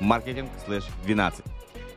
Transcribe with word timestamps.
marketing/12. 0.00 1.44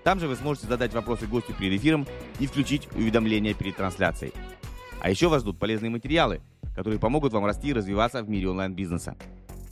Там 0.03 0.20
же 0.20 0.27
вы 0.27 0.35
сможете 0.35 0.67
задать 0.67 0.93
вопросы 0.93 1.25
гостю 1.27 1.53
перед 1.53 1.79
эфиром 1.79 2.07
и 2.39 2.47
включить 2.47 2.87
уведомления 2.93 3.53
перед 3.53 3.75
трансляцией. 3.75 4.33
А 5.01 5.09
еще 5.09 5.27
вас 5.27 5.41
ждут 5.41 5.59
полезные 5.59 5.89
материалы, 5.89 6.41
которые 6.75 6.99
помогут 6.99 7.34
вам 7.34 7.45
расти 7.45 7.70
и 7.70 7.73
развиваться 7.73 8.21
в 8.23 8.29
мире 8.29 8.49
онлайн-бизнеса. 8.49 9.15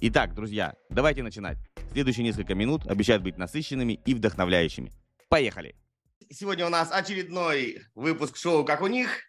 Итак, 0.02 0.34
друзья, 0.34 0.76
давайте 0.90 1.24
начинать. 1.24 1.58
Следующие 1.92 2.24
несколько 2.24 2.56
минут 2.56 2.88
обещают 2.88 3.24
быть 3.24 3.38
насыщенными 3.38 4.00
и 4.06 4.14
вдохновляющими. 4.16 4.92
Поехали! 5.30 5.76
Сегодня 6.30 6.66
у 6.66 6.70
нас 6.70 6.92
очередной 6.92 7.84
выпуск 7.94 8.38
шоу 8.38 8.66
«Как 8.66 8.82
у 8.82 8.88
них». 8.88 9.22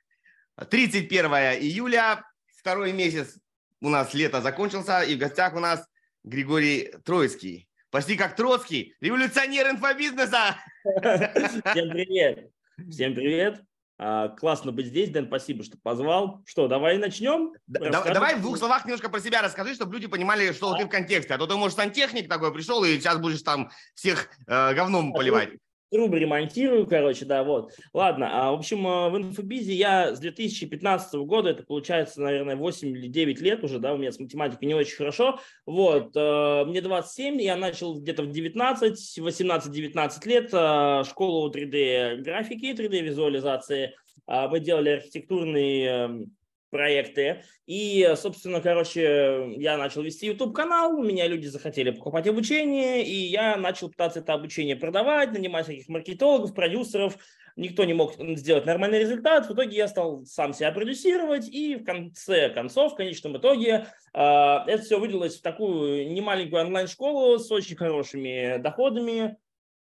31 0.71 1.27
июля, 1.61 2.25
второй 2.59 2.93
месяц 2.93 3.37
у 3.81 3.89
нас 3.89 4.15
лето 4.15 4.41
закончился, 4.41 5.03
и 5.03 5.17
в 5.17 5.19
гостях 5.19 5.55
у 5.55 5.61
нас 5.61 5.87
Григорий 6.23 6.93
Троицкий, 7.05 7.69
Почти 7.95 8.17
как 8.17 8.35
Троцкий, 8.35 8.97
революционер 9.01 9.71
инфобизнеса. 9.71 10.57
Всем 10.83 11.91
привет. 11.91 12.51
Всем 12.91 13.15
привет. 13.15 13.63
А, 13.99 14.31
классно 14.31 14.73
быть 14.73 14.87
здесь, 14.87 15.11
Дэн, 15.11 15.29
спасибо, 15.29 15.63
что 15.63 15.79
позвал. 15.81 16.43
Что, 16.45 16.67
давай 16.67 16.99
начнем? 16.99 17.53
Да, 17.69 18.03
давай 18.03 18.35
в 18.35 18.41
двух 18.41 18.59
словах 18.59 18.85
немножко 18.85 19.09
про 19.09 19.21
себя 19.21 19.43
расскажи, 19.43 19.77
чтобы 19.77 19.95
люди 19.95 20.09
понимали, 20.09 20.51
что 20.51 20.73
а? 20.73 20.77
ты 20.77 20.87
в 20.87 20.89
контексте. 20.89 21.35
А 21.35 21.39
то 21.39 21.47
ты, 21.47 21.55
может, 21.55 21.77
сантехник 21.77 22.29
такой 22.29 22.53
пришел 22.53 22.83
и 22.83 22.99
сейчас 22.99 23.19
будешь 23.19 23.43
там 23.43 23.71
всех 23.95 24.29
э, 24.49 24.75
говном 24.75 25.13
поливать 25.13 25.51
трубы 25.91 26.19
ремонтирую, 26.19 26.87
короче, 26.87 27.25
да, 27.25 27.45
вот. 27.45 27.73
Ладно, 27.93 28.29
а, 28.33 28.53
в 28.53 28.55
общем, 28.55 28.87
э, 28.87 29.11
в 29.11 29.17
инфобизе 29.17 29.75
я 29.75 30.15
с 30.15 30.21
2015 30.21 31.25
года, 31.25 31.51
это 31.51 31.63
получается, 31.63 32.21
наверное, 32.21 32.57
8 32.57 32.89
или 32.89 33.07
9 33.07 33.41
лет 33.41 33.63
уже, 33.65 33.79
да, 33.79 33.95
у 33.95 33.99
меня 33.99 34.13
с 34.13 34.19
математикой 34.19 34.67
не 34.67 34.75
очень 34.75 34.97
хорошо, 34.97 35.39
вот, 35.67 36.13
э, 36.17 36.65
мне 36.67 36.81
27, 36.81 37.41
я 37.41 37.57
начал 37.57 37.95
где-то 38.01 38.23
в 38.23 38.31
19, 38.31 39.19
18-19 39.19 40.27
лет 40.27 40.51
э, 40.53 41.05
школу 41.09 41.51
3D 41.51 42.17
графики, 42.17 42.73
3D 42.73 43.01
визуализации, 43.01 43.95
а, 44.27 44.49
мы 44.49 44.61
делали 44.61 44.91
архитектурный 44.91 45.83
эм, 45.83 46.37
проекты. 46.75 47.45
И, 47.67 48.15
собственно, 48.17 48.61
короче, 48.61 49.53
я 49.59 49.77
начал 49.77 50.03
вести 50.03 50.27
YouTube-канал, 50.27 50.99
у 50.99 51.05
меня 51.05 51.29
люди 51.29 51.47
захотели 51.47 51.91
покупать 51.91 52.27
обучение, 52.27 53.07
и 53.07 53.15
я 53.15 53.57
начал 53.57 53.89
пытаться 53.89 54.19
это 54.19 54.33
обучение 54.33 54.75
продавать, 54.75 55.31
нанимать 55.31 55.67
всяких 55.67 55.89
маркетологов, 55.89 56.53
продюсеров. 56.53 57.17
Никто 57.55 57.85
не 57.85 57.95
мог 57.95 58.15
сделать 58.37 58.67
нормальный 58.67 58.99
результат. 58.99 59.49
В 59.49 59.55
итоге 59.55 59.77
я 59.77 59.87
стал 59.87 60.25
сам 60.25 60.53
себя 60.53 60.73
продюсировать, 60.73 61.49
и 61.49 61.77
в 61.77 61.85
конце 61.85 62.49
концов, 62.49 62.95
в 62.95 62.97
конечном 62.97 63.37
итоге, 63.37 63.87
э, 64.13 64.19
это 64.19 64.83
все 64.83 64.99
вылилось 64.99 65.39
в 65.39 65.43
такую 65.43 66.13
немаленькую 66.13 66.63
онлайн-школу 66.63 67.39
с 67.39 67.53
очень 67.53 67.77
хорошими 67.77 68.57
доходами, 68.59 69.37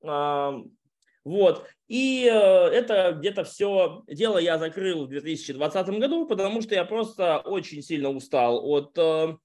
э, 0.02 0.52
вот. 1.30 1.68
И 1.88 2.26
э, 2.26 2.34
это 2.34 3.14
где-то 3.14 3.44
все 3.44 4.04
дело 4.08 4.40
я 4.40 4.58
закрыл 4.58 5.06
в 5.06 5.10
2020 5.10 5.90
году, 6.00 6.26
потому 6.26 6.62
что 6.64 6.73
я 6.73 6.86
просто 6.86 7.38
очень 7.38 7.84
сильно 7.84 8.10
устал 8.10 8.66
от, 8.66 8.98
э, 8.98 9.36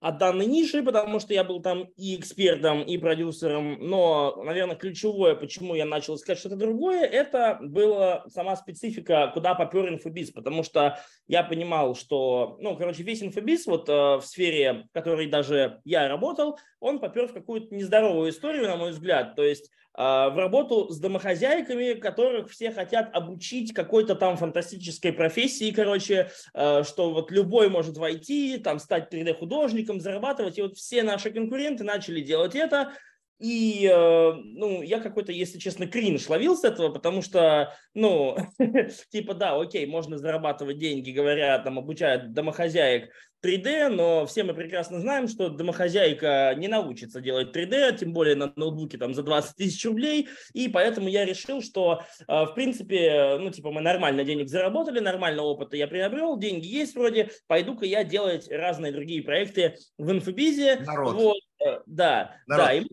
от 0.00 0.18
данной 0.18 0.46
ниши, 0.46 0.82
потому 0.82 1.20
что 1.20 1.34
я 1.34 1.44
был 1.44 1.62
там 1.62 1.84
и 1.96 2.16
экспертом, 2.16 2.82
и 2.82 2.98
продюсером. 2.98 3.78
Но, 3.80 4.42
наверное, 4.44 4.74
ключевое, 4.74 5.36
почему 5.36 5.76
я 5.76 5.86
начал 5.86 6.16
искать 6.16 6.38
что-то 6.38 6.56
другое, 6.56 7.04
это 7.04 7.60
была 7.62 8.24
сама 8.28 8.56
специфика, 8.56 9.30
куда 9.32 9.54
попер 9.54 9.88
инфобиз, 9.88 10.32
потому 10.32 10.64
что 10.64 10.98
я 11.28 11.44
понимал, 11.44 11.94
что, 11.94 12.56
ну, 12.60 12.76
короче, 12.76 13.04
весь 13.04 13.22
инфобиз 13.22 13.66
вот 13.66 13.88
э, 13.88 14.16
в 14.16 14.22
сфере, 14.22 14.86
в 14.90 14.92
которой 14.92 15.28
даже 15.28 15.80
я 15.84 16.08
работал, 16.08 16.58
он 16.80 16.98
попер 16.98 17.28
в 17.28 17.32
какую-то 17.32 17.72
нездоровую 17.72 18.30
историю, 18.30 18.66
на 18.66 18.76
мой 18.76 18.90
взгляд. 18.90 19.36
То 19.36 19.44
есть 19.44 19.70
в 19.96 20.36
работу 20.36 20.88
с 20.88 20.98
домохозяйками, 20.98 21.94
которых 21.94 22.50
все 22.50 22.72
хотят 22.72 23.14
обучить 23.14 23.72
какой-то 23.72 24.16
там 24.16 24.36
фантастической 24.36 25.12
профессии, 25.12 25.70
короче, 25.70 26.30
а, 26.52 26.82
что 26.82 27.12
вот 27.12 27.30
любой 27.30 27.68
может 27.68 27.96
войти, 27.96 28.58
там 28.58 28.78
стать 28.78 29.12
3D-художником, 29.12 30.00
зарабатывать. 30.00 30.58
И 30.58 30.62
вот 30.62 30.76
все 30.76 31.02
наши 31.02 31.30
конкуренты 31.30 31.84
начали 31.84 32.20
делать 32.20 32.56
это, 32.56 32.92
и, 33.38 33.90
э, 33.92 34.32
ну, 34.32 34.82
я 34.82 35.00
какой-то, 35.00 35.32
если 35.32 35.58
честно, 35.58 35.86
кринж 35.86 36.28
ловил 36.28 36.56
с 36.56 36.64
этого, 36.64 36.90
потому 36.90 37.20
что, 37.20 37.74
ну, 37.92 38.36
типа, 39.10 39.34
да, 39.34 39.60
окей, 39.60 39.86
можно 39.86 40.18
зарабатывать 40.18 40.78
деньги, 40.78 41.10
говоря, 41.10 41.58
там, 41.58 41.78
обучают 41.78 42.32
домохозяек 42.32 43.10
3D, 43.44 43.88
но 43.88 44.24
все 44.24 44.42
мы 44.42 44.54
прекрасно 44.54 45.00
знаем, 45.00 45.28
что 45.28 45.50
домохозяйка 45.50 46.54
не 46.56 46.68
научится 46.68 47.20
делать 47.20 47.54
3D, 47.54 47.98
тем 47.98 48.12
более 48.12 48.36
на 48.36 48.52
ноутбуке 48.56 48.96
там 48.96 49.12
за 49.14 49.22
20 49.22 49.56
тысяч 49.56 49.84
рублей, 49.84 50.28
и 50.54 50.68
поэтому 50.68 51.08
я 51.08 51.24
решил, 51.24 51.60
что, 51.60 52.02
э, 52.26 52.44
в 52.44 52.54
принципе, 52.54 53.36
ну, 53.38 53.50
типа, 53.50 53.70
мы 53.70 53.80
нормально 53.80 54.24
денег 54.24 54.48
заработали, 54.48 55.00
нормально 55.00 55.42
опыта 55.42 55.76
я 55.76 55.86
приобрел, 55.86 56.38
деньги 56.38 56.66
есть 56.66 56.94
вроде, 56.94 57.30
пойду-ка 57.46 57.84
я 57.84 58.04
делать 58.04 58.48
разные 58.50 58.92
другие 58.92 59.22
проекты 59.22 59.76
в 59.98 60.10
инфобизе. 60.10 60.76
Народ. 60.86 61.14
Вот, 61.14 61.42
э, 61.66 61.80
да, 61.86 62.36
Народ. 62.46 62.66
да, 62.66 62.72
и 62.72 62.86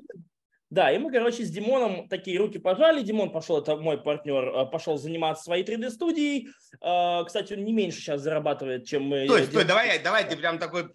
да, 0.71 0.89
и 0.89 0.97
мы, 0.97 1.11
короче, 1.11 1.43
с 1.43 1.49
Димоном 1.49 2.07
такие 2.07 2.39
руки 2.39 2.57
пожали. 2.57 3.01
Димон 3.03 3.29
пошел, 3.31 3.59
это 3.59 3.75
мой 3.75 3.97
партнер, 3.97 4.47
э, 4.47 4.65
пошел 4.67 4.97
заниматься 4.97 5.43
своей 5.43 5.65
3D-студией. 5.65 6.47
Э, 6.81 7.25
кстати, 7.25 7.53
он 7.53 7.65
не 7.65 7.73
меньше 7.73 7.99
сейчас 7.99 8.21
зарабатывает, 8.21 8.85
чем 8.85 9.03
мы. 9.03 9.25
Стой, 9.25 9.43
стой, 9.43 9.65
давай, 9.65 10.01
давай, 10.01 10.23
ты 10.23 10.37
прям 10.37 10.59
такой, 10.59 10.89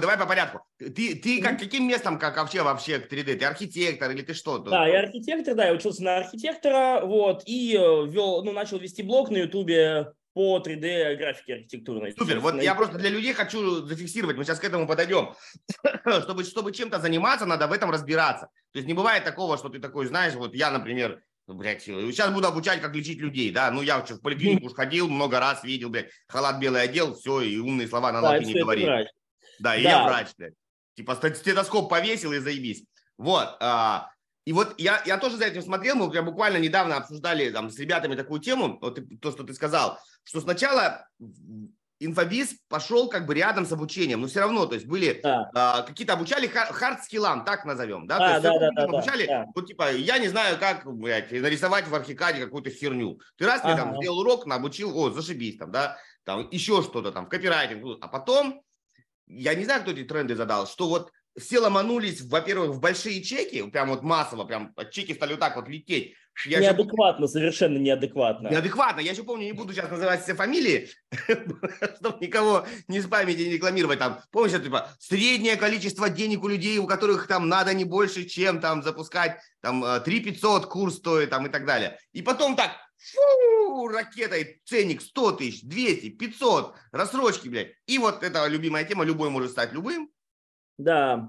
давай 0.00 0.16
по 0.16 0.24
порядку. 0.24 0.62
Ты, 0.78 1.14
ты 1.14 1.42
как, 1.42 1.58
каким 1.58 1.86
местом, 1.86 2.18
как 2.18 2.38
вообще, 2.38 2.62
вообще 2.62 3.00
к 3.00 3.12
3D? 3.12 3.34
Ты 3.34 3.44
архитектор 3.44 4.10
или 4.10 4.22
ты 4.22 4.32
что? 4.32 4.56
Да, 4.58 4.86
я 4.86 5.00
архитектор, 5.00 5.54
да, 5.54 5.66
я 5.66 5.74
учился 5.74 6.02
на 6.02 6.16
архитектора, 6.16 7.04
вот, 7.04 7.42
и 7.44 7.76
э, 7.76 8.06
вел, 8.06 8.42
ну, 8.42 8.52
начал 8.52 8.78
вести 8.78 9.02
блог 9.02 9.28
на 9.28 9.36
Ютубе 9.36 10.14
по 10.38 10.62
3D 10.64 11.16
графике 11.16 11.54
архитектурной. 11.54 12.14
Супер, 12.16 12.38
вот 12.38 12.62
я 12.62 12.76
просто 12.76 12.96
для 12.96 13.10
людей 13.10 13.32
хочу 13.32 13.84
зафиксировать, 13.84 14.36
мы 14.36 14.44
сейчас 14.44 14.60
к 14.60 14.64
этому 14.64 14.86
подойдем. 14.86 15.34
чтобы, 16.22 16.44
чтобы 16.44 16.70
чем-то 16.70 17.00
заниматься, 17.00 17.44
надо 17.44 17.66
в 17.66 17.72
этом 17.72 17.90
разбираться. 17.90 18.46
То 18.70 18.78
есть 18.78 18.86
не 18.86 18.94
бывает 18.94 19.24
такого, 19.24 19.58
что 19.58 19.68
ты 19.68 19.80
такой, 19.80 20.06
знаешь, 20.06 20.34
вот 20.34 20.54
я, 20.54 20.70
например, 20.70 21.20
ну, 21.48 21.54
блядь, 21.54 21.82
сейчас 21.82 22.30
буду 22.30 22.46
обучать, 22.46 22.80
как 22.80 22.94
лечить 22.94 23.18
людей, 23.18 23.50
да, 23.50 23.72
ну 23.72 23.82
я 23.82 23.98
в 23.98 24.20
поликлинику 24.20 24.66
уж 24.66 24.74
ходил, 24.74 25.08
много 25.08 25.40
раз 25.40 25.64
видел, 25.64 25.88
блядь, 25.90 26.10
халат 26.28 26.60
белый 26.60 26.82
одел, 26.82 27.16
все, 27.16 27.40
и 27.40 27.58
умные 27.58 27.88
слова 27.88 28.12
на 28.12 28.20
лапе 28.20 28.44
не 28.44 28.60
говорил. 28.60 28.86
Да, 29.58 29.74
и 29.74 29.82
да. 29.82 29.90
я 29.90 30.04
врач, 30.04 30.28
блядь. 30.38 30.54
Типа 30.94 31.16
стетоскоп 31.16 31.90
повесил 31.90 32.32
и 32.32 32.38
заебись. 32.38 32.84
Вот, 33.16 33.56
а, 33.58 34.08
и 34.48 34.52
вот 34.54 34.74
я, 34.78 35.02
я 35.04 35.18
тоже 35.18 35.36
за 35.36 35.44
этим 35.44 35.60
смотрел, 35.60 35.94
мы 35.94 36.22
буквально 36.22 36.56
недавно 36.56 36.96
обсуждали 36.96 37.50
там 37.50 37.68
с 37.68 37.78
ребятами 37.78 38.14
такую 38.14 38.40
тему, 38.40 38.78
вот 38.80 38.98
то, 39.20 39.30
что 39.30 39.44
ты 39.44 39.52
сказал, 39.52 39.98
что 40.24 40.40
сначала 40.40 41.06
инфобиз 42.00 42.54
пошел 42.66 43.10
как 43.10 43.26
бы 43.26 43.34
рядом 43.34 43.66
с 43.66 43.72
обучением, 43.72 44.22
но 44.22 44.26
все 44.26 44.40
равно, 44.40 44.64
то 44.64 44.74
есть 44.74 44.86
были 44.86 45.20
да. 45.22 45.50
а, 45.54 45.82
какие-то 45.82 46.14
обучали 46.14 46.48
хард-скиллам, 46.48 47.44
так 47.44 47.66
назовем, 47.66 48.06
да, 48.06 48.18
да, 48.18 48.40
то 48.40 48.48
есть 48.48 48.60
да, 48.60 48.70
да, 48.74 48.84
обучали, 48.84 49.26
да. 49.26 49.44
вот 49.54 49.66
типа, 49.66 49.92
я 49.92 50.16
не 50.16 50.28
знаю, 50.28 50.58
как, 50.58 50.90
блядь, 50.90 51.30
нарисовать 51.30 51.86
в 51.86 51.94
архикаде 51.94 52.42
какую-то 52.42 52.70
херню. 52.70 53.20
Ты 53.36 53.44
раз 53.44 53.60
ага. 53.60 53.68
мне 53.68 53.76
там 53.76 53.96
сделал 53.98 54.20
урок, 54.20 54.46
наобучил, 54.46 54.96
о, 54.96 55.10
зашибись 55.10 55.58
там, 55.58 55.72
да, 55.72 55.98
там 56.24 56.48
еще 56.50 56.82
что-то 56.82 57.12
там, 57.12 57.26
в 57.26 57.28
копирайтинг, 57.28 57.98
а 58.00 58.08
потом, 58.08 58.62
я 59.26 59.54
не 59.54 59.66
знаю, 59.66 59.82
кто 59.82 59.90
эти 59.90 60.04
тренды 60.04 60.34
задал, 60.36 60.66
что 60.66 60.88
вот 60.88 61.12
все 61.38 61.60
ломанулись, 61.60 62.20
во-первых, 62.22 62.70
в 62.70 62.80
большие 62.80 63.22
чеки, 63.22 63.62
прям 63.70 63.88
вот 63.88 64.02
массово, 64.02 64.44
прям 64.44 64.74
чеки 64.90 65.14
стали 65.14 65.32
вот 65.32 65.40
так 65.40 65.56
вот 65.56 65.68
лететь. 65.68 66.14
Я 66.46 66.60
неадекватно, 66.60 67.24
еще... 67.24 67.32
совершенно 67.32 67.78
неадекватно. 67.78 68.48
Неадекватно. 68.48 69.00
Я 69.00 69.12
еще 69.12 69.24
помню, 69.24 69.46
не 69.46 69.52
буду 69.52 69.72
сейчас 69.72 69.90
называть 69.90 70.22
все 70.22 70.34
фамилии, 70.34 70.88
чтобы 71.98 72.18
никого 72.20 72.66
не 72.86 73.00
спамить 73.00 73.40
и 73.40 73.46
не 73.46 73.54
рекламировать. 73.54 73.98
Там, 73.98 74.20
помнишь, 74.30 74.62
типа, 74.62 74.88
среднее 75.00 75.56
количество 75.56 76.08
денег 76.08 76.44
у 76.44 76.48
людей, 76.48 76.78
у 76.78 76.86
которых 76.86 77.26
там 77.26 77.48
надо 77.48 77.74
не 77.74 77.84
больше, 77.84 78.24
чем 78.24 78.60
там 78.60 78.82
запускать, 78.82 79.40
там, 79.60 79.84
3 80.04 80.20
э, 80.20 80.22
500 80.22 80.66
курс 80.66 80.96
стоит, 80.96 81.30
там, 81.30 81.46
и 81.46 81.50
так 81.50 81.66
далее. 81.66 81.98
И 82.12 82.22
потом 82.22 82.54
так, 82.54 82.70
фу, 82.96 83.88
ракетой 83.88 84.60
ценник 84.64 85.02
100 85.02 85.32
тысяч, 85.32 85.62
200, 85.62 86.10
500, 86.10 86.74
рассрочки, 86.92 87.48
блядь. 87.48 87.72
И 87.86 87.98
вот 87.98 88.22
это 88.22 88.46
любимая 88.46 88.84
тема, 88.84 89.04
любой 89.04 89.30
может 89.30 89.50
стать 89.50 89.72
любым. 89.72 90.10
Да. 90.78 91.28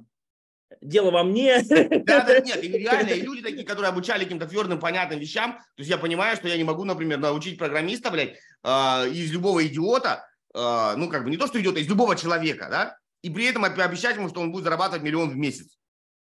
дело 0.82 1.12
во 1.12 1.24
мне. 1.24 1.62
Да, 1.62 2.24
да, 2.24 2.40
нет, 2.46 2.64
реально, 2.64 3.10
и 3.10 3.22
люди 3.22 3.42
такие, 3.42 3.66
которые 3.66 3.90
обучали 3.90 4.24
каким-то 4.24 4.48
твердым, 4.48 4.80
понятным 4.80 5.20
вещам, 5.20 5.54
то 5.54 5.80
есть 5.80 5.90
я 5.90 5.98
понимаю, 5.98 6.38
что 6.38 6.48
я 6.48 6.58
не 6.58 6.64
могу, 6.64 6.86
например, 6.86 7.18
научить 7.18 7.58
программиста, 7.58 8.12
блядь, 8.12 8.38
э, 8.64 9.10
из 9.10 9.32
любого 9.32 9.66
идиота, 9.66 10.28
э, 10.54 10.94
ну, 10.96 11.10
как 11.10 11.24
бы 11.24 11.30
не 11.30 11.38
то, 11.38 11.48
что 11.48 11.60
идиота, 11.60 11.80
из 11.80 11.88
любого 11.88 12.16
человека, 12.16 12.68
да, 12.70 12.98
и 13.22 13.30
при 13.30 13.46
этом 13.46 13.66
обещать 13.66 14.16
ему, 14.16 14.30
что 14.30 14.42
он 14.42 14.52
будет 14.52 14.64
зарабатывать 14.64 15.04
миллион 15.04 15.30
в 15.30 15.36
месяц. 15.36 15.78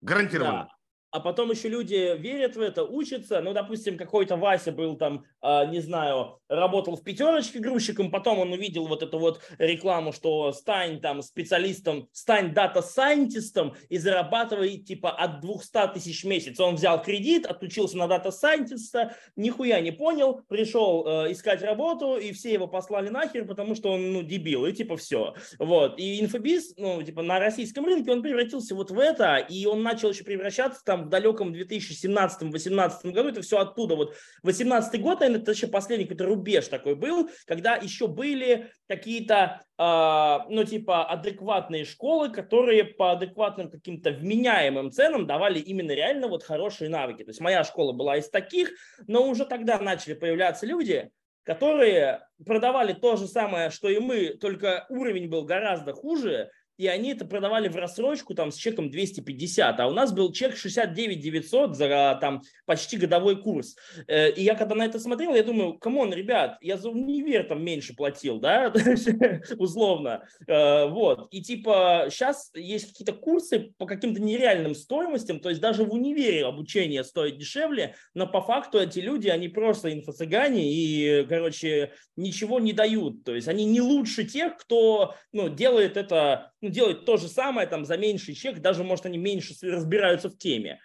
Гарантированно. 0.02 0.68
А 1.14 1.20
потом 1.20 1.52
еще 1.52 1.68
люди 1.68 2.16
верят 2.18 2.56
в 2.56 2.60
это, 2.60 2.82
учатся. 2.82 3.40
Ну, 3.40 3.52
допустим, 3.52 3.96
какой-то 3.96 4.36
Вася 4.36 4.72
был 4.72 4.96
там, 4.96 5.24
э, 5.42 5.66
не 5.70 5.78
знаю, 5.78 6.40
работал 6.48 6.96
в 6.96 7.04
пятерочке 7.04 7.60
грузчиком, 7.60 8.10
потом 8.10 8.40
он 8.40 8.52
увидел 8.52 8.88
вот 8.88 9.04
эту 9.04 9.20
вот 9.20 9.40
рекламу, 9.58 10.12
что 10.12 10.52
стань 10.52 11.00
там 11.00 11.22
специалистом, 11.22 12.08
стань 12.10 12.52
дата-сайентистом 12.52 13.76
и 13.90 13.98
зарабатывай 13.98 14.78
типа 14.78 15.12
от 15.12 15.40
200 15.40 15.94
тысяч 15.94 16.24
в 16.24 16.26
месяц. 16.26 16.58
Он 16.58 16.74
взял 16.74 17.00
кредит, 17.00 17.46
отучился 17.46 17.96
на 17.96 18.08
дата-сайентиста, 18.08 19.14
нихуя 19.36 19.80
не 19.80 19.92
понял, 19.92 20.42
пришел 20.48 21.06
э, 21.06 21.30
искать 21.30 21.62
работу, 21.62 22.16
и 22.16 22.32
все 22.32 22.52
его 22.52 22.66
послали 22.66 23.08
нахер, 23.08 23.46
потому 23.46 23.76
что 23.76 23.92
он, 23.92 24.12
ну, 24.12 24.22
дебил, 24.24 24.66
и 24.66 24.72
типа 24.72 24.96
все. 24.96 25.34
Вот. 25.60 25.96
И 25.96 26.20
инфобиз, 26.20 26.74
ну, 26.76 27.00
типа 27.04 27.22
на 27.22 27.38
российском 27.38 27.84
рынке 27.84 28.10
он 28.10 28.20
превратился 28.20 28.74
вот 28.74 28.90
в 28.90 28.98
это, 28.98 29.36
и 29.36 29.64
он 29.66 29.84
начал 29.84 30.10
еще 30.10 30.24
превращаться 30.24 30.82
там 30.84 31.03
в 31.04 31.08
далеком 31.08 31.52
2017-2018 31.54 33.10
году, 33.12 33.28
это 33.28 33.42
все 33.42 33.58
оттуда. 33.58 33.96
Вот 33.96 34.14
18 34.42 35.00
год, 35.00 35.20
наверное, 35.20 35.42
это 35.42 35.52
еще 35.52 35.66
последний 35.66 36.04
какой-то 36.04 36.26
рубеж 36.26 36.68
такой 36.68 36.94
был, 36.94 37.30
когда 37.46 37.76
еще 37.76 38.08
были 38.08 38.70
какие-то, 38.88 39.62
э, 39.78 40.38
ну, 40.48 40.64
типа, 40.64 41.04
адекватные 41.04 41.84
школы, 41.84 42.30
которые 42.30 42.84
по 42.84 43.12
адекватным 43.12 43.70
каким-то 43.70 44.10
вменяемым 44.10 44.90
ценам 44.90 45.26
давали 45.26 45.58
именно 45.58 45.92
реально 45.92 46.28
вот 46.28 46.42
хорошие 46.42 46.90
навыки. 46.90 47.22
То 47.22 47.30
есть 47.30 47.40
моя 47.40 47.64
школа 47.64 47.92
была 47.92 48.16
из 48.16 48.28
таких, 48.28 48.72
но 49.06 49.28
уже 49.28 49.44
тогда 49.44 49.78
начали 49.78 50.14
появляться 50.14 50.66
люди, 50.66 51.10
которые 51.44 52.26
продавали 52.44 52.92
то 52.92 53.16
же 53.16 53.28
самое, 53.28 53.70
что 53.70 53.88
и 53.88 53.98
мы, 53.98 54.30
только 54.30 54.86
уровень 54.88 55.28
был 55.28 55.44
гораздо 55.44 55.92
хуже, 55.92 56.50
и 56.76 56.86
они 56.86 57.12
это 57.12 57.24
продавали 57.24 57.68
в 57.68 57.76
рассрочку 57.76 58.34
там 58.34 58.50
с 58.50 58.56
чеком 58.56 58.90
250, 58.90 59.78
а 59.78 59.86
у 59.86 59.92
нас 59.92 60.12
был 60.12 60.32
чек 60.32 60.56
69 60.56 61.20
900 61.20 61.76
за 61.76 62.18
там 62.20 62.42
почти 62.66 62.96
годовой 62.96 63.40
курс. 63.40 63.76
Э, 64.06 64.30
и 64.30 64.42
я 64.42 64.54
когда 64.54 64.74
на 64.74 64.84
это 64.84 64.98
смотрел, 64.98 65.34
я 65.34 65.44
думаю, 65.44 65.74
come 65.74 65.96
on, 65.96 66.12
ребят, 66.12 66.58
я 66.60 66.76
за 66.76 66.90
универ 66.90 67.44
там 67.44 67.64
меньше 67.64 67.94
платил, 67.94 68.38
да, 68.38 68.72
условно, 69.58 70.26
э, 70.46 70.88
вот. 70.88 71.28
И 71.30 71.42
типа 71.42 72.08
сейчас 72.10 72.50
есть 72.54 72.88
какие-то 72.88 73.12
курсы 73.12 73.72
по 73.78 73.86
каким-то 73.86 74.20
нереальным 74.20 74.74
стоимостям, 74.74 75.40
то 75.40 75.50
есть 75.50 75.60
даже 75.60 75.84
в 75.84 75.92
универе 75.92 76.44
обучение 76.44 77.04
стоит 77.04 77.38
дешевле, 77.38 77.94
но 78.14 78.26
по 78.26 78.40
факту 78.40 78.78
эти 78.78 78.98
люди, 78.98 79.28
они 79.28 79.48
просто 79.48 79.92
инфо-цыгане 79.92 80.72
и, 80.72 81.24
короче, 81.28 81.92
ничего 82.16 82.58
не 82.60 82.72
дают, 82.72 83.24
то 83.24 83.34
есть 83.34 83.48
они 83.48 83.64
не 83.64 83.80
лучше 83.80 84.24
тех, 84.24 84.56
кто, 84.56 85.14
ну, 85.32 85.48
делает 85.48 85.96
это 85.96 86.52
ну, 86.64 86.70
делают 86.70 87.04
то 87.04 87.18
же 87.18 87.28
самое 87.28 87.66
там 87.66 87.84
за 87.84 87.98
меньший 87.98 88.34
чек, 88.34 88.58
даже, 88.60 88.84
может, 88.84 89.04
они 89.04 89.18
меньше 89.18 89.54
разбираются 89.62 90.30
в 90.30 90.38
теме. 90.38 90.80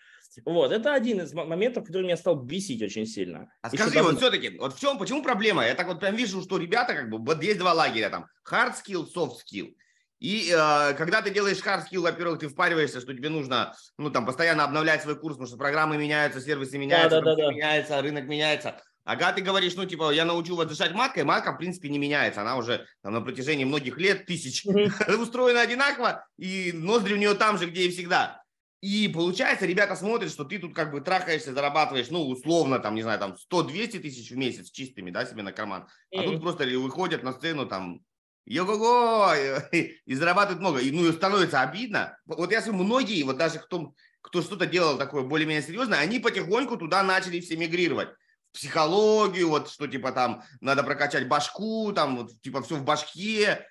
Вот, 0.45 0.73
это 0.73 0.93
один 0.93 1.21
из 1.21 1.33
моментов, 1.33 1.85
который 1.85 2.03
меня 2.03 2.17
стал 2.17 2.35
бесить 2.35 2.81
очень 2.81 3.05
сильно. 3.05 3.49
А 3.61 3.69
скажи, 3.69 3.91
давно... 3.91 4.11
вот 4.11 4.19
все-таки, 4.19 4.57
вот 4.57 4.75
в 4.75 4.79
чем, 4.79 4.97
почему 4.97 5.23
проблема? 5.23 5.65
Я 5.65 5.75
так 5.75 5.87
вот 5.87 6.01
прям 6.01 6.15
вижу, 6.15 6.41
что 6.41 6.57
ребята, 6.57 6.93
как 6.93 7.09
бы, 7.09 7.17
вот 7.17 7.41
есть 7.41 7.59
два 7.59 7.73
лагеря 7.73 8.09
там, 8.09 8.27
hard 8.49 8.73
skill, 8.73 9.07
soft 9.13 9.37
skill. 9.45 9.73
И 10.19 10.53
э, 10.53 10.93
когда 10.95 11.21
ты 11.21 11.29
делаешь 11.29 11.59
hard 11.59 11.85
skill, 11.89 12.01
во-первых, 12.01 12.39
ты 12.39 12.49
впариваешься, 12.49 12.99
что 12.99 13.13
тебе 13.13 13.29
нужно, 13.29 13.73
ну, 13.97 14.11
там, 14.11 14.25
постоянно 14.25 14.65
обновлять 14.65 15.01
свой 15.01 15.17
курс, 15.17 15.35
потому 15.35 15.47
что 15.47 15.57
программы 15.57 15.97
меняются, 15.97 16.41
сервисы 16.41 16.77
меняются, 16.77 17.21
да, 17.21 17.35
да, 17.35 17.35
да, 17.35 17.51
меняются, 17.51 18.01
рынок 18.01 18.25
меняется. 18.25 18.81
А 19.09 19.15
когда 19.15 19.33
ты 19.33 19.41
говоришь, 19.41 19.75
ну, 19.75 19.85
типа, 19.85 20.11
я 20.11 20.23
научу 20.23 20.55
вас 20.55 20.67
дышать 20.67 20.93
маткой, 20.93 21.23
матка, 21.23 21.51
в 21.51 21.57
принципе, 21.57 21.89
не 21.89 21.97
меняется. 21.97 22.41
Она 22.41 22.57
уже 22.57 22.85
там, 23.01 23.11
на 23.11 23.21
протяжении 23.21 23.63
многих 23.63 23.97
лет, 23.97 24.27
тысяч, 24.27 24.63
устроена 25.19 25.61
одинаково, 25.61 26.27
и 26.37 26.71
ноздри 26.75 27.15
у 27.15 27.17
нее 27.17 27.33
там 27.33 27.57
же, 27.57 27.65
где 27.65 27.85
и 27.85 27.89
всегда. 27.89 28.43
И 28.81 29.07
получается, 29.07 29.65
ребята 29.65 29.95
смотрят, 29.95 30.29
что 30.31 30.43
ты 30.43 30.59
тут 30.59 30.75
как 30.75 30.91
бы 30.91 31.01
трахаешься, 31.01 31.55
зарабатываешь, 31.55 32.11
ну, 32.11 32.27
условно, 32.27 32.77
там, 32.77 32.93
не 32.93 33.01
знаю, 33.01 33.17
там, 33.17 33.35
100-200 33.51 33.97
тысяч 33.97 34.29
в 34.29 34.37
месяц 34.37 34.69
чистыми, 34.69 35.09
да, 35.09 35.25
себе 35.25 35.41
на 35.41 35.53
карман. 35.53 35.87
А 36.15 36.21
тут 36.21 36.39
просто 36.39 36.65
выходят 36.77 37.23
на 37.23 37.33
сцену, 37.33 37.65
там, 37.65 38.01
йо-го-го, 38.45 39.33
и 39.71 40.13
зарабатывают 40.13 40.59
много. 40.59 40.81
И, 40.81 40.91
ну, 40.91 41.09
и 41.09 41.13
становится 41.13 41.61
обидно. 41.61 42.15
Вот 42.27 42.51
я 42.51 42.61
смотрю, 42.61 42.83
многие, 42.83 43.23
вот 43.23 43.37
даже 43.37 43.57
кто, 43.57 43.91
кто 44.21 44.43
что-то 44.43 44.67
делал 44.67 44.99
такое 44.99 45.23
более-менее 45.23 45.63
серьезное, 45.63 45.97
они 45.97 46.19
потихоньку 46.19 46.77
туда 46.77 47.01
начали 47.01 47.39
все 47.39 47.57
мигрировать 47.57 48.09
психологию, 48.53 49.49
вот 49.49 49.69
что 49.69 49.87
типа 49.87 50.11
там 50.11 50.43
надо 50.61 50.83
прокачать 50.83 51.27
башку, 51.27 51.91
там 51.93 52.17
вот 52.17 52.41
типа 52.41 52.61
все 52.61 52.75
в 52.75 52.83
башке. 52.83 53.65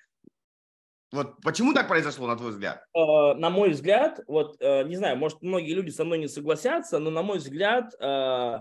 Вот 1.11 1.41
почему 1.41 1.73
так 1.73 1.87
произошло, 1.87 2.27
на 2.27 2.37
твой 2.37 2.51
взгляд? 2.51 2.83
Э, 2.95 3.33
на 3.33 3.49
мой 3.49 3.71
взгляд, 3.71 4.19
вот 4.27 4.57
э, 4.59 4.83
не 4.83 4.95
знаю, 4.95 5.17
может 5.17 5.41
многие 5.41 5.73
люди 5.73 5.89
со 5.89 6.05
мной 6.05 6.19
не 6.19 6.27
согласятся, 6.27 6.99
но 6.99 7.09
на 7.09 7.23
мой 7.23 7.39
взгляд 7.39 7.93
э, 7.99 8.59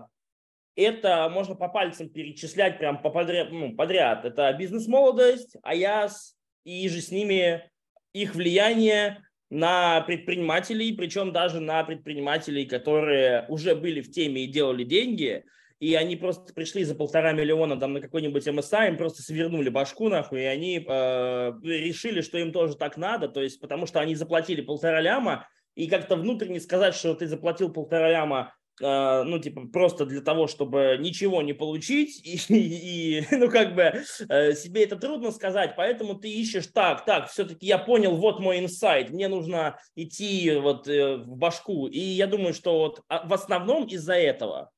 это 0.75 1.29
можно 1.29 1.55
по 1.55 1.69
пальцам 1.69 2.09
перечислять 2.09 2.79
прям 2.79 3.03
по 3.03 3.11
подряд, 3.11 3.51
ну, 3.51 3.77
подряд. 3.77 4.25
Это 4.25 4.51
бизнес-молодость, 4.55 5.57
АЯС 5.63 6.37
и 6.65 6.89
же 6.89 7.03
с 7.03 7.11
ними 7.11 7.71
их 8.15 8.35
влияние 8.35 9.23
на 9.51 10.01
предпринимателей, 10.03 10.95
причем 10.95 11.33
даже 11.33 11.61
на 11.61 11.85
предпринимателей, 11.85 12.65
которые 12.65 13.45
уже 13.49 13.75
были 13.75 14.01
в 14.01 14.11
теме 14.11 14.45
и 14.45 14.47
делали 14.47 14.85
деньги– 14.85 15.45
и 15.81 15.95
они 15.95 16.17
просто 16.17 16.53
пришли 16.53 16.85
за 16.85 16.95
полтора 16.95 17.33
миллиона 17.33 17.79
там 17.79 17.93
на 17.93 18.01
какой-нибудь 18.01 18.47
МСА, 18.47 18.87
им 18.87 18.97
просто 18.97 19.23
свернули 19.23 19.69
башку 19.69 20.09
нахуй, 20.09 20.43
и 20.43 20.47
они 20.47 20.85
э, 20.87 21.53
решили, 21.63 22.21
что 22.21 22.39
им 22.39 22.53
тоже 22.53 22.77
так 22.77 22.97
надо, 22.97 23.29
то 23.29 23.43
есть 23.43 23.61
потому 23.61 23.87
что 23.87 24.01
они 24.01 24.15
заплатили 24.15 24.61
полтора 24.61 25.01
ляма, 25.01 25.47
и 25.75 25.87
как-то 25.87 26.17
внутренне 26.17 26.61
сказать, 26.61 26.95
что 26.95 27.15
ты 27.15 27.27
заплатил 27.27 27.73
полтора 27.73 28.11
ляма 28.11 28.53
Uh, 28.81 29.25
ну, 29.25 29.41
типа, 29.41 29.63
просто 29.73 30.07
для 30.07 30.21
того, 30.21 30.47
чтобы 30.47 30.99
ничего 31.01 31.43
не 31.43 31.53
получить, 31.53 32.25
и, 32.25 32.39
и, 32.55 33.19
и 33.19 33.27
ну, 33.33 33.51
как 33.51 33.75
бы, 33.75 34.05
uh, 34.29 34.55
себе 34.55 34.85
это 34.85 34.95
трудно 34.95 35.33
сказать, 35.33 35.75
поэтому 35.77 36.15
ты 36.15 36.31
ищешь, 36.31 36.69
так, 36.69 37.05
так, 37.05 37.29
все-таки 37.29 37.67
я 37.67 37.79
понял, 37.79 38.15
вот 38.15 38.39
мой 38.39 38.61
инсайт, 38.61 39.11
мне 39.11 39.27
нужно 39.27 39.81
идти 39.97 40.53
вот 40.55 40.87
uh, 40.87 41.17
в 41.17 41.37
башку, 41.37 41.89
и 41.89 41.99
я 41.99 42.29
думаю, 42.29 42.55
что 42.55 42.79
вот 42.79 43.03
а, 43.09 43.27
в 43.27 43.33
основном 43.33 43.85
из-за 43.87 44.15
этого, 44.15 44.71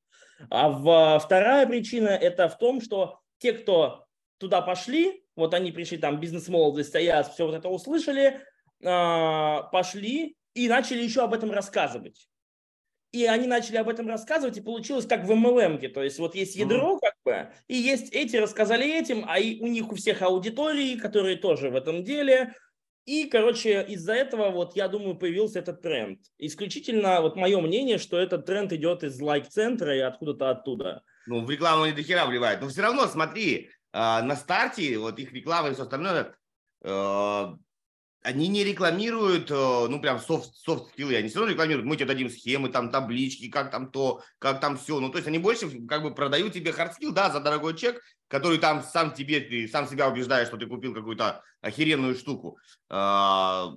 а 0.49 0.69
в, 0.69 1.19
вторая 1.19 1.65
причина 1.67 2.09
это 2.09 2.49
в 2.49 2.57
том, 2.57 2.81
что 2.81 3.19
те, 3.37 3.53
кто 3.53 4.05
туда 4.37 4.61
пошли, 4.61 5.23
вот 5.35 5.53
они 5.53 5.71
пришли 5.71 5.97
там 5.97 6.19
бизнес-молодость, 6.19 6.95
АЯС, 6.95 7.29
все 7.29 7.45
вот 7.45 7.55
это 7.55 7.69
услышали, 7.69 8.41
а, 8.83 9.63
пошли 9.63 10.35
и 10.53 10.67
начали 10.67 11.03
еще 11.03 11.21
об 11.23 11.33
этом 11.33 11.51
рассказывать. 11.51 12.27
И 13.11 13.25
они 13.25 13.45
начали 13.45 13.75
об 13.75 13.89
этом 13.89 14.07
рассказывать, 14.07 14.57
и 14.57 14.61
получилось 14.61 15.05
как 15.05 15.25
в 15.25 15.31
MLM. 15.31 15.85
То 15.89 16.01
есть 16.01 16.17
вот 16.17 16.33
есть 16.33 16.55
ядро, 16.55 16.97
как 16.97 17.13
бы, 17.25 17.53
и 17.67 17.75
есть 17.75 18.13
эти 18.13 18.37
рассказали 18.37 18.89
этим, 18.89 19.25
а 19.27 19.37
и 19.37 19.59
у 19.59 19.67
них 19.67 19.91
у 19.91 19.95
всех 19.95 20.21
аудитории, 20.21 20.95
которые 20.95 21.35
тоже 21.35 21.69
в 21.69 21.75
этом 21.75 22.03
деле, 22.03 22.55
и, 23.05 23.25
короче, 23.25 23.83
из-за 23.89 24.13
этого, 24.13 24.51
вот, 24.51 24.75
я 24.75 24.87
думаю, 24.87 25.15
появился 25.15 25.59
этот 25.59 25.81
тренд. 25.81 26.19
Исключительно, 26.37 27.21
вот, 27.21 27.35
мое 27.35 27.59
мнение, 27.59 27.97
что 27.97 28.17
этот 28.17 28.45
тренд 28.45 28.71
идет 28.73 29.03
из 29.03 29.19
лайк-центра 29.19 29.95
и 29.95 29.99
откуда-то 29.99 30.51
оттуда. 30.51 31.03
Ну, 31.27 31.43
в 31.43 31.49
рекламу 31.49 31.83
они 31.83 31.93
до 31.93 32.03
хера 32.03 32.25
вливают. 32.25 32.61
Но 32.61 32.69
все 32.69 32.81
равно, 32.81 33.07
смотри, 33.07 33.71
а, 33.91 34.21
на 34.21 34.35
старте, 34.35 34.97
вот, 34.97 35.17
их 35.19 35.33
реклама 35.33 35.69
и 35.69 35.73
все 35.73 35.83
остальное, 35.83 36.35
а, 36.83 37.55
они 38.23 38.47
не 38.47 38.63
рекламируют, 38.63 39.49
э, 39.49 39.87
ну, 39.89 39.99
прям 39.99 40.19
soft, 40.19 40.55
soft 40.55 40.91
skill 40.91 41.08
ы, 41.08 41.15
они 41.15 41.29
все 41.29 41.39
равно 41.39 41.53
рекламируют, 41.53 41.87
мы 41.87 41.95
тебе 41.95 42.05
дадим 42.05 42.29
схемы, 42.29 42.69
там, 42.69 42.91
таблички, 42.91 43.49
как 43.49 43.71
там 43.71 43.89
то, 43.89 44.21
как 44.37 44.59
там 44.59 44.77
все. 44.77 44.99
Ну, 44.99 45.09
то 45.09 45.17
есть 45.17 45.27
они 45.27 45.39
больше 45.39 45.85
как 45.87 46.03
бы 46.03 46.13
продают 46.13 46.53
тебе 46.53 46.71
hard 46.71 46.88
skill, 46.88 47.13
да, 47.13 47.31
за 47.31 47.39
дорогой 47.39 47.75
чек, 47.75 47.99
который 48.31 48.59
там 48.59 48.81
сам 48.81 49.13
тебе, 49.13 49.41
ты 49.41 49.67
сам 49.67 49.85
себя 49.87 50.07
убеждаешь, 50.07 50.47
что 50.47 50.55
ты 50.55 50.65
купил 50.65 50.93
какую-то 50.93 51.43
охеренную 51.59 52.15
штуку. 52.15 52.57
А, 52.89 53.73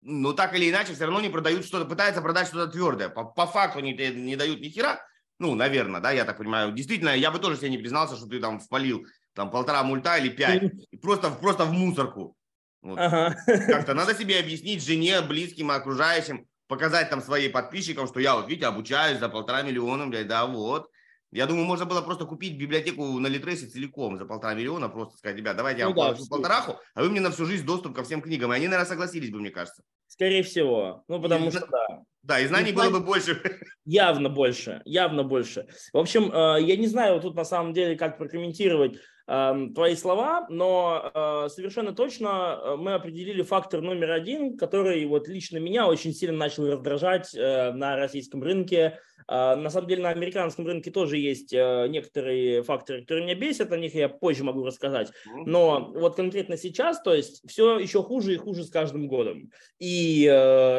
но 0.00 0.32
так 0.32 0.54
или 0.54 0.70
иначе, 0.70 0.94
все 0.94 1.04
равно 1.04 1.20
не 1.20 1.28
продают 1.28 1.66
что-то, 1.66 1.84
пытаются 1.84 2.22
продать 2.22 2.48
что-то 2.48 2.72
твердое. 2.72 3.10
По, 3.10 3.24
по 3.24 3.46
факту 3.46 3.80
они 3.80 3.92
не 3.92 4.34
дают 4.34 4.60
ни 4.60 4.70
хера, 4.70 4.98
ну, 5.38 5.54
наверное, 5.54 6.00
да, 6.00 6.10
я 6.10 6.24
так 6.24 6.38
понимаю. 6.38 6.72
Действительно, 6.72 7.10
я 7.10 7.30
бы 7.30 7.38
тоже 7.38 7.58
себе 7.58 7.68
не 7.68 7.76
признался, 7.76 8.16
что 8.16 8.26
ты 8.26 8.40
там 8.40 8.60
впалил 8.60 9.06
там 9.34 9.50
полтора 9.50 9.82
мульта 9.82 10.16
или 10.16 10.30
пять, 10.30 10.72
просто, 11.02 11.30
просто 11.30 11.66
в 11.66 11.72
мусорку. 11.72 12.34
Вот. 12.80 12.98
Ага. 12.98 13.36
Как-то 13.46 13.92
надо 13.92 14.14
себе 14.14 14.38
объяснить 14.38 14.82
жене, 14.82 15.20
близким, 15.20 15.70
окружающим, 15.70 16.46
показать 16.66 17.10
там 17.10 17.20
своим 17.20 17.52
подписчикам, 17.52 18.06
что 18.06 18.20
я 18.20 18.36
вот, 18.36 18.48
видите, 18.48 18.66
обучаюсь 18.66 19.18
за 19.18 19.28
полтора 19.28 19.60
миллиона, 19.60 20.06
блядь, 20.06 20.28
да, 20.28 20.46
вот. 20.46 20.88
Я 21.36 21.46
думаю, 21.46 21.66
можно 21.66 21.84
было 21.84 22.00
просто 22.00 22.24
купить 22.24 22.56
библиотеку 22.58 23.18
на 23.20 23.26
Литресе 23.26 23.66
целиком 23.66 24.16
за 24.16 24.24
полтора 24.24 24.54
миллиона, 24.54 24.88
просто 24.88 25.18
сказать, 25.18 25.36
ребят, 25.36 25.54
давайте 25.54 25.80
я 25.80 25.88
Ну 25.90 25.94
да, 25.94 26.06
вам 26.06 26.16
все. 26.16 26.26
полтораху, 26.30 26.76
а 26.94 27.02
вы 27.02 27.10
мне 27.10 27.20
на 27.20 27.30
всю 27.30 27.44
жизнь 27.44 27.66
доступ 27.66 27.94
ко 27.94 28.02
всем 28.04 28.22
книгам. 28.22 28.52
И 28.52 28.56
они, 28.56 28.68
наверное, 28.68 28.88
согласились 28.88 29.30
бы, 29.30 29.38
мне 29.40 29.50
кажется. 29.50 29.82
Скорее 30.06 30.42
всего. 30.42 31.04
Ну, 31.08 31.20
потому 31.20 31.48
И- 31.48 31.50
что 31.50 31.66
да. 31.66 32.02
Да, 32.22 32.40
и 32.40 32.46
знаний 32.46 32.72
Ну, 32.72 32.80
было 32.82 32.90
бы 32.90 33.00
больше. 33.00 33.40
Явно 33.84 34.30
больше, 34.30 34.80
явно 34.86 35.24
больше. 35.24 35.68
В 35.92 35.98
общем, 35.98 36.32
э, 36.32 36.62
я 36.62 36.76
не 36.76 36.86
знаю 36.86 37.20
тут 37.20 37.34
на 37.36 37.44
самом 37.44 37.74
деле, 37.74 37.96
как 37.96 38.16
прокомментировать 38.16 38.96
твои 39.26 39.96
слова, 39.96 40.46
но 40.48 41.10
э, 41.12 41.48
совершенно 41.48 41.92
точно 41.92 42.60
э, 42.62 42.76
мы 42.76 42.94
определили 42.94 43.42
фактор 43.42 43.80
номер 43.80 44.12
один, 44.12 44.56
который 44.56 45.04
вот 45.06 45.26
лично 45.26 45.58
меня 45.58 45.88
очень 45.88 46.12
сильно 46.12 46.36
начал 46.36 46.70
раздражать 46.70 47.34
э, 47.34 47.72
на 47.72 47.96
российском 47.96 48.42
рынке. 48.42 49.00
На 49.28 49.70
самом 49.70 49.88
деле 49.88 50.04
на 50.04 50.10
американском 50.10 50.64
рынке 50.68 50.92
тоже 50.92 51.18
есть 51.18 51.50
некоторые 51.50 52.62
факторы, 52.62 53.00
которые 53.00 53.24
меня 53.24 53.34
бесят, 53.34 53.72
о 53.72 53.76
них 53.76 53.92
я 53.96 54.08
позже 54.08 54.44
могу 54.44 54.64
рассказать. 54.64 55.10
Но 55.46 55.90
вот 55.96 56.14
конкретно 56.14 56.56
сейчас, 56.56 57.02
то 57.02 57.12
есть 57.12 57.42
все 57.44 57.76
еще 57.80 58.04
хуже 58.04 58.34
и 58.34 58.36
хуже 58.36 58.62
с 58.62 58.70
каждым 58.70 59.08
годом. 59.08 59.50
И 59.80 60.26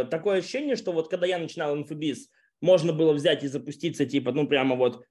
такое 0.10 0.38
ощущение, 0.38 0.78
что 0.78 0.94
вот 0.94 1.10
когда 1.10 1.28
я 1.28 1.40
начинал 1.40 1.76
инфобиз, 1.76 2.30
можно 2.62 2.94
было 2.94 3.12
взять 3.12 3.44
и 3.44 3.48
запуститься, 3.48 4.06
типа, 4.06 4.32
ну 4.32 4.48
прямо 4.48 4.78
вот 4.78 5.04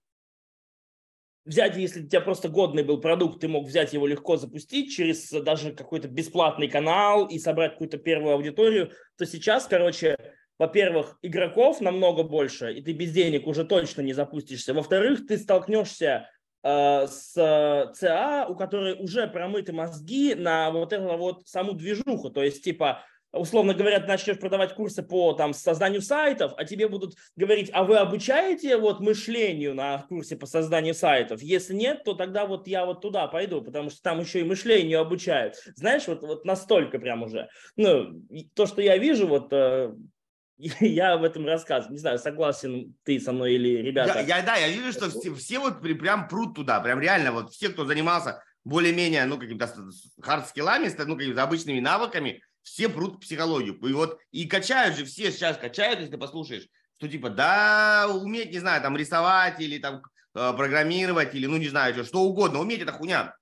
взять, 1.47 1.77
если 1.77 2.03
у 2.03 2.07
тебя 2.07 2.21
просто 2.21 2.49
годный 2.49 2.83
был 2.83 3.01
продукт, 3.01 3.41
ты 3.41 3.49
мог 3.49 3.67
взять 3.67 3.93
его 3.93 4.07
легко 4.07 4.37
запустить 4.37 4.93
через 4.93 5.31
даже 5.31 5.73
какой-то 5.73 6.09
бесплатный 6.09 6.69
канал 6.69 7.27
и 7.27 7.39
собрать 7.39 7.73
какую-то 7.73 7.99
первую 7.99 8.35
аудиторию, 8.35 8.91
то 9.17 9.25
сейчас, 9.25 9.67
короче, 9.67 10.17
во-первых, 10.59 11.19
игроков 11.23 11.81
намного 11.81 12.23
больше, 12.23 12.73
и 12.73 12.83
ты 12.83 12.93
без 12.93 13.13
денег 13.13 13.47
уже 13.47 13.65
точно 13.65 14.03
не 14.03 14.13
запустишься. 14.13 14.75
Во-вторых, 14.75 15.27
ты 15.27 15.39
столкнешься 15.39 16.29
э, 16.63 17.07
с 17.07 17.33
э, 17.37 17.93
ЦА, 17.95 18.47
у 18.49 18.57
которой 18.57 18.95
уже 18.95 19.29
промыты 19.29 19.73
мозги 19.73 20.35
на 20.35 20.71
вот 20.71 20.93
эту 20.93 21.17
вот 21.17 21.47
саму 21.47 21.73
движуху. 21.73 22.31
То 22.31 22.43
есть, 22.43 22.65
типа, 22.65 23.05
условно 23.37 23.75
говоря, 23.75 24.01
ты 24.01 24.07
начнешь 24.07 24.39
продавать 24.39 24.75
курсы 24.75 25.03
по 25.03 25.33
там, 25.33 25.53
созданию 25.53 26.03
сайтов, 26.03 26.53
а 26.57 26.65
тебе 26.65 26.89
будут 26.89 27.17
говорить, 27.37 27.71
а 27.73 27.85
вы 27.85 27.97
обучаете 27.97 28.77
вот 28.77 29.01
мышлению 29.01 29.75
на 29.75 29.99
курсе 30.09 30.37
по 30.37 30.47
созданию 30.47 30.95
сайтов? 30.95 31.43
Если 31.43 31.75
нет, 31.75 32.05
то 32.05 32.15
тогда 32.15 32.47
вот 32.47 32.67
я 32.67 32.85
вот 32.85 33.01
туда 33.01 33.27
пойду, 33.27 33.63
потому 33.63 33.91
что 33.91 34.03
там 34.03 34.21
еще 34.21 34.41
и 34.41 34.45
мышлению 34.45 35.01
обучают. 35.01 35.57
Знаешь, 35.75 36.07
вот, 36.07 36.23
вот 36.23 36.45
настолько 36.45 36.99
прям 36.99 37.23
уже. 37.23 37.49
Ну, 37.77 38.23
то, 38.55 38.67
что 38.67 38.83
я 38.83 38.97
вижу, 38.99 39.27
вот 39.27 39.53
э, 39.53 39.93
я 40.59 41.17
в 41.17 41.25
этом 41.25 41.47
рассказываю. 41.47 41.93
Не 41.93 41.99
знаю, 41.99 42.19
согласен 42.19 42.95
ты 43.05 43.21
со 43.21 43.33
мной 43.33 43.55
или 43.55 43.83
ребята. 43.83 44.21
Я, 44.21 44.39
я- 44.39 44.43
да, 44.43 44.57
я 44.57 44.69
вижу, 44.69 44.93
что 44.93 45.11
все, 45.11 45.35
все 45.35 45.59
вот 45.59 45.81
прям 45.83 46.29
прут 46.29 46.55
туда, 46.55 46.81
прям 46.81 47.01
реально 47.01 47.33
вот 47.33 47.53
все, 47.53 47.69
кто 47.69 47.85
занимался 47.85 48.43
более-менее, 48.65 49.27
ну, 49.27 49.39
каким-то 49.39 49.73
хард-скиллами, 50.21 50.93
ну, 51.07 51.17
какими-то 51.17 51.43
обычными 51.43 51.79
навыками, 51.79 52.43
все 52.67 52.89
прут 52.89 53.21
психологию. 53.21 53.75
И 53.75 53.93
вот, 53.93 54.19
и 54.33 54.45
качают 54.47 54.97
же 54.97 55.05
все 55.05 55.31
сейчас, 55.31 55.57
качают, 55.57 56.01
если 56.01 56.13
ты 56.13 56.19
послушаешь, 56.19 56.67
что 56.99 57.09
типа, 57.09 57.31
да, 57.31 58.09
уметь, 58.09 58.51
не 58.51 58.59
знаю, 58.59 58.83
там, 58.83 58.97
рисовать 58.97 59.61
или 59.61 59.79
там 59.79 60.03
э, 60.35 60.53
программировать, 60.53 61.33
или, 61.35 61.47
ну, 61.47 61.59
не 61.59 61.69
знаю, 61.69 61.95
что, 61.95 62.05
что 62.05 62.23
угодно, 62.23 62.59
уметь 62.59 62.81
это 62.81 62.91
хуйня. 62.91 63.37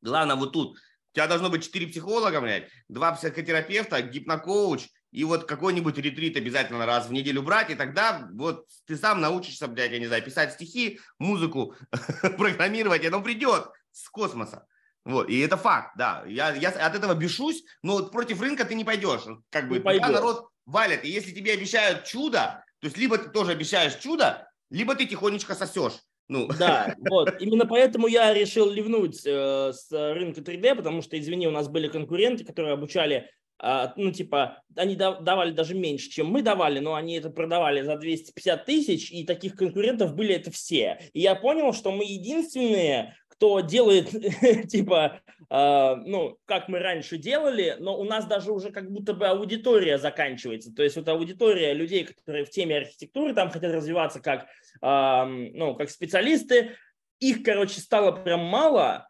Главное 0.00 0.36
вот 0.36 0.52
тут, 0.52 0.78
у 0.78 1.14
тебя 1.14 1.26
должно 1.26 1.50
быть 1.50 1.62
4 1.62 1.88
психолога, 1.88 2.40
блядь, 2.40 2.70
два 2.88 3.12
психотерапевта, 3.12 4.00
гипнокоуч, 4.00 4.88
и 5.12 5.24
вот 5.24 5.44
какой-нибудь 5.44 5.98
ретрит 5.98 6.38
обязательно 6.38 6.86
раз 6.86 7.06
в 7.06 7.12
неделю 7.12 7.42
брать, 7.42 7.68
и 7.70 7.74
тогда 7.74 8.26
вот 8.32 8.66
ты 8.86 8.96
сам 8.96 9.20
научишься, 9.20 9.68
блядь, 9.68 9.92
я 9.92 9.98
не 9.98 10.06
знаю, 10.06 10.22
писать 10.22 10.54
стихи, 10.54 11.00
музыку, 11.18 11.76
программировать, 12.38 13.04
и 13.04 13.08
оно 13.08 13.20
придет 13.20 13.68
с 13.92 14.08
космоса. 14.08 14.66
Вот, 15.04 15.28
и 15.28 15.38
это 15.40 15.56
факт, 15.56 15.92
да. 15.96 16.24
Я, 16.26 16.54
я 16.54 16.70
от 16.70 16.94
этого 16.94 17.14
бешусь, 17.14 17.62
но 17.82 17.94
вот 17.94 18.10
против 18.10 18.40
рынка 18.40 18.64
ты 18.64 18.74
не 18.74 18.84
пойдешь. 18.84 19.22
Как 19.50 19.68
бы 19.68 19.80
пойдешь. 19.80 20.08
народ 20.08 20.48
валит. 20.64 21.04
И 21.04 21.10
если 21.10 21.32
тебе 21.32 21.52
обещают 21.52 22.04
чудо, 22.04 22.64
то 22.80 22.86
есть 22.86 22.96
либо 22.96 23.18
ты 23.18 23.30
тоже 23.30 23.52
обещаешь 23.52 23.96
чудо, 23.96 24.48
либо 24.70 24.94
ты 24.94 25.06
тихонечко 25.06 25.54
сосешь. 25.54 26.00
Ну, 26.28 26.48
Да, 26.58 26.94
вот. 27.10 27.34
Именно 27.38 27.66
поэтому 27.66 28.06
я 28.06 28.32
решил 28.32 28.70
ливнуть 28.70 29.20
э, 29.26 29.72
с 29.74 29.90
рынка 29.90 30.40
3D, 30.40 30.74
потому 30.74 31.02
что, 31.02 31.18
извини, 31.18 31.46
у 31.46 31.50
нас 31.50 31.68
были 31.68 31.88
конкуренты, 31.88 32.44
которые 32.44 32.72
обучали, 32.72 33.30
а, 33.58 33.92
ну, 33.96 34.10
типа, 34.10 34.62
они 34.76 34.96
да- 34.96 35.20
давали 35.20 35.52
даже 35.52 35.74
меньше, 35.74 36.10
чем 36.10 36.26
мы 36.26 36.42
давали, 36.42 36.80
но 36.80 36.94
они 36.94 37.16
это 37.16 37.30
продавали 37.30 37.82
за 37.82 37.96
250 37.96 38.64
тысяч, 38.64 39.12
и 39.12 39.24
таких 39.24 39.54
конкурентов 39.54 40.14
были 40.14 40.34
это 40.34 40.50
все. 40.50 40.98
И 41.12 41.20
я 41.20 41.34
понял, 41.34 41.72
что 41.72 41.92
мы 41.92 42.04
единственные, 42.04 43.16
кто 43.36 43.60
делает, 43.60 44.10
типа, 44.68 45.20
а, 45.50 45.96
ну, 45.96 46.38
как 46.46 46.68
мы 46.68 46.78
раньше 46.78 47.18
делали, 47.18 47.76
но 47.78 47.98
у 47.98 48.04
нас 48.04 48.26
даже 48.26 48.52
уже 48.52 48.70
как 48.70 48.90
будто 48.90 49.14
бы 49.14 49.26
аудитория 49.26 49.98
заканчивается. 49.98 50.74
То 50.74 50.82
есть 50.82 50.96
вот 50.96 51.08
аудитория 51.08 51.72
людей, 51.74 52.04
которые 52.04 52.44
в 52.44 52.50
теме 52.50 52.78
архитектуры 52.78 53.34
там 53.34 53.50
хотят 53.50 53.72
развиваться 53.72 54.20
как, 54.20 54.46
а, 54.80 55.26
ну, 55.26 55.74
как 55.74 55.90
специалисты, 55.90 56.76
их, 57.20 57.42
короче, 57.42 57.80
стало 57.80 58.12
прям 58.12 58.40
мало, 58.40 59.08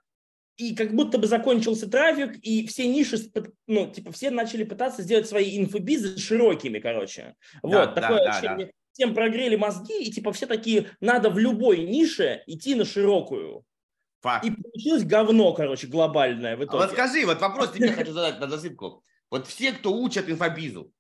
и 0.57 0.75
как 0.75 0.95
будто 0.95 1.19
бы 1.19 1.27
закончился 1.27 1.91
трафик, 1.91 2.37
и 2.43 2.67
все 2.67 2.87
ниши, 2.87 3.17
ну, 3.67 3.91
типа, 3.91 4.13
все 4.13 4.31
начали 4.31 4.65
пытаться 4.65 5.03
сделать 5.03 5.29
свои 5.29 5.59
инфобизы 5.59 6.19
широкими, 6.19 6.79
короче. 6.79 7.35
Да, 7.55 7.59
Вот, 7.63 7.95
да, 7.95 8.01
такое 8.01 8.25
да, 8.25 8.31
ощущение. 8.31 8.73
Всем 8.93 9.13
прогрели 9.13 9.57
мозги, 9.57 10.05
и 10.05 10.13
типа 10.13 10.33
все 10.33 10.47
такие, 10.47 10.91
надо 11.01 11.29
в 11.29 11.39
любой 11.39 11.79
нише 11.79 12.45
идти 12.47 12.77
на 12.77 12.85
широкую. 12.85 13.65
Факт. 14.25 14.45
И 14.47 14.51
получилось 14.51 15.05
говно, 15.05 15.53
короче, 15.53 15.87
глобальное 15.87 16.57
в 16.57 16.61
А 16.61 16.65
итоге. 16.65 16.79
вот 16.79 16.91
скажи, 16.93 17.25
вот 17.27 17.41
вопрос 17.41 17.73
тебе 17.73 17.93
хочу 17.93 18.13
задать 18.13 18.41
на 18.41 18.49
засыпку. 18.49 19.05
Вот 19.31 19.47
все, 19.47 19.73
кто 19.73 19.93
учат 19.93 20.29
инфобизу, 20.29 20.91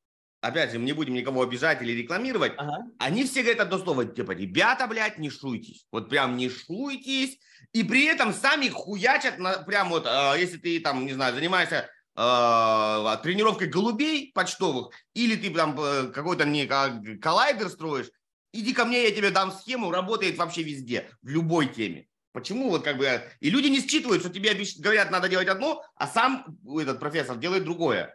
опять 0.41 0.73
же, 0.73 0.79
мы 0.79 0.85
не 0.85 0.93
будем 0.93 1.15
никого 1.15 1.43
обижать 1.43 1.81
или 1.83 1.93
рекламировать, 1.93 2.53
Ага. 2.59 2.85
они 2.99 3.25
все 3.25 3.43
говорят 3.43 3.63
одно 3.63 3.79
слово, 3.79 4.05
типа, 4.05 4.33
ребята, 4.33 4.87
блядь, 4.87 5.19
не 5.19 5.31
шуйтесь. 5.31 5.87
Вот 5.91 6.11
прям 6.11 6.37
не 6.37 6.49
шуйтесь. 6.51 7.39
И 7.73 7.83
при 7.83 8.05
этом 8.05 8.33
сами 8.35 8.69
хуячат, 8.69 9.39
на, 9.39 9.63
прям 9.63 9.89
вот, 9.89 10.07
э, 10.07 10.35
если 10.39 10.59
ты 10.59 10.79
там, 10.81 11.07
не 11.07 11.15
знаю, 11.15 11.35
занимаешься 11.35 11.89
э, 12.17 13.17
тренировкой 13.23 13.69
голубей 13.69 14.33
почтовых, 14.35 14.91
или 15.15 15.35
ты 15.37 15.53
там 15.55 15.75
э, 15.81 16.09
какой-то 16.13 16.45
не 16.45 16.67
как 16.67 16.93
коллайдер 17.23 17.69
строишь, 17.71 18.11
иди 18.53 18.73
ко 18.75 18.85
мне, 18.85 19.05
я 19.05 19.11
тебе 19.11 19.31
дам 19.31 19.51
схему, 19.51 19.91
работает 19.91 20.37
вообще 20.37 20.63
везде, 20.63 21.09
в 21.23 21.29
любой 21.29 21.67
теме. 21.67 22.07
Почему 22.35 22.69
вот 22.69 22.83
как 22.83 22.99
бы... 22.99 23.23
И 23.39 23.49
люди 23.49 23.69
не 23.69 23.81
считывают, 23.81 24.21
что 24.21 24.29
тебе 24.29 24.51
говорят, 24.81 25.13
надо 25.13 25.29
делать 25.29 25.47
одно, 25.47 25.85
а 25.95 26.09
сам 26.09 26.59
этот 26.81 26.99
профессор 26.99 27.37
делает 27.37 27.63
другое. 27.63 28.13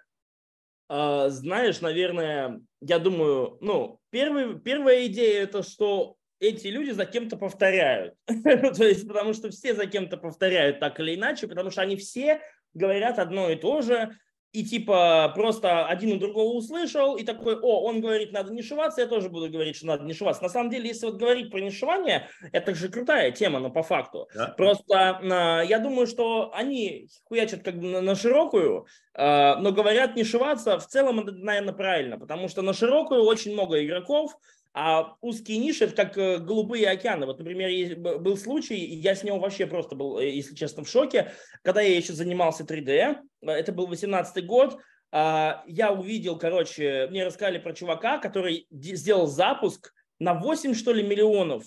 А, 0.89 1.29
Знаешь, 1.29 1.79
наверное, 1.79 2.59
я 2.81 2.99
думаю, 2.99 3.57
ну, 3.61 4.01
первый, 4.09 4.59
первая 4.59 5.05
идея 5.05 5.43
это, 5.43 5.63
что 5.63 6.17
эти 6.41 6.67
люди 6.67 6.91
за 6.91 7.05
кем-то 7.05 7.38
повторяют. 7.38 8.15
То 8.27 8.83
есть, 8.83 9.07
потому 9.07 9.33
что 9.33 9.51
все 9.51 9.73
за 9.73 9.85
кем-то 9.85 10.17
повторяют 10.17 10.81
так 10.81 10.99
или 10.99 11.15
иначе, 11.15 11.47
потому 11.47 11.71
что 11.71 11.81
они 11.81 11.95
все 11.95 12.41
говорят 12.73 13.19
одно 13.19 13.49
и 13.49 13.55
то 13.55 13.81
же, 13.81 14.17
и 14.51 14.63
типа 14.63 15.32
просто 15.36 15.86
один 15.86 16.13
у 16.13 16.18
другого 16.18 16.56
услышал, 16.56 17.15
и 17.18 17.24
такой, 17.24 17.56
о, 17.56 17.84
он 17.84 18.01
говорит, 18.01 18.32
надо 18.32 18.51
нишеваться, 18.51 19.01
я 19.01 19.08
тоже 19.08 19.29
буду 19.29 19.50
говорить, 19.50 19.75
что 19.75 19.86
надо 19.86 20.03
нишеваться. 20.06 20.41
На 20.41 20.50
самом 20.50 20.72
деле, 20.72 20.88
если 20.88 21.06
вот 21.06 21.18
говорить 21.18 21.51
про 21.51 21.60
нишевание, 21.60 22.27
это 22.51 22.74
же 22.74 22.89
крутая 22.89 23.32
тема, 23.32 23.60
но 23.60 23.70
по 23.70 23.84
факту. 23.84 24.27
Да? 24.34 24.48
Просто 24.58 25.20
а, 25.22 25.62
я 25.62 25.79
думаю, 25.79 26.08
что 26.08 26.51
они 26.53 27.08
хуячат 27.25 27.63
как 27.63 27.79
бы 27.79 27.88
на, 27.88 28.01
на 28.01 28.15
широкую, 28.15 28.88
а, 29.13 29.58
но 29.58 29.72
говорят 29.72 30.15
не 30.15 30.24
шиваться. 30.24 30.79
В 30.79 30.88
целом 30.88 31.20
это, 31.20 31.32
наверное, 31.32 31.74
правильно, 31.74 32.18
потому 32.18 32.48
что 32.48 32.62
на 32.63 32.74
широкую 32.74 33.24
очень 33.24 33.53
много 33.53 33.84
игроков, 33.84 34.36
а 34.81 35.17
узкие 35.19 35.57
ниши 35.57 35.83
это 35.83 35.93
как 35.93 36.17
э, 36.17 36.38
голубые 36.38 36.89
океаны. 36.89 37.25
Вот, 37.25 37.38
например, 37.38 37.98
был 37.98 38.38
случай, 38.38 38.77
я 38.77 39.13
с 39.13 39.25
него 39.25 39.38
вообще 39.38 39.67
просто 39.67 39.93
был, 39.93 40.19
э, 40.19 40.29
если 40.29 40.55
честно, 40.55 40.86
в 40.86 40.89
шоке, 40.89 41.33
когда 41.63 41.81
я 41.81 41.98
еще 41.98 42.13
занимался 42.13 42.63
3D, 42.63 43.17
э, 43.41 43.51
это 43.51 43.74
был 43.74 43.88
18 43.88 44.45
год, 44.45 44.77
а, 45.12 45.65
я 45.67 45.91
увидел, 45.91 46.38
короче, 46.38 47.07
мне 47.09 47.25
рассказали 47.25 47.57
про 47.57 47.74
чувака, 47.74 48.19
который 48.19 48.67
де- 48.69 48.95
сделал 48.95 49.27
запуск 49.27 49.93
на 50.17 50.33
8, 50.33 50.74
что 50.74 50.93
ли, 50.93 51.03
миллионов. 51.03 51.65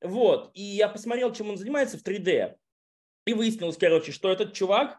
Вот, 0.00 0.50
и 0.54 0.62
я 0.62 0.88
посмотрел, 0.88 1.32
чем 1.32 1.50
он 1.50 1.56
занимается 1.56 1.98
в 1.98 2.02
3D. 2.02 2.56
И 3.26 3.32
выяснилось, 3.32 3.76
короче, 3.76 4.10
что 4.10 4.28
этот 4.28 4.54
чувак 4.54 4.98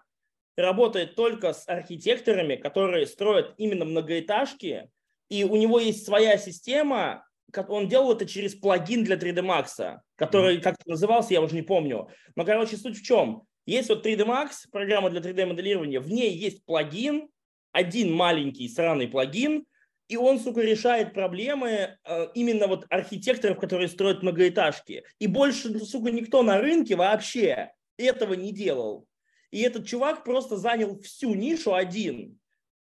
работает 0.56 1.16
только 1.16 1.52
с 1.52 1.68
архитекторами, 1.68 2.56
которые 2.56 3.08
строят 3.08 3.56
именно 3.58 3.84
многоэтажки, 3.84 4.90
и 5.28 5.44
у 5.44 5.58
него 5.58 5.80
есть 5.80 6.06
своя 6.06 6.38
система, 6.38 7.26
он 7.70 7.88
делал 7.88 8.14
это 8.14 8.26
через 8.26 8.56
плагин 8.56 9.04
для 9.04 9.16
3D 9.16 9.42
Max, 9.42 9.98
который 10.16 10.60
как 10.62 10.76
назывался, 10.86 11.34
я 11.34 11.42
уже 11.42 11.56
не 11.56 11.62
помню. 11.62 12.10
Но, 12.36 12.46
короче, 12.46 12.78
суть 12.78 13.00
в 13.00 13.04
чем? 13.04 13.44
Есть 13.66 13.90
вот 13.90 14.06
3D 14.06 14.26
Max, 14.26 14.50
программа 14.72 15.10
для 15.10 15.22
3D 15.22 15.46
моделирования, 15.46 16.00
в 16.00 16.10
ней 16.10 16.36
есть 16.36 16.66
плагин, 16.66 17.30
один 17.72 18.14
маленький 18.14 18.68
сраный 18.68 19.08
плагин, 19.08 19.66
и 20.08 20.18
он, 20.18 20.40
сука, 20.40 20.62
решает 20.62 21.14
проблемы 21.14 21.98
э, 22.04 22.28
именно 22.34 22.68
вот 22.68 22.86
архитекторов, 22.90 23.58
которые 23.58 23.88
строят 23.88 24.24
многоэтажки. 24.24 25.06
И 25.20 25.28
больше, 25.28 25.80
сука, 25.86 26.12
никто 26.12 26.44
на 26.44 26.60
рынке 26.60 26.98
вообще 26.98 27.72
этого 27.98 28.34
не 28.34 28.52
делал. 28.52 29.08
И 29.52 29.62
этот 29.62 29.88
чувак 29.88 30.26
просто 30.26 30.58
занял 30.58 31.00
всю 31.00 31.34
нишу 31.34 31.74
один. 31.74 32.40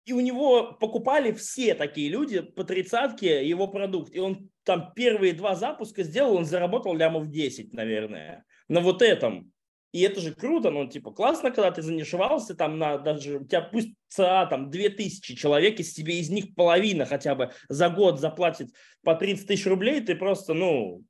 И 0.06 0.14
у 0.14 0.20
него 0.20 0.74
покупали 0.74 1.32
все 1.32 1.76
такие 1.76 2.10
люди 2.10 2.42
по 2.42 2.64
тридцатке 2.64 3.48
его 3.48 3.68
продукт. 3.68 4.16
И 4.16 4.20
он 4.20 4.50
там 4.64 4.94
первые 4.96 5.34
два 5.34 5.56
запуска 5.56 6.04
сделал, 6.04 6.36
он 6.36 6.46
заработал 6.46 6.96
лямов 6.96 7.30
10, 7.30 7.74
наверное, 7.74 8.46
на 8.68 8.82
вот 8.82 9.02
этом. 9.02 9.52
И 9.92 10.02
это 10.02 10.22
же 10.22 10.34
круто, 10.34 10.72
ну, 10.72 10.88
типа, 10.88 11.12
классно, 11.12 11.52
когда 11.52 11.70
ты 11.72 11.82
занишевался, 11.82 12.56
там, 12.56 12.80
на 12.80 12.98
даже, 12.98 13.40
у 13.40 13.46
тебя 13.46 13.62
пусть 13.62 13.90
ЦА, 14.08 14.46
там, 14.46 14.70
2000 14.70 15.36
человек, 15.36 15.80
если 15.80 16.02
тебе 16.02 16.20
из 16.20 16.30
них 16.30 16.56
половина 16.56 17.06
хотя 17.06 17.36
бы 17.36 17.52
за 17.68 17.90
год 17.90 18.20
заплатит 18.20 18.70
по 19.04 19.16
30 19.16 19.48
тысяч 19.48 19.66
рублей, 19.66 20.00
ты 20.00 20.16
просто, 20.16 20.54
ну, 20.54 21.04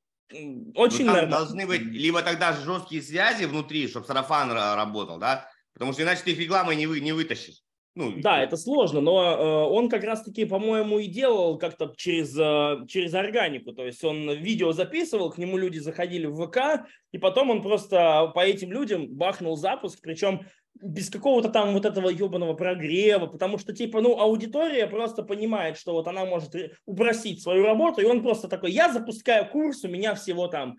очень 0.76 1.06
ну, 1.06 1.28
должны 1.28 1.68
быть 1.68 1.82
либо 1.82 2.24
тогда 2.24 2.54
жесткие 2.54 3.02
связи 3.02 3.44
внутри, 3.44 3.88
чтобы 3.88 4.08
сарафан 4.08 4.52
работал, 4.52 5.20
да, 5.20 5.48
потому 5.74 5.94
что 5.94 6.02
иначе 6.04 6.22
ты 6.24 6.32
их 6.32 6.40
рекламой 6.40 6.76
не, 6.76 6.88
вы, 6.88 7.02
не 7.02 7.12
вытащишь. 7.12 7.62
Ну, 7.94 8.14
да, 8.18 8.42
это 8.42 8.56
сложно, 8.56 9.02
но 9.02 9.22
э, 9.22 9.70
он 9.70 9.90
как 9.90 10.06
раз-таки, 10.06 10.46
по-моему, 10.46 11.00
и 11.00 11.08
делал 11.08 11.58
как-то 11.58 11.94
через, 11.98 12.38
э, 12.38 12.88
через 12.88 13.14
органику. 13.14 13.74
То 13.74 13.86
есть 13.86 14.02
он 14.06 14.32
видео 14.32 14.72
записывал, 14.72 15.30
к 15.30 15.38
нему 15.38 15.58
люди 15.58 15.78
заходили 15.78 16.26
в 16.26 16.48
ВК, 16.48 16.88
и 17.12 17.18
потом 17.18 17.50
он 17.50 17.62
просто 17.62 18.32
по 18.34 18.40
этим 18.40 18.72
людям 18.72 19.10
бахнул 19.10 19.58
запуск, 19.58 20.00
причем 20.02 20.46
без 20.82 21.10
какого-то 21.10 21.50
там 21.50 21.74
вот 21.74 21.86
этого 21.86 22.08
ебаного 22.08 22.54
прогрева, 22.54 23.26
потому 23.26 23.58
что, 23.58 23.74
типа, 23.74 24.00
ну, 24.00 24.18
аудитория 24.18 24.88
просто 24.88 25.24
понимает, 25.24 25.78
что 25.78 25.92
вот 25.92 26.08
она 26.08 26.24
может 26.24 26.56
упростить 26.86 27.44
свою 27.44 27.66
работу, 27.66 28.00
и 28.00 28.06
он 28.06 28.24
просто 28.24 28.48
такой, 28.48 28.72
я 28.72 28.92
запускаю 28.92 29.50
курс, 29.50 29.84
у 29.84 29.90
меня 29.90 30.16
всего 30.16 30.48
там 30.48 30.78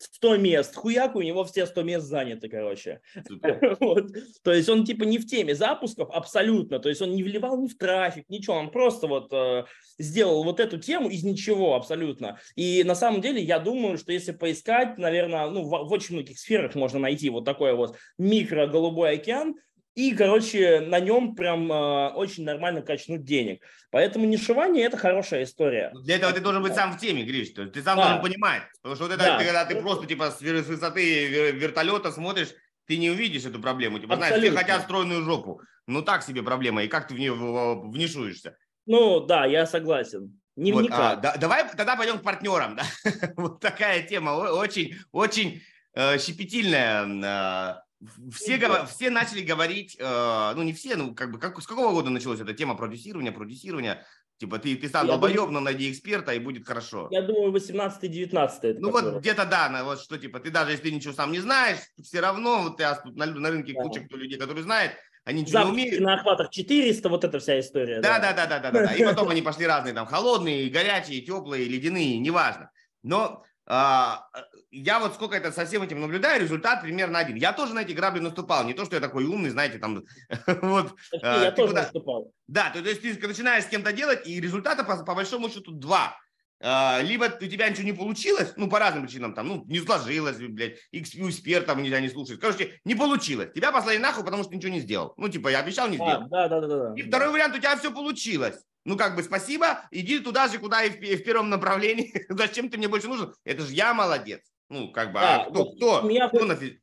100 0.00 0.38
мест, 0.38 0.74
хуяк, 0.74 1.14
у 1.14 1.20
него 1.20 1.44
все 1.44 1.66
100 1.66 1.82
мест 1.82 2.06
заняты, 2.06 2.48
короче. 2.48 3.00
вот. 3.80 4.06
То 4.42 4.52
есть 4.52 4.68
он 4.68 4.84
типа 4.84 5.04
не 5.04 5.18
в 5.18 5.26
теме 5.26 5.54
запусков 5.54 6.08
абсолютно, 6.10 6.78
то 6.78 6.88
есть 6.88 7.02
он 7.02 7.14
не 7.14 7.22
вливал 7.22 7.60
ни 7.60 7.68
в 7.68 7.76
трафик, 7.76 8.24
ничего, 8.28 8.56
он 8.56 8.70
просто 8.70 9.06
вот 9.06 9.32
э, 9.32 9.64
сделал 9.98 10.42
вот 10.42 10.58
эту 10.58 10.78
тему 10.78 11.10
из 11.10 11.22
ничего 11.22 11.74
абсолютно. 11.74 12.38
И 12.56 12.82
на 12.84 12.94
самом 12.94 13.20
деле 13.20 13.42
я 13.42 13.58
думаю, 13.58 13.98
что 13.98 14.12
если 14.12 14.32
поискать, 14.32 14.96
наверное, 14.96 15.48
ну 15.50 15.64
в, 15.64 15.68
в 15.68 15.92
очень 15.92 16.14
многих 16.14 16.38
сферах 16.38 16.74
можно 16.74 16.98
найти 16.98 17.28
вот 17.28 17.44
такой 17.44 17.74
вот 17.74 17.96
микро-голубой 18.18 19.14
океан, 19.14 19.56
и, 20.00 20.14
короче, 20.14 20.80
на 20.80 20.98
нем 20.98 21.34
прям 21.34 21.70
э, 21.70 22.08
очень 22.14 22.44
нормально 22.44 22.80
качнуть 22.80 23.22
денег. 23.22 23.62
Поэтому 23.90 24.24
нишевание– 24.24 24.84
это 24.86 24.96
хорошая 24.96 25.42
история. 25.42 25.92
Для 26.04 26.16
этого 26.16 26.32
ты 26.32 26.40
должен 26.40 26.62
быть 26.62 26.74
сам 26.74 26.92
в 26.92 26.98
теме, 26.98 27.22
Гриш. 27.22 27.50
То 27.50 27.62
есть 27.62 27.74
ты 27.74 27.82
сам 27.82 27.98
да. 27.98 28.04
должен 28.04 28.22
понимать. 28.22 28.62
Потому 28.80 28.94
что 28.94 29.04
вот 29.04 29.12
это, 29.12 29.24
да. 29.24 29.36
когда 29.36 29.66
ты 29.66 29.76
просто 29.76 30.06
типа 30.06 30.30
с 30.30 30.40
высоты 30.40 31.52
вертолета 31.52 32.10
смотришь, 32.12 32.54
ты 32.86 32.96
не 32.96 33.10
увидишь 33.10 33.44
эту 33.44 33.60
проблему. 33.60 33.98
Типа, 33.98 34.16
знаешь, 34.16 34.40
все 34.40 34.50
хотят 34.52 34.82
стройную 34.82 35.22
жопу. 35.22 35.60
Ну, 35.86 36.00
так 36.00 36.22
себе 36.22 36.42
проблема. 36.42 36.82
И 36.82 36.88
как 36.88 37.06
ты 37.06 37.14
в 37.14 37.18
нее 37.18 37.34
внишуешься? 37.34 38.56
Ну, 38.86 39.20
да, 39.20 39.44
я 39.44 39.66
согласен. 39.66 40.40
Не 40.56 40.72
вот, 40.72 40.86
а, 40.90 41.16
да, 41.16 41.36
давай 41.36 41.68
тогда 41.76 41.94
пойдем 41.94 42.18
к 42.18 42.22
партнерам. 42.22 42.76
Да? 42.76 42.84
вот 43.36 43.60
такая 43.60 44.02
тема. 44.02 44.30
Очень, 44.30 44.94
очень 45.12 45.60
э, 45.92 46.18
щепетильная. 46.18 47.84
Все, 48.32 48.56
ну, 48.56 48.86
все 48.86 49.10
начали 49.10 49.42
говорить, 49.42 49.96
э, 49.98 50.52
ну 50.56 50.62
не 50.62 50.72
все, 50.72 50.96
ну 50.96 51.14
как 51.14 51.32
бы, 51.32 51.38
как, 51.38 51.60
с 51.60 51.66
какого 51.66 51.92
года 51.92 52.08
началась 52.08 52.40
эта 52.40 52.54
тема 52.54 52.74
продюсирования, 52.74 53.30
продюсирования? 53.30 54.06
Типа 54.38 54.58
ты, 54.58 54.74
ты 54.74 54.88
сам 54.88 55.06
долбоеб, 55.06 55.50
но 55.50 55.60
найди 55.60 55.90
эксперта 55.90 56.32
и 56.32 56.38
будет 56.38 56.66
хорошо. 56.66 57.08
Я 57.10 57.20
думаю, 57.20 57.52
18-19. 57.52 58.76
Ну 58.78 58.90
вот 58.90 59.18
где-то 59.18 59.44
да, 59.44 59.68
на, 59.68 59.84
вот 59.84 60.00
что 60.00 60.16
типа 60.16 60.40
ты 60.40 60.50
даже 60.50 60.70
если 60.70 60.84
ты 60.84 60.92
ничего 60.92 61.12
сам 61.12 61.30
не 61.30 61.40
знаешь, 61.40 61.76
все 62.02 62.20
равно 62.20 62.62
вот 62.62 62.78
ты 62.78 62.84
на, 63.04 63.26
на 63.26 63.50
рынке 63.50 63.74
да. 63.74 63.82
куча 63.82 64.00
кто 64.00 64.16
людей, 64.16 64.38
которые 64.38 64.64
знают, 64.64 64.92
они 65.24 65.42
ничего 65.42 65.58
Запуски 65.58 65.76
не 65.76 65.82
умеют. 65.82 66.02
на 66.02 66.14
охватах 66.14 66.48
400, 66.48 67.08
вот 67.10 67.24
эта 67.24 67.38
вся 67.38 67.60
история. 67.60 68.00
Да, 68.00 68.18
да, 68.18 68.32
да, 68.32 68.46
да, 68.46 68.58
да, 68.60 68.70
да. 68.70 68.86
да. 68.86 68.94
И 68.94 69.04
потом 69.04 69.28
они 69.28 69.42
пошли 69.42 69.66
разные, 69.66 69.92
там, 69.92 70.06
холодные, 70.06 70.70
горячие, 70.70 71.20
теплые, 71.20 71.68
ледяные, 71.68 72.18
неважно. 72.18 72.70
Но 73.02 73.44
а, 73.66 74.26
я 74.70 75.00
вот 75.00 75.14
сколько 75.14 75.36
это 75.36 75.52
со 75.52 75.66
всем 75.66 75.82
этим 75.82 76.00
наблюдаю, 76.00 76.40
результат 76.40 76.82
примерно 76.82 77.18
один. 77.18 77.36
Я 77.36 77.52
тоже 77.52 77.74
на 77.74 77.80
эти 77.80 77.92
грабли 77.92 78.20
наступал, 78.20 78.64
не 78.64 78.74
то, 78.74 78.84
что 78.84 78.96
я 78.96 79.00
такой 79.00 79.24
умный, 79.24 79.50
знаете, 79.50 79.78
там, 79.78 80.04
вот. 80.62 80.94
А, 81.22 81.44
я 81.44 81.52
тоже 81.52 81.74
наступал. 81.74 82.32
Да, 82.46 82.70
то, 82.70 82.78
есть 82.78 83.02
ты 83.02 83.26
начинаешь 83.26 83.64
с 83.64 83.68
кем-то 83.68 83.92
делать, 83.92 84.26
и 84.26 84.40
результата 84.40 84.84
по, 84.84 85.14
большому 85.14 85.48
счету 85.50 85.72
два. 85.72 86.16
А, 86.62 87.00
либо 87.00 87.24
у 87.24 87.46
тебя 87.46 87.68
ничего 87.68 87.84
не 87.84 87.92
получилось, 87.92 88.52
ну, 88.56 88.68
по 88.68 88.78
разным 88.78 89.06
причинам, 89.06 89.34
там, 89.34 89.48
ну, 89.48 89.64
не 89.66 89.80
сложилось, 89.80 90.36
блядь, 90.36 90.78
XP 90.94 91.62
там 91.62 91.82
нельзя 91.82 92.00
не 92.00 92.08
слушать. 92.08 92.38
Короче, 92.38 92.80
не 92.84 92.94
получилось. 92.94 93.50
Тебя 93.54 93.72
послали 93.72 93.96
нахуй, 93.96 94.24
потому 94.24 94.44
что 94.44 94.54
ничего 94.54 94.72
не 94.72 94.80
сделал. 94.80 95.14
Ну, 95.16 95.28
типа, 95.28 95.48
я 95.48 95.60
обещал, 95.60 95.88
не 95.88 95.96
сделал. 95.96 96.28
Да, 96.28 96.48
да, 96.48 96.60
да, 96.60 96.66
да. 96.66 96.94
И 96.96 97.02
второй 97.02 97.30
вариант, 97.30 97.54
у 97.54 97.58
тебя 97.58 97.76
все 97.76 97.90
получилось 97.90 98.56
ну 98.84 98.96
как 98.96 99.14
бы 99.14 99.22
спасибо, 99.22 99.82
иди 99.90 100.20
туда 100.20 100.48
же, 100.48 100.58
куда 100.58 100.82
и 100.82 100.90
в, 100.90 101.00
и 101.02 101.16
в 101.16 101.22
первом 101.22 101.50
направлении. 101.50 102.12
Зачем 102.28 102.70
ты 102.70 102.78
мне 102.78 102.88
больше 102.88 103.08
нужен? 103.08 103.34
Это 103.44 103.62
же 103.62 103.72
я 103.72 103.94
молодец. 103.94 104.40
Ну 104.70 104.88
как 104.92 105.12
бы, 105.12 105.18
а 105.18 105.22
да, 105.22 105.42
а 105.42 105.50
кто, 105.50 105.64
вот 105.64 105.76
кто, 105.76 106.00
меня, 106.02 106.28
кто 106.28 106.44
нафиг? 106.44 106.80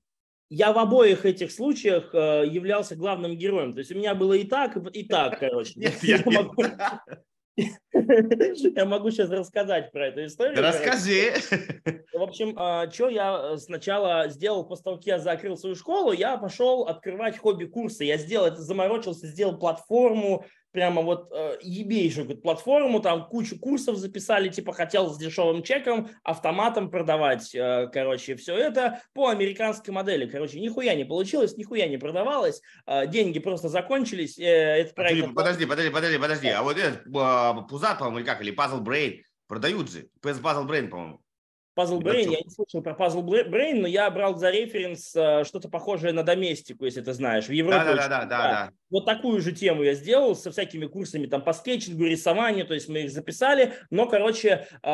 Я 0.50 0.72
в 0.72 0.78
обоих 0.78 1.26
этих 1.26 1.52
случаях 1.52 2.14
э, 2.14 2.44
являлся 2.46 2.96
главным 2.96 3.38
героем. 3.38 3.74
То 3.74 3.80
есть 3.80 3.92
у 3.92 3.96
меня 3.96 4.14
было 4.14 4.34
и 4.34 4.44
так, 4.44 4.78
и 4.94 5.04
так, 5.04 5.40
короче. 5.40 5.74
Нет, 5.76 6.02
я, 6.04 6.18
я, 6.18 6.24
могу, 6.26 6.64
я 8.76 8.86
могу 8.86 9.12
сейчас 9.12 9.30
рассказать 9.30 9.92
про 9.92 10.08
эту 10.08 10.26
историю. 10.26 10.56
Да 10.56 10.70
расскажи. 10.70 11.34
В 12.14 12.22
общем, 12.22 12.54
а, 12.58 12.90
что 12.92 13.10
я 13.10 13.58
сначала 13.58 14.30
сделал 14.30 14.66
после 14.66 14.84
того, 14.84 14.98
как 14.98 15.06
я 15.06 15.20
закрыл 15.20 15.58
свою 15.58 15.76
школу, 15.76 16.12
я 16.12 16.38
пошел 16.38 16.84
открывать 16.84 17.38
хобби-курсы. 17.38 18.04
Я 18.04 18.18
сделал 18.18 18.48
это, 18.48 18.62
заморочился, 18.62 19.28
сделал 19.28 19.58
платформу, 19.58 20.46
прямо 20.72 21.02
вот 21.02 21.30
э, 21.32 21.58
ебейшую 21.62 22.38
платформу, 22.38 23.00
там 23.00 23.28
кучу 23.28 23.60
курсов 23.60 23.98
записали, 23.98 24.50
типа 24.50 24.74
хотел 24.74 25.10
с 25.10 25.18
дешевым 25.18 25.64
чеком, 25.64 26.10
автоматом 26.24 26.90
продавать, 26.92 27.54
э, 27.56 27.90
короче, 27.92 28.36
все 28.36 28.56
это 28.56 29.02
по 29.14 29.30
американской 29.30 29.94
модели. 29.94 30.26
Короче, 30.26 30.60
нихуя 30.60 30.96
не 30.96 31.06
получилось, 31.06 31.58
нихуя 31.58 31.88
не 31.88 31.98
продавалось, 31.98 32.62
э, 32.86 33.08
деньги 33.08 33.40
просто 33.40 33.70
закончились. 33.70 34.38
Э, 34.38 34.82
этот 34.82 34.96
проект... 34.96 35.34
Подожди, 35.34 35.66
подожди, 35.66 35.92
подожди, 35.92 36.18
подожди, 36.18 36.48
а 36.50 36.64
вот 36.64 36.78
этот 36.78 37.08
э, 37.08 37.68
Пузат, 37.70 38.00
по-моему, 38.00 38.20
или 38.20 38.26
как, 38.26 38.42
или 38.42 38.56
Puzzle 38.56 38.84
Brain, 38.84 39.22
продают 39.48 39.92
же, 39.92 40.10
Puzzle 40.22 40.68
Brain, 40.68 40.88
по-моему. 40.90 41.22
Puzzle 41.78 42.00
Brain, 42.02 42.32
я 42.32 42.40
не 42.40 42.50
слышал 42.50 42.82
про 42.82 42.94
Puzzle 42.94 43.24
Brain, 43.24 43.82
но 43.82 43.88
я 43.88 44.10
брал 44.10 44.36
за 44.36 44.50
референс 44.50 45.16
э, 45.16 45.44
что-то 45.44 45.70
похожее 45.70 46.12
на 46.12 46.24
доместику, 46.24 46.86
если 46.86 47.02
ты 47.02 47.14
знаешь. 47.14 47.48
В 47.48 47.52
Европе. 47.52 47.78
Да, 47.78 47.96
да, 47.96 48.08
да, 48.08 48.26
да, 48.26 48.26
да. 48.26 48.72
Вот 48.90 49.06
такую 49.06 49.42
же 49.42 49.52
тему 49.52 49.84
я 49.84 49.94
сделал 49.94 50.36
со 50.36 50.50
всякими 50.50 50.86
курсами 50.86 51.28
там 51.28 51.44
по 51.44 51.54
скетчингу, 51.54 52.06
рисованию, 52.06 52.66
то 52.66 52.74
есть 52.74 52.88
мы 52.90 53.02
их 53.02 53.12
записали, 53.12 53.74
но, 53.92 54.08
короче, 54.08 54.68
э, 54.82 54.90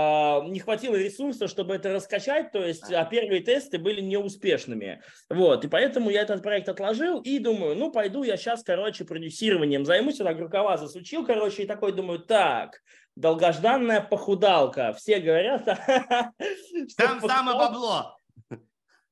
не 0.50 0.60
хватило 0.60 0.96
ресурса, 0.96 1.48
чтобы 1.48 1.76
это 1.76 1.94
раскачать, 1.94 2.52
то 2.52 2.64
есть 2.64 2.92
а 2.92 3.06
первые 3.06 3.42
тесты 3.42 3.78
были 3.78 4.02
неуспешными. 4.02 5.02
Вот, 5.30 5.64
и 5.64 5.68
поэтому 5.68 6.10
я 6.10 6.24
этот 6.24 6.44
проект 6.44 6.68
отложил 6.68 7.22
и 7.22 7.40
думаю, 7.40 7.76
ну, 7.76 7.92
пойду 7.92 8.24
я 8.24 8.36
сейчас, 8.36 8.64
короче, 8.64 9.06
продюсированием 9.06 9.86
займусь, 9.86 10.20
я 10.20 10.26
так 10.26 10.40
рукава 10.40 10.78
засучил, 10.78 11.26
короче, 11.26 11.64
и 11.64 11.68
такой 11.68 11.94
думаю, 11.94 12.20
так, 12.20 12.82
долгожданная 13.16 14.02
похудалка. 14.02 14.94
Все 14.94 15.20
говорят... 15.20 15.66
Там 16.98 17.22
самое 17.22 17.58
бабло. 17.58 18.18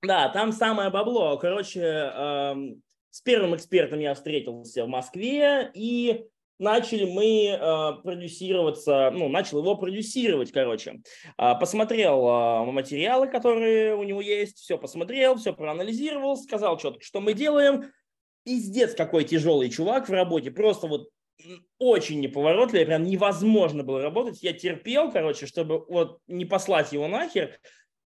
Да, 0.04 0.30
там 0.30 0.52
самое 0.52 0.90
бабло. 0.90 1.38
Короче, 1.38 1.82
эм, 1.82 2.82
с 3.12 3.22
первым 3.22 3.56
экспертом 3.56 4.00
я 4.00 4.16
встретился 4.16 4.84
в 4.84 4.88
Москве, 4.88 5.70
и 5.76 6.26
начали 6.58 7.06
мы 7.06 7.50
э, 7.50 8.02
продюсироваться, 8.02 9.12
ну, 9.12 9.30
начал 9.30 9.60
его 9.60 9.76
продюсировать, 9.76 10.52
короче. 10.52 11.02
Э, 11.38 11.54
посмотрел 11.60 12.28
э, 12.28 12.72
материалы, 12.72 13.28
которые 13.28 13.96
у 13.96 14.04
него 14.04 14.22
есть, 14.22 14.58
все 14.58 14.78
посмотрел, 14.78 15.36
все 15.36 15.54
проанализировал, 15.54 16.36
сказал 16.36 16.78
четко, 16.78 17.04
что 17.04 17.22
мы 17.22 17.34
делаем. 17.34 17.92
Пиздец, 18.44 18.96
какой 18.96 19.24
тяжелый 19.24 19.70
чувак 19.70 20.10
в 20.10 20.12
работе, 20.12 20.50
просто 20.50 20.88
вот 20.88 21.10
очень 21.80 22.20
неповоротливый, 22.20 22.86
прям 22.86 23.04
невозможно 23.04 23.84
было 23.84 24.02
работать. 24.02 24.42
Я 24.44 24.54
терпел, 24.54 25.12
короче, 25.12 25.46
чтобы 25.46 25.86
вот 25.88 26.20
не 26.28 26.46
послать 26.46 26.92
его 26.92 27.08
нахер. 27.08 27.60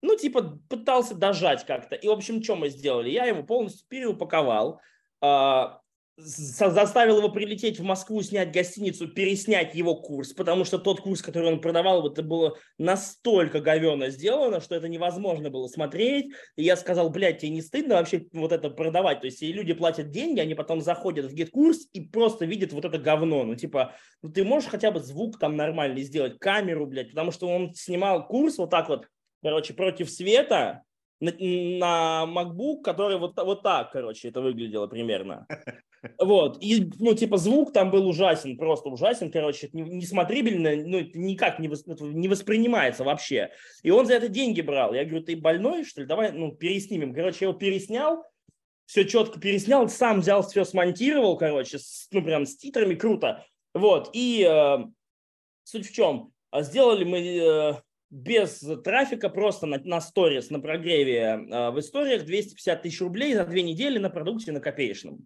Ну, 0.01 0.15
типа, 0.15 0.59
пытался 0.69 1.15
дожать 1.15 1.65
как-то. 1.65 1.95
И, 1.95 2.07
в 2.07 2.11
общем, 2.11 2.43
что 2.43 2.55
мы 2.55 2.69
сделали? 2.69 3.09
Я 3.09 3.25
его 3.25 3.43
полностью 3.43 3.87
переупаковал, 3.87 4.79
а, 5.21 5.81
заставил 6.17 7.19
его 7.19 7.29
прилететь 7.29 7.79
в 7.79 7.83
Москву, 7.83 8.21
снять 8.23 8.51
гостиницу, 8.51 9.07
переснять 9.07 9.75
его 9.75 9.95
курс, 9.95 10.33
потому 10.33 10.65
что 10.65 10.79
тот 10.79 10.99
курс, 10.99 11.21
который 11.21 11.51
он 11.51 11.61
продавал, 11.61 12.07
это 12.09 12.23
было 12.23 12.57
настолько 12.79 13.61
говенно 13.61 14.09
сделано, 14.09 14.59
что 14.59 14.75
это 14.75 14.87
невозможно 14.87 15.51
было 15.51 15.67
смотреть. 15.67 16.33
И 16.55 16.63
я 16.63 16.75
сказал, 16.75 17.11
блядь, 17.11 17.39
тебе 17.39 17.51
не 17.51 17.61
стыдно 17.61 17.95
вообще 17.95 18.25
вот 18.33 18.51
это 18.51 18.71
продавать? 18.71 19.21
То 19.21 19.27
есть 19.27 19.43
и 19.43 19.53
люди 19.53 19.73
платят 19.73 20.09
деньги, 20.09 20.39
они 20.39 20.55
потом 20.55 20.81
заходят 20.81 21.27
в 21.27 21.33
GetCourse 21.33 21.87
и 21.93 22.01
просто 22.01 22.45
видят 22.45 22.73
вот 22.73 22.85
это 22.85 22.97
говно. 22.97 23.43
Ну 23.43 23.55
типа, 23.55 23.93
ну 24.23 24.31
ты 24.31 24.43
можешь 24.43 24.69
хотя 24.69 24.89
бы 24.89 24.99
звук 24.99 25.37
там 25.37 25.55
нормальный 25.55 26.01
сделать, 26.01 26.39
камеру, 26.39 26.87
блядь, 26.87 27.09
потому 27.09 27.31
что 27.31 27.47
он 27.47 27.75
снимал 27.75 28.27
курс 28.27 28.57
вот 28.57 28.71
так 28.71 28.89
вот, 28.89 29.07
короче, 29.43 29.75
против 29.75 30.09
света, 30.09 30.81
на, 31.19 31.31
на 31.39 32.25
MacBook, 32.27 32.81
который 32.83 33.17
вот, 33.17 33.35
вот 33.37 33.63
так, 33.63 33.91
короче, 33.91 34.29
это 34.29 34.41
выглядело 34.41 34.87
примерно. 34.87 35.47
Вот, 36.19 36.57
и, 36.61 36.89
ну, 36.99 37.13
типа, 37.13 37.37
звук 37.37 37.73
там 37.73 37.91
был 37.91 38.07
ужасен, 38.07 38.57
просто 38.57 38.89
ужасен, 38.89 39.31
короче, 39.31 39.69
несмотрибельно, 39.73 40.75
ну, 40.75 40.99
никак 41.13 41.59
не, 41.59 41.67
вос, 41.67 41.85
не 41.85 42.27
воспринимается 42.27 43.03
вообще. 43.03 43.51
И 43.83 43.89
он 43.89 44.05
за 44.05 44.13
это 44.13 44.27
деньги 44.27 44.61
брал. 44.61 44.93
Я 44.93 45.05
говорю, 45.05 45.23
ты 45.23 45.35
больной, 45.35 45.83
что 45.85 46.01
ли? 46.01 46.07
Давай, 46.07 46.31
ну, 46.31 46.51
переснимем. 46.51 47.13
Короче, 47.13 47.39
я 47.41 47.49
его 47.49 47.57
переснял, 47.57 48.23
все 48.85 49.05
четко 49.05 49.39
переснял, 49.39 49.89
сам 49.89 50.21
взял, 50.21 50.47
все 50.47 50.65
смонтировал, 50.65 51.37
короче, 51.37 51.79
с, 51.79 52.07
ну, 52.11 52.23
прям 52.23 52.45
с 52.45 52.55
титрами, 52.55 52.95
круто. 52.95 53.45
Вот, 53.73 54.09
и 54.13 54.47
э, 54.49 54.77
суть 55.63 55.89
в 55.89 55.93
чем? 55.93 56.31
Сделали 56.55 57.03
мы 57.03 57.19
э, 57.19 57.73
без 58.09 58.63
трафика, 58.83 59.29
просто 59.29 59.65
на, 59.65 59.79
на 59.79 59.99
сторис, 59.99 60.49
на 60.49 60.59
прогреве 60.59 61.19
э, 61.19 61.71
в 61.71 61.79
историях 61.79 62.25
250 62.25 62.81
тысяч 62.81 63.01
рублей 63.01 63.33
за 63.33 63.45
две 63.45 63.61
недели 63.61 63.97
на 63.97 64.09
продукте 64.09 64.51
на 64.51 64.61
копеечном. 64.61 65.25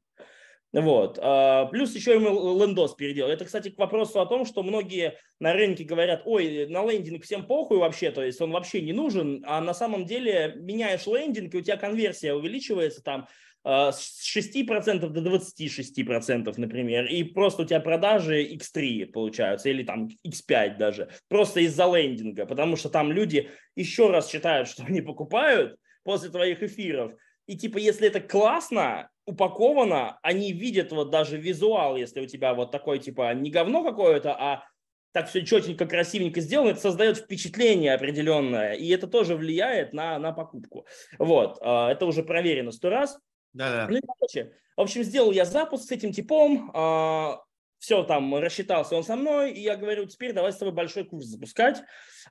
Вот. 0.73 1.19
А, 1.21 1.65
плюс 1.65 1.93
еще 1.95 2.13
ему 2.13 2.57
лендос 2.57 2.95
переделал. 2.95 3.29
Это, 3.29 3.45
кстати, 3.45 3.69
к 3.69 3.77
вопросу 3.77 4.21
о 4.21 4.25
том, 4.25 4.45
что 4.45 4.63
многие 4.63 5.17
на 5.39 5.53
рынке 5.53 5.83
говорят, 5.83 6.21
ой, 6.25 6.67
на 6.67 6.89
лендинг 6.89 7.23
всем 7.23 7.45
похуй 7.45 7.77
вообще, 7.77 8.11
то 8.11 8.23
есть 8.23 8.39
он 8.39 8.51
вообще 8.51 8.81
не 8.81 8.93
нужен, 8.93 9.43
а 9.45 9.59
на 9.59 9.73
самом 9.73 10.05
деле 10.05 10.53
меняешь 10.55 11.07
лендинг, 11.07 11.53
и 11.53 11.57
у 11.57 11.61
тебя 11.61 11.75
конверсия 11.75 12.33
увеличивается 12.33 13.03
там 13.03 13.27
а, 13.63 13.91
с 13.91 14.25
6% 14.35 15.09
до 15.09 15.21
26%, 15.21 16.53
например, 16.55 17.05
и 17.05 17.23
просто 17.23 17.63
у 17.63 17.65
тебя 17.65 17.81
продажи 17.81 18.41
X3 18.53 19.07
получаются, 19.07 19.69
или 19.69 19.83
там 19.83 20.07
X5 20.25 20.77
даже, 20.77 21.09
просто 21.27 21.59
из-за 21.59 21.85
лендинга, 21.93 22.45
потому 22.45 22.77
что 22.77 22.89
там 22.89 23.11
люди 23.11 23.49
еще 23.75 24.09
раз 24.09 24.31
считают, 24.31 24.69
что 24.69 24.83
они 24.87 25.01
покупают 25.01 25.75
после 26.03 26.29
твоих 26.29 26.63
эфиров, 26.63 27.11
и 27.45 27.57
типа, 27.57 27.77
если 27.77 28.07
это 28.07 28.19
классно, 28.19 29.09
упаковано, 29.25 30.19
они 30.21 30.51
видят 30.51 30.91
вот 30.91 31.09
даже 31.09 31.37
визуал, 31.37 31.95
если 31.95 32.21
у 32.21 32.25
тебя 32.25 32.53
вот 32.53 32.71
такой 32.71 32.99
типа 32.99 33.33
не 33.33 33.51
говно 33.51 33.83
какое-то, 33.83 34.33
а 34.33 34.63
так 35.11 35.29
все 35.29 35.45
четенько, 35.45 35.85
красивенько 35.85 36.41
сделано, 36.41 36.69
это 36.69 36.79
создает 36.79 37.17
впечатление 37.17 37.93
определенное, 37.93 38.73
и 38.73 38.87
это 38.89 39.07
тоже 39.07 39.35
влияет 39.35 39.93
на, 39.93 40.17
на 40.19 40.31
покупку. 40.31 40.85
Вот, 41.19 41.57
а, 41.61 41.91
это 41.91 42.05
уже 42.05 42.23
проверено 42.23 42.71
сто 42.71 42.89
раз. 42.89 43.19
Да, 43.53 43.87
да. 43.87 43.87
Ну, 43.89 43.99
короче, 44.17 44.53
в 44.77 44.81
общем, 44.81 45.03
сделал 45.03 45.31
я 45.31 45.45
запуск 45.45 45.85
с 45.85 45.91
этим 45.91 46.13
типом, 46.13 46.71
а, 46.73 47.41
все 47.79 48.03
там 48.03 48.35
рассчитался 48.35 48.95
он 48.95 49.03
со 49.03 49.15
мной, 49.15 49.51
и 49.51 49.61
я 49.61 49.75
говорю, 49.75 50.05
теперь 50.05 50.33
давай 50.33 50.53
с 50.53 50.57
тобой 50.57 50.73
большой 50.73 51.03
курс 51.03 51.25
запускать 51.25 51.81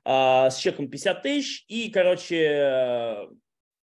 а, 0.03 0.49
с 0.49 0.57
чеком 0.57 0.89
50 0.89 1.21
тысяч, 1.21 1.65
и, 1.67 1.91
короче, 1.91 3.27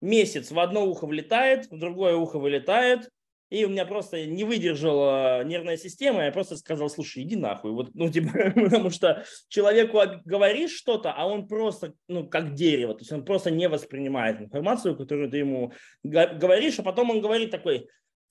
месяц 0.02 0.52
в 0.52 0.60
одно 0.60 0.86
ухо 0.86 1.06
влетает, 1.06 1.70
в 1.70 1.78
другое 1.78 2.16
ухо 2.16 2.40
вылетает, 2.40 3.10
и 3.50 3.66
у 3.66 3.70
меня 3.70 3.86
просто 3.86 4.26
не 4.26 4.44
выдержала 4.44 5.44
нервная 5.44 5.78
система, 5.78 6.24
я 6.24 6.32
просто 6.32 6.56
сказал, 6.56 6.90
слушай, 6.90 7.24
иди 7.24 7.36
нахуй. 7.36 7.72
Вот, 7.72 7.90
ну, 7.94 8.10
типа, 8.12 8.30
потому 8.56 8.90
что 8.92 9.24
человеку 9.48 10.00
говоришь 10.24 10.76
что-то, 10.76 11.12
а 11.12 11.28
он 11.28 11.48
просто, 11.48 11.94
ну, 12.08 12.28
как 12.28 12.54
дерево, 12.54 12.94
то 12.94 13.00
есть 13.00 13.12
он 13.12 13.26
просто 13.26 13.52
не 13.52 13.68
воспринимает 13.68 14.40
информацию, 14.40 14.96
которую 14.96 15.30
ты 15.30 15.38
ему 15.38 15.74
говоришь, 16.04 16.80
а 16.80 16.84
потом 16.84 17.10
он 17.10 17.22
говорит 17.22 17.50
такой, 17.50 17.88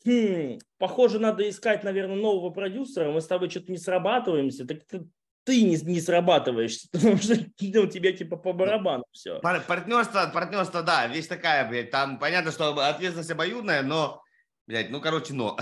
хм, 0.06 0.58
похоже, 0.78 1.18
надо 1.18 1.48
искать, 1.48 1.82
наверное, 1.82 2.16
нового 2.16 2.50
продюсера, 2.50 3.10
мы 3.10 3.20
с 3.20 3.26
тобой 3.26 3.50
что-то 3.50 3.72
не 3.72 3.78
срабатываемся, 3.78 4.66
так 4.66 4.84
ты 4.86 5.04
не, 5.52 5.76
не 5.76 6.00
срабатываешься, 6.00 6.88
потому 6.92 7.16
что 7.16 7.34
ну, 7.34 7.86
тебе 7.86 8.12
типа 8.12 8.36
по 8.36 8.52
барабану 8.52 9.04
все. 9.12 9.40
Партнерство, 9.40 10.30
партнерство, 10.32 10.82
да, 10.82 11.06
вещь 11.06 11.26
такая, 11.26 11.68
блядь, 11.68 11.90
там 11.90 12.18
понятно, 12.18 12.50
что 12.50 12.70
ответственность 12.70 13.30
обоюдная, 13.30 13.82
но, 13.82 14.22
блядь, 14.66 14.90
ну, 14.90 15.00
короче, 15.00 15.34
но. 15.34 15.56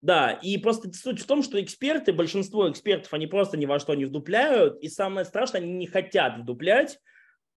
Да, 0.00 0.30
и 0.30 0.58
просто 0.58 0.92
суть 0.92 1.20
в 1.20 1.26
том, 1.26 1.42
что 1.42 1.60
эксперты, 1.60 2.12
большинство 2.12 2.70
экспертов, 2.70 3.12
они 3.12 3.26
просто 3.26 3.56
ни 3.56 3.66
во 3.66 3.80
что 3.80 3.94
не 3.94 4.04
вдупляют, 4.04 4.78
и 4.80 4.88
самое 4.88 5.26
страшное, 5.26 5.60
они 5.60 5.72
не 5.72 5.86
хотят 5.88 6.38
вдуплять, 6.38 6.98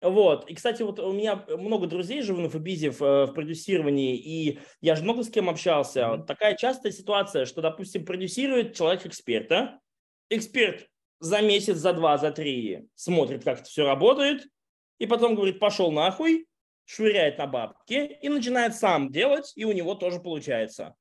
вот. 0.01 0.49
И, 0.49 0.55
кстати, 0.55 0.83
вот 0.83 1.01
у 1.01 1.13
меня 1.13 1.45
много 1.49 1.87
друзей 1.87 2.23
живу 2.23 2.41
на 2.41 2.49
Фабизе 2.49 2.91
в, 2.91 3.01
в 3.01 3.33
продюсировании, 3.33 4.17
и 4.17 4.61
я 4.81 4.95
же 4.95 5.03
много 5.03 5.25
с 5.25 5.31
кем 5.31 5.49
общался. 5.49 6.01
Mm-hmm. 6.01 6.17
Вот 6.19 6.27
такая 6.27 6.57
частая 6.57 6.93
ситуация, 6.93 7.45
что, 7.47 7.63
допустим, 7.63 8.05
продюсирует 8.05 8.77
человек 8.77 9.05
эксперта, 9.07 9.81
эксперт 10.31 10.87
за 11.21 11.41
месяц, 11.43 11.77
за 11.77 11.93
два, 11.93 12.19
за 12.19 12.31
три 12.31 12.89
смотрит, 12.95 13.45
как 13.45 13.61
это 13.61 13.69
все 13.69 13.85
работает, 13.85 14.47
и 14.99 15.07
потом 15.07 15.35
говорит, 15.35 15.59
пошел 15.59 15.91
нахуй, 15.91 16.47
швыряет 16.85 17.39
на 17.39 17.47
бабки 17.47 18.19
и 18.23 18.29
начинает 18.29 18.75
сам 18.75 19.11
делать, 19.11 19.53
и 19.57 19.65
у 19.65 19.73
него 19.73 19.95
тоже 19.95 20.21
получается. 20.21 20.95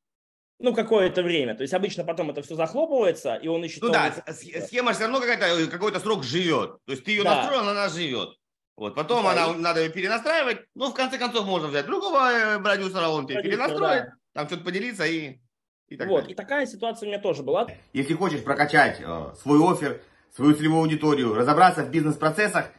Ну, 0.59 0.73
какое-то 0.73 1.21
время. 1.21 1.55
То 1.55 1.61
есть 1.61 1.73
обычно 1.73 2.03
потом 2.03 2.31
это 2.31 2.41
все 2.41 2.55
захлопывается, 2.55 3.35
и 3.35 3.47
он 3.47 3.63
ищет... 3.63 3.83
Ну 3.83 3.89
да, 3.89 4.11
схема 4.31 4.93
все 4.93 5.03
равно 5.03 5.19
какая-то, 5.19 5.69
какой-то 5.69 5.99
срок 5.99 6.23
живет. 6.23 6.77
То 6.85 6.91
есть 6.93 7.03
ты 7.03 7.11
ее 7.11 7.23
да. 7.23 7.35
настроил, 7.35 7.69
она 7.69 7.89
живет. 7.89 8.29
Вот, 8.75 8.95
потом 8.95 9.23
да, 9.23 9.31
она, 9.31 9.53
и... 9.53 9.57
надо 9.57 9.83
ее 9.83 9.89
перенастраивать. 9.89 10.59
Ну, 10.75 10.89
в 10.89 10.93
конце 10.93 11.17
концов, 11.17 11.45
можно 11.45 11.67
взять 11.67 11.85
другого 11.85 12.31
э, 12.31 12.59
продюсера, 12.59 13.07
он 13.07 13.27
тебе 13.27 13.41
перенастроит, 13.41 14.05
да. 14.05 14.13
там 14.33 14.47
что-то 14.47 14.63
поделиться 14.63 15.05
и 15.05 15.39
и, 15.89 15.95
так 15.95 16.09
вот, 16.09 16.27
и 16.27 16.33
такая 16.33 16.65
ситуация 16.65 17.07
у 17.07 17.09
меня 17.09 17.19
тоже 17.19 17.43
была. 17.43 17.67
Если 17.93 18.13
хочешь 18.13 18.43
прокачать 18.43 18.99
э, 18.99 19.33
свой 19.41 19.59
офер, 19.59 20.01
свою 20.35 20.53
целевую 20.53 20.81
аудиторию, 20.81 21.33
разобраться 21.33 21.83
в 21.83 21.89
бизнес-процессах, 21.89 22.71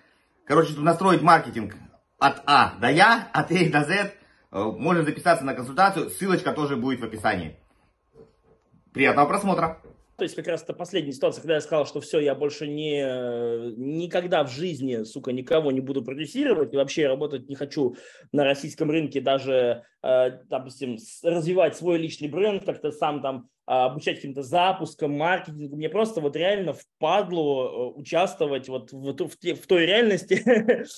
короче, 0.45 0.73
чтобы 0.73 0.85
настроить 0.85 1.23
маркетинг 1.23 1.75
от 2.19 2.43
А 2.47 2.75
до 2.79 2.91
Я, 2.91 3.29
от 3.33 3.51
А 3.51 3.71
до 3.71 3.85
З, 3.85 3.91
э, 3.91 4.11
можно 4.53 5.05
записаться 5.05 5.45
на 5.45 5.55
консультацию, 5.55 6.11
ссылочка 6.11 6.53
тоже 6.53 6.77
будет 6.77 7.01
в 7.01 7.05
описании. 7.05 7.59
Приятного 8.93 9.27
просмотра! 9.27 9.81
То 10.19 10.25
есть 10.25 10.35
как 10.35 10.49
раз 10.49 10.65
это 10.65 10.75
последняя 10.75 11.13
ситуация, 11.13 11.43
когда 11.43 11.55
я 11.55 11.61
сказал, 11.61 11.87
что 11.87 12.01
все, 12.01 12.19
я 12.19 12.35
больше 12.35 12.67
не, 12.67 13.03
никогда 13.77 14.43
в 14.43 14.51
жизни, 14.51 15.05
сука, 15.05 15.31
никого 15.31 15.71
не 15.71 15.81
буду 15.81 16.03
продюсировать, 16.03 16.75
и 16.75 16.77
вообще 16.77 17.07
работать 17.07 17.49
не 17.49 17.55
хочу 17.55 17.95
на 18.33 18.43
российском 18.43 18.91
рынке, 18.91 19.21
даже, 19.21 19.85
э, 20.03 20.31
допустим, 20.47 20.99
развивать 21.23 21.77
свой 21.77 21.99
личный 21.99 22.27
бренд, 22.27 22.65
как-то 22.65 22.91
сам 22.91 23.23
там 23.23 23.49
а, 23.71 23.85
обучать 23.85 24.17
каким-то 24.17 24.43
запускам, 24.43 25.13
маркетингу. 25.13 25.77
Мне 25.77 25.91
просто 25.91 26.23
вот 26.23 26.35
реально 26.37 26.73
впадло 26.73 27.69
э, 27.69 28.01
участвовать 28.01 28.67
вот 28.67 28.93
в, 28.93 29.15
в, 29.15 29.37
в 29.37 29.67
той 29.67 29.85
реальности 29.85 30.43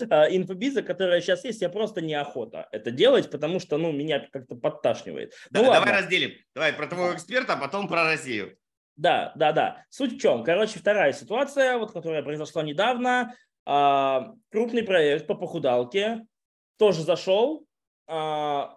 а, 0.09 0.27
инфобиза, 0.27 0.83
которая 0.83 1.21
сейчас 1.21 1.45
есть. 1.45 1.63
Я 1.63 1.69
просто 1.69 2.01
неохота 2.01 2.69
это 2.71 2.93
делать, 2.93 3.29
потому 3.29 3.59
что, 3.59 3.77
ну, 3.77 3.91
меня 3.91 4.25
как-то 4.33 4.55
подташнивает. 4.55 5.33
Да, 5.51 5.63
ну, 5.63 5.73
давай 5.73 6.01
разделим. 6.01 6.31
Давай 6.55 6.73
про 6.73 6.87
твоего 6.87 7.13
эксперта, 7.13 7.55
а 7.55 7.57
потом 7.57 7.89
про 7.89 8.05
Россию. 8.05 8.57
Да, 9.01 9.33
да, 9.35 9.53
да. 9.53 9.85
Суть 9.89 10.19
в 10.19 10.21
чем? 10.21 10.45
Короче, 10.45 10.79
вторая 10.79 11.15
ситуация, 11.15 11.79
вот, 11.79 11.91
которая 11.91 12.23
произошла 12.23 12.63
недавно. 12.63 13.35
А, 13.65 14.35
крупный 14.51 14.83
проект 14.83 15.27
по 15.27 15.35
похудалке 15.35 16.27
тоже 16.77 17.03
зашел. 17.03 17.65
А, 18.07 18.77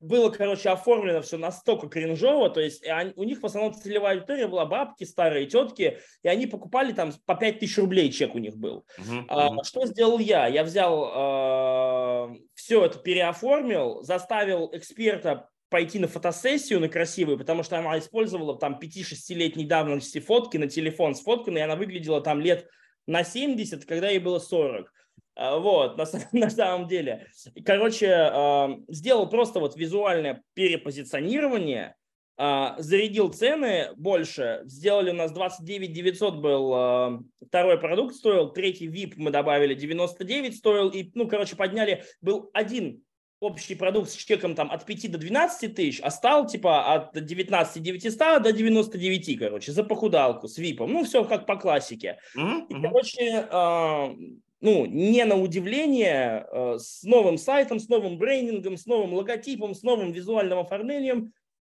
было, 0.00 0.28
короче, 0.28 0.68
оформлено 0.68 1.22
все 1.22 1.38
настолько 1.38 1.88
кринжово, 1.88 2.50
то 2.50 2.60
есть 2.60 2.86
они, 2.86 3.14
у 3.16 3.24
них 3.24 3.40
в 3.40 3.46
основном 3.46 3.72
целевая 3.72 4.16
аудитория 4.16 4.48
была 4.48 4.66
бабки, 4.66 5.04
старые 5.04 5.46
тетки, 5.46 5.98
и 6.22 6.28
они 6.28 6.46
покупали 6.46 6.92
там 6.92 7.12
по 7.24 7.34
5 7.34 7.60
тысяч 7.60 7.78
рублей 7.78 8.12
чек 8.12 8.34
у 8.34 8.38
них 8.38 8.58
был. 8.58 8.84
Uh-huh, 8.98 9.26
uh-huh. 9.26 9.60
А, 9.60 9.64
что 9.64 9.86
сделал 9.86 10.18
я? 10.18 10.46
Я 10.46 10.62
взял, 10.62 12.32
э, 12.34 12.36
все 12.52 12.84
это 12.84 12.98
переоформил, 12.98 14.02
заставил 14.02 14.68
эксперта 14.74 15.48
пойти 15.68 15.98
на 15.98 16.08
фотосессию 16.08 16.80
на 16.80 16.88
красивую, 16.88 17.38
потому 17.38 17.62
что 17.62 17.78
она 17.78 17.98
использовала 17.98 18.58
там 18.58 18.78
5-6-летней 18.80 19.66
давности 19.66 20.20
фотки 20.20 20.56
на 20.56 20.68
телефон 20.68 21.14
сфотканной, 21.14 21.60
и 21.60 21.64
она 21.64 21.76
выглядела 21.76 22.20
там 22.20 22.40
лет 22.40 22.68
на 23.06 23.24
70, 23.24 23.84
когда 23.84 24.08
ей 24.08 24.18
было 24.18 24.38
40. 24.38 24.90
А, 25.36 25.58
вот, 25.58 25.96
на, 25.96 26.04
на 26.32 26.50
самом 26.50 26.88
деле. 26.88 27.26
Короче, 27.64 28.08
а, 28.10 28.76
сделал 28.88 29.28
просто 29.28 29.60
вот 29.60 29.76
визуальное 29.76 30.42
перепозиционирование, 30.54 31.96
а, 32.36 32.76
зарядил 32.78 33.32
цены 33.32 33.90
больше, 33.96 34.62
сделали 34.64 35.10
у 35.10 35.14
нас 35.14 35.32
29 35.32 35.92
900 35.92 36.36
был, 36.36 37.24
второй 37.46 37.78
продукт 37.78 38.14
стоил, 38.14 38.50
третий 38.50 38.88
VIP 38.88 39.14
мы 39.16 39.30
добавили 39.30 39.74
99 39.74 40.56
стоил, 40.56 40.88
и, 40.88 41.10
ну, 41.14 41.28
короче, 41.28 41.56
подняли, 41.56 42.04
был 42.20 42.50
один 42.52 43.02
общий 43.44 43.74
продукт 43.74 44.10
с 44.10 44.14
чеком 44.14 44.54
там 44.54 44.70
от 44.70 44.84
5 44.84 45.12
до 45.12 45.18
12 45.18 45.74
тысяч, 45.74 46.00
а 46.02 46.10
стал 46.10 46.46
типа 46.46 46.92
от 46.94 47.24
19 47.24 47.82
900 47.82 48.42
до 48.42 48.52
99, 48.52 49.38
короче, 49.38 49.72
за 49.72 49.84
похудалку 49.84 50.48
с 50.48 50.58
випом. 50.58 50.92
Ну, 50.92 51.04
все 51.04 51.24
как 51.24 51.46
по 51.46 51.56
классике. 51.56 52.18
Mm-hmm. 52.36 52.66
И, 52.68 52.82
короче, 52.82 53.46
э, 53.50 54.16
ну, 54.60 54.86
не 54.86 55.24
на 55.24 55.36
удивление, 55.36 56.46
э, 56.50 56.78
с 56.78 57.02
новым 57.02 57.38
сайтом, 57.38 57.78
с 57.78 57.88
новым 57.88 58.18
брендингом, 58.18 58.76
с 58.76 58.86
новым 58.86 59.14
логотипом, 59.14 59.74
с 59.74 59.82
новым 59.82 60.12
визуальным 60.12 60.58
оформлением, 60.58 61.32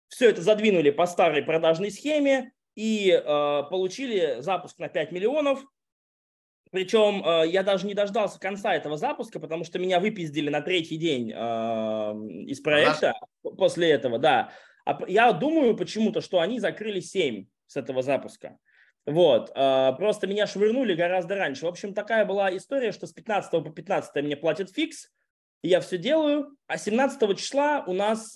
все 0.09 0.29
это 0.29 0.41
задвинули 0.41 0.91
по 0.91 1.05
старой 1.05 1.41
продажной 1.41 1.89
схеме 1.89 2.51
и 2.75 3.11
э, 3.11 3.23
получили 3.69 4.41
запуск 4.41 4.77
на 4.79 4.89
5 4.89 5.11
миллионов, 5.11 5.63
причем 6.71 7.21
э, 7.23 7.47
я 7.49 7.63
даже 7.63 7.85
не 7.85 7.93
дождался 7.93 8.39
конца 8.39 8.73
этого 8.73 8.97
запуска, 8.97 9.39
потому 9.39 9.65
что 9.65 9.77
меня 9.77 9.99
выпиздили 9.99 10.49
на 10.49 10.61
третий 10.61 10.97
день 10.97 11.31
э, 11.31 11.35
из 11.35 12.61
проекта 12.61 13.11
ага. 13.11 13.55
после 13.57 13.91
этого, 13.91 14.17
да. 14.17 14.51
А 14.85 14.99
я 15.07 15.31
думаю 15.33 15.75
почему-то, 15.75 16.21
что 16.21 16.39
они 16.39 16.59
закрыли 16.59 17.01
7 17.01 17.45
с 17.67 17.75
этого 17.75 18.01
запуска. 18.01 18.57
Вот, 19.05 19.51
э, 19.53 19.93
просто 19.97 20.27
меня 20.27 20.47
швырнули 20.47 20.95
гораздо 20.95 21.35
раньше. 21.35 21.65
В 21.65 21.69
общем, 21.69 21.93
такая 21.93 22.25
была 22.25 22.55
история, 22.55 22.93
что 22.93 23.05
с 23.05 23.11
15 23.11 23.51
по 23.51 23.69
15 23.69 24.23
мне 24.23 24.37
платят 24.37 24.71
фикс, 24.71 25.09
я 25.63 25.81
все 25.81 25.97
делаю, 25.97 26.55
а 26.67 26.77
17 26.77 27.37
числа 27.37 27.83
у 27.85 27.93
нас 27.93 28.35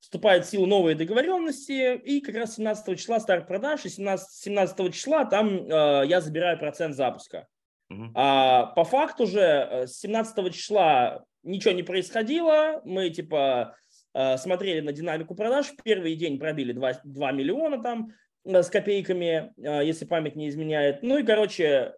вступают 0.00 0.44
в 0.46 0.50
силу 0.50 0.66
новые 0.66 0.94
договоренности, 0.94 1.96
и 1.96 2.20
как 2.20 2.34
раз 2.34 2.56
17 2.56 2.98
числа 2.98 3.20
старт 3.20 3.46
продаж, 3.46 3.84
и 3.84 3.88
17, 3.88 4.30
17 4.30 4.94
числа 4.94 5.24
там 5.24 5.48
э, 5.48 6.04
я 6.06 6.20
забираю 6.20 6.58
процент 6.58 6.94
запуска. 6.94 7.46
Uh-huh. 7.92 8.10
А 8.14 8.66
по 8.66 8.84
факту 8.84 9.26
же 9.26 9.40
э, 9.40 9.86
с 9.86 9.98
17 10.00 10.54
числа 10.54 11.24
ничего 11.42 11.72
не 11.72 11.82
происходило, 11.82 12.80
мы 12.84 13.10
типа 13.10 13.76
э, 14.14 14.36
смотрели 14.36 14.80
на 14.80 14.92
динамику 14.92 15.34
продаж, 15.34 15.66
в 15.66 15.82
первый 15.82 16.14
день 16.14 16.38
пробили 16.38 16.72
2, 16.72 17.00
2 17.04 17.32
миллиона 17.32 17.82
там 17.82 18.12
э, 18.44 18.62
с 18.62 18.68
копейками, 18.68 19.52
э, 19.56 19.84
если 19.84 20.04
память 20.04 20.36
не 20.36 20.48
изменяет. 20.48 21.02
Ну 21.02 21.18
и, 21.18 21.24
короче, 21.24 21.94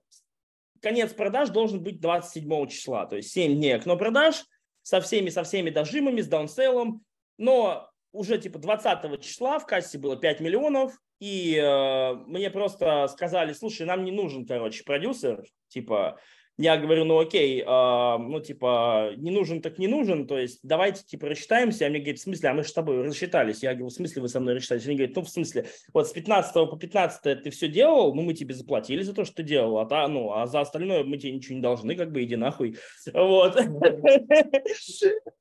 конец 0.80 1.12
продаж 1.12 1.50
должен 1.50 1.82
быть 1.82 2.00
27 2.00 2.68
числа, 2.68 3.06
то 3.06 3.16
есть 3.16 3.30
7 3.32 3.56
дней 3.56 3.76
окно 3.76 3.96
продаж 3.96 4.44
со 4.82 5.00
всеми, 5.00 5.28
со 5.28 5.44
всеми 5.44 5.70
дожимами, 5.70 6.20
с 6.20 6.28
даунселлом, 6.28 7.04
но 7.36 7.89
уже 8.12 8.38
типа 8.38 8.58
20 8.58 9.20
числа 9.22 9.58
в 9.58 9.66
кассе 9.66 9.98
было 9.98 10.16
5 10.16 10.40
миллионов, 10.40 10.92
и 11.20 11.56
э, 11.56 12.14
мне 12.26 12.50
просто 12.50 13.06
сказали, 13.08 13.52
слушай, 13.52 13.86
нам 13.86 14.04
не 14.04 14.10
нужен, 14.10 14.46
короче, 14.46 14.84
продюсер, 14.84 15.44
типа, 15.68 16.18
я 16.60 16.76
говорю, 16.76 17.06
ну 17.06 17.18
окей, 17.18 17.62
э, 17.62 18.18
ну 18.18 18.38
типа, 18.40 19.12
не 19.16 19.30
нужен 19.30 19.62
так 19.62 19.78
не 19.78 19.88
нужен, 19.88 20.26
то 20.26 20.38
есть 20.38 20.60
давайте 20.62 21.02
типа 21.02 21.28
рассчитаемся. 21.28 21.86
А 21.86 21.88
мне 21.88 22.00
говорит, 22.00 22.18
в 22.18 22.22
смысле, 22.22 22.50
а 22.50 22.54
мы 22.54 22.62
же 22.64 22.68
с 22.68 22.72
тобой 22.74 23.02
рассчитались. 23.02 23.62
Я 23.62 23.72
говорю, 23.72 23.88
в 23.88 23.92
смысле 23.92 24.20
вы 24.20 24.28
со 24.28 24.40
мной 24.40 24.54
рассчитались? 24.54 24.86
Они 24.86 24.96
говорят, 24.96 25.16
ну 25.16 25.22
в 25.22 25.30
смысле, 25.30 25.66
вот 25.94 26.06
с 26.06 26.12
15 26.12 26.52
по 26.52 26.76
15 26.76 27.42
ты 27.42 27.50
все 27.50 27.68
делал, 27.68 28.14
ну 28.14 28.20
мы 28.20 28.34
тебе 28.34 28.54
заплатили 28.54 29.02
за 29.02 29.14
то, 29.14 29.24
что 29.24 29.36
ты 29.36 29.42
делал, 29.42 29.78
а, 29.78 29.86
та, 29.86 30.06
ну, 30.06 30.32
а 30.32 30.46
за 30.46 30.60
остальное 30.60 31.02
мы 31.02 31.16
тебе 31.16 31.32
ничего 31.32 31.54
не 31.54 31.62
должны, 31.62 31.94
как 31.94 32.12
бы 32.12 32.22
иди 32.22 32.36
нахуй. 32.36 32.76
Вот. 33.14 33.58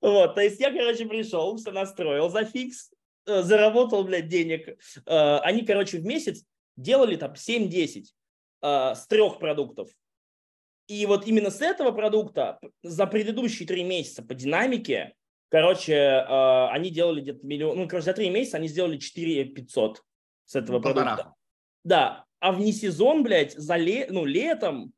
Вот, 0.01 0.35
то 0.35 0.41
есть 0.41 0.59
я, 0.59 0.71
короче, 0.71 1.05
пришел, 1.05 1.57
все 1.57 1.71
настроил 1.71 2.29
за 2.29 2.45
фикс, 2.45 2.91
э, 3.27 3.41
заработал, 3.41 4.05
блядь, 4.05 4.29
денег. 4.29 4.77
Э, 5.05 5.37
они, 5.39 5.65
короче, 5.65 5.97
в 5.97 6.05
месяц 6.05 6.45
делали 6.77 7.17
там 7.17 7.33
7-10 7.33 8.05
э, 8.61 8.95
с 8.95 9.07
трех 9.07 9.39
продуктов. 9.39 9.89
И 10.89 11.05
вот 11.05 11.27
именно 11.27 11.51
с 11.51 11.61
этого 11.61 11.91
продукта 11.91 12.59
за 12.81 13.05
предыдущие 13.05 13.67
три 13.67 13.83
месяца 13.83 14.23
по 14.23 14.33
динамике, 14.33 15.13
короче, 15.49 15.93
э, 15.93 16.67
они 16.71 16.89
делали 16.89 17.21
где-то 17.21 17.45
миллион, 17.45 17.77
ну, 17.77 17.87
короче, 17.87 18.05
за 18.05 18.13
три 18.13 18.31
месяца 18.31 18.57
они 18.57 18.67
сделали 18.67 18.97
4 18.97 19.45
500 19.45 20.01
с 20.45 20.55
этого 20.55 20.77
ну, 20.77 20.81
продукта. 20.81 21.09
Полтора. 21.09 21.33
Да, 21.83 22.25
а 22.39 22.51
вне 22.51 22.71
сезон, 22.71 23.21
блядь, 23.21 23.53
за 23.53 23.75
ле, 23.75 24.07
ну, 24.09 24.25
летом 24.25 24.91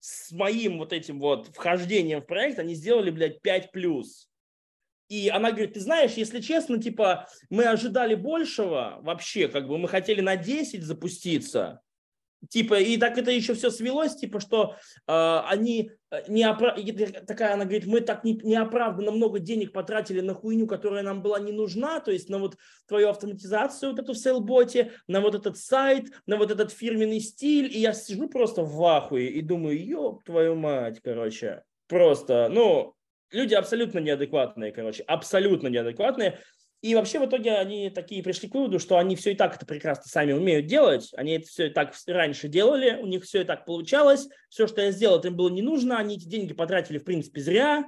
с 0.00 0.32
моим 0.32 0.78
вот 0.78 0.92
этим 0.92 1.20
вот 1.20 1.46
вхождением 1.54 2.22
в 2.22 2.26
проект 2.26 2.58
они 2.58 2.74
сделали, 2.74 3.10
блядь, 3.10 3.40
5 3.40 3.70
плюс. 3.70 4.28
И 5.08 5.28
она 5.28 5.52
говорит, 5.52 5.74
ты 5.74 5.80
знаешь, 5.80 6.14
если 6.14 6.40
честно, 6.40 6.82
типа, 6.82 7.28
мы 7.50 7.66
ожидали 7.66 8.16
большего 8.16 8.98
вообще, 9.02 9.46
как 9.46 9.68
бы 9.68 9.78
мы 9.78 9.86
хотели 9.86 10.20
на 10.20 10.34
10 10.34 10.82
запуститься, 10.82 11.82
Типа, 12.48 12.78
и 12.78 12.96
так 12.96 13.18
это 13.18 13.30
еще 13.30 13.54
все 13.54 13.70
свелось, 13.70 14.16
типа, 14.16 14.40
что 14.40 14.76
э, 15.06 15.40
они 15.48 15.90
не 16.28 16.44
оправ... 16.44 16.78
такая, 17.26 17.54
она 17.54 17.64
говорит, 17.64 17.86
мы 17.86 18.00
так 18.00 18.24
не, 18.24 18.34
неоправданно 18.34 19.10
много 19.10 19.38
денег 19.38 19.72
потратили 19.72 20.20
на 20.20 20.34
хуйню, 20.34 20.66
которая 20.66 21.02
нам 21.02 21.22
была 21.22 21.40
не 21.40 21.52
нужна, 21.52 22.00
то 22.00 22.12
есть 22.12 22.28
на 22.28 22.38
вот 22.38 22.56
твою 22.86 23.08
автоматизацию, 23.08 23.90
вот 23.90 24.00
эту 24.00 24.12
в 24.12 24.18
сейлботе, 24.18 24.92
на 25.08 25.20
вот 25.20 25.34
этот 25.34 25.56
сайт, 25.56 26.06
на 26.26 26.36
вот 26.36 26.50
этот 26.50 26.70
фирменный 26.72 27.20
стиль, 27.20 27.66
и 27.66 27.80
я 27.80 27.92
сижу 27.92 28.28
просто 28.28 28.62
в 28.62 28.84
ахуе 28.84 29.28
и 29.28 29.40
думаю, 29.40 29.84
ёб 29.84 30.22
твою 30.24 30.54
мать, 30.54 31.00
короче, 31.02 31.62
просто, 31.88 32.48
ну, 32.50 32.94
люди 33.30 33.54
абсолютно 33.54 33.98
неадекватные, 33.98 34.72
короче, 34.72 35.02
абсолютно 35.02 35.68
неадекватные, 35.68 36.38
и 36.86 36.94
вообще 36.94 37.18
в 37.18 37.26
итоге 37.26 37.54
они 37.54 37.90
такие 37.90 38.22
пришли 38.22 38.48
к 38.48 38.54
выводу, 38.54 38.78
что 38.78 38.96
они 38.96 39.16
все 39.16 39.32
и 39.32 39.34
так 39.34 39.56
это 39.56 39.66
прекрасно 39.66 40.04
сами 40.06 40.32
умеют 40.32 40.66
делать. 40.66 41.10
Они 41.16 41.32
это 41.32 41.48
все 41.48 41.66
и 41.66 41.70
так 41.70 41.92
раньше 42.06 42.46
делали, 42.46 42.96
у 43.02 43.06
них 43.06 43.24
все 43.24 43.40
и 43.40 43.44
так 43.44 43.64
получалось. 43.64 44.28
Все, 44.50 44.68
что 44.68 44.80
я 44.80 44.92
сделал, 44.92 45.20
им 45.20 45.34
было 45.34 45.48
не 45.48 45.62
нужно. 45.62 45.98
Они 45.98 46.14
эти 46.14 46.26
деньги 46.28 46.54
потратили, 46.54 46.98
в 46.98 47.04
принципе, 47.04 47.40
зря. 47.40 47.84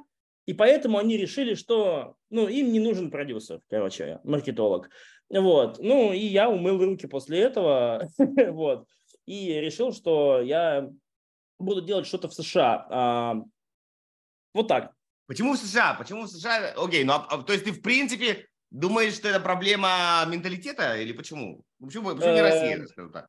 И 0.47 0.53
поэтому 0.53 0.99
они 0.99 1.17
решили, 1.17 1.55
что 1.55 2.17
ну, 2.29 2.49
им 2.49 2.73
не 2.73 2.81
нужен 2.81 3.13
продюсер, 3.13 3.61
короче, 3.71 4.19
маркетолог. 4.25 4.91
Вот. 5.31 5.79
Ну, 5.79 6.13
и 6.13 6.19
я 6.19 6.51
умыл 6.51 6.85
руки 6.85 7.07
после 7.07 7.39
этого. 7.39 8.09
вот. 8.19 8.89
И 9.27 9.61
решил, 9.61 9.93
что 9.93 10.41
я 10.41 10.91
буду 11.61 11.83
делать 11.83 12.09
что-то 12.09 12.27
в 12.27 12.35
США. 12.35 12.87
А, 12.91 13.37
вот 14.55 14.67
так. 14.67 14.93
Почему 15.29 15.53
в 15.53 15.59
США? 15.59 15.95
Почему 15.95 16.23
в 16.23 16.29
США? 16.29 16.73
Окей, 16.77 17.05
ну, 17.05 17.13
а, 17.13 17.27
а, 17.31 17.43
то 17.43 17.53
есть 17.53 17.65
ты, 17.65 17.71
в 17.71 17.81
принципе, 17.81 18.48
Думаешь, 18.71 19.15
что 19.15 19.29
это 19.29 19.41
проблема 19.41 20.25
менталитета 20.29 20.97
или 20.97 21.13
почему? 21.13 21.65
Почему, 21.81 22.15
почему 22.15 22.35
не 22.35 22.43
Россия, 22.43 22.77
эм, 22.77 22.87
скажем 22.87 23.13
так? 23.13 23.29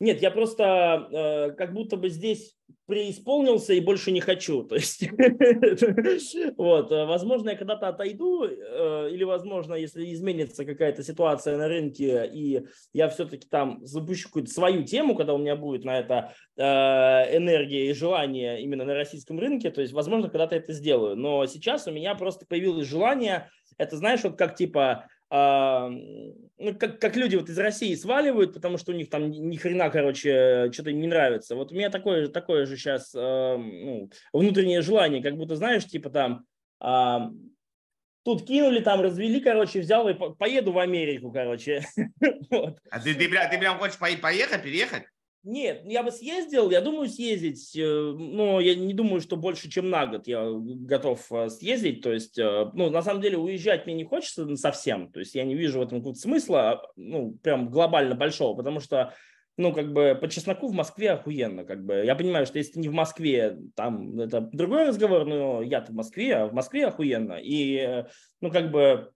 Нет, 0.00 0.22
я 0.22 0.30
просто 0.30 1.08
э, 1.10 1.50
как 1.56 1.72
будто 1.72 1.96
бы 1.96 2.08
здесь 2.08 2.56
преисполнился 2.86 3.74
и 3.74 3.80
больше 3.80 4.12
не 4.12 4.20
хочу. 4.20 4.62
То 4.62 4.76
есть, 4.76 5.02
вот, 6.56 6.92
э, 6.92 7.04
возможно, 7.04 7.50
я 7.50 7.56
когда-то 7.56 7.88
отойду, 7.88 8.44
э, 8.44 9.10
или, 9.10 9.24
возможно, 9.24 9.74
если 9.74 10.12
изменится 10.12 10.64
какая-то 10.64 11.02
ситуация 11.02 11.56
на 11.56 11.66
рынке, 11.66 12.30
и 12.32 12.64
я 12.92 13.08
все-таки 13.08 13.48
там 13.48 13.84
запущу 13.84 14.28
какую-то 14.28 14.52
свою 14.52 14.84
тему, 14.84 15.16
когда 15.16 15.34
у 15.34 15.38
меня 15.38 15.56
будет 15.56 15.84
на 15.84 15.98
это 15.98 16.32
э, 16.56 16.62
энергия 17.36 17.90
и 17.90 17.94
желание 17.94 18.62
именно 18.62 18.84
на 18.84 18.94
российском 18.94 19.38
рынке, 19.40 19.70
то 19.70 19.80
есть, 19.80 19.92
возможно, 19.92 20.28
когда-то 20.28 20.54
это 20.54 20.72
сделаю. 20.72 21.16
Но 21.16 21.44
сейчас 21.46 21.88
у 21.88 21.90
меня 21.90 22.14
просто 22.14 22.46
появилось 22.46 22.86
желание 22.86 23.50
это 23.78 23.96
знаешь, 23.96 24.22
вот 24.24 24.36
как 24.36 24.56
типа, 24.56 25.06
э, 25.30 25.88
ну, 26.58 26.74
как, 26.78 27.00
как 27.00 27.16
люди 27.16 27.36
вот 27.36 27.48
из 27.48 27.58
России 27.58 27.94
сваливают, 27.94 28.52
потому 28.52 28.76
что 28.76 28.92
у 28.92 28.94
них 28.94 29.08
там 29.08 29.30
ни 29.30 29.56
хрена, 29.56 29.88
короче, 29.88 30.70
что-то 30.72 30.92
не 30.92 31.06
нравится. 31.06 31.54
Вот 31.54 31.72
у 31.72 31.74
меня 31.74 31.88
такое, 31.88 32.28
такое 32.28 32.66
же 32.66 32.76
сейчас 32.76 33.14
э, 33.14 33.56
ну, 33.56 34.10
внутреннее 34.32 34.82
желание, 34.82 35.22
как 35.22 35.36
будто, 35.36 35.56
знаешь, 35.56 35.86
типа 35.86 36.10
там, 36.10 36.44
э, 36.82 37.18
тут 38.24 38.46
кинули, 38.46 38.80
там 38.80 39.00
развели, 39.00 39.40
короче, 39.40 39.80
взял 39.80 40.08
и 40.08 40.14
поеду 40.14 40.72
в 40.72 40.78
Америку, 40.78 41.32
короче. 41.32 41.86
А 42.90 43.00
ты, 43.00 43.14
ты, 43.14 43.28
ты 43.28 43.58
прям 43.58 43.78
хочешь 43.78 43.98
поехать, 43.98 44.62
переехать? 44.62 45.04
Нет, 45.44 45.82
я 45.84 46.02
бы 46.02 46.10
съездил, 46.10 46.70
я 46.70 46.80
думаю 46.80 47.08
съездить, 47.08 47.76
э, 47.76 47.82
но 47.82 48.60
я 48.60 48.74
не 48.74 48.92
думаю, 48.92 49.20
что 49.20 49.36
больше, 49.36 49.70
чем 49.70 49.88
на 49.88 50.06
год 50.06 50.26
я 50.26 50.44
готов 50.50 51.24
э, 51.30 51.48
съездить, 51.48 52.02
то 52.02 52.12
есть, 52.12 52.38
э, 52.38 52.70
ну, 52.74 52.90
на 52.90 53.02
самом 53.02 53.22
деле, 53.22 53.38
уезжать 53.38 53.86
мне 53.86 53.94
не 53.94 54.04
хочется 54.04 54.56
совсем, 54.56 55.12
то 55.12 55.20
есть 55.20 55.36
я 55.36 55.44
не 55.44 55.54
вижу 55.54 55.78
в 55.78 55.82
этом 55.82 55.98
какого-то 55.98 56.20
смысла, 56.20 56.82
ну, 56.96 57.38
прям 57.40 57.70
глобально 57.70 58.16
большого, 58.16 58.56
потому 58.56 58.80
что, 58.80 59.14
ну, 59.56 59.72
как 59.72 59.92
бы, 59.92 60.18
по 60.20 60.28
чесноку 60.28 60.66
в 60.66 60.74
Москве 60.74 61.12
охуенно, 61.12 61.64
как 61.64 61.84
бы, 61.84 62.02
я 62.04 62.16
понимаю, 62.16 62.44
что 62.44 62.58
если 62.58 62.72
ты 62.72 62.80
не 62.80 62.88
в 62.88 62.94
Москве, 62.94 63.58
там, 63.76 64.18
это 64.18 64.40
другой 64.40 64.88
разговор, 64.88 65.24
но 65.24 65.62
я-то 65.62 65.92
в 65.92 65.94
Москве, 65.94 66.34
а 66.34 66.46
в 66.48 66.52
Москве 66.52 66.86
охуенно, 66.86 67.38
и, 67.40 68.04
ну, 68.40 68.50
как 68.50 68.72
бы, 68.72 69.12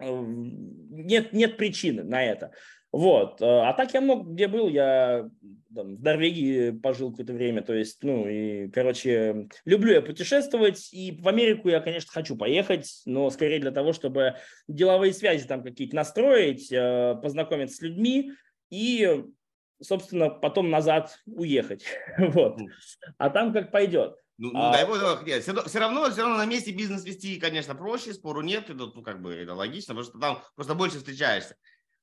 нет, 0.00 1.32
нет 1.32 1.56
причины 1.56 2.02
на 2.02 2.24
это. 2.24 2.52
Вот. 2.94 3.42
Э, 3.42 3.62
а 3.62 3.72
так 3.72 3.92
я 3.92 4.00
много 4.00 4.30
где 4.30 4.46
был. 4.46 4.68
Я 4.68 5.28
там, 5.74 5.96
в 5.96 6.02
Норвегии 6.02 6.70
пожил 6.70 7.10
какое-то 7.10 7.32
время. 7.32 7.60
То 7.62 7.74
есть, 7.74 7.98
ну, 8.02 8.28
и, 8.28 8.68
короче, 8.68 9.48
люблю 9.64 9.94
я 9.94 10.00
путешествовать. 10.00 10.90
И 10.92 11.10
в 11.20 11.26
Америку 11.26 11.68
я, 11.68 11.80
конечно, 11.80 12.12
хочу 12.12 12.36
поехать, 12.36 13.02
но 13.04 13.28
скорее 13.30 13.58
для 13.58 13.72
того, 13.72 13.92
чтобы 13.92 14.36
деловые 14.68 15.12
связи 15.12 15.44
там 15.44 15.64
какие-то 15.64 15.96
настроить, 15.96 16.70
э, 16.70 17.16
познакомиться 17.20 17.78
с 17.78 17.82
людьми 17.82 18.30
и 18.70 19.24
собственно, 19.82 20.30
потом 20.30 20.70
назад 20.70 21.18
уехать. 21.26 21.84
Вот. 22.18 22.60
А 23.18 23.28
там 23.28 23.52
как 23.52 23.72
пойдет. 23.72 24.14
Ну, 24.38 24.52
ну 24.52 24.60
а... 24.60 24.72
дай 24.72 24.86
бог, 24.86 25.26
нет, 25.26 25.42
все, 25.42 25.52
все 25.64 25.78
равно, 25.80 26.10
все 26.10 26.22
равно 26.22 26.36
на 26.36 26.46
месте 26.46 26.70
бизнес 26.70 27.04
вести, 27.04 27.40
конечно, 27.40 27.74
проще, 27.74 28.14
спору 28.14 28.40
нет, 28.40 28.70
это, 28.70 28.86
ну, 28.94 29.02
как 29.02 29.20
бы, 29.20 29.34
это 29.34 29.54
логично, 29.54 29.94
потому 29.94 30.10
что 30.10 30.18
там 30.18 30.42
просто 30.54 30.74
больше 30.74 30.98
встречаешься. 30.98 31.56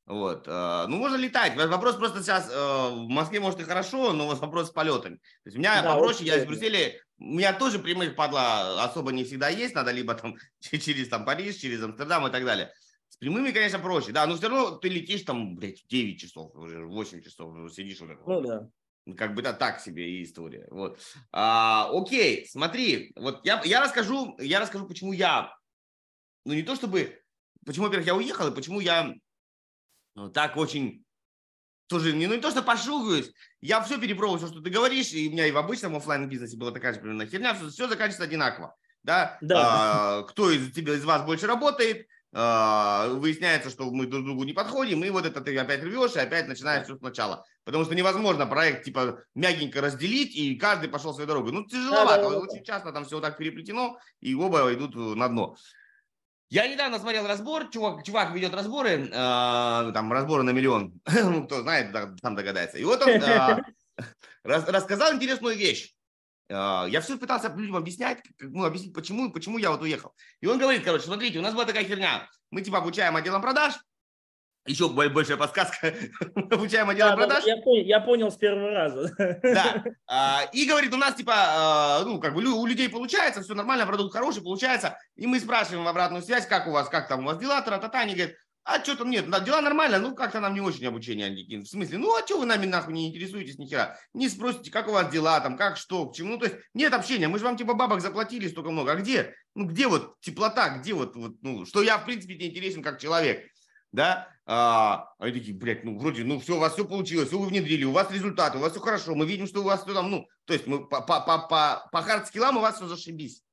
Вот. 0.06 0.48
Э, 0.48 0.86
ну, 0.88 0.98
можно 0.98 1.16
летать. 1.16 1.56
Вопрос 1.56 1.96
просто 1.96 2.22
сейчас 2.22 2.50
э, 2.50 2.54
в 2.54 3.08
Москве, 3.08 3.40
может, 3.40 3.60
и 3.60 3.64
хорошо, 3.64 4.14
но 4.14 4.28
вопрос 4.28 4.68
с 4.68 4.72
полетами. 4.72 5.16
То 5.16 5.22
есть 5.46 5.58
у 5.58 5.60
меня 5.60 5.82
да, 5.82 5.94
попроще, 5.94 6.28
я 6.28 6.38
из 6.38 6.46
Брюсселя, 6.46 6.94
у 7.18 7.36
меня 7.36 7.54
тоже 7.54 7.80
прямых 7.80 8.16
падла 8.16 8.84
особо 8.84 9.12
не 9.12 9.24
всегда 9.24 9.50
есть, 9.50 9.76
надо 9.76 9.92
либо 9.92 10.16
там 10.16 10.36
через 10.60 11.08
там, 11.08 11.24
Париж, 11.24 11.56
через 11.56 11.84
Амстердам 11.84 12.28
и 12.28 12.32
так 12.32 12.44
далее. 12.44 12.74
С 13.10 13.18
прямыми, 13.18 13.52
конечно, 13.52 13.80
проще, 13.80 14.12
да, 14.12 14.26
но 14.26 14.36
все 14.36 14.50
равно 14.50 14.72
ты 14.78 14.90
летишь 14.90 15.22
там, 15.22 15.56
блядь, 15.56 15.86
9 15.88 16.20
часов, 16.20 16.56
уже 16.56 16.86
8 16.86 17.22
часов, 17.22 17.54
уже 17.54 17.74
сидишь 17.74 18.02
уже. 18.02 18.18
Ну, 18.26 18.42
да. 18.42 18.68
Как 19.18 19.34
бы 19.34 19.42
это 19.42 19.54
так 19.54 19.80
себе 19.80 20.22
история. 20.24 20.68
Вот. 20.70 21.00
А, 21.32 21.90
окей, 21.92 22.46
смотри, 22.48 23.12
вот 23.16 23.46
я, 23.46 23.62
я 23.66 23.82
расскажу, 23.82 24.36
я 24.40 24.60
расскажу, 24.60 24.88
почему 24.88 25.12
я, 25.12 25.54
ну 26.46 26.54
не 26.54 26.64
то 26.64 26.76
чтобы, 26.76 27.20
почему, 27.66 27.86
во-первых, 27.86 28.08
я 28.08 28.16
уехал, 28.16 28.48
и 28.48 28.56
почему 28.56 28.80
я 28.80 29.14
ну, 30.16 30.30
так 30.30 30.58
очень 30.58 31.04
тоже 31.88 32.14
не, 32.14 32.28
ну 32.28 32.36
не 32.36 32.42
то, 32.42 32.52
что 32.52 32.64
пошугаюсь, 32.64 33.32
я 33.60 33.82
все 33.82 34.00
перепробовал, 34.00 34.38
все, 34.38 34.48
что 34.48 34.62
ты 34.62 34.70
говоришь, 34.70 35.12
и 35.12 35.28
у 35.28 35.32
меня 35.32 35.46
и 35.46 35.52
в 35.52 35.58
обычном 35.58 35.96
офлайн 35.96 36.30
бизнесе 36.30 36.56
была 36.56 36.72
такая 36.72 36.94
же 36.94 37.00
примерно 37.02 37.26
херня, 37.26 37.54
все, 37.54 37.70
все 37.70 37.88
заканчивается 37.88 38.24
одинаково. 38.24 38.76
Да? 39.04 39.38
Да. 39.42 39.58
А, 39.60 40.24
кто 40.24 40.52
из, 40.52 40.72
тебя, 40.74 40.94
из 40.94 41.04
вас 41.04 41.24
больше 41.26 41.48
работает, 41.48 42.08
а, 42.34 43.10
выясняется, 43.10 43.70
что 43.70 43.92
мы 43.92 44.06
друг 44.06 44.24
другу 44.24 44.46
не 44.46 44.54
подходим, 44.54 45.04
и 45.04 45.10
вот 45.10 45.26
это 45.26 45.42
ты 45.42 45.58
опять 45.58 45.84
рвешь, 45.84 46.16
и 46.16 46.20
опять 46.20 46.48
начинаешь 46.48 46.86
все 46.86 46.96
сначала. 46.96 47.46
Потому 47.66 47.84
что 47.84 47.94
невозможно 47.94 48.46
проект 48.46 48.86
типа 48.86 49.20
мягенько 49.36 49.82
разделить, 49.82 50.34
и 50.36 50.56
каждый 50.56 50.88
пошел 50.88 51.14
своей 51.14 51.28
дорогой. 51.28 51.52
Ну, 51.52 51.66
тяжеловато, 51.66 52.24
да, 52.24 52.30
да, 52.30 52.36
да. 52.36 52.40
очень 52.40 52.64
часто 52.64 52.94
там 52.94 53.04
все 53.04 53.16
вот 53.16 53.24
так 53.24 53.38
переплетено, 53.38 53.98
и 54.22 54.34
оба 54.34 54.74
идут 54.74 54.96
на 54.96 55.28
дно. 55.28 55.58
Я 56.52 56.68
недавно 56.68 57.00
смотрел 57.00 57.26
разбор, 57.28 57.70
чувак, 57.70 58.04
чувак 58.04 58.34
ведет 58.34 58.54
разборы, 58.54 59.08
э, 59.08 59.12
там 59.94 60.12
разборы 60.12 60.44
на 60.44 60.50
миллион, 60.50 61.00
ну, 61.06 61.46
кто 61.46 61.62
знает, 61.62 61.96
сам 62.22 62.36
догадается. 62.36 62.78
И 62.78 62.84
вот 62.84 63.02
он 63.02 63.10
э, 63.10 63.62
рас, 64.44 64.68
рассказал 64.68 65.14
интересную 65.14 65.56
вещь. 65.56 65.96
Э, 66.50 66.88
я 66.90 67.00
все 67.00 67.18
пытался 67.18 67.48
людям 67.56 67.78
объяснять, 67.78 68.22
ну, 68.42 68.66
объяснить, 68.66 68.94
почему, 68.94 69.32
почему 69.32 69.60
я 69.60 69.72
вот 69.72 69.82
уехал. 69.82 70.14
И 70.42 70.48
он 70.48 70.60
говорит, 70.60 70.84
короче, 70.84 71.06
смотрите, 71.06 71.40
у 71.40 71.42
нас 71.42 71.54
была 71.54 71.64
такая 71.64 71.86
херня. 71.86 72.28
Мы 72.50 72.62
типа 72.64 72.80
обучаем 72.80 73.16
отделом 73.16 73.42
продаж, 73.42 73.76
еще 74.66 74.90
большая 74.90 75.38
подсказка. 75.38 75.94
Обучаем 76.52 76.90
отделом 76.90 77.12
да, 77.12 77.18
продаж. 77.18 77.46
Я 77.46 77.58
понял, 77.58 77.86
я 77.86 78.00
понял 78.00 78.32
с 78.32 78.38
первого 78.38 78.72
раза. 78.72 79.14
Да. 79.18 79.84
А, 80.14 80.44
и 80.52 80.66
говорит, 80.66 80.94
у 80.94 80.98
нас 80.98 81.16
типа, 81.16 81.34
а, 81.34 82.04
ну, 82.04 82.20
как 82.20 82.34
бы 82.34 82.44
у 82.44 82.66
людей 82.66 82.90
получается, 82.90 83.42
все 83.42 83.54
нормально, 83.54 83.86
продукт 83.86 84.14
хороший, 84.14 84.44
получается. 84.44 84.98
И 85.16 85.26
мы 85.26 85.40
спрашиваем 85.40 85.86
в 85.86 85.88
обратную 85.88 86.22
связь, 86.22 86.46
как 86.46 86.68
у 86.68 86.72
вас, 86.72 86.90
как 86.90 87.08
там 87.08 87.22
у 87.22 87.28
вас 87.28 87.38
дела, 87.38 87.62
тра-та-та. 87.62 88.02
Они 88.02 88.14
говорят, 88.14 88.36
а 88.64 88.84
что 88.84 88.96
там 88.96 89.10
нет, 89.10 89.26
дела 89.44 89.62
нормально, 89.62 89.98
ну 89.98 90.14
как-то 90.14 90.40
нам 90.40 90.54
не 90.54 90.62
очень 90.62 90.86
обучение 90.86 91.62
В 91.62 91.66
смысле, 91.66 91.98
ну 91.98 92.16
а 92.16 92.26
что 92.26 92.40
вы 92.40 92.46
нами 92.46 92.68
нахуй 92.68 92.94
не 92.94 93.10
интересуетесь 93.10 93.58
ни 93.58 93.66
хера? 93.66 93.98
Не 94.14 94.30
спросите, 94.30 94.70
как 94.70 94.88
у 94.88 94.92
вас 94.92 95.12
дела, 95.12 95.40
там, 95.40 95.58
как, 95.58 95.78
что, 95.78 96.08
к 96.08 96.16
чему. 96.16 96.34
Ну, 96.34 96.38
то 96.38 96.46
есть 96.46 96.58
нет 96.74 96.94
общения, 96.94 97.28
мы 97.28 97.40
же 97.40 97.46
вам 97.46 97.58
типа 97.58 97.74
бабок 97.74 98.02
заплатили 98.02 98.48
столько 98.48 98.70
много. 98.70 98.92
А 98.92 98.96
где? 98.96 99.34
Ну 99.56 99.66
где 99.66 99.88
вот 99.88 100.20
теплота, 100.20 100.78
где 100.78 100.94
вот, 100.94 101.16
вот 101.16 101.34
ну, 101.42 101.66
что 101.66 101.82
я 101.82 101.98
в 101.98 102.06
принципе 102.06 102.36
не 102.36 102.50
интересен 102.50 102.84
как 102.84 103.00
человек 103.00 103.51
да, 103.92 104.28
а, 104.46 105.14
а 105.20 105.26
они 105.26 105.40
такие, 105.40 105.58
блядь, 105.58 105.84
ну, 105.84 105.98
вроде, 105.98 106.24
ну, 106.24 106.40
все, 106.40 106.56
у 106.56 106.60
вас 106.60 106.74
все 106.74 106.86
получилось, 106.86 107.28
все 107.28 107.38
вы 107.38 107.48
внедрили, 107.48 107.84
у 107.84 107.92
вас 107.92 108.12
результаты, 108.12 108.58
у 108.58 108.62
вас 108.62 108.72
все 108.72 108.82
хорошо, 108.82 109.16
мы 109.16 109.26
видим, 109.26 109.48
что 109.48 109.62
у 109.62 109.64
вас 109.64 109.84
все 109.84 109.94
там, 109.94 110.10
ну, 110.10 110.28
то 110.46 110.54
есть 110.54 110.68
мы 110.68 110.88
по, 110.88 111.02
по, 111.02 111.20
по, 111.22 111.48
по, 111.48 111.90
по 111.92 112.02
hard 112.02 112.22
skill 112.22 112.48
ам 112.48 112.58
у 112.58 112.62
вас 112.62 112.76
все 112.76 112.88
зашибись. 112.88 113.44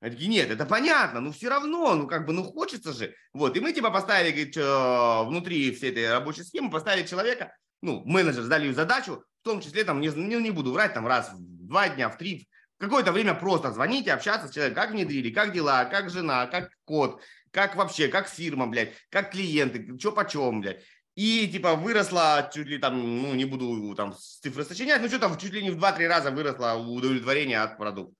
Они 0.00 0.12
такие, 0.12 0.30
нет, 0.30 0.50
это 0.50 0.64
понятно, 0.64 1.20
но 1.20 1.32
все 1.32 1.48
равно, 1.48 1.94
ну, 1.94 2.06
как 2.06 2.24
бы, 2.24 2.32
ну, 2.32 2.44
хочется 2.44 2.92
же. 2.92 3.14
Вот, 3.32 3.56
и 3.56 3.60
мы, 3.60 3.72
типа, 3.72 3.90
поставили, 3.90 4.30
говорит, 4.30 5.28
внутри 5.28 5.72
всей 5.72 5.90
этой 5.90 6.12
рабочей 6.12 6.44
схемы, 6.44 6.70
поставили 6.70 7.04
человека, 7.04 7.52
ну, 7.82 8.02
менеджер, 8.04 8.44
ее 8.60 8.74
задачу, 8.74 9.24
в 9.42 9.44
том 9.44 9.60
числе, 9.60 9.82
там, 9.82 10.00
не, 10.00 10.08
не, 10.08 10.36
не 10.36 10.50
буду 10.50 10.72
врать, 10.72 10.94
там, 10.94 11.06
раз 11.06 11.32
в 11.32 11.66
два 11.66 11.88
дня, 11.88 12.10
в 12.10 12.16
три, 12.16 12.48
какое-то 12.78 13.12
время 13.12 13.34
просто 13.34 13.72
звоните, 13.72 14.12
общаться 14.12 14.46
с 14.46 14.52
человеком, 14.52 14.82
как 14.82 14.92
внедрили, 14.92 15.30
как 15.30 15.52
дела, 15.52 15.84
как 15.84 16.10
жена, 16.10 16.46
как 16.46 16.70
код, 16.84 17.20
как 17.50 17.76
вообще, 17.76 18.08
как 18.08 18.28
фирма, 18.28 18.66
блядь, 18.66 18.94
как 19.10 19.32
клиенты, 19.32 19.98
что 19.98 20.12
почем, 20.12 20.60
блядь. 20.60 20.84
И 21.14 21.48
типа 21.48 21.74
выросла 21.74 22.48
чуть 22.54 22.68
ли 22.68 22.78
там, 22.78 23.22
ну 23.22 23.34
не 23.34 23.44
буду 23.44 23.94
там 23.96 24.14
цифры 24.14 24.64
сочинять, 24.64 25.02
ну 25.02 25.08
что 25.08 25.18
там 25.18 25.36
чуть 25.36 25.52
ли 25.52 25.62
не 25.62 25.70
в 25.70 25.78
2-3 25.78 26.06
раза 26.06 26.30
выросло 26.30 26.74
удовлетворение 26.74 27.60
от 27.60 27.76
продукта. 27.76 28.14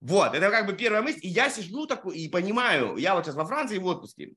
Вот, 0.00 0.34
это 0.34 0.50
как 0.50 0.66
бы 0.66 0.74
первая 0.74 1.02
мысль. 1.02 1.20
И 1.22 1.28
я 1.28 1.50
сижу 1.50 1.86
такой 1.86 2.16
и 2.16 2.28
понимаю, 2.28 2.96
я 2.96 3.14
вот 3.14 3.24
сейчас 3.24 3.34
во 3.34 3.46
Франции 3.46 3.78
в 3.78 3.86
отпуске. 3.86 4.34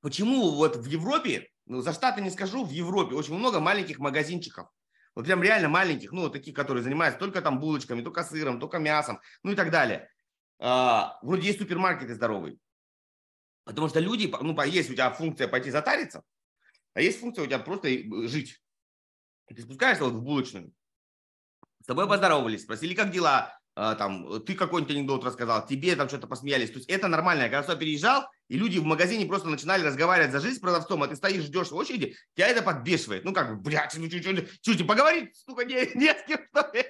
Почему 0.00 0.50
вот 0.52 0.76
в 0.76 0.86
Европе, 0.86 1.48
ну 1.66 1.80
за 1.80 1.92
Штаты 1.92 2.20
не 2.20 2.30
скажу, 2.30 2.64
в 2.64 2.70
Европе 2.70 3.14
очень 3.14 3.34
много 3.34 3.60
маленьких 3.60 3.98
магазинчиков. 3.98 4.68
Вот 5.14 5.24
прям 5.24 5.42
реально 5.42 5.68
маленьких, 5.68 6.12
ну, 6.12 6.30
таких, 6.30 6.54
которые 6.54 6.84
занимаются 6.84 7.18
только 7.18 7.42
там 7.42 7.58
булочками, 7.58 8.02
только 8.02 8.22
сыром, 8.22 8.60
только 8.60 8.78
мясом, 8.78 9.20
ну 9.42 9.50
и 9.50 9.56
так 9.56 9.72
далее. 9.72 10.08
А, 10.58 11.18
вроде 11.22 11.46
есть 11.46 11.58
супермаркеты 11.58 12.14
здоровые. 12.14 12.58
Потому 13.64 13.88
что 13.88 14.00
люди, 14.00 14.32
ну, 14.40 14.60
есть 14.62 14.90
у 14.90 14.94
тебя 14.94 15.10
функция 15.10 15.46
пойти 15.46 15.70
затариться, 15.70 16.22
а 16.94 17.00
есть 17.00 17.20
функция 17.20 17.44
у 17.44 17.46
тебя 17.46 17.58
просто 17.58 17.88
жить. 18.26 18.62
Ты 19.46 19.62
спускаешься 19.62 20.04
вот 20.04 20.14
в 20.14 20.22
булочную, 20.22 20.72
с 21.82 21.86
тобой 21.86 22.08
поздоровались, 22.08 22.62
спросили, 22.62 22.94
как 22.94 23.10
дела, 23.10 23.58
а, 23.80 23.94
там, 23.94 24.42
ты 24.42 24.54
какой-нибудь 24.54 24.96
анекдот 24.96 25.24
рассказал, 25.24 25.64
тебе 25.64 25.94
там 25.94 26.08
что-то 26.08 26.26
посмеялись. 26.26 26.70
То 26.70 26.78
есть 26.78 26.88
это 26.88 27.06
нормально. 27.06 27.42
Я 27.42 27.48
когда 27.48 27.76
переезжал, 27.76 28.26
и 28.48 28.58
люди 28.58 28.78
в 28.78 28.84
магазине 28.84 29.24
просто 29.24 29.48
начинали 29.48 29.84
разговаривать 29.84 30.32
за 30.32 30.40
жизнь 30.40 30.56
с 30.56 30.60
продавцом, 30.60 31.02
а 31.04 31.06
ты 31.06 31.14
стоишь, 31.14 31.44
ждешь 31.44 31.70
в 31.70 31.76
очереди, 31.76 32.16
тебя 32.34 32.48
это 32.48 32.62
подбешивает. 32.62 33.24
Ну 33.24 33.32
как 33.32 33.50
бы, 33.50 33.62
блядь, 33.62 33.94
ну 33.96 34.08
что, 34.08 34.18
что, 34.20 34.72
что, 34.74 34.84
поговорить, 34.84 35.36
сука, 35.36 35.64
не, 35.64 35.74
не 35.94 36.12
с 36.12 36.26
кем, 36.26 36.40
что 36.50 36.70
ли? 36.74 36.84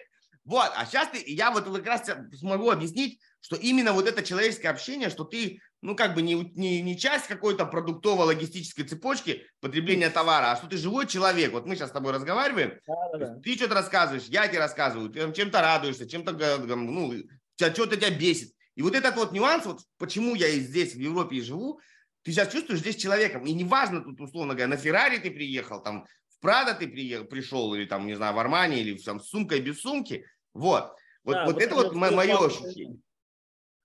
Вот, 0.45 0.73
а 0.75 0.87
сейчас 0.87 1.09
ты, 1.11 1.23
я 1.27 1.51
вот 1.51 1.65
как 1.65 1.87
раз 1.87 2.11
смогу 2.39 2.71
объяснить, 2.71 3.21
что 3.41 3.57
именно 3.57 3.93
вот 3.93 4.07
это 4.07 4.23
человеческое 4.23 4.69
общение, 4.69 5.11
что 5.11 5.25
ты, 5.25 5.61
ну, 5.81 5.95
как 5.97 6.15
бы 6.15 6.23
не, 6.23 6.35
не, 6.35 6.83
не 6.83 6.99
часть 6.99 7.27
какой-то 7.27 7.65
продуктово-логистической 7.65 8.85
цепочки 8.85 9.47
потребления 9.61 10.11
товара, 10.11 10.53
а 10.53 10.57
что 10.57 10.67
ты 10.67 10.77
живой 10.77 11.07
человек. 11.07 11.53
Вот 11.53 11.67
мы 11.67 11.77
сейчас 11.77 11.91
с 11.91 11.93
тобой 11.93 12.13
разговариваем, 12.13 12.75
да, 12.87 12.95
да, 13.13 13.19
да. 13.19 13.41
ты 13.41 13.55
что-то 13.55 13.75
рассказываешь, 13.75 14.25
я 14.25 14.49
тебе 14.49 14.59
рассказываю, 14.59 15.11
ты 15.11 15.33
чем-то 15.33 15.61
радуешься, 15.61 16.09
чем-то, 16.09 16.33
ну, 16.77 17.15
что-то 17.57 17.97
тебя 17.97 18.11
бесит. 18.11 18.53
И 18.75 18.83
вот 18.83 18.95
этот 18.95 19.17
вот 19.17 19.33
нюанс, 19.33 19.67
вот 19.67 19.81
почему 19.99 20.35
я 20.35 20.49
и 20.49 20.61
здесь, 20.61 20.95
в 20.95 20.99
Европе, 20.99 21.37
и 21.37 21.41
живу, 21.41 21.81
ты 22.23 22.33
сейчас 22.33 22.53
чувствуешь 22.53 22.81
здесь 22.81 22.97
человеком. 22.97 23.45
И 23.45 23.53
неважно, 23.53 24.03
тут, 24.03 24.21
условно 24.21 24.55
говоря, 24.55 24.69
на 24.69 24.77
Феррари 24.77 25.19
ты 25.19 25.31
приехал, 25.31 25.83
там, 25.83 26.07
в 26.29 26.41
Прада 26.41 26.75
ты 26.75 26.87
приехал, 26.87 27.25
пришел, 27.25 27.75
или 27.75 27.87
там, 27.87 28.07
не 28.07 28.15
знаю, 28.15 28.35
в 28.35 28.39
Армании, 28.39 28.81
или 28.81 28.97
там, 28.99 29.21
с 29.21 29.29
сумкой 29.29 29.61
без 29.61 29.81
сумки– 29.81 30.25
вот. 30.59 30.93
Вот, 31.25 31.35
да, 31.35 31.45
вот, 31.45 31.55
вот 31.55 31.63
это 31.63 31.75
вот 31.75 31.95
мое 31.95 32.39
ощущение. 32.39 32.99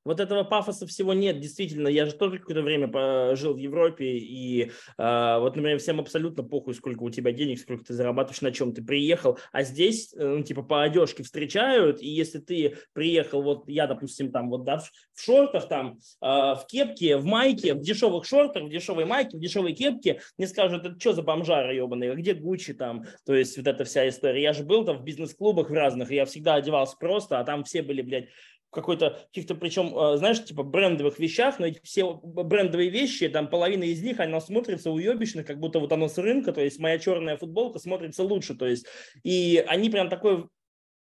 Вот 0.05 0.19
этого 0.19 0.43
пафоса 0.43 0.85
всего 0.85 1.13
нет, 1.13 1.39
действительно. 1.39 1.87
Я 1.87 2.05
же 2.05 2.13
тоже 2.13 2.39
какое-то 2.39 2.61
время 2.61 3.35
жил 3.35 3.53
в 3.53 3.57
Европе, 3.57 4.17
и 4.17 4.63
э, 4.63 4.69
вот, 4.97 5.55
например, 5.55 5.79
всем 5.79 5.99
абсолютно 5.99 6.43
похуй, 6.43 6.73
сколько 6.73 7.03
у 7.03 7.09
тебя 7.09 7.31
денег, 7.31 7.59
сколько 7.59 7.85
ты 7.85 7.93
зарабатываешь, 7.93 8.41
на 8.41 8.51
чем 8.51 8.73
ты 8.73 8.83
приехал. 8.83 9.37
А 9.51 9.63
здесь, 9.63 10.13
э, 10.13 10.25
ну, 10.25 10.43
типа, 10.43 10.63
по 10.63 10.83
одежке 10.83 11.23
встречают, 11.23 12.01
и 12.01 12.07
если 12.07 12.39
ты 12.39 12.77
приехал, 12.93 13.41
вот 13.41 13.67
я, 13.67 13.87
допустим, 13.87 14.31
там, 14.31 14.49
вот, 14.49 14.65
да, 14.65 14.79
в 14.79 15.21
шортах, 15.21 15.67
там, 15.67 15.99
э, 16.21 16.25
в 16.25 16.65
кепке, 16.67 17.17
в 17.17 17.25
майке, 17.25 17.73
в 17.73 17.79
дешевых 17.79 18.25
шортах, 18.25 18.63
в 18.63 18.69
дешевой 18.69 19.05
майке, 19.05 19.37
в 19.37 19.39
дешевой 19.39 19.73
кепке, 19.73 20.19
мне 20.37 20.47
скажут, 20.47 20.85
это 20.85 20.99
что 20.99 21.13
за 21.13 21.21
бомжара 21.21 21.73
ебаный, 21.73 22.13
где 22.15 22.33
Гуччи 22.33 22.73
там? 22.73 23.05
То 23.25 23.33
есть 23.33 23.57
вот 23.57 23.67
эта 23.67 23.83
вся 23.85 24.07
история. 24.09 24.41
Я 24.41 24.53
же 24.53 24.63
был 24.63 24.85
там 24.85 24.97
в 24.97 25.03
бизнес-клубах 25.03 25.69
в 25.69 25.73
разных, 25.73 26.11
и 26.11 26.15
я 26.15 26.25
всегда 26.25 26.55
одевался 26.55 26.97
просто, 26.99 27.39
а 27.39 27.43
там 27.43 27.63
все 27.63 27.81
были, 27.81 28.01
блядь, 28.01 28.29
какой-то 28.73 29.21
каких-то, 29.27 29.55
причем, 29.55 29.95
э, 29.97 30.17
знаешь, 30.17 30.43
типа 30.43 30.63
брендовых 30.63 31.19
вещах, 31.19 31.59
но 31.59 31.67
эти 31.67 31.79
все 31.83 32.13
брендовые 32.13 32.89
вещи, 32.89 33.29
там 33.29 33.47
половина 33.47 33.83
из 33.83 34.01
них, 34.01 34.19
она 34.19 34.41
смотрится 34.41 34.91
уебищно, 34.91 35.43
как 35.43 35.59
будто 35.59 35.79
вот 35.79 35.91
оно 35.91 36.09
с 36.09 36.17
рынка, 36.17 36.51
то 36.51 36.61
есть 36.61 36.79
моя 36.79 36.99
черная 36.99 37.37
футболка 37.37 37.79
смотрится 37.79 38.23
лучше, 38.23 38.55
то 38.55 38.67
есть, 38.67 38.85
и 39.23 39.63
они 39.67 39.89
прям 39.89 40.09
такое 40.09 40.47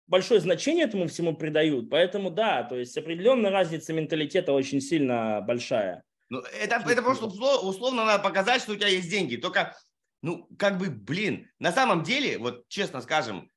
большое 0.07 0.41
значение 0.41 0.85
этому 0.85 1.09
всему 1.09 1.35
придают, 1.35 1.91
поэтому 1.91 2.31
да, 2.31 2.63
то 2.63 2.77
есть 2.79 2.97
определенная 2.97 3.51
разница 3.51 3.93
менталитета 3.93 4.53
очень 4.53 4.81
сильно 4.81 5.41
большая. 5.41 6.05
Ну, 6.29 6.41
это, 6.61 6.83
это 6.89 7.03
просто 7.03 7.27
условно 7.27 8.05
надо 8.05 8.23
показать, 8.23 8.63
что 8.63 8.73
у 8.73 8.77
тебя 8.77 8.89
есть 8.89 9.11
деньги, 9.11 9.37
только, 9.37 9.77
ну, 10.23 10.49
как 10.59 10.79
бы, 10.79 10.91
блин, 10.91 11.51
на 11.59 11.73
самом 11.73 12.03
деле, 12.03 12.39
вот 12.39 12.69
честно 12.69 13.01
скажем, 13.01 13.51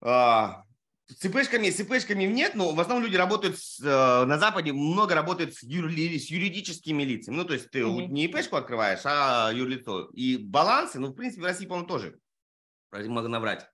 а, 0.00 0.64
с 1.06 1.16
ЦПшками, 1.16 1.68
с 1.70 1.76
ЦПшками 1.76 2.24
нет, 2.24 2.54
но 2.54 2.72
в 2.72 2.80
основном 2.80 3.04
люди 3.04 3.16
работают 3.16 3.58
с, 3.58 3.78
э, 3.80 4.24
на 4.24 4.38
Западе, 4.38 4.72
много 4.72 5.14
работают 5.14 5.54
с, 5.54 5.62
юри, 5.62 6.18
с 6.18 6.30
юридическими 6.30 7.02
лицами. 7.02 7.36
Ну, 7.36 7.44
то 7.44 7.52
есть 7.52 7.70
ты 7.70 7.80
mm-hmm. 7.80 8.06
не 8.06 8.24
ИПшку 8.24 8.56
открываешь, 8.56 9.00
а 9.04 9.50
юрлицо. 9.52 10.08
И 10.14 10.38
балансы, 10.38 10.98
ну, 10.98 11.08
в 11.08 11.14
принципе, 11.14 11.42
в 11.42 11.44
России, 11.44 11.66
по-моему, 11.66 11.86
тоже. 11.86 12.18
могу 12.90 13.28
наврать, 13.28 13.68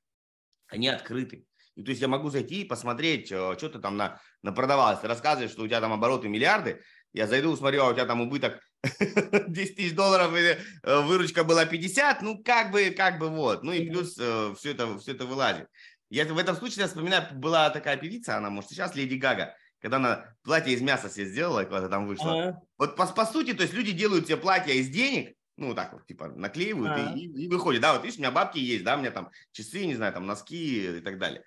они 0.66 0.88
открыты. 0.88 1.44
И, 1.76 1.84
то 1.84 1.90
есть 1.90 2.02
я 2.02 2.08
могу 2.08 2.30
зайти 2.30 2.62
и 2.62 2.66
посмотреть, 2.66 3.30
э, 3.30 3.54
что 3.56 3.68
ты 3.68 3.78
там 3.78 3.96
на, 3.96 4.20
на 4.42 4.52
продавалось. 4.52 5.00
Ты 5.00 5.06
рассказываешь, 5.06 5.52
что 5.52 5.62
у 5.62 5.68
тебя 5.68 5.80
там 5.80 5.92
обороты 5.92 6.28
миллиарды, 6.28 6.82
я 7.12 7.26
зайду, 7.26 7.56
смотрю, 7.56 7.82
а 7.82 7.90
у 7.90 7.92
тебя 7.92 8.06
там 8.06 8.20
убыток 8.20 8.60
10 9.48 9.76
тысяч 9.76 9.94
долларов, 9.94 10.34
или 10.34 10.58
э, 10.82 11.00
выручка 11.02 11.44
была 11.44 11.66
50, 11.66 12.22
ну 12.22 12.42
как 12.42 12.70
бы, 12.70 12.90
как 12.90 13.18
бы 13.18 13.28
вот. 13.28 13.62
Ну 13.62 13.72
и 13.72 13.88
плюс 13.88 14.16
э, 14.18 14.54
все 14.58 14.72
это, 14.72 14.98
все 14.98 15.12
это 15.12 15.26
вылазит. 15.26 15.68
Я 16.10 16.26
в 16.26 16.38
этом 16.38 16.56
случае 16.56 16.82
я 16.82 16.88
вспоминаю, 16.88 17.26
была 17.34 17.70
такая 17.70 17.96
певица, 17.96 18.36
она, 18.36 18.50
может, 18.50 18.70
сейчас 18.70 18.96
Леди 18.96 19.14
Гага, 19.14 19.54
когда 19.78 19.96
она 19.96 20.34
платье 20.42 20.74
из 20.74 20.82
мяса 20.82 21.08
себе 21.08 21.26
сделала, 21.26 21.62
когда 21.62 21.88
там 21.88 22.06
вышла. 22.06 22.32
А-а-а. 22.32 22.60
Вот 22.78 22.96
по, 22.96 23.06
по 23.06 23.24
сути, 23.24 23.54
то 23.54 23.62
есть 23.62 23.72
люди 23.72 23.92
делают 23.92 24.26
себе 24.26 24.36
платья 24.36 24.72
из 24.72 24.88
денег, 24.88 25.34
ну, 25.56 25.74
так 25.74 25.92
вот, 25.92 26.06
типа, 26.06 26.28
наклеивают 26.28 27.16
и, 27.16 27.20
и, 27.20 27.44
и 27.44 27.48
выходит. 27.48 27.80
Да, 27.80 27.92
вот 27.92 28.02
видишь, 28.02 28.18
у 28.18 28.22
меня 28.22 28.30
бабки 28.30 28.58
есть, 28.58 28.82
да, 28.82 28.96
у 28.96 28.98
меня 28.98 29.10
там 29.10 29.30
часы, 29.52 29.86
не 29.86 29.94
знаю, 29.94 30.12
там 30.12 30.26
носки 30.26 30.98
и 30.98 31.00
так 31.00 31.18
далее. 31.18 31.44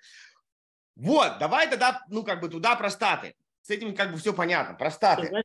Вот, 0.96 1.38
давай 1.38 1.68
тогда, 1.68 2.02
ну, 2.08 2.22
как 2.22 2.40
бы 2.40 2.48
туда 2.48 2.74
про 2.76 2.88
Штаты. 2.88 3.34
С 3.62 3.70
этим 3.70 3.94
как 3.94 4.12
бы 4.12 4.18
все 4.18 4.32
понятно, 4.32 4.74
про 4.74 4.90
Штаты. 4.90 5.44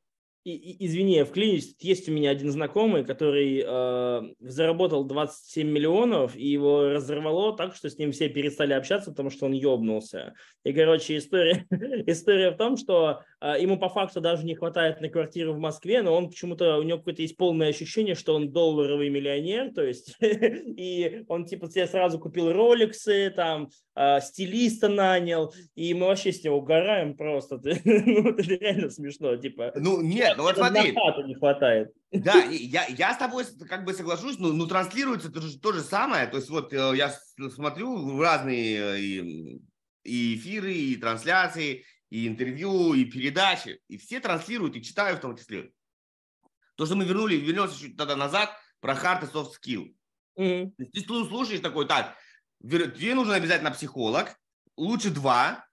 Знаешь, 0.50 0.76
извини, 0.80 1.24
вклинюсь. 1.24 1.76
Есть 1.80 2.10
у 2.10 2.12
меня 2.12 2.32
один 2.32 2.52
знакомый, 2.52 3.04
который 3.04 3.64
э, 3.66 4.22
заработал 4.40 5.04
27 5.04 5.68
миллионов, 5.68 6.36
и 6.36 6.46
его 6.48 6.90
разорвало 6.90 7.56
так, 7.56 7.76
что 7.76 7.90
с 7.90 7.98
ним 7.98 8.12
все 8.12 8.30
перестали 8.30 8.74
общаться, 8.74 9.12
потому 9.12 9.30
что 9.30 9.46
он 9.46 9.54
ёбнулся. 9.54 10.34
И, 10.64 10.74
короче, 10.74 11.18
история, 11.18 11.66
история 12.08 12.52
в 12.52 12.58
том, 12.58 12.78
что 12.78 13.24
ему 13.42 13.80
по 13.80 13.90
факту 13.90 14.22
даже 14.22 14.46
не 14.46 14.56
хватает 14.56 15.00
на 15.02 15.10
квартиру 15.10 15.54
в 15.54 15.60
Москве, 15.60 16.02
но 16.02 16.16
он 16.16 16.30
почему-то, 16.30 16.78
у 16.78 16.84
него 16.84 16.98
какое-то 16.98 17.22
есть 17.22 17.38
полное 17.38 17.70
ощущение, 17.70 18.16
что 18.16 18.36
он 18.36 18.52
долларовый 18.52 19.10
миллионер, 19.10 19.74
то 19.74 19.84
есть, 19.84 20.18
и 20.22 21.24
он 21.28 21.46
типа 21.46 21.70
себе 21.70 21.88
сразу 21.88 22.20
купил 22.20 22.52
роликсы, 22.52 23.32
там, 23.36 23.70
э, 23.96 24.20
стилиста 24.22 24.90
нанял, 24.90 25.54
и 25.76 25.94
мы 25.94 26.08
вообще 26.08 26.34
с 26.34 26.44
него 26.44 26.58
угораем 26.58 27.16
просто. 27.16 27.62
ну, 27.86 28.30
это 28.30 28.42
реально 28.44 28.90
смешно, 28.90 29.36
типа. 29.38 29.72
Ну, 29.76 30.02
нет, 30.02 30.36
ну 30.38 30.44
вот 30.44 30.56
смотри. 30.56 30.94
не 31.26 31.36
хватает. 31.36 31.92
Да, 32.12 32.44
я, 32.50 32.88
я 32.88 33.14
с 33.14 33.18
тобой 33.18 33.46
как 33.70 33.86
бы 33.86 33.94
соглашусь, 33.94 34.40
но 34.40 34.52
ну, 34.52 34.66
транслируется 34.68 35.32
то 35.32 35.42
же, 35.42 35.60
то 35.60 35.72
же 35.72 35.82
самое. 35.82 36.28
То 36.28 36.38
есть 36.38 36.50
вот 36.50 36.74
э, 36.74 36.94
я 36.96 37.14
смотрю 37.56 38.20
разные 38.20 38.80
э, 38.80 39.00
и 40.04 40.36
эфиры, 40.36 40.74
и 40.74 40.96
трансляции, 40.96 41.86
и 42.10 42.28
интервью, 42.28 42.94
и 42.94 43.06
передачи, 43.06 43.82
и 43.88 43.98
все 43.98 44.20
транслируют, 44.20 44.76
и 44.76 44.84
читаю 44.84 45.18
в 45.18 45.20
том 45.20 45.38
числе. 45.38 45.72
То, 46.76 46.86
что 46.86 46.96
мы 46.96 47.06
вернули, 47.06 47.36
вернемся 47.36 47.80
чуть 47.80 47.98
тогда 47.98 48.16
назад, 48.16 48.52
про 48.80 48.94
hard 48.94 49.24
и 49.24 49.32
soft 49.32 49.52
skill. 49.60 49.94
Mm-hmm. 50.38 50.86
Ты 50.94 51.02
слушаешь 51.02 51.60
такой, 51.60 51.88
так, 51.88 52.16
тебе 52.62 53.16
нужен 53.16 53.34
обязательно 53.34 53.72
психолог, 53.72 54.36
лучше 54.78 55.10
два, 55.10 55.66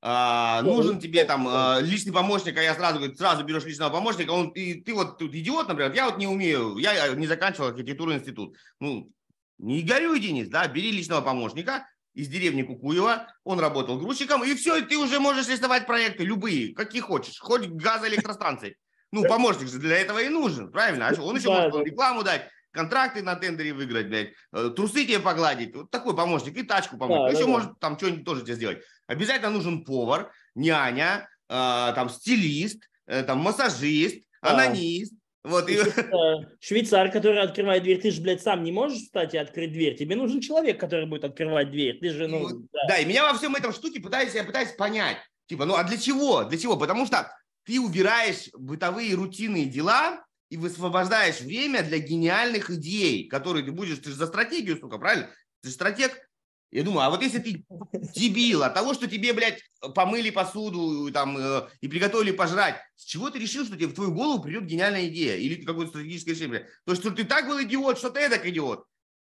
а, 0.00 0.62
нужен 0.62 0.98
тебе 1.00 1.24
там 1.24 1.46
а, 1.48 1.80
личный 1.80 2.12
помощник, 2.12 2.56
а 2.56 2.62
я 2.62 2.74
сразу 2.74 2.98
говорю, 2.98 3.14
сразу 3.14 3.44
берешь 3.44 3.64
личного 3.64 3.90
помощника, 3.90 4.30
он, 4.30 4.48
и 4.50 4.74
ты 4.74 4.94
вот 4.94 5.18
тут 5.18 5.34
идиот, 5.34 5.68
например, 5.68 5.92
я 5.92 6.06
вот 6.06 6.18
не 6.18 6.26
умею, 6.26 6.76
я 6.78 7.14
не 7.14 7.26
заканчивал 7.26 7.68
архитектурный 7.68 8.16
институт. 8.16 8.56
Ну, 8.80 9.12
не 9.58 9.82
горюй, 9.82 10.18
Денис, 10.20 10.48
да, 10.48 10.66
бери 10.66 10.90
личного 10.90 11.20
помощника 11.20 11.86
из 12.14 12.28
деревни 12.28 12.62
Кукуева, 12.62 13.26
он 13.44 13.60
работал 13.60 13.98
грузчиком, 13.98 14.44
и 14.44 14.54
все, 14.54 14.80
ты 14.82 14.96
уже 14.96 15.20
можешь 15.20 15.48
рисовать 15.48 15.86
проекты, 15.86 16.24
любые, 16.24 16.74
какие 16.74 17.00
хочешь, 17.00 17.38
хоть 17.38 17.68
газоэлектростанции. 17.68 18.76
Ну, 19.12 19.24
помощник 19.24 19.68
же 19.68 19.78
для 19.78 19.98
этого 19.98 20.20
и 20.20 20.28
нужен, 20.28 20.70
правильно? 20.70 21.08
А 21.08 21.22
он 21.22 21.36
еще 21.36 21.50
может 21.50 21.86
рекламу 21.86 22.22
дать, 22.22 22.48
контракты 22.72 23.22
на 23.22 23.36
тендере 23.36 23.72
выиграть, 23.72 24.08
блядь, 24.08 24.32
э, 24.52 24.70
трусы 24.74 25.04
тебе 25.04 25.20
погладить, 25.20 25.74
вот 25.76 25.90
такой 25.90 26.16
помощник, 26.16 26.56
и 26.56 26.62
тачку 26.62 26.96
помочь. 26.96 27.30
Да, 27.30 27.36
Еще 27.36 27.46
да, 27.46 27.50
может 27.50 27.78
там 27.78 27.98
что-нибудь 27.98 28.24
тоже 28.24 28.42
тебе 28.42 28.54
сделать. 28.54 28.78
Обязательно 29.06 29.50
нужен 29.50 29.84
повар, 29.84 30.32
няня, 30.54 31.28
э, 31.48 31.92
там 31.94 32.08
стилист, 32.08 32.82
э, 33.06 33.22
там 33.22 33.38
массажист, 33.38 34.24
да. 34.42 34.50
анонист. 34.50 35.12
Вот, 35.44 35.68
и... 35.68 35.78
Швейцар, 36.60 37.10
который 37.10 37.40
открывает 37.40 37.82
дверь, 37.82 38.00
ты 38.00 38.10
же, 38.10 38.20
блядь, 38.20 38.42
сам 38.42 38.62
не 38.62 38.72
можешь 38.72 39.02
встать 39.02 39.34
и 39.34 39.38
открыть 39.38 39.72
дверь. 39.72 39.96
Тебе 39.96 40.14
нужен 40.16 40.40
человек, 40.40 40.78
который 40.78 41.06
будет 41.06 41.24
открывать 41.24 41.70
дверь. 41.70 41.98
Ты 41.98 42.10
же, 42.10 42.28
ну, 42.28 42.48
да. 42.72 42.80
да, 42.88 42.98
и 42.98 43.04
меня 43.04 43.30
во 43.30 43.36
всем 43.36 43.56
этом 43.56 43.72
штуке 43.72 44.00
пытаюсь, 44.00 44.34
я 44.34 44.44
пытаюсь 44.44 44.72
понять. 44.72 45.18
Типа, 45.46 45.64
ну 45.64 45.74
а 45.74 45.84
для 45.84 45.98
чего? 45.98 46.44
Для 46.44 46.58
чего? 46.58 46.76
Потому 46.76 47.06
что 47.06 47.30
ты 47.64 47.80
убираешь 47.80 48.50
бытовые 48.54 49.14
рутинные 49.14 49.66
дела, 49.66 50.24
и 50.52 50.58
высвобождаешь 50.58 51.40
время 51.40 51.82
для 51.82 51.98
гениальных 51.98 52.68
идей, 52.68 53.26
которые 53.26 53.64
ты 53.64 53.72
будешь, 53.72 53.96
ты 54.00 54.10
же 54.10 54.16
за 54.16 54.26
стратегию, 54.26 54.76
сука, 54.76 54.98
правильно? 54.98 55.30
Ты 55.62 55.70
же 55.70 55.74
стратег. 55.74 56.28
Я 56.72 56.84
думаю, 56.84 57.02
а 57.02 57.10
вот 57.10 57.22
если 57.22 57.38
ты 57.38 57.64
дебил 58.14 58.62
от 58.62 58.72
того, 58.72 58.94
что 58.94 59.06
тебе, 59.06 59.34
блядь, 59.34 59.62
помыли 59.94 60.30
посуду 60.30 61.12
там, 61.12 61.36
э, 61.36 61.68
и 61.82 61.86
приготовили 61.86 62.32
пожрать, 62.32 62.76
с 62.96 63.04
чего 63.04 63.28
ты 63.28 63.38
решил, 63.38 63.66
что 63.66 63.76
тебе 63.76 63.88
в 63.88 63.94
твою 63.94 64.12
голову 64.12 64.42
придет 64.42 64.64
гениальная 64.64 65.06
идея 65.08 65.36
или 65.36 65.62
какое-то 65.62 65.90
стратегическое 65.90 66.32
решение? 66.32 66.66
То, 66.86 66.94
что 66.94 67.10
ты 67.10 67.24
так 67.24 67.46
был 67.46 67.62
идиот, 67.62 67.98
что 67.98 68.08
ты 68.08 68.20
эдак 68.20 68.46
идиот. 68.46 68.86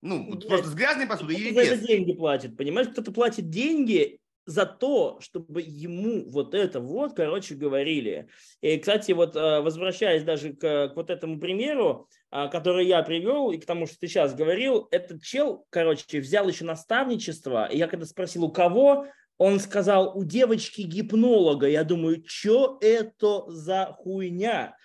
Ну, 0.02 0.34
Нет, 0.34 0.46
просто 0.46 0.68
с 0.68 0.74
грязной 0.74 1.06
посудой 1.06 1.36
или 1.36 1.52
без? 1.52 1.68
За 1.68 1.76
деньги 1.86 2.12
платит, 2.12 2.56
понимаешь? 2.56 2.88
Кто-то 2.88 3.12
платит 3.12 3.48
деньги, 3.48 4.18
за 4.44 4.66
то, 4.66 5.18
чтобы 5.20 5.62
ему 5.62 6.28
вот 6.30 6.54
это 6.54 6.80
вот, 6.80 7.14
короче, 7.14 7.54
говорили. 7.54 8.28
И, 8.60 8.76
кстати, 8.78 9.12
вот 9.12 9.36
э, 9.36 9.60
возвращаясь 9.60 10.24
даже 10.24 10.52
к, 10.52 10.88
к 10.88 10.92
вот 10.96 11.10
этому 11.10 11.38
примеру, 11.38 12.08
а, 12.30 12.48
который 12.48 12.86
я 12.86 13.02
привел, 13.02 13.52
и 13.52 13.58
к 13.58 13.66
тому, 13.66 13.86
что 13.86 13.98
ты 13.98 14.08
сейчас 14.08 14.34
говорил, 14.34 14.88
этот 14.90 15.22
чел, 15.22 15.66
короче, 15.70 16.20
взял 16.20 16.48
еще 16.48 16.64
наставничество, 16.64 17.66
и 17.66 17.78
я 17.78 17.86
когда 17.86 18.06
спросил, 18.06 18.44
у 18.44 18.50
кого, 18.50 19.06
он 19.38 19.60
сказал, 19.60 20.16
у 20.16 20.24
девочки-гипнолога. 20.24 21.68
Я 21.68 21.84
думаю, 21.84 22.22
что 22.26 22.78
это 22.80 23.44
за 23.50 23.94
хуйня? 23.98 24.76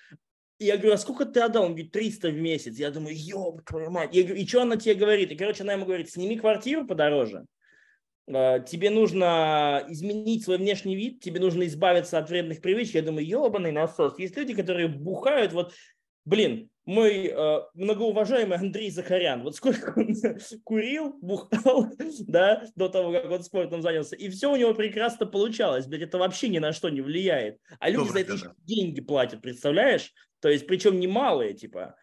Я 0.59 0.77
говорю, 0.77 0.93
а 0.93 0.97
сколько 0.97 1.25
ты 1.25 1.39
отдал? 1.41 1.63
Он 1.65 1.69
говорит, 1.69 1.91
300 1.91 2.29
в 2.29 2.37
месяц. 2.37 2.77
Я 2.77 2.89
думаю, 2.89 3.15
ёб 3.15 3.63
твою 3.63 3.91
мать. 3.91 4.15
Я 4.15 4.23
говорю, 4.23 4.41
и 4.41 4.47
что 4.47 4.63
она 4.63 4.75
тебе 4.75 4.95
говорит? 4.95 5.31
И, 5.31 5.35
короче, 5.35 5.63
она 5.63 5.73
ему 5.73 5.85
говорит, 5.85 6.09
сними 6.09 6.37
квартиру 6.37 6.87
подороже. 6.87 7.45
Э, 8.28 8.59
тебе 8.65 8.89
нужно 8.89 9.86
изменить 9.88 10.43
свой 10.43 10.57
внешний 10.57 10.95
вид, 10.95 11.21
тебе 11.21 11.39
нужно 11.39 11.65
избавиться 11.65 12.17
от 12.17 12.30
вредных 12.30 12.61
привычек. 12.61 12.95
Я 12.95 13.01
думаю, 13.01 13.25
ебаный 13.25 13.71
насос. 13.71 14.19
Есть 14.19 14.36
люди, 14.36 14.53
которые 14.53 14.88
бухают, 14.88 15.53
вот, 15.53 15.73
блин, 16.25 16.69
мой 16.86 17.28
э, 17.28 17.59
многоуважаемый 17.73 18.57
Андрей 18.57 18.89
Захарян, 18.91 19.43
вот 19.43 19.55
сколько 19.55 19.93
он 19.97 20.15
курил, 20.63 21.13
бухал, 21.21 21.88
да, 22.28 22.65
до 22.75 22.89
того, 22.89 23.11
как 23.11 23.30
он 23.30 23.43
спортом 23.43 23.82
занялся, 23.82 24.15
и 24.15 24.30
все 24.30 24.51
у 24.51 24.55
него 24.55 24.73
прекрасно 24.73 25.25
получалось, 25.25 25.86
блядь, 25.86 26.03
это 26.03 26.17
вообще 26.17 26.49
ни 26.49 26.59
на 26.59 26.73
что 26.73 26.89
не 26.89 27.01
влияет. 27.01 27.59
А 27.80 27.89
люди 27.89 28.07
Добрый, 28.07 28.23
за 28.23 28.34
это 28.34 28.55
деньги 28.63 29.01
платят, 29.01 29.41
представляешь? 29.41 30.13
То 30.39 30.49
есть, 30.49 30.67
причем 30.67 30.99
немалые, 30.99 31.53
типа. 31.53 31.95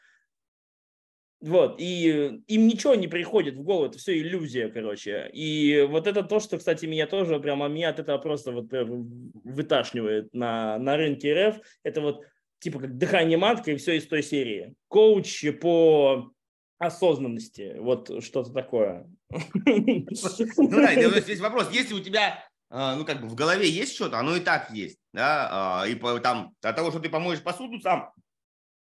Вот, 1.44 1.76
и 1.78 2.40
им 2.46 2.66
ничего 2.66 2.94
не 2.94 3.06
приходит 3.06 3.56
в 3.56 3.62
голову, 3.62 3.84
это 3.84 3.98
все 3.98 4.18
иллюзия, 4.18 4.70
короче. 4.70 5.28
И 5.34 5.86
вот 5.90 6.06
это 6.06 6.22
то, 6.22 6.40
что, 6.40 6.56
кстати, 6.56 6.86
меня 6.86 7.06
тоже 7.06 7.38
прямо, 7.38 7.68
меня 7.68 7.90
от 7.90 7.98
этого 7.98 8.16
просто 8.16 8.50
вот 8.50 8.72
выташнивает 8.72 10.32
на, 10.32 10.78
на 10.78 10.96
рынке 10.96 11.48
РФ. 11.48 11.56
Это 11.82 12.00
вот 12.00 12.24
типа 12.60 12.80
как 12.80 12.96
дыхание 12.96 13.36
матка 13.36 13.72
и 13.72 13.76
все 13.76 13.98
из 13.98 14.06
той 14.06 14.22
серии. 14.22 14.74
Коуч 14.88 15.44
по 15.60 16.32
осознанности, 16.78 17.76
вот 17.78 18.24
что-то 18.24 18.50
такое. 18.50 19.06
Ну 19.28 20.70
да, 20.70 21.20
здесь 21.20 21.40
вопрос, 21.40 21.70
если 21.70 21.92
у 21.92 22.00
тебя 22.00 22.42
а, 22.70 22.96
ну, 22.96 23.04
как 23.04 23.20
бы 23.20 23.28
в 23.28 23.34
голове 23.34 23.68
есть 23.68 23.94
что-то, 23.94 24.18
оно 24.18 24.34
и 24.34 24.40
так 24.40 24.70
есть, 24.70 24.98
да, 25.12 25.82
а, 25.82 25.86
и 25.86 25.94
там 26.20 26.54
от 26.62 26.74
того, 26.74 26.90
что 26.90 27.00
ты 27.00 27.10
помоешь 27.10 27.42
посуду 27.42 27.78
сам, 27.80 28.12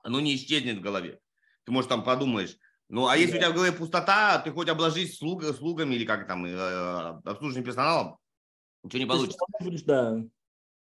оно 0.03 0.19
не 0.19 0.35
исчезнет 0.35 0.79
в 0.79 0.81
голове. 0.81 1.19
Ты, 1.69 1.73
может, 1.73 1.87
там 1.87 2.03
подумаешь, 2.03 2.57
ну, 2.87 3.07
а 3.07 3.15
если 3.15 3.35
у 3.35 3.37
тебя 3.37 3.51
в 3.51 3.53
голове 3.53 3.71
пустота, 3.71 4.39
ты 4.39 4.49
хоть 4.49 4.69
обложись 4.69 5.19
слуг, 5.19 5.43
слугами 5.55 5.93
или 5.93 6.03
как 6.03 6.25
там, 6.25 6.43
э, 6.47 7.19
обслуживающим 7.25 7.63
персоналом, 7.63 8.17
ничего 8.81 8.97
не 8.97 9.05
получится. 9.05 9.37
Будешь, 9.59 9.83
да. 9.83 10.15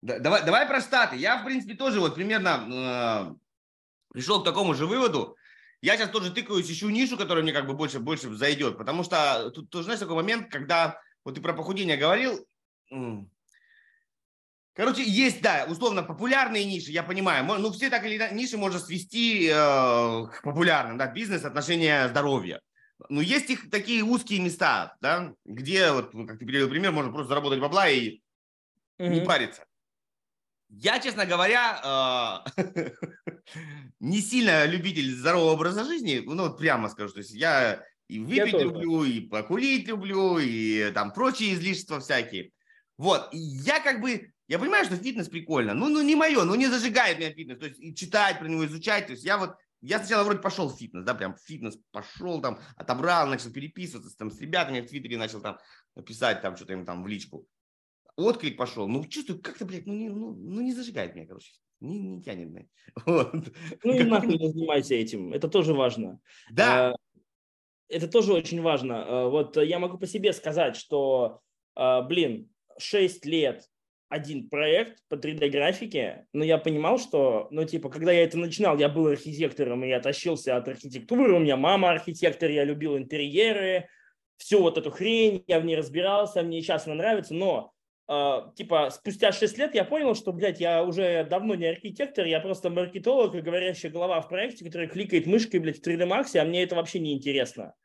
да. 0.01 0.17
Давай, 0.17 0.43
давай 0.43 0.65
про 0.65 0.81
статы. 0.81 1.15
Я, 1.17 1.39
в 1.39 1.45
принципе, 1.45 1.75
тоже 1.75 1.99
вот 1.99 2.15
примерно 2.15 3.29
э, 3.29 4.13
пришел 4.13 4.41
к 4.41 4.45
такому 4.45 4.73
же 4.73 4.87
выводу. 4.87 5.37
Я 5.79 5.95
сейчас 5.95 6.09
тоже 6.09 6.33
тыкаюсь, 6.33 6.71
ищу 6.71 6.89
нишу, 6.89 7.17
которая 7.17 7.43
мне 7.43 7.53
как 7.53 7.67
бы 7.67 7.75
больше, 7.75 7.99
больше 7.99 8.33
зайдет. 8.33 8.79
Потому 8.79 9.03
что 9.03 9.51
тут, 9.51 9.69
тут 9.69 9.83
знаешь, 9.83 9.99
такой 9.99 10.15
момент, 10.15 10.51
когда 10.51 10.99
вот 11.23 11.35
ты 11.35 11.41
про 11.41 11.53
похудение 11.53 11.97
говорил, 11.97 12.43
Короче, 14.75 15.03
есть, 15.03 15.41
да, 15.41 15.65
условно 15.69 16.01
популярные 16.01 16.65
ниши, 16.65 16.91
я 16.91 17.03
понимаю. 17.03 17.45
Ну, 17.45 17.71
все 17.71 17.89
так 17.89 18.05
или 18.05 18.17
иначе 18.17 18.33
ниши 18.33 18.57
можно 18.57 18.79
свести 18.79 19.47
э, 19.47 19.51
к 19.53 20.41
популярным, 20.43 20.97
да, 20.97 21.07
бизнес, 21.07 21.45
отношения, 21.45 22.07
здоровья. 22.07 22.59
Но 23.09 23.21
есть 23.21 23.49
их 23.49 23.69
такие 23.69 24.03
узкие 24.03 24.39
места, 24.39 24.95
да, 24.99 25.33
где, 25.45 25.91
вот, 25.91 26.13
ну, 26.13 26.25
как 26.25 26.39
ты 26.39 26.45
привел 26.45 26.69
пример, 26.69 26.91
можно 26.91 27.11
просто 27.11 27.29
заработать 27.29 27.59
бабла 27.59 27.87
и 27.87 28.21
mm-hmm. 28.99 29.09
не 29.09 29.21
париться. 29.21 29.65
Я, 30.69 30.99
честно 30.99 31.27
говоря, 31.27 32.43
э, 32.57 32.89
не 33.99 34.21
сильно 34.21 34.65
любитель 34.65 35.13
здорового 35.15 35.51
образа 35.51 35.83
жизни, 35.83 36.23
ну, 36.25 36.47
вот 36.47 36.57
прямо 36.57 36.89
скажу, 36.89 37.13
то 37.13 37.19
есть 37.19 37.31
я 37.31 37.83
И 38.07 38.19
выпить 38.19 38.53
люблю, 38.53 39.03
и 39.03 39.21
покурить 39.21 39.87
люблю, 39.87 40.39
и 40.39 40.91
там 40.91 41.13
прочие 41.13 41.53
излишества 41.53 41.99
всякие. 41.99 42.51
Вот, 42.97 43.29
и 43.33 43.37
я 43.37 43.79
как 43.79 44.01
бы, 44.01 44.32
я 44.53 44.59
понимаю, 44.59 44.85
что 44.85 44.95
фитнес 44.95 45.29
прикольно, 45.29 45.73
ну, 45.73 45.89
ну 45.89 46.03
не 46.03 46.15
мое, 46.15 46.43
ну 46.43 46.53
не 46.53 46.67
зажигает 46.67 47.17
меня 47.17 47.33
фитнес, 47.33 47.57
то 47.57 47.65
есть 47.65 47.79
и 47.79 47.95
читать 47.95 48.37
про 48.37 48.47
него, 48.47 48.63
изучать, 48.67 49.07
то 49.07 49.13
есть 49.13 49.23
я 49.23 49.39
вот, 49.39 49.55
я 49.81 49.97
сначала 49.97 50.23
вроде 50.23 50.41
пошел 50.41 50.69
в 50.69 50.77
фитнес, 50.77 51.03
да, 51.03 51.15
прям 51.15 51.33
в 51.33 51.39
фитнес 51.39 51.75
пошел 51.91 52.39
там, 52.39 52.59
отобрал, 52.75 53.25
начал 53.25 53.51
переписываться 53.51 54.15
там 54.15 54.29
с 54.29 54.39
ребятами 54.39 54.81
в 54.81 54.87
Твиттере, 54.87 55.17
начал 55.17 55.41
там 55.41 55.57
писать 56.05 56.43
там 56.43 56.55
что-то 56.55 56.73
им 56.73 56.85
там 56.85 57.03
в 57.03 57.07
личку. 57.07 57.47
Отклик 58.15 58.55
пошел, 58.55 58.87
ну 58.87 59.03
чувствую, 59.07 59.41
как-то, 59.41 59.65
блядь, 59.65 59.87
ну 59.87 59.93
не, 59.95 60.09
ну, 60.09 60.35
ну 60.35 60.61
не 60.61 60.75
зажигает 60.75 61.15
меня, 61.15 61.25
короче 61.25 61.51
не, 61.79 61.97
не 61.97 62.21
тянет. 62.21 62.51
Блядь. 62.51 62.67
Вот. 63.07 63.33
Ну 63.83 63.91
и 63.91 64.03
нахуй 64.03 64.37
не 64.37 64.51
занимайся 64.51 64.93
этим, 64.93 65.33
это 65.33 65.47
тоже 65.47 65.73
важно. 65.73 66.19
Да. 66.51 66.91
А, 66.91 66.95
это 67.89 68.07
тоже 68.07 68.33
очень 68.33 68.61
важно. 68.61 69.03
А, 69.03 69.29
вот 69.29 69.57
я 69.57 69.79
могу 69.79 69.97
по 69.97 70.05
себе 70.05 70.31
сказать, 70.31 70.75
что, 70.75 71.41
а, 71.73 72.03
блин, 72.03 72.51
6 72.77 73.25
лет 73.25 73.67
один 74.13 74.47
проект 74.47 74.99
по 75.09 75.15
3D-графике, 75.15 76.27
но 76.33 76.43
я 76.43 76.59
понимал, 76.59 76.99
что, 76.99 77.47
ну, 77.49 77.65
типа, 77.65 77.89
когда 77.89 78.11
я 78.11 78.23
это 78.23 78.37
начинал, 78.37 78.77
я 78.77 78.87
был 78.87 79.07
архитектором, 79.07 79.83
и 79.83 79.89
я 79.89 79.99
тащился 79.99 80.55
от 80.55 80.67
архитектуры, 80.67 81.33
у 81.33 81.39
меня 81.39 81.57
мама 81.57 81.89
архитектор, 81.89 82.49
я 82.51 82.63
любил 82.63 82.95
интерьеры, 82.95 83.89
всю 84.37 84.61
вот 84.61 84.77
эту 84.77 84.91
хрень, 84.91 85.43
я 85.47 85.59
в 85.59 85.65
ней 85.65 85.75
разбирался, 85.75 86.43
мне 86.43 86.61
сейчас 86.61 86.85
она 86.85 86.95
нравится, 86.95 87.33
но 87.33 87.71
Uh, 88.05 88.53
типа, 88.55 88.89
спустя 88.89 89.31
6 89.31 89.57
лет 89.57 89.75
я 89.75 89.85
понял, 89.85 90.13
что, 90.13 90.33
блядь, 90.33 90.59
я 90.59 90.83
уже 90.83 91.23
давно 91.23 91.55
не 91.55 91.67
архитектор, 91.67 92.25
я 92.25 92.41
просто 92.41 92.69
маркетолог 92.69 93.33
и 93.33 93.39
говорящая 93.39 93.93
голова 93.93 94.19
в 94.19 94.27
проекте, 94.27 94.65
который 94.65 94.89
кликает 94.89 95.25
мышкой, 95.25 95.61
блядь, 95.61 95.79
в 95.79 95.87
3D 95.87 96.05
Max, 96.05 96.37
а 96.37 96.43
мне 96.43 96.63
это 96.63 96.75
вообще 96.75 96.99
не 96.99 97.13
интересно. 97.13 97.75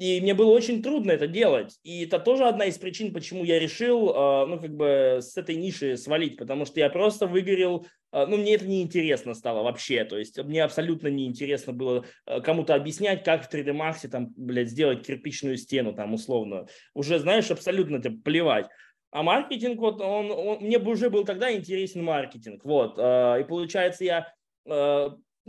И 0.00 0.20
мне 0.22 0.32
было 0.32 0.50
очень 0.50 0.82
трудно 0.82 1.12
это 1.12 1.26
делать. 1.26 1.78
И 1.82 2.06
это 2.06 2.18
тоже 2.18 2.46
одна 2.46 2.64
из 2.64 2.78
причин, 2.78 3.12
почему 3.12 3.44
я 3.44 3.58
решил, 3.58 4.08
э, 4.08 4.46
ну, 4.46 4.58
как 4.58 4.74
бы 4.74 5.18
с 5.20 5.36
этой 5.36 5.56
ниши 5.56 5.98
свалить, 5.98 6.38
потому 6.38 6.64
что 6.64 6.80
я 6.80 6.88
просто 6.88 7.26
выгорел, 7.26 7.86
э, 8.12 8.24
ну, 8.26 8.38
мне 8.38 8.54
это 8.54 8.66
не 8.66 8.80
интересно 8.80 9.34
стало 9.34 9.62
вообще. 9.62 10.04
То 10.04 10.16
есть 10.16 10.42
мне 10.42 10.64
абсолютно 10.64 11.08
не 11.08 11.26
интересно 11.26 11.74
было 11.74 12.06
э, 12.26 12.40
кому-то 12.40 12.74
объяснять, 12.74 13.24
как 13.24 13.44
в 13.44 13.54
3D 13.54 13.72
Max 13.76 14.08
там, 14.08 14.32
блядь, 14.36 14.70
сделать 14.70 15.06
кирпичную 15.06 15.58
стену 15.58 15.92
там 15.92 16.14
условно. 16.14 16.66
Уже, 16.94 17.18
знаешь, 17.18 17.50
абсолютно 17.50 17.96
это 17.96 18.10
плевать. 18.10 18.68
А 19.10 19.22
маркетинг, 19.22 19.80
вот 19.80 20.00
он, 20.00 20.30
он, 20.30 20.58
мне 20.60 20.78
уже 20.78 21.10
был 21.10 21.24
тогда 21.24 21.52
интересен 21.52 22.02
маркетинг. 22.02 22.64
Вот. 22.64 22.92
И 22.92 23.44
получается, 23.46 24.04
я 24.04 24.32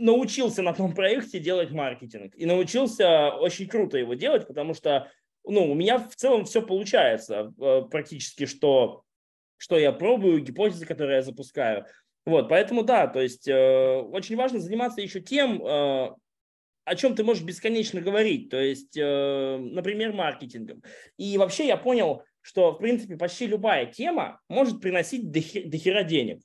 научился 0.02 0.62
на 0.62 0.74
том 0.74 0.94
проекте 0.94 1.38
делать 1.38 1.70
маркетинг. 1.70 2.34
И 2.36 2.44
научился 2.44 3.30
очень 3.30 3.68
круто 3.68 3.96
его 3.98 4.14
делать, 4.14 4.48
потому 4.48 4.74
что 4.74 5.10
ну, 5.44 5.70
у 5.70 5.74
меня 5.74 5.98
в 5.98 6.14
целом 6.16 6.44
все 6.44 6.60
получается 6.60 7.52
э, 7.60 7.82
практически, 7.90 8.46
что, 8.46 9.04
что 9.56 9.78
я 9.78 9.92
пробую, 9.92 10.42
гипотезы, 10.42 10.86
которые 10.86 11.16
я 11.16 11.22
запускаю. 11.22 11.86
Вот, 12.26 12.48
поэтому 12.48 12.82
да, 12.82 13.06
то 13.06 13.20
есть 13.20 13.46
э, 13.46 13.96
очень 14.10 14.36
важно 14.36 14.58
заниматься 14.60 15.00
еще 15.00 15.20
тем, 15.20 15.64
э, 15.64 16.14
о 16.84 16.96
чем 16.96 17.14
ты 17.14 17.22
можешь 17.22 17.44
бесконечно 17.44 18.00
говорить, 18.00 18.50
то 18.50 18.60
есть, 18.60 18.96
э, 18.96 19.56
например, 19.56 20.12
маркетингом. 20.12 20.82
И 21.16 21.38
вообще 21.38 21.66
я 21.68 21.76
понял, 21.76 22.24
что, 22.40 22.72
в 22.72 22.78
принципе, 22.78 23.16
почти 23.16 23.46
любая 23.46 23.86
тема 23.86 24.40
может 24.48 24.80
приносить 24.80 25.30
до, 25.30 25.40
до 25.40 25.78
хера 25.78 26.02
денег. 26.02 26.40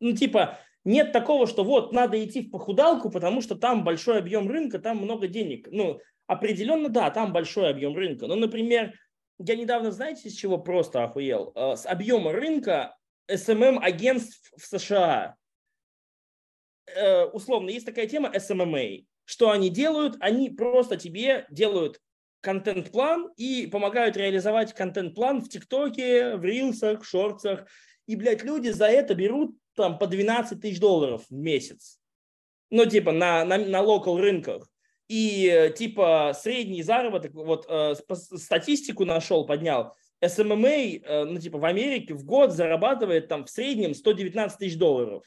Ну, 0.00 0.12
типа, 0.12 0.58
нет 0.84 1.12
такого, 1.12 1.46
что 1.46 1.64
вот 1.64 1.92
надо 1.92 2.22
идти 2.22 2.42
в 2.42 2.50
похудалку, 2.50 3.10
потому 3.10 3.40
что 3.40 3.54
там 3.54 3.84
большой 3.84 4.18
объем 4.18 4.48
рынка, 4.48 4.78
там 4.78 4.98
много 4.98 5.28
денег. 5.28 5.68
Ну, 5.70 6.00
определенно, 6.26 6.88
да, 6.88 7.10
там 7.10 7.32
большой 7.32 7.70
объем 7.70 7.96
рынка. 7.96 8.26
Но, 8.26 8.34
например, 8.34 8.94
я 9.38 9.56
недавно, 9.56 9.92
знаете, 9.92 10.28
с 10.28 10.34
чего 10.34 10.58
просто 10.58 11.04
охуел? 11.04 11.52
Э, 11.54 11.76
с 11.76 11.86
объема 11.86 12.32
рынка 12.32 12.96
SMM-агентств 13.30 14.52
в 14.56 14.66
США. 14.66 15.36
Э, 16.86 17.24
условно, 17.26 17.70
есть 17.70 17.86
такая 17.86 18.06
тема 18.06 18.30
SMMA. 18.34 19.04
Что 19.24 19.50
они 19.50 19.70
делают? 19.70 20.16
Они 20.20 20.50
просто 20.50 20.96
тебе 20.96 21.46
делают 21.50 22.00
контент-план 22.40 23.32
и 23.36 23.68
помогают 23.68 24.16
реализовать 24.16 24.74
контент-план 24.74 25.40
в 25.40 25.48
ТикТоке, 25.48 26.36
в 26.36 26.44
Рилсах, 26.44 27.02
в 27.02 27.06
Шортсах. 27.06 27.66
И, 28.06 28.16
блядь, 28.16 28.42
люди 28.42 28.70
за 28.70 28.86
это 28.86 29.14
берут 29.14 29.56
там 29.74 29.98
по 29.98 30.06
12 30.06 30.60
тысяч 30.60 30.80
долларов 30.80 31.24
в 31.28 31.34
месяц. 31.34 31.98
Ну, 32.70 32.86
типа 32.86 33.12
на, 33.12 33.44
на, 33.44 33.58
на 33.58 33.80
локал 33.80 34.18
рынках. 34.18 34.68
И 35.08 35.46
э, 35.46 35.70
типа 35.70 36.32
средний 36.34 36.82
заработок, 36.82 37.34
вот 37.34 37.66
э, 37.68 37.94
статистику 38.14 39.04
нашел, 39.04 39.46
поднял, 39.46 39.94
SMMA, 40.24 41.02
э, 41.04 41.24
ну 41.24 41.38
типа 41.38 41.58
в 41.58 41.64
Америке 41.64 42.14
в 42.14 42.24
год 42.24 42.52
зарабатывает 42.52 43.28
там 43.28 43.44
в 43.44 43.50
среднем 43.50 43.94
119 43.94 44.58
тысяч 44.58 44.78
долларов. 44.78 45.24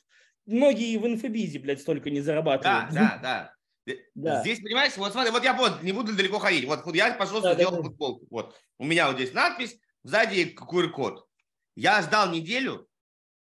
Многие 0.47 0.97
в 0.97 1.05
инфобизе, 1.05 1.59
блядь, 1.59 1.81
столько 1.81 2.09
не 2.09 2.21
зарабатывают. 2.21 2.93
Да, 2.93 3.19
да, 3.21 3.51
да. 3.85 3.95
Да. 4.15 4.41
Здесь, 4.41 4.61
понимаешь, 4.61 4.97
вот 4.97 5.11
смотри, 5.11 5.31
вот 5.31 5.43
я 5.43 5.53
вот 5.53 5.83
не 5.83 5.91
буду 5.91 6.15
далеко 6.15 6.39
ходить. 6.39 6.65
Вот 6.65 6.95
я 6.95 7.13
пошел, 7.13 7.41
да, 7.41 7.53
сделал 7.53 7.77
да, 7.77 7.83
футболку. 7.83 8.25
Вот. 8.31 8.55
У 8.79 8.85
меня 8.85 9.07
вот 9.07 9.17
здесь 9.17 9.33
надпись, 9.33 9.77
сзади 10.03 10.55
QR-код. 10.57 11.27
Я 11.75 12.01
ждал 12.01 12.31
неделю, 12.31 12.87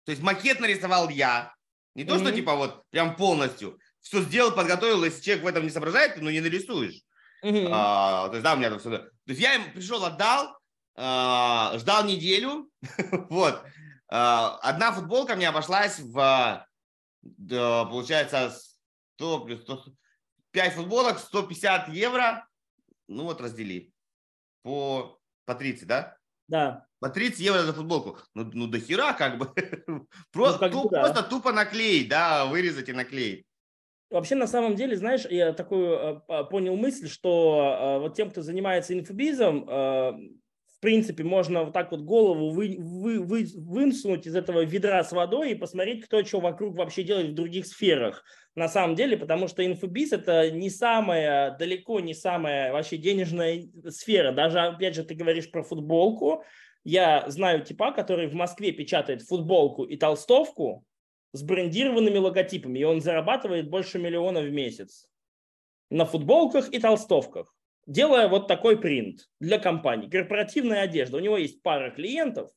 то 0.04 0.10
есть 0.12 0.22
макет 0.22 0.60
нарисовал 0.60 1.08
я. 1.08 1.54
Не 1.94 2.04
то, 2.04 2.14
mm-hmm. 2.14 2.20
что 2.20 2.32
типа 2.32 2.54
вот 2.54 2.84
прям 2.90 3.16
полностью. 3.16 3.78
Все 4.00 4.22
сделал, 4.22 4.52
подготовил, 4.52 5.04
если 5.04 5.20
человек 5.22 5.44
в 5.44 5.48
этом 5.48 5.64
не 5.64 5.70
соображает, 5.70 6.20
ну 6.20 6.30
не 6.30 6.40
нарисуешь. 6.40 7.02
Mm-hmm. 7.44 7.68
А, 7.70 8.28
то 8.28 8.34
есть, 8.34 8.44
да, 8.44 8.54
у 8.54 8.56
меня 8.56 8.70
там 8.70 8.78
все. 8.78 8.90
То 8.90 9.10
есть 9.26 9.40
я 9.40 9.54
им 9.54 9.72
пришел, 9.72 10.04
отдал, 10.04 10.56
а, 10.96 11.76
ждал 11.78 12.04
неделю. 12.04 12.70
вот. 13.30 13.62
А, 14.08 14.58
одна 14.62 14.92
футболка 14.92 15.36
мне 15.36 15.48
обошлась 15.48 15.98
в, 15.98 16.66
да, 17.22 17.84
получается, 17.84 18.56
100 19.16 19.40
плюс 19.40 19.62
100, 19.62 19.84
5 20.52 20.72
футболок, 20.74 21.18
150 21.18 21.88
евро. 21.88 22.46
Ну 23.08 23.24
вот 23.24 23.40
раздели. 23.40 23.92
По, 24.62 25.18
по 25.44 25.54
30, 25.54 25.86
да? 25.86 26.16
Да. 26.50 26.84
По 26.98 27.08
30 27.08 27.40
евро 27.40 27.62
за 27.62 27.72
футболку. 27.72 28.18
Ну, 28.34 28.50
ну 28.52 28.66
до 28.66 28.80
хера 28.80 29.12
как 29.12 29.38
бы. 29.38 29.50
Просто, 30.32 30.54
ну, 30.54 30.58
как 30.58 30.72
туп, 30.72 30.92
да. 30.92 31.00
просто 31.02 31.22
тупо 31.22 31.52
наклеить, 31.52 32.08
да, 32.08 32.46
вырезать 32.46 32.88
и 32.88 32.92
наклеить. 32.92 33.46
Вообще, 34.10 34.34
на 34.34 34.48
самом 34.48 34.74
деле, 34.74 34.96
знаешь, 34.96 35.24
я 35.30 35.52
такую 35.52 36.24
э, 36.28 36.44
понял 36.50 36.76
мысль, 36.76 37.08
что 37.08 37.78
э, 37.80 37.98
вот 38.00 38.16
тем, 38.16 38.30
кто 38.30 38.42
занимается 38.42 38.92
инфобизом, 38.92 39.64
э, 39.68 40.12
в 40.80 40.80
принципе, 40.80 41.22
можно 41.22 41.62
вот 41.62 41.72
так 41.72 41.92
вот 41.92 42.00
голову 42.00 42.50
вы, 42.50 42.76
вы, 42.76 43.20
вы, 43.20 43.46
вынсунуть 43.54 44.26
из 44.26 44.34
этого 44.34 44.64
ведра 44.64 45.04
с 45.04 45.12
водой 45.12 45.52
и 45.52 45.54
посмотреть, 45.54 46.04
кто 46.06 46.24
что 46.24 46.40
вокруг 46.40 46.76
вообще 46.76 47.04
делает 47.04 47.30
в 47.30 47.34
других 47.34 47.66
сферах. 47.66 48.24
На 48.56 48.68
самом 48.68 48.96
деле, 48.96 49.16
потому 49.16 49.46
что 49.48 49.64
инфобиз 49.64 50.12
это 50.12 50.50
не 50.50 50.70
самая, 50.70 51.56
далеко 51.56 52.00
не 52.00 52.14
самая 52.14 52.72
вообще 52.72 52.96
денежная 52.96 53.68
сфера. 53.88 54.32
Даже, 54.32 54.60
опять 54.60 54.94
же, 54.94 55.04
ты 55.04 55.14
говоришь 55.14 55.50
про 55.50 55.62
футболку. 55.62 56.44
Я 56.82 57.28
знаю 57.28 57.64
типа, 57.64 57.92
который 57.92 58.26
в 58.26 58.34
Москве 58.34 58.72
печатает 58.72 59.22
футболку 59.22 59.84
и 59.84 59.96
толстовку 59.96 60.84
с 61.32 61.42
брендированными 61.42 62.18
логотипами, 62.18 62.80
и 62.80 62.84
он 62.84 63.00
зарабатывает 63.00 63.70
больше 63.70 63.98
миллиона 63.98 64.40
в 64.40 64.50
месяц 64.50 65.06
на 65.90 66.04
футболках 66.04 66.72
и 66.72 66.78
толстовках 66.78 67.54
делая 67.90 68.28
вот 68.28 68.46
такой 68.46 68.80
принт 68.80 69.28
для 69.40 69.58
компании. 69.58 70.08
Корпоративная 70.08 70.82
одежда. 70.82 71.16
У 71.16 71.20
него 71.20 71.36
есть 71.36 71.62
пара 71.62 71.90
клиентов, 71.90 72.50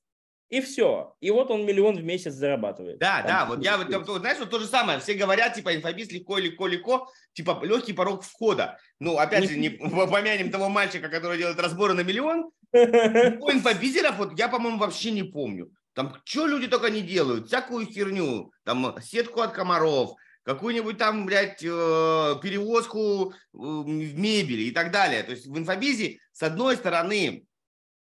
и 0.49 0.61
все. 0.61 1.15
И 1.19 1.31
вот 1.31 1.49
он 1.51 1.65
миллион 1.65 1.97
в 1.97 2.03
месяц 2.03 2.33
зарабатывает. 2.33 2.99
Да, 2.99 3.23
Там, 3.23 3.27
да, 3.27 3.45
вот 3.45 3.63
я 3.63 3.77
вот, 3.77 4.19
знаешь, 4.19 4.37
вот 4.39 4.49
то 4.49 4.59
же 4.59 4.67
самое. 4.67 4.99
Все 4.99 5.15
говорят, 5.15 5.55
типа, 5.55 5.75
инфобиз 5.75 6.11
легко, 6.11 6.37
легко, 6.37 6.67
легко, 6.67 7.11
типа, 7.33 7.61
легкий 7.63 7.93
порог 7.93 8.23
входа. 8.23 8.77
Ну, 8.99 9.17
опять 9.17 9.49
же, 9.49 9.57
не 9.57 9.69
помянем 10.11 10.51
того 10.51 10.69
мальчика, 10.69 11.09
который 11.09 11.37
делает 11.37 11.59
разборы 11.59 11.93
на 11.93 12.01
миллион. 12.01 12.51
У 12.73 13.51
инфобизеров, 13.51 14.17
вот 14.17 14.37
я, 14.37 14.47
по-моему, 14.47 14.77
вообще 14.77 15.11
не 15.11 15.23
помню. 15.23 15.71
Там, 15.93 16.15
что 16.23 16.47
люди 16.47 16.67
только 16.67 16.89
не 16.89 17.01
делают, 17.01 17.47
всякую 17.47 17.85
херню, 17.85 18.51
там, 18.63 18.95
сетку 19.01 19.41
от 19.41 19.53
комаров, 19.53 20.15
какую-нибудь 20.43 20.97
там, 20.97 21.25
блядь, 21.25 21.63
э, 21.63 22.35
перевозку 22.41 23.31
э, 23.31 23.33
в 23.53 23.87
мебели 23.87 24.63
и 24.63 24.71
так 24.71 24.91
далее. 24.91 25.23
То 25.23 25.31
есть 25.31 25.47
в 25.47 25.57
инфобизе, 25.57 26.19
с 26.31 26.43
одной 26.43 26.75
стороны, 26.75 27.45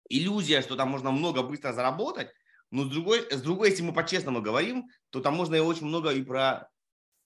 иллюзия, 0.09 0.62
что 0.62 0.76
там 0.76 0.88
можно 0.88 1.11
много 1.11 1.42
быстро 1.42 1.72
заработать, 1.72 2.28
но 2.70 2.84
с 2.84 2.88
другой, 2.88 3.26
с 3.30 3.40
другой 3.40 3.70
если 3.70 3.82
мы 3.82 3.92
по-честному 3.92 4.42
говорим, 4.42 4.88
то 5.11 5.20
там 5.20 5.34
можно 5.34 5.54
и 5.54 5.61
очень 5.61 5.86
много 5.86 6.11
и 6.11 6.22
про 6.22 6.68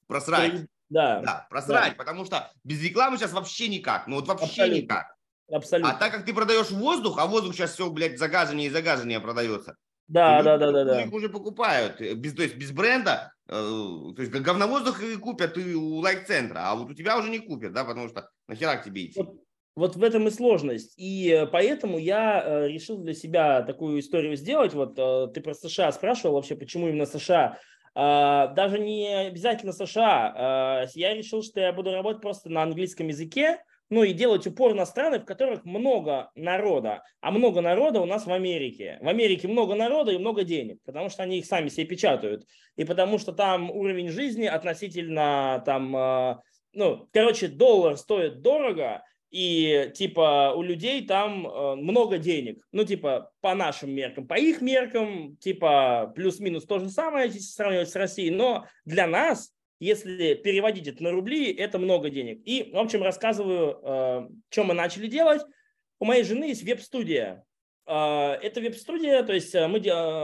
просрать. 0.07 0.67
Да. 0.89 1.21
да 1.21 1.47
просрать, 1.51 1.93
да. 1.93 1.97
потому 1.97 2.25
что 2.25 2.53
без 2.65 2.83
рекламы 2.83 3.17
сейчас 3.17 3.33
вообще 3.33 3.69
никак. 3.69 4.09
Ну 4.09 4.17
вот 4.17 4.27
вообще 4.27 4.47
Абсолютно. 4.47 4.83
никак. 4.83 5.15
Абсолютно. 5.49 5.93
А 5.93 5.95
так 5.97 6.13
как 6.13 6.25
ты 6.25 6.35
продаешь 6.35 6.71
воздух, 6.71 7.19
а 7.19 7.27
воздух 7.27 7.55
сейчас 7.55 7.75
все, 7.75 7.89
блядь, 7.91 8.19
загаженнее 8.19 8.69
и 8.69 8.71
загаженнее 8.73 9.21
продается. 9.21 9.77
Да, 10.09 10.43
да, 10.43 10.59
да, 10.59 10.73
да, 10.73 10.85
да. 10.85 11.03
Их 11.03 11.13
уже 11.13 11.29
покупают. 11.29 12.01
Без, 12.01 12.35
то 12.35 12.43
есть 12.43 12.57
без 12.57 12.73
бренда 12.73 13.33
Э, 13.53 14.13
то 14.15 14.23
есть 14.23 14.31
говновоздух 14.31 15.03
и 15.03 15.17
купят 15.17 15.59
и 15.59 15.75
у 15.75 15.97
лайк-центра, 15.97 16.71
а 16.71 16.77
вот 16.77 16.89
у 16.89 16.95
тебя 16.95 17.19
уже 17.19 17.31
не 17.31 17.41
купят, 17.41 17.73
да, 17.73 17.85
потому 17.85 18.09
что 18.09 18.31
нахера 18.47 18.77
к 18.77 18.85
тебе 18.85 19.07
идти. 19.07 19.21
Вот, 19.21 19.41
Вот 19.77 19.97
в 19.97 20.03
этом 20.03 20.27
и 20.29 20.31
сложность. 20.31 20.95
И 20.97 21.47
поэтому 21.53 21.99
я 21.99 22.67
решил 22.67 22.99
для 22.99 23.15
себя 23.15 23.63
такую 23.63 24.01
историю 24.01 24.37
сделать. 24.37 24.75
Вот 24.75 24.95
ты 24.95 25.41
про 25.41 25.55
США 25.55 25.93
спрашивал 25.93 26.35
вообще, 26.35 26.57
почему 26.57 26.89
именно 26.89 27.07
США. 27.07 27.59
Даже 27.95 28.79
не 28.79 29.29
обязательно 29.29 29.73
США. 29.73 30.87
Я 30.95 31.15
решил, 31.15 31.43
что 31.43 31.61
я 31.61 31.73
буду 31.73 31.93
работать 31.93 32.21
просто 32.21 32.51
на 32.51 32.63
английском 32.63 33.09
языке, 33.09 33.59
ну 33.91 34.05
и 34.05 34.13
делать 34.13 34.47
упор 34.47 34.75
на 34.75 34.87
страны, 34.87 35.19
в 35.19 35.25
которых 35.25 35.65
много 35.65 36.31
народа. 36.37 37.03
А 37.21 37.33
много 37.33 37.61
народа 37.61 38.01
у 38.01 38.07
нас 38.07 38.25
в 38.25 38.33
Америке. 38.33 38.99
В 39.01 39.09
Америке 39.09 39.49
много 39.49 39.75
народа 39.75 40.13
и 40.13 40.19
много 40.19 40.45
денег, 40.45 40.79
потому 40.85 41.11
что 41.11 41.25
они 41.25 41.39
их 41.39 41.47
сами 41.47 41.69
себе 41.69 41.87
печатают. 41.87 42.45
И 42.77 42.85
потому 42.85 43.19
что 43.19 43.33
там 43.33 43.71
уровень 43.71 44.09
жизни 44.09 44.47
относительно 44.47 45.61
там, 45.67 45.97
э, 45.97 46.37
ну, 46.73 47.09
короче, 47.13 47.49
доллар 47.49 47.97
стоит 47.97 48.43
дорого, 48.43 49.03
и 49.31 49.91
типа 49.95 50.55
у 50.57 50.63
людей 50.63 51.07
там 51.07 51.47
э, 51.47 51.75
много 51.77 52.19
денег. 52.19 52.67
Ну, 52.73 52.85
типа 52.85 53.33
по 53.41 53.55
нашим 53.55 53.91
меркам, 53.91 54.27
по 54.27 54.35
их 54.35 54.61
меркам, 54.61 55.37
типа 55.37 56.13
плюс-минус 56.15 56.65
то 56.65 56.79
же 56.79 56.89
самое, 56.89 57.27
если 57.27 57.41
сравнивать 57.41 57.91
с 57.91 57.97
Россией. 57.97 58.31
Но 58.31 58.67
для 58.85 59.07
нас 59.07 59.53
если 59.81 60.35
переводить 60.35 60.87
это 60.87 61.03
на 61.03 61.11
рубли, 61.11 61.51
это 61.51 61.79
много 61.79 62.11
денег. 62.11 62.43
И, 62.45 62.71
в 62.71 62.77
общем, 62.77 63.03
рассказываю, 63.03 63.81
э, 63.83 64.29
что 64.51 64.65
мы 64.65 64.75
начали 64.75 65.07
делать. 65.07 65.41
У 65.99 66.05
моей 66.05 66.23
жены 66.23 66.45
есть 66.45 66.63
веб-студия. 66.63 67.45
Э, 67.87 68.35
это 68.43 68.61
веб-студия, 68.61 69.23
то 69.23 69.33
есть 69.33 69.55
э, 69.55 69.67
мы, 69.67 69.79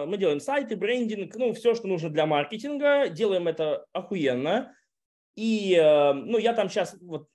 мы 0.07 0.19
делаем 0.19 0.41
сайты, 0.41 0.77
брендинг, 0.77 1.35
ну, 1.37 1.55
все, 1.55 1.75
что 1.75 1.89
нужно 1.89 2.11
для 2.11 2.27
маркетинга. 2.27 3.09
Делаем 3.09 3.49
это 3.49 3.87
охуенно. 3.95 4.77
И, 5.37 5.77
ну, 5.77 6.39
я 6.39 6.55
там 6.55 6.71
сейчас 6.71 6.97
вот 7.03 7.29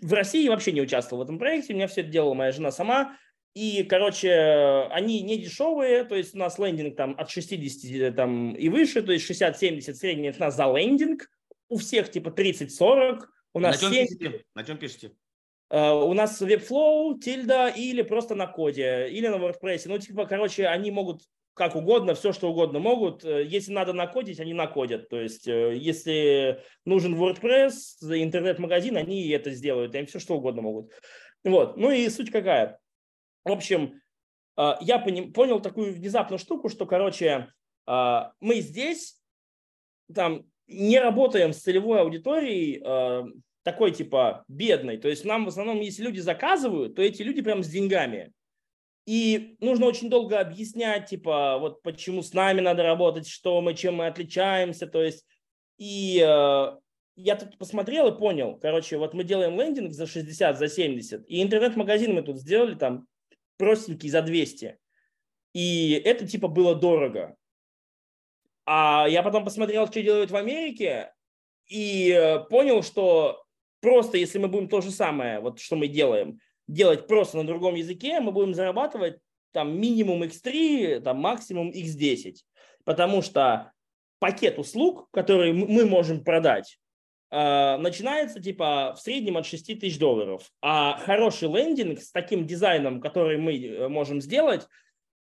в 0.00 0.12
России 0.12 0.48
вообще 0.48 0.72
не 0.72 0.82
участвовал 0.82 1.22
в 1.22 1.24
этом 1.24 1.38
проекте, 1.38 1.72
у 1.72 1.76
меня 1.76 1.86
все 1.86 2.02
это 2.02 2.10
делала 2.10 2.34
моя 2.34 2.52
жена 2.52 2.70
сама. 2.70 3.16
И, 3.54 3.84
короче, 3.84 4.86
они 4.90 5.22
не 5.22 5.38
дешевые, 5.38 6.04
то 6.04 6.14
есть 6.14 6.34
у 6.34 6.38
нас 6.38 6.58
лендинг 6.58 6.94
там 6.94 7.14
от 7.18 7.30
60 7.30 8.14
там, 8.14 8.54
и 8.54 8.68
выше, 8.68 9.02
то 9.02 9.12
есть 9.12 9.30
60-70 9.30 9.94
средний 9.94 10.28
это 10.28 10.38
у 10.38 10.42
нас 10.42 10.56
за 10.56 10.64
лендинг 10.64 11.30
у 11.70 11.78
всех 11.78 12.10
типа 12.10 12.28
30-40, 12.28 13.22
у 13.54 13.58
нас 13.58 13.80
на 13.80 13.80
чем 13.80 13.92
7. 13.92 14.06
Пишете? 14.06 14.44
На 14.54 14.64
чем 14.64 14.76
пишете? 14.76 15.12
Uh, 15.72 16.04
у 16.04 16.12
нас 16.12 16.40
Webflow, 16.40 17.18
тильда 17.18 17.68
или 17.68 18.02
просто 18.02 18.34
на 18.34 18.46
коде, 18.46 19.08
или 19.08 19.26
на 19.26 19.36
WordPress. 19.36 19.82
Ну, 19.86 19.98
типа, 19.98 20.26
короче, 20.26 20.68
они 20.68 20.92
могут 20.92 21.22
как 21.56 21.74
угодно, 21.74 22.14
все 22.14 22.34
что 22.34 22.50
угодно 22.50 22.78
могут. 22.78 23.24
Э, 23.24 23.42
если 23.42 23.72
надо 23.72 23.94
накодить, 23.94 24.38
они 24.40 24.52
накодят. 24.52 25.08
То 25.08 25.18
есть, 25.18 25.48
э, 25.48 25.74
если 25.74 26.62
нужен 26.84 27.14
WordPress, 27.14 27.96
интернет-магазин, 28.02 28.96
они 28.98 29.26
это 29.30 29.50
сделают. 29.52 29.94
Они 29.94 30.06
все 30.06 30.18
что 30.18 30.36
угодно 30.36 30.60
могут. 30.60 30.92
Вот. 31.44 31.78
Ну 31.78 31.90
и 31.90 32.08
суть 32.10 32.30
какая. 32.30 32.78
В 33.42 33.50
общем, 33.50 34.02
э, 34.58 34.72
я 34.82 34.98
понял 34.98 35.60
такую 35.60 35.94
внезапную 35.94 36.38
штуку, 36.38 36.68
что, 36.68 36.86
короче, 36.86 37.48
мы 37.88 38.56
здесь, 38.56 39.22
там, 40.12 40.44
не 40.66 40.98
работаем 40.98 41.52
с 41.52 41.62
целевой 41.62 42.00
аудиторией 42.00 42.82
такой 43.62 43.92
типа 43.92 44.44
бедной. 44.48 44.96
То 44.96 45.06
есть 45.08 45.24
нам 45.24 45.44
в 45.44 45.48
основном, 45.48 45.80
если 45.80 46.02
люди 46.02 46.18
заказывают, 46.18 46.96
то 46.96 47.02
эти 47.02 47.22
люди 47.22 47.42
прям 47.42 47.62
с 47.62 47.68
деньгами. 47.68 48.32
И 49.06 49.56
нужно 49.60 49.86
очень 49.86 50.10
долго 50.10 50.40
объяснять, 50.40 51.08
типа, 51.08 51.58
вот 51.58 51.80
почему 51.82 52.22
с 52.22 52.34
нами 52.34 52.60
надо 52.60 52.82
работать, 52.82 53.28
что 53.28 53.60
мы, 53.60 53.74
чем 53.74 53.94
мы 53.96 54.08
отличаемся. 54.08 54.88
То 54.88 55.02
есть, 55.02 55.24
и 55.78 56.20
э, 56.20 56.76
я 57.14 57.36
тут 57.36 57.56
посмотрел 57.56 58.08
и 58.08 58.18
понял, 58.18 58.58
короче, 58.60 58.98
вот 58.98 59.14
мы 59.14 59.22
делаем 59.22 59.58
лендинг 59.58 59.92
за 59.92 60.06
60, 60.06 60.58
за 60.58 60.68
70, 60.68 61.24
и 61.28 61.40
интернет-магазин 61.40 62.14
мы 62.14 62.22
тут 62.22 62.38
сделали 62.38 62.74
там 62.74 63.06
простенький 63.58 64.10
за 64.10 64.22
200. 64.22 64.76
И 65.54 66.02
это 66.04 66.26
типа 66.26 66.48
было 66.48 66.74
дорого. 66.74 67.36
А 68.66 69.06
я 69.08 69.22
потом 69.22 69.44
посмотрел, 69.44 69.86
что 69.86 70.02
делают 70.02 70.32
в 70.32 70.36
Америке, 70.36 71.12
и 71.68 72.10
э, 72.10 72.40
понял, 72.50 72.82
что 72.82 73.44
просто 73.80 74.18
если 74.18 74.38
мы 74.38 74.48
будем 74.48 74.68
то 74.68 74.80
же 74.80 74.90
самое, 74.90 75.38
вот 75.38 75.60
что 75.60 75.76
мы 75.76 75.86
делаем, 75.86 76.40
делать 76.68 77.06
просто 77.06 77.36
на 77.36 77.46
другом 77.46 77.74
языке, 77.74 78.20
мы 78.20 78.32
будем 78.32 78.54
зарабатывать 78.54 79.18
там 79.52 79.78
минимум 79.78 80.22
x3, 80.22 81.00
там 81.00 81.18
максимум 81.18 81.70
x10. 81.70 82.34
Потому 82.84 83.22
что 83.22 83.72
пакет 84.18 84.58
услуг, 84.58 85.08
который 85.10 85.52
мы 85.52 85.86
можем 85.86 86.22
продать, 86.24 86.78
э, 87.30 87.76
начинается 87.78 88.40
типа 88.40 88.94
в 88.96 89.00
среднем 89.00 89.36
от 89.36 89.46
6 89.46 89.78
тысяч 89.80 89.98
долларов. 89.98 90.50
А 90.60 90.98
хороший 90.98 91.48
лендинг 91.48 92.00
с 92.00 92.10
таким 92.10 92.46
дизайном, 92.46 93.00
который 93.00 93.38
мы 93.38 93.56
э, 93.56 93.88
можем 93.88 94.20
сделать, 94.20 94.66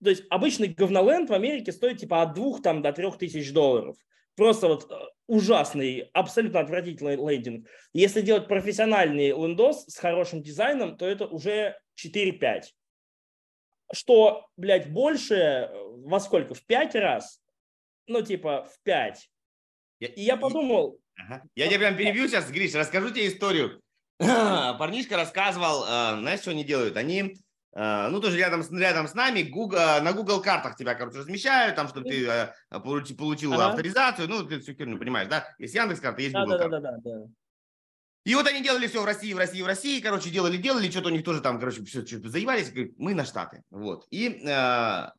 то 0.02 0.10
есть 0.10 0.24
обычный 0.30 0.68
говноленд 0.68 1.28
в 1.28 1.34
Америке 1.34 1.72
стоит 1.72 1.98
типа 1.98 2.22
от 2.22 2.34
двух 2.34 2.62
там, 2.62 2.82
до 2.82 2.92
трех 2.92 3.18
тысяч 3.18 3.52
долларов. 3.52 3.96
Просто 4.38 4.68
вот 4.68 4.88
э, 4.88 4.94
ужасный, 5.26 6.10
абсолютно 6.14 6.60
отвратительный 6.60 7.16
лендинг. 7.16 7.66
Если 7.92 8.20
делать 8.20 8.46
профессиональный 8.46 9.30
лендос 9.30 9.84
с 9.86 9.98
хорошим 9.98 10.44
дизайном, 10.44 10.96
то 10.96 11.06
это 11.06 11.26
уже 11.26 11.76
4-5. 12.00 12.66
Что, 13.92 14.46
блядь, 14.56 14.92
больше 14.92 15.34
э, 15.34 15.68
во 16.04 16.20
сколько? 16.20 16.54
В 16.54 16.64
5 16.64 16.94
раз? 16.94 17.42
Ну, 18.06 18.22
типа, 18.22 18.68
в 18.72 18.80
5. 18.84 19.28
Я, 19.98 20.06
и 20.06 20.22
я 20.22 20.36
подумал... 20.36 21.00
Ага. 21.16 21.42
Я 21.56 21.66
тебя 21.66 21.80
прям 21.80 21.96
перебью 21.96 22.28
сейчас, 22.28 22.48
Гриш, 22.48 22.74
расскажу 22.74 23.10
тебе 23.10 23.26
историю. 23.26 23.82
Парнишка 24.18 25.16
рассказывал, 25.16 25.82
э, 25.82 26.20
знаешь, 26.20 26.42
что 26.42 26.52
они 26.52 26.62
делают? 26.62 26.96
Они 26.96 27.36
ну, 27.74 28.20
тоже 28.20 28.38
рядом, 28.38 28.62
рядом 28.76 29.06
с 29.06 29.14
нами, 29.14 29.42
Google, 29.42 29.78
на 29.78 30.12
Google 30.12 30.40
картах 30.40 30.76
тебя, 30.76 30.94
короче, 30.94 31.18
размещают, 31.18 31.76
там, 31.76 31.88
чтобы 31.88 32.08
ты 32.08 32.26
э, 32.26 32.52
получил, 32.70 33.16
получил 33.16 33.52
ага. 33.52 33.68
авторизацию, 33.68 34.28
ну, 34.28 34.42
ты 34.44 34.58
всю 34.60 34.74
херню 34.74 34.98
понимаешь, 34.98 35.28
да? 35.28 35.46
Есть 35.58 35.74
Яндекс 35.74 36.00
карта, 36.00 36.22
есть 36.22 36.34
Google 36.34 36.52
да, 36.52 36.58
карта. 36.58 36.80
Да, 36.80 36.90
да, 36.90 36.96
да, 36.96 37.18
да. 37.18 37.26
И 38.24 38.34
вот 38.34 38.46
они 38.46 38.62
делали 38.62 38.86
все 38.86 39.00
в 39.00 39.04
России, 39.04 39.32
в 39.32 39.38
России, 39.38 39.62
в 39.62 39.66
России, 39.66 40.00
короче, 40.00 40.30
делали, 40.30 40.56
делали, 40.56 40.90
что-то 40.90 41.08
у 41.08 41.12
них 41.12 41.24
тоже 41.24 41.40
там, 41.40 41.58
короче, 41.58 41.84
все 41.84 42.04
что-то 42.04 42.28
заебались, 42.28 42.72
мы 42.96 43.14
на 43.14 43.24
Штаты, 43.24 43.62
вот. 43.70 44.06
И 44.10 44.42
э, 44.44 45.10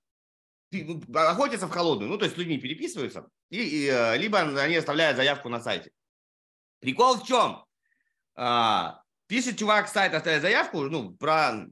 ну, 0.71 1.01
охотятся 1.15 1.67
в 1.67 1.71
холодную, 1.71 2.09
ну, 2.09 2.17
то 2.17 2.25
есть 2.25 2.35
с 2.35 2.37
людьми 2.37 2.59
переписываются, 2.59 3.27
и, 3.49 3.61
и, 3.61 3.87
э, 3.87 4.17
либо 4.17 4.39
они 4.39 4.75
оставляют 4.75 5.17
заявку 5.17 5.49
на 5.49 5.59
сайте. 5.59 5.91
Прикол 6.81 7.15
в 7.15 7.25
чем? 7.25 7.65
А, 8.35 9.01
пишет 9.27 9.57
чувак 9.57 9.87
с 9.87 9.91
сайта, 9.91 10.17
оставляет 10.17 10.43
заявку, 10.43 10.81
ну, 10.83 11.11
про 11.11 11.65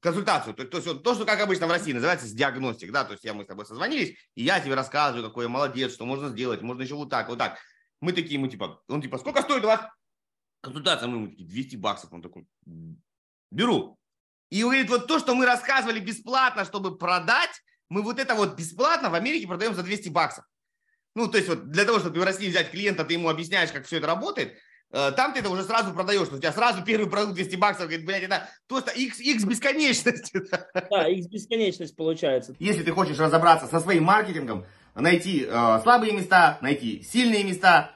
консультацию. 0.00 0.54
То, 0.54 0.64
то 0.64 0.78
есть 0.78 1.02
то, 1.02 1.14
что, 1.14 1.24
как 1.24 1.40
обычно 1.40 1.66
в 1.66 1.70
России 1.70 1.92
называется, 1.92 2.26
с 2.26 2.32
диагностик, 2.32 2.92
да, 2.92 3.04
то 3.04 3.12
есть 3.12 3.24
я, 3.24 3.34
мы 3.34 3.44
с 3.44 3.46
тобой 3.46 3.66
созвонились, 3.66 4.16
и 4.34 4.42
я 4.42 4.60
тебе 4.60 4.74
рассказываю, 4.74 5.26
какой 5.26 5.44
я 5.44 5.48
молодец, 5.48 5.92
что 5.92 6.06
можно 6.06 6.28
сделать, 6.28 6.62
можно 6.62 6.82
еще 6.82 6.94
вот 6.94 7.10
так, 7.10 7.28
вот 7.28 7.38
так. 7.38 7.58
Мы 8.00 8.12
такие, 8.12 8.38
мы 8.38 8.48
типа, 8.48 8.82
он 8.88 9.02
типа, 9.02 9.18
сколько 9.18 9.42
стоит 9.42 9.64
у 9.64 9.68
вас 9.68 9.80
консультация? 10.64 11.06
Мы, 11.08 11.18
мы 11.18 11.28
такие, 11.28 11.46
200 11.46 11.76
баксов. 11.76 12.12
Он 12.12 12.22
такой, 12.22 12.46
беру. 13.50 13.98
И 14.50 14.62
говорит, 14.62 14.88
вот 14.90 15.06
то, 15.06 15.18
что 15.18 15.34
мы 15.34 15.46
рассказывали 15.46 16.00
бесплатно, 16.00 16.64
чтобы 16.64 16.98
продать, 16.98 17.62
мы 17.88 18.02
вот 18.02 18.18
это 18.18 18.34
вот 18.34 18.56
бесплатно 18.56 19.10
в 19.10 19.14
Америке 19.14 19.46
продаем 19.46 19.74
за 19.74 19.82
200 19.82 20.08
баксов. 20.08 20.44
Ну, 21.14 21.28
то 21.28 21.38
есть 21.38 21.48
вот 21.48 21.70
для 21.70 21.84
того, 21.84 22.00
чтобы 22.00 22.18
в 22.18 22.24
России 22.24 22.48
взять 22.48 22.72
клиента, 22.72 23.04
ты 23.04 23.14
ему 23.14 23.28
объясняешь, 23.28 23.70
как 23.70 23.86
все 23.86 23.98
это 23.98 24.08
работает, 24.08 24.58
там 24.94 25.32
ты 25.32 25.40
это 25.40 25.50
уже 25.50 25.64
сразу 25.64 25.92
продаешь, 25.92 26.28
у 26.28 26.38
тебя 26.38 26.52
сразу 26.52 26.84
первый 26.84 27.10
продукт 27.10 27.34
200 27.34 27.56
баксов, 27.56 27.86
говорит, 27.86 28.06
блядь, 28.06 28.22
это 28.22 28.48
просто 28.68 28.92
x, 28.92 29.18
x 29.20 29.44
бесконечность. 29.44 30.32
Да, 30.90 31.08
x 31.08 31.26
бесконечность 31.26 31.96
получается. 31.96 32.54
Если 32.60 32.82
ты 32.82 32.92
хочешь 32.92 33.18
разобраться 33.18 33.66
со 33.66 33.80
своим 33.80 34.04
маркетингом, 34.04 34.66
найти 34.94 35.44
э, 35.48 35.80
слабые 35.82 36.12
места, 36.12 36.58
найти 36.60 37.02
сильные 37.02 37.42
места, 37.42 37.92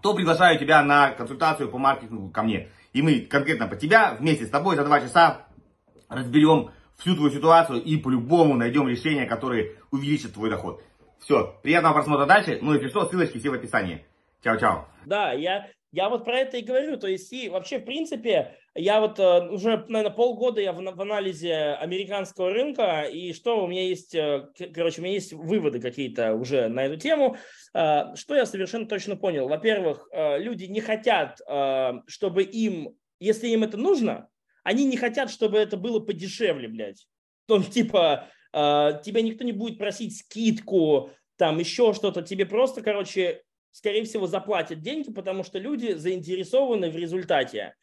то 0.00 0.14
приглашаю 0.14 0.58
тебя 0.58 0.82
на 0.82 1.10
консультацию 1.10 1.68
по 1.68 1.78
маркетингу 1.78 2.30
ко 2.30 2.42
мне. 2.42 2.68
И 2.92 3.02
мы 3.02 3.20
конкретно 3.20 3.66
по 3.66 3.76
тебя 3.76 4.14
вместе 4.18 4.46
с 4.46 4.50
тобой 4.50 4.76
за 4.76 4.84
два 4.84 5.00
часа 5.00 5.46
разберем 6.08 6.70
всю 6.98 7.16
твою 7.16 7.30
ситуацию 7.30 7.82
и 7.82 7.96
по-любому 7.96 8.54
найдем 8.54 8.88
решение, 8.88 9.26
которое 9.26 9.76
увеличит 9.90 10.34
твой 10.34 10.50
доход. 10.50 10.82
Все, 11.20 11.58
приятного 11.62 11.94
просмотра 11.94 12.26
дальше. 12.26 12.58
Ну, 12.60 12.74
если 12.74 12.88
что, 12.88 13.06
ссылочки 13.06 13.38
все 13.38 13.50
в 13.50 13.54
описании. 13.54 14.04
Чао-чао. 14.44 14.86
Да, 15.06 15.32
я 15.32 15.66
я 15.92 16.08
вот 16.08 16.24
про 16.24 16.38
это 16.38 16.56
и 16.56 16.62
говорю. 16.62 16.96
То 16.96 17.06
есть, 17.06 17.32
и 17.32 17.50
вообще, 17.50 17.78
в 17.78 17.84
принципе, 17.84 18.56
я 18.74 19.00
вот 19.00 19.18
э, 19.18 19.48
уже, 19.50 19.84
наверное, 19.88 20.14
полгода 20.14 20.60
я 20.60 20.72
в, 20.72 20.82
в 20.82 21.00
анализе 21.00 21.74
американского 21.74 22.50
рынка, 22.50 23.02
и 23.02 23.34
что 23.34 23.62
у 23.62 23.66
меня 23.66 23.86
есть, 23.86 24.14
э, 24.14 24.48
короче, 24.74 25.00
у 25.00 25.04
меня 25.04 25.12
есть 25.12 25.34
выводы 25.34 25.80
какие-то 25.80 26.34
уже 26.34 26.68
на 26.68 26.86
эту 26.86 26.96
тему. 26.96 27.36
Э, 27.74 28.14
что 28.14 28.34
я 28.34 28.46
совершенно 28.46 28.86
точно 28.86 29.16
понял? 29.16 29.48
Во-первых, 29.48 30.08
люди 30.12 30.64
не 30.64 30.80
хотят, 30.80 31.40
чтобы 32.06 32.42
им, 32.42 32.96
если 33.20 33.48
им 33.48 33.62
это 33.62 33.76
нужно, 33.76 34.28
они 34.64 34.84
не 34.86 34.96
хотят, 34.96 35.30
чтобы 35.30 35.58
это 35.58 35.76
было 35.76 36.00
подешевле, 36.00 36.68
блядь. 36.68 37.06
То, 37.46 37.62
типа, 37.62 38.28
тебя 38.52 39.20
никто 39.22 39.44
не 39.44 39.52
будет 39.52 39.76
просить 39.76 40.16
скидку, 40.16 41.10
там 41.36 41.58
еще 41.58 41.92
что-то. 41.92 42.22
Тебе 42.22 42.46
просто, 42.46 42.80
короче, 42.80 43.42
скорее 43.72 44.04
всего, 44.04 44.26
заплатят 44.26 44.80
деньги, 44.80 45.10
потому 45.10 45.42
что 45.42 45.58
люди 45.58 45.92
заинтересованы 45.94 46.90
в 46.90 46.96
результате. 46.96 47.74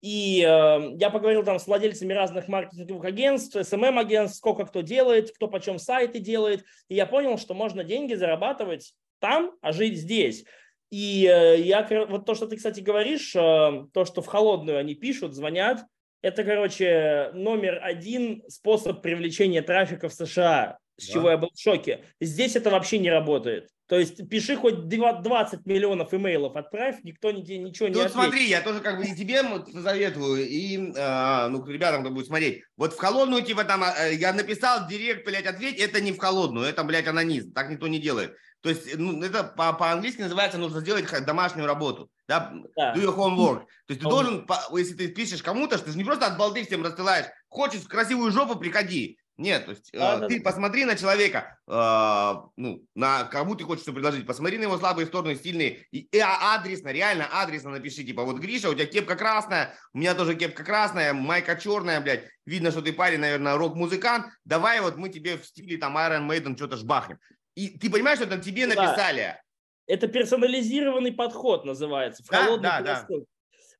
И 0.00 0.44
э, 0.46 0.96
я 0.96 1.10
поговорил 1.10 1.42
там 1.42 1.58
с 1.58 1.66
владельцами 1.66 2.12
разных 2.12 2.46
маркетинговых 2.46 3.04
агентств, 3.04 3.56
SMM-агентств, 3.56 4.38
сколько 4.38 4.64
кто 4.64 4.82
делает, 4.82 5.32
кто 5.32 5.48
почем 5.48 5.78
сайты 5.78 6.20
делает. 6.20 6.64
И 6.88 6.94
я 6.94 7.04
понял, 7.04 7.36
что 7.36 7.54
можно 7.54 7.82
деньги 7.82 8.14
зарабатывать 8.14 8.94
там, 9.18 9.56
а 9.60 9.72
жить 9.72 9.98
здесь. 9.98 10.44
И 10.90 11.26
э, 11.26 11.60
я, 11.60 11.86
вот 12.08 12.26
то, 12.26 12.34
что 12.34 12.46
ты, 12.46 12.56
кстати, 12.56 12.80
говоришь, 12.80 13.34
э, 13.34 13.86
то, 13.92 14.04
что 14.04 14.22
в 14.22 14.26
холодную 14.26 14.78
они 14.78 14.94
пишут, 14.94 15.34
звонят, 15.34 15.84
это, 16.22 16.44
короче, 16.44 17.30
номер 17.34 17.80
один 17.82 18.42
способ 18.48 19.02
привлечения 19.02 19.62
трафика 19.62 20.08
в 20.08 20.14
США, 20.14 20.78
с 20.98 21.06
да. 21.06 21.12
чего 21.12 21.30
я 21.30 21.38
был 21.38 21.50
в 21.54 21.60
шоке. 21.60 22.04
Здесь 22.20 22.56
это 22.56 22.70
вообще 22.70 22.98
не 22.98 23.10
работает. 23.10 23.68
То 23.88 23.98
есть 23.98 24.28
пиши 24.28 24.54
хоть 24.54 24.86
20 24.86 25.64
миллионов 25.64 26.12
имейлов 26.12 26.56
отправь, 26.56 26.96
никто 27.04 27.30
ничего 27.30 27.88
не 27.88 27.94
Тут 27.94 28.04
ответит. 28.04 28.12
смотри, 28.12 28.46
я 28.46 28.60
тоже 28.60 28.80
как 28.80 28.98
бы 28.98 29.06
и 29.06 29.16
тебе 29.16 29.42
советую, 29.82 30.46
и 30.46 30.92
э, 30.94 31.48
ну, 31.48 31.64
ребятам, 31.64 32.02
кто 32.02 32.10
будет 32.10 32.26
смотреть. 32.26 32.64
Вот 32.76 32.92
в 32.92 32.98
холодную, 32.98 33.42
типа 33.42 33.64
там, 33.64 33.82
э, 33.82 34.12
я 34.14 34.34
написал 34.34 34.86
директ, 34.88 35.24
блядь, 35.24 35.46
ответь, 35.46 35.78
это 35.78 36.02
не 36.02 36.12
в 36.12 36.18
холодную, 36.18 36.66
это, 36.66 36.84
блядь, 36.84 37.06
анонизм, 37.06 37.54
так 37.54 37.70
никто 37.70 37.88
не 37.88 37.98
делает. 37.98 38.36
То 38.60 38.68
есть 38.68 38.94
ну, 38.98 39.22
это 39.22 39.44
по- 39.44 39.72
по-английски 39.72 40.20
называется, 40.20 40.58
нужно 40.58 40.80
сделать 40.80 41.06
домашнюю 41.24 41.66
работу, 41.66 42.10
да, 42.26 42.52
да. 42.76 42.94
do 42.94 43.02
your 43.02 43.16
homework. 43.16 43.60
То 43.86 43.94
есть 43.94 44.02
ты 44.02 44.08
должен, 44.08 44.46
если 44.72 44.94
ты 44.94 45.08
пишешь 45.08 45.42
кому-то, 45.42 45.78
что 45.78 45.86
ты 45.86 45.92
же 45.92 45.98
не 45.98 46.04
просто 46.04 46.26
от 46.26 46.36
балды 46.36 46.62
всем 46.64 46.84
рассылаешь, 46.84 47.26
хочешь 47.48 47.84
красивую 47.84 48.32
жопу, 48.32 48.58
приходи. 48.58 49.18
Нет, 49.38 49.66
то 49.66 49.70
есть 49.70 49.90
а, 49.94 50.16
э, 50.16 50.20
да, 50.20 50.26
ты 50.26 50.38
да. 50.38 50.50
посмотри 50.50 50.84
на 50.84 50.96
человека, 50.96 51.56
э, 51.68 52.50
ну, 52.56 52.84
на 52.96 53.22
кому 53.24 53.54
ты 53.54 53.62
хочешь 53.62 53.84
что 53.84 53.92
предложить, 53.92 54.26
посмотри 54.26 54.58
на 54.58 54.64
его 54.64 54.76
слабые 54.78 55.06
стороны, 55.06 55.36
сильные, 55.36 55.86
и, 55.92 56.00
и 56.10 56.18
адресно, 56.18 56.88
реально 56.88 57.28
адресно 57.30 57.70
напиши, 57.70 58.02
типа, 58.02 58.24
вот, 58.24 58.38
Гриша, 58.38 58.68
у 58.68 58.74
тебя 58.74 58.86
кепка 58.86 59.14
красная, 59.14 59.76
у 59.94 59.98
меня 59.98 60.16
тоже 60.16 60.34
кепка 60.34 60.64
красная, 60.64 61.12
майка 61.12 61.54
черная, 61.54 62.00
блядь, 62.00 62.24
видно, 62.46 62.72
что 62.72 62.82
ты 62.82 62.92
парень, 62.92 63.20
наверное, 63.20 63.56
рок-музыкант, 63.56 64.26
давай 64.44 64.80
вот 64.80 64.96
мы 64.96 65.08
тебе 65.08 65.38
в 65.38 65.46
стиле 65.46 65.78
там 65.78 65.96
Iron 65.96 66.28
Maiden 66.28 66.56
что-то 66.56 66.76
жбахнем. 66.76 67.20
И 67.54 67.78
ты 67.78 67.90
понимаешь, 67.90 68.18
что 68.18 68.26
это 68.26 68.38
тебе 68.38 68.66
написали. 68.66 69.20
Да. 69.20 69.40
Это 69.86 70.08
персонализированный 70.08 71.12
подход 71.12 71.64
называется. 71.64 72.24
В 72.24 72.28
да, 72.28 72.56
да, 72.58 72.80
да. 72.82 73.06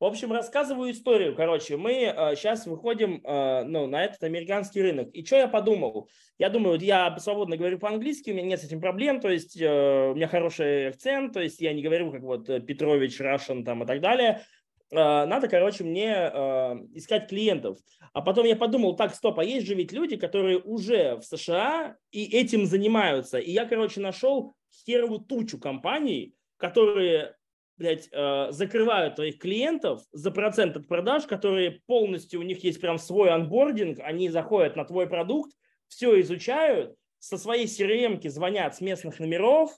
В 0.01 0.05
общем, 0.05 0.33
рассказываю 0.33 0.93
историю. 0.93 1.35
Короче, 1.35 1.77
мы 1.77 1.93
э, 1.93 2.37
сейчас 2.37 2.67
выходим 2.67 3.21
э, 3.25 3.65
ну, 3.65 3.89
на 3.89 4.05
этот 4.05 4.23
американский 4.23 4.81
рынок. 4.81 5.09
И 5.13 5.25
что 5.25 5.37
я 5.37 5.49
подумал? 5.49 6.09
Я 6.39 6.51
думаю, 6.51 6.75
вот 6.75 6.83
я 6.83 7.19
свободно 7.19 7.57
говорю 7.57 7.81
по-английски, 7.81 8.31
у 8.31 8.35
меня 8.35 8.47
нет 8.47 8.61
с 8.61 8.65
этим 8.65 8.81
проблем, 8.81 9.21
то 9.21 9.29
есть 9.29 9.61
э, 9.61 10.11
у 10.11 10.15
меня 10.15 10.29
хороший 10.29 10.91
акцент, 10.91 11.33
то 11.33 11.41
есть 11.41 11.61
я 11.61 11.73
не 11.73 11.83
говорю 11.83 12.13
как 12.13 12.23
вот 12.23 12.49
э, 12.49 12.61
Петрович, 12.61 13.21
Russian 13.21 13.65
там 13.65 13.83
и 13.83 13.87
так 13.87 14.01
далее. 14.01 14.45
Э, 14.93 15.25
надо, 15.27 15.49
короче, 15.49 15.83
мне 15.83 16.13
э, 16.13 16.77
искать 16.95 17.29
клиентов. 17.29 17.79
А 18.13 18.23
потом 18.23 18.47
я 18.47 18.55
подумал, 18.55 18.95
так, 18.95 19.13
стоп, 19.17 19.41
а 19.41 19.45
есть 19.45 19.67
же 19.67 19.75
ведь 19.75 19.91
люди, 19.91 20.17
которые 20.17 20.59
уже 20.59 21.17
в 21.17 21.23
США 21.25 21.97
и 22.13 22.25
этим 22.25 22.67
занимаются. 22.67 23.39
И 23.39 23.51
я, 23.51 23.65
короче, 23.65 24.01
нашел 24.01 24.55
херовую 24.87 25.21
тучу 25.21 25.59
компаний, 25.59 26.35
которые 26.57 27.35
блядь, 27.79 28.09
э, 28.12 28.49
закрывают 28.51 29.16
твоих 29.16 29.39
клиентов 29.39 30.03
за 30.12 30.31
процент 30.31 30.76
от 30.76 30.89
продаж, 30.89 31.24
которые 31.26 31.81
полностью, 31.87 32.41
у 32.41 32.43
них 32.43 32.62
есть 32.64 32.81
прям 32.81 32.99
свой 32.99 33.31
анбординг, 33.31 34.01
они 34.01 34.29
заходят 34.29 34.76
на 34.76 34.85
твой 34.85 35.09
продукт, 35.09 35.53
все 35.87 36.20
изучают, 36.20 36.95
со 37.20 37.39
своей 37.39 37.66
crm 37.66 38.29
звонят 38.29 38.76
с 38.76 38.81
местных 38.81 39.18
номеров 39.18 39.76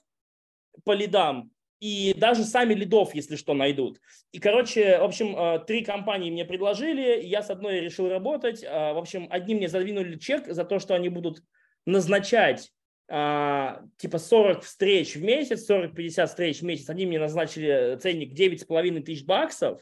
по 0.83 0.93
лидам, 0.93 1.51
и 1.79 2.13
даже 2.15 2.43
сами 2.43 2.75
лидов, 2.75 3.15
если 3.15 3.35
что, 3.35 3.53
найдут. 3.55 3.99
И, 4.31 4.39
короче, 4.39 4.99
в 4.99 5.03
общем, 5.03 5.35
э, 5.35 5.59
три 5.65 5.83
компании 5.83 6.29
мне 6.29 6.45
предложили, 6.45 7.21
я 7.23 7.41
с 7.41 7.49
одной 7.49 7.79
решил 7.79 8.07
работать. 8.07 8.63
Э, 8.63 8.93
в 8.93 8.97
общем, 8.97 9.27
одни 9.31 9.55
мне 9.55 9.67
задвинули 9.67 10.17
чек 10.17 10.47
за 10.47 10.63
то, 10.63 10.79
что 10.79 10.93
они 10.93 11.09
будут 11.09 11.43
назначать 11.87 12.71
а, 13.13 13.83
типа 13.97 14.19
40 14.19 14.63
встреч 14.63 15.15
в 15.15 15.21
месяц, 15.21 15.69
40-50 15.69 16.27
встреч 16.27 16.61
в 16.61 16.63
месяц, 16.63 16.89
они 16.89 17.05
мне 17.05 17.19
назначили 17.19 17.97
ценник 18.01 18.31
9,5 18.31 19.01
тысяч 19.01 19.25
баксов, 19.25 19.81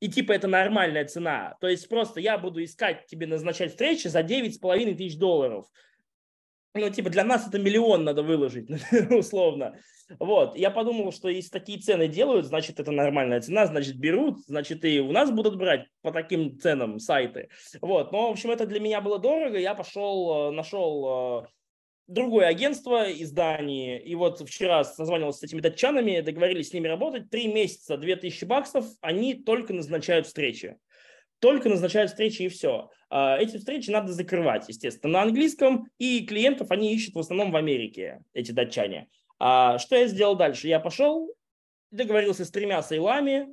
и 0.00 0.08
типа 0.08 0.32
это 0.32 0.48
нормальная 0.48 1.04
цена. 1.04 1.56
То 1.60 1.68
есть 1.68 1.88
просто 1.88 2.18
я 2.18 2.36
буду 2.36 2.62
искать 2.64 3.06
тебе 3.06 3.28
назначать 3.28 3.70
встречи 3.70 4.08
за 4.08 4.20
9,5 4.20 4.96
тысяч 4.96 5.16
долларов. 5.16 5.66
Ну, 6.74 6.90
типа, 6.90 7.10
для 7.10 7.24
нас 7.24 7.46
это 7.46 7.58
миллион 7.58 8.04
надо 8.04 8.22
выложить, 8.22 8.68
условно. 9.10 9.76
Вот, 10.18 10.56
я 10.56 10.70
подумал, 10.70 11.12
что 11.12 11.28
если 11.28 11.50
такие 11.50 11.78
цены 11.78 12.08
делают, 12.08 12.46
значит, 12.46 12.80
это 12.80 12.90
нормальная 12.90 13.40
цена, 13.40 13.66
значит, 13.66 13.96
берут, 13.96 14.38
значит, 14.46 14.84
и 14.84 15.00
у 15.00 15.12
нас 15.12 15.30
будут 15.30 15.56
брать 15.56 15.86
по 16.02 16.12
таким 16.12 16.58
ценам 16.58 16.98
сайты. 16.98 17.50
Вот, 17.80 18.10
но, 18.12 18.28
в 18.28 18.32
общем, 18.32 18.50
это 18.50 18.66
для 18.66 18.80
меня 18.80 19.00
было 19.00 19.18
дорого, 19.18 19.58
я 19.58 19.74
пошел, 19.74 20.48
э, 20.48 20.50
нашел 20.52 21.44
э, 21.44 21.46
другое 22.08 22.46
агентство 22.46 23.08
из 23.08 23.30
Дании, 23.30 24.00
и 24.00 24.14
вот 24.14 24.40
вчера 24.40 24.82
созванивался 24.82 25.40
с 25.40 25.42
этими 25.44 25.60
датчанами, 25.60 26.20
договорились 26.20 26.70
с 26.70 26.72
ними 26.72 26.88
работать, 26.88 27.30
три 27.30 27.46
месяца, 27.46 27.96
2000 27.96 28.44
баксов, 28.46 28.86
они 29.00 29.34
только 29.34 29.72
назначают 29.72 30.26
встречи. 30.26 30.76
Только 31.38 31.68
назначают 31.68 32.10
встречи 32.10 32.42
и 32.42 32.48
все. 32.48 32.90
А, 33.10 33.36
эти 33.38 33.58
встречи 33.58 33.90
надо 33.90 34.12
закрывать, 34.12 34.68
естественно, 34.68 35.12
на 35.12 35.22
английском, 35.22 35.86
и 35.98 36.26
клиентов 36.26 36.72
они 36.72 36.92
ищут 36.92 37.14
в 37.14 37.20
основном 37.20 37.52
в 37.52 37.56
Америке, 37.56 38.22
эти 38.32 38.50
датчане. 38.50 39.08
А 39.38 39.78
что 39.78 39.94
я 39.94 40.08
сделал 40.08 40.34
дальше? 40.34 40.66
Я 40.66 40.80
пошел, 40.80 41.32
договорился 41.92 42.44
с 42.44 42.50
тремя 42.50 42.82
сейлами, 42.82 43.46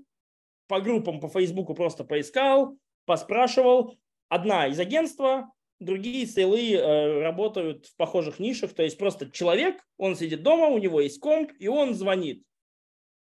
по 0.68 0.82
группам 0.82 1.20
по 1.20 1.28
Фейсбуку 1.28 1.76
просто 1.76 2.04
поискал, 2.04 2.78
поспрашивал. 3.06 3.98
Одна 4.28 4.66
из 4.66 4.80
агентства, 4.80 5.52
другие 5.80 6.26
сейлы 6.26 6.74
э, 6.74 7.22
работают 7.22 7.88
в 7.88 7.96
похожих 7.96 8.40
нишах, 8.40 8.74
то 8.74 8.84
есть 8.84 8.98
просто 8.98 9.30
человек, 9.32 9.82
он 9.98 10.16
сидит 10.16 10.44
дома, 10.44 10.68
у 10.68 10.78
него 10.78 11.02
есть 11.02 11.20
комп, 11.20 11.52
и 11.60 11.68
он 11.68 11.94
звонит 11.94 12.44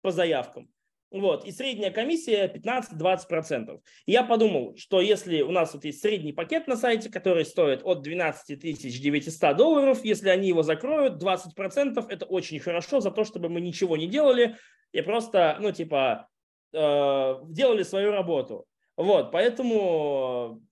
по 0.02 0.10
заявкам. 0.10 0.68
Вот, 1.10 1.44
и 1.44 1.52
средняя 1.52 1.90
комиссия 1.90 2.46
15-20%. 2.48 3.80
Я 4.06 4.24
подумал, 4.24 4.74
что 4.76 5.02
если 5.02 5.42
у 5.42 5.50
нас 5.50 5.74
вот 5.74 5.84
есть 5.84 6.00
средний 6.00 6.32
пакет 6.32 6.66
на 6.66 6.76
сайте, 6.76 7.10
который 7.10 7.44
стоит 7.44 7.82
от 7.84 8.00
12 8.00 8.58
900 8.58 9.56
долларов, 9.56 10.02
если 10.04 10.30
они 10.30 10.48
его 10.48 10.62
закроют, 10.62 11.22
20% 11.22 12.06
это 12.08 12.24
очень 12.24 12.58
хорошо 12.60 13.00
за 13.00 13.10
то, 13.10 13.24
чтобы 13.24 13.50
мы 13.50 13.60
ничего 13.60 13.98
не 13.98 14.06
делали 14.06 14.56
и 14.92 15.02
просто, 15.02 15.58
ну, 15.60 15.70
типа, 15.70 16.28
э, 16.72 17.34
делали 17.44 17.82
свою 17.82 18.10
работу. 18.12 18.64
Вот, 18.96 19.32
поэтому 19.32 20.62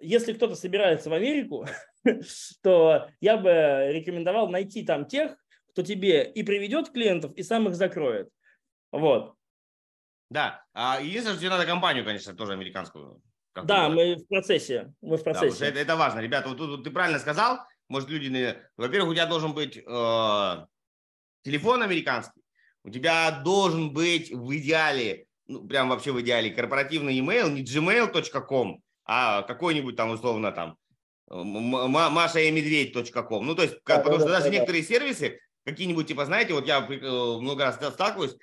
если 0.00 0.32
кто-то 0.32 0.54
собирается 0.54 1.10
в 1.10 1.12
Америку, 1.12 1.66
то 2.62 3.08
я 3.20 3.36
бы 3.36 3.90
рекомендовал 3.92 4.48
найти 4.48 4.84
там 4.84 5.06
тех, 5.06 5.36
кто 5.70 5.82
тебе 5.82 6.30
и 6.30 6.42
приведет 6.42 6.90
клиентов, 6.90 7.32
и 7.34 7.42
сам 7.42 7.68
их 7.68 7.74
закроет. 7.74 8.28
Вот. 8.92 9.34
Да. 10.30 10.64
А 10.72 11.00
единственное, 11.00 11.34
что 11.34 11.40
тебе 11.40 11.50
надо 11.50 11.66
компанию, 11.66 12.04
конечно, 12.04 12.34
тоже 12.34 12.52
американскую. 12.52 13.22
Да, 13.64 13.88
мы 13.88 14.14
в 14.14 14.26
процессе. 14.28 14.92
Мы 15.00 15.16
в 15.16 15.24
процессе. 15.24 15.58
Да, 15.58 15.66
это, 15.66 15.78
это 15.80 15.96
важно. 15.96 16.20
Ребята, 16.20 16.48
вот 16.48 16.58
тут 16.58 16.70
вот 16.70 16.84
ты 16.84 16.90
правильно 16.90 17.18
сказал. 17.18 17.58
Может, 17.88 18.08
люди... 18.08 18.56
Во-первых, 18.76 19.10
у 19.10 19.14
тебя 19.14 19.26
должен 19.26 19.52
быть 19.52 19.76
э, 19.76 20.66
телефон 21.42 21.82
американский. 21.82 22.40
У 22.84 22.90
тебя 22.90 23.30
должен 23.42 23.92
быть 23.92 24.32
в 24.32 24.56
идеале, 24.56 25.26
ну, 25.46 25.66
прям 25.66 25.88
вообще 25.88 26.12
в 26.12 26.20
идеале, 26.20 26.50
корпоративный 26.50 27.18
email, 27.18 27.50
не 27.50 27.62
gmail.com, 27.62 28.80
а 29.12 29.42
какой-нибудь 29.42 29.96
там 29.96 30.10
условно 30.10 30.52
там 30.52 30.76
Маша 31.28 32.38
и 32.38 32.50
медведь.ком. 32.52 33.44
Ну, 33.44 33.54
то 33.56 33.62
есть, 33.62 33.74
да, 33.84 33.98
потому 33.98 34.16
да, 34.16 34.20
что 34.20 34.28
да, 34.28 34.38
даже 34.38 34.44
да, 34.44 34.50
некоторые 34.50 34.84
сервисы, 34.84 35.40
какие-нибудь, 35.64 36.06
типа, 36.06 36.26
знаете, 36.26 36.54
вот 36.54 36.66
я 36.66 36.78
э, 36.78 37.38
много 37.40 37.64
раз 37.64 37.74
сталкиваюсь, 37.74 38.36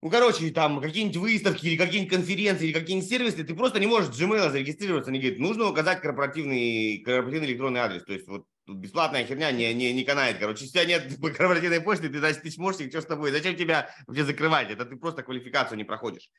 ну, 0.00 0.08
короче, 0.08 0.48
там 0.50 0.80
какие-нибудь 0.80 1.18
выставки 1.18 1.66
или 1.66 1.76
какие-нибудь 1.76 2.14
конференции 2.14 2.68
или 2.68 2.72
какие-нибудь 2.72 3.08
сервисы, 3.08 3.44
ты 3.44 3.54
просто 3.54 3.80
не 3.80 3.86
можешь 3.86 4.10
Gmail 4.10 4.50
зарегистрироваться. 4.50 5.10
Они 5.10 5.20
говорят, 5.20 5.38
нужно 5.38 5.68
указать 5.68 6.00
корпоративный, 6.00 7.02
корпоративный 7.04 7.48
электронный 7.48 7.80
адрес. 7.80 8.04
То 8.04 8.14
есть 8.14 8.26
вот 8.28 8.46
бесплатная 8.66 9.26
херня 9.26 9.52
не, 9.52 9.74
не, 9.74 9.92
не 9.92 10.04
канает. 10.04 10.38
Короче, 10.38 10.64
если 10.64 10.78
у 10.78 10.82
тебя 10.82 11.00
нет 11.00 11.18
корпоративной 11.36 11.82
почты, 11.82 12.08
ты, 12.08 12.18
значит, 12.18 12.40
ты 12.40 12.50
чмошник, 12.50 12.90
что 12.90 13.02
с 13.02 13.06
тобой? 13.06 13.30
Зачем 13.30 13.56
тебя 13.56 13.90
вообще 14.06 14.24
закрывать? 14.24 14.70
Это 14.70 14.86
ты 14.86 14.96
просто 14.96 15.22
квалификацию 15.22 15.76
не 15.76 15.84
проходишь. 15.84 16.30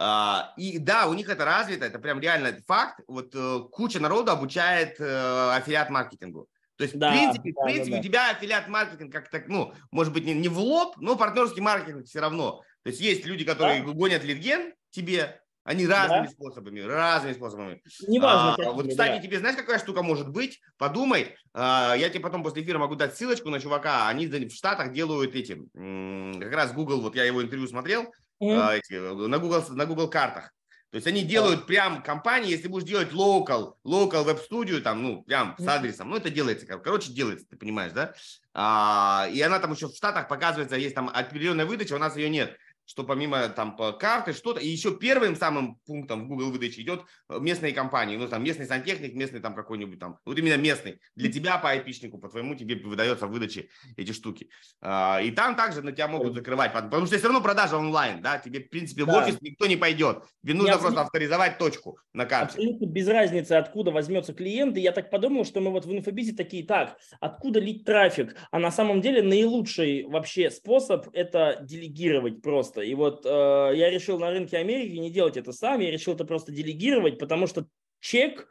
А, 0.00 0.52
и 0.56 0.78
да, 0.78 1.08
у 1.08 1.14
них 1.14 1.28
это 1.28 1.44
развито, 1.44 1.84
это 1.84 1.98
прям 1.98 2.20
реально 2.20 2.56
факт. 2.68 3.00
Вот 3.08 3.34
э, 3.34 3.60
куча 3.72 3.98
народу 3.98 4.30
обучает 4.30 5.00
э, 5.00 5.56
аффилиат-маркетингу. 5.56 6.46
То 6.76 6.84
есть, 6.84 6.96
да, 6.96 7.10
в 7.10 7.12
принципе, 7.12 7.52
да, 7.52 7.60
в 7.60 7.64
принципе 7.64 7.90
да, 7.90 7.96
да. 7.96 7.98
у 7.98 8.02
тебя 8.02 8.30
аффилиат-маркетинг 8.30 9.12
как-то, 9.12 9.42
ну, 9.48 9.74
может 9.90 10.12
быть, 10.12 10.24
не, 10.24 10.34
не 10.34 10.46
в 10.46 10.56
лоб, 10.60 10.96
но 10.98 11.16
партнерский 11.16 11.60
маркетинг 11.60 12.06
все 12.06 12.20
равно. 12.20 12.62
То 12.84 12.90
есть 12.90 13.00
есть 13.00 13.26
люди, 13.26 13.44
которые 13.44 13.82
да. 13.82 13.90
гонят 13.90 14.22
лидген 14.22 14.72
тебе, 14.90 15.40
они 15.64 15.84
разными 15.84 16.26
да? 16.26 16.30
способами, 16.30 16.78
разными 16.78 17.32
способами. 17.32 17.82
Неважно. 18.06 18.68
А, 18.68 18.70
вот, 18.70 18.88
кстати, 18.88 19.16
да. 19.16 19.20
тебе 19.20 19.40
знаешь, 19.40 19.56
какая 19.56 19.80
штука 19.80 20.04
может 20.04 20.28
быть? 20.28 20.60
Подумай. 20.76 21.34
А, 21.54 21.96
я 21.98 22.08
тебе 22.08 22.20
потом 22.20 22.44
после 22.44 22.62
эфира 22.62 22.78
могу 22.78 22.94
дать 22.94 23.16
ссылочку 23.16 23.50
на 23.50 23.58
чувака. 23.58 24.06
Они 24.06 24.28
в 24.28 24.50
Штатах 24.50 24.92
делают 24.92 25.34
эти, 25.34 25.60
как 25.74 26.52
раз 26.52 26.72
Google, 26.72 27.00
вот 27.00 27.16
я 27.16 27.24
его 27.24 27.42
интервью 27.42 27.66
смотрел, 27.66 28.12
mm-hmm. 28.42 28.60
а, 28.60 28.76
эти, 28.76 28.94
на, 28.94 29.38
Google, 29.38 29.64
на 29.68 29.86
Google 29.86 30.08
картах. 30.08 30.52
То 30.90 30.96
есть 30.96 31.06
они 31.06 31.22
делают 31.22 31.66
прям 31.66 32.02
компании, 32.02 32.50
если 32.50 32.68
будешь 32.68 32.88
делать 32.88 33.12
local, 33.12 33.74
local 33.84 34.24
веб-студию, 34.24 34.80
там, 34.80 35.02
ну, 35.02 35.22
прям 35.22 35.54
с 35.58 35.66
адресом, 35.66 36.08
ну, 36.08 36.16
это 36.16 36.30
делается, 36.30 36.66
короче, 36.66 37.12
делается, 37.12 37.46
ты 37.46 37.56
понимаешь, 37.56 37.92
да? 37.92 38.14
А, 38.54 39.28
и 39.30 39.40
она 39.42 39.58
там 39.58 39.72
еще 39.72 39.88
в 39.88 39.94
Штатах 39.94 40.28
показывается, 40.28 40.76
есть 40.76 40.94
там 40.94 41.10
определенная 41.10 41.66
выдача, 41.66 41.92
у 41.92 41.98
нас 41.98 42.16
ее 42.16 42.30
нет 42.30 42.56
что 42.88 43.04
помимо 43.04 43.50
там 43.50 43.76
карты 43.98 44.32
что-то, 44.32 44.60
и 44.60 44.66
еще 44.66 44.96
первым 44.96 45.36
самым 45.36 45.76
пунктом 45.86 46.24
в 46.24 46.28
Google 46.28 46.50
выдаче 46.50 46.80
идет 46.80 47.04
э, 47.28 47.38
местные 47.38 47.72
компании, 47.72 48.16
ну 48.16 48.26
там 48.28 48.42
местный 48.42 48.64
сантехник, 48.64 49.14
местный 49.14 49.40
там 49.40 49.54
какой-нибудь 49.54 49.98
там, 49.98 50.18
вот 50.24 50.38
именно 50.38 50.56
местный, 50.56 50.98
для 51.14 51.30
тебя 51.30 51.58
по 51.58 51.68
айпишнику, 51.68 52.16
по 52.16 52.30
твоему 52.30 52.54
тебе 52.54 52.76
выдается 52.76 53.26
в 53.26 53.30
выдаче 53.30 53.68
эти 53.98 54.12
штуки. 54.12 54.48
А, 54.80 55.20
и 55.22 55.30
там 55.30 55.54
также 55.54 55.82
на 55.82 55.92
тебя 55.92 56.08
могут 56.08 56.32
закрывать, 56.32 56.72
потому 56.72 57.04
что 57.04 57.18
все 57.18 57.26
равно 57.26 57.42
продажа 57.42 57.76
онлайн, 57.76 58.22
да, 58.22 58.38
тебе 58.38 58.60
в 58.60 58.70
принципе 58.70 59.04
да. 59.04 59.12
в 59.12 59.16
офис 59.16 59.38
никто 59.42 59.66
не 59.66 59.76
пойдет, 59.76 60.22
тебе 60.42 60.54
нужно 60.54 60.72
я 60.72 60.78
просто 60.78 61.02
авторизовать 61.02 61.58
точку 61.58 61.98
на 62.14 62.24
карте. 62.24 62.54
Абсолютно 62.54 62.86
без 62.86 63.06
разницы, 63.06 63.52
откуда 63.52 63.90
возьмется 63.90 64.32
клиент, 64.32 64.78
и 64.78 64.80
я 64.80 64.92
так 64.92 65.10
подумал, 65.10 65.44
что 65.44 65.60
мы 65.60 65.70
вот 65.70 65.84
в 65.84 65.92
инфобизе 65.92 66.34
такие, 66.34 66.64
так, 66.64 66.96
откуда 67.20 67.60
лить 67.60 67.84
трафик, 67.84 68.34
а 68.50 68.58
на 68.58 68.70
самом 68.70 69.02
деле 69.02 69.22
наилучший 69.22 70.04
вообще 70.04 70.50
способ 70.50 71.06
это 71.12 71.58
делегировать 71.60 72.40
просто 72.40 72.77
просто. 72.78 72.80
И 72.80 72.94
вот 72.94 73.24
э, 73.24 73.76
я 73.76 73.90
решил 73.90 74.18
на 74.18 74.30
рынке 74.30 74.58
Америки 74.58 74.96
не 74.96 75.10
делать 75.10 75.36
это 75.36 75.52
сам, 75.52 75.80
я 75.80 75.90
решил 75.90 76.14
это 76.14 76.24
просто 76.24 76.52
делегировать, 76.52 77.18
потому 77.18 77.46
что 77.46 77.66
чек 78.00 78.48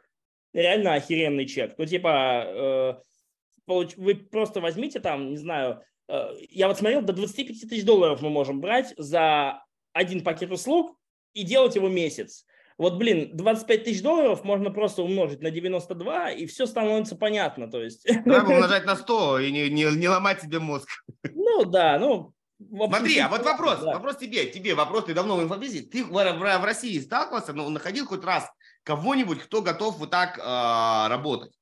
реально 0.52 0.94
охеренный 0.94 1.46
чек. 1.46 1.74
Ну, 1.78 1.86
типа, 1.86 2.44
э, 2.46 3.92
вы 3.96 4.14
просто 4.14 4.60
возьмите 4.60 5.00
там, 5.00 5.30
не 5.30 5.36
знаю, 5.36 5.82
э, 6.08 6.30
я 6.50 6.68
вот 6.68 6.78
смотрел, 6.78 7.02
до 7.02 7.12
25 7.12 7.68
тысяч 7.68 7.84
долларов 7.84 8.22
мы 8.22 8.30
можем 8.30 8.60
брать 8.60 8.94
за 8.96 9.62
один 9.92 10.22
пакет 10.22 10.50
услуг 10.50 10.96
и 11.34 11.42
делать 11.42 11.76
его 11.76 11.88
месяц. 11.88 12.44
Вот, 12.78 12.96
блин, 12.96 13.30
25 13.32 13.84
тысяч 13.84 14.02
долларов 14.02 14.44
можно 14.44 14.70
просто 14.70 15.02
умножить 15.02 15.42
на 15.42 15.50
92, 15.50 16.30
и 16.30 16.46
все 16.46 16.64
становится 16.64 17.16
понятно. 17.16 17.68
То 17.68 17.82
есть... 17.82 18.08
Надо 18.24 18.50
умножать 18.54 18.86
на 18.86 18.94
100 18.94 19.40
и 19.40 19.50
не, 19.50 19.68
не, 19.68 19.84
не 19.96 20.08
ломать 20.08 20.42
себе 20.42 20.60
мозг. 20.60 20.88
Ну 21.34 21.64
да, 21.64 21.98
ну 21.98 22.34
Смотри, 22.58 23.18
а 23.18 23.28
вот 23.28 23.44
вопрос, 23.44 23.80
да. 23.80 23.94
вопрос 23.94 24.16
тебе, 24.16 24.46
тебе 24.46 24.74
вопрос, 24.74 25.04
ты 25.04 25.14
давно 25.14 25.36
в 25.36 25.42
инфобизе, 25.42 25.82
ты 25.82 26.04
в, 26.04 26.10
в, 26.10 26.64
России 26.64 26.98
сталкивался, 26.98 27.52
ну, 27.52 27.68
находил 27.68 28.06
хоть 28.06 28.24
раз 28.24 28.50
кого-нибудь, 28.82 29.40
кто 29.42 29.62
готов 29.62 29.98
вот 29.98 30.10
так 30.10 30.38
э, 30.38 31.08
работать? 31.08 31.52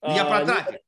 А, 0.00 0.14
я 0.14 0.24
про 0.24 0.46
трафик. 0.46 0.80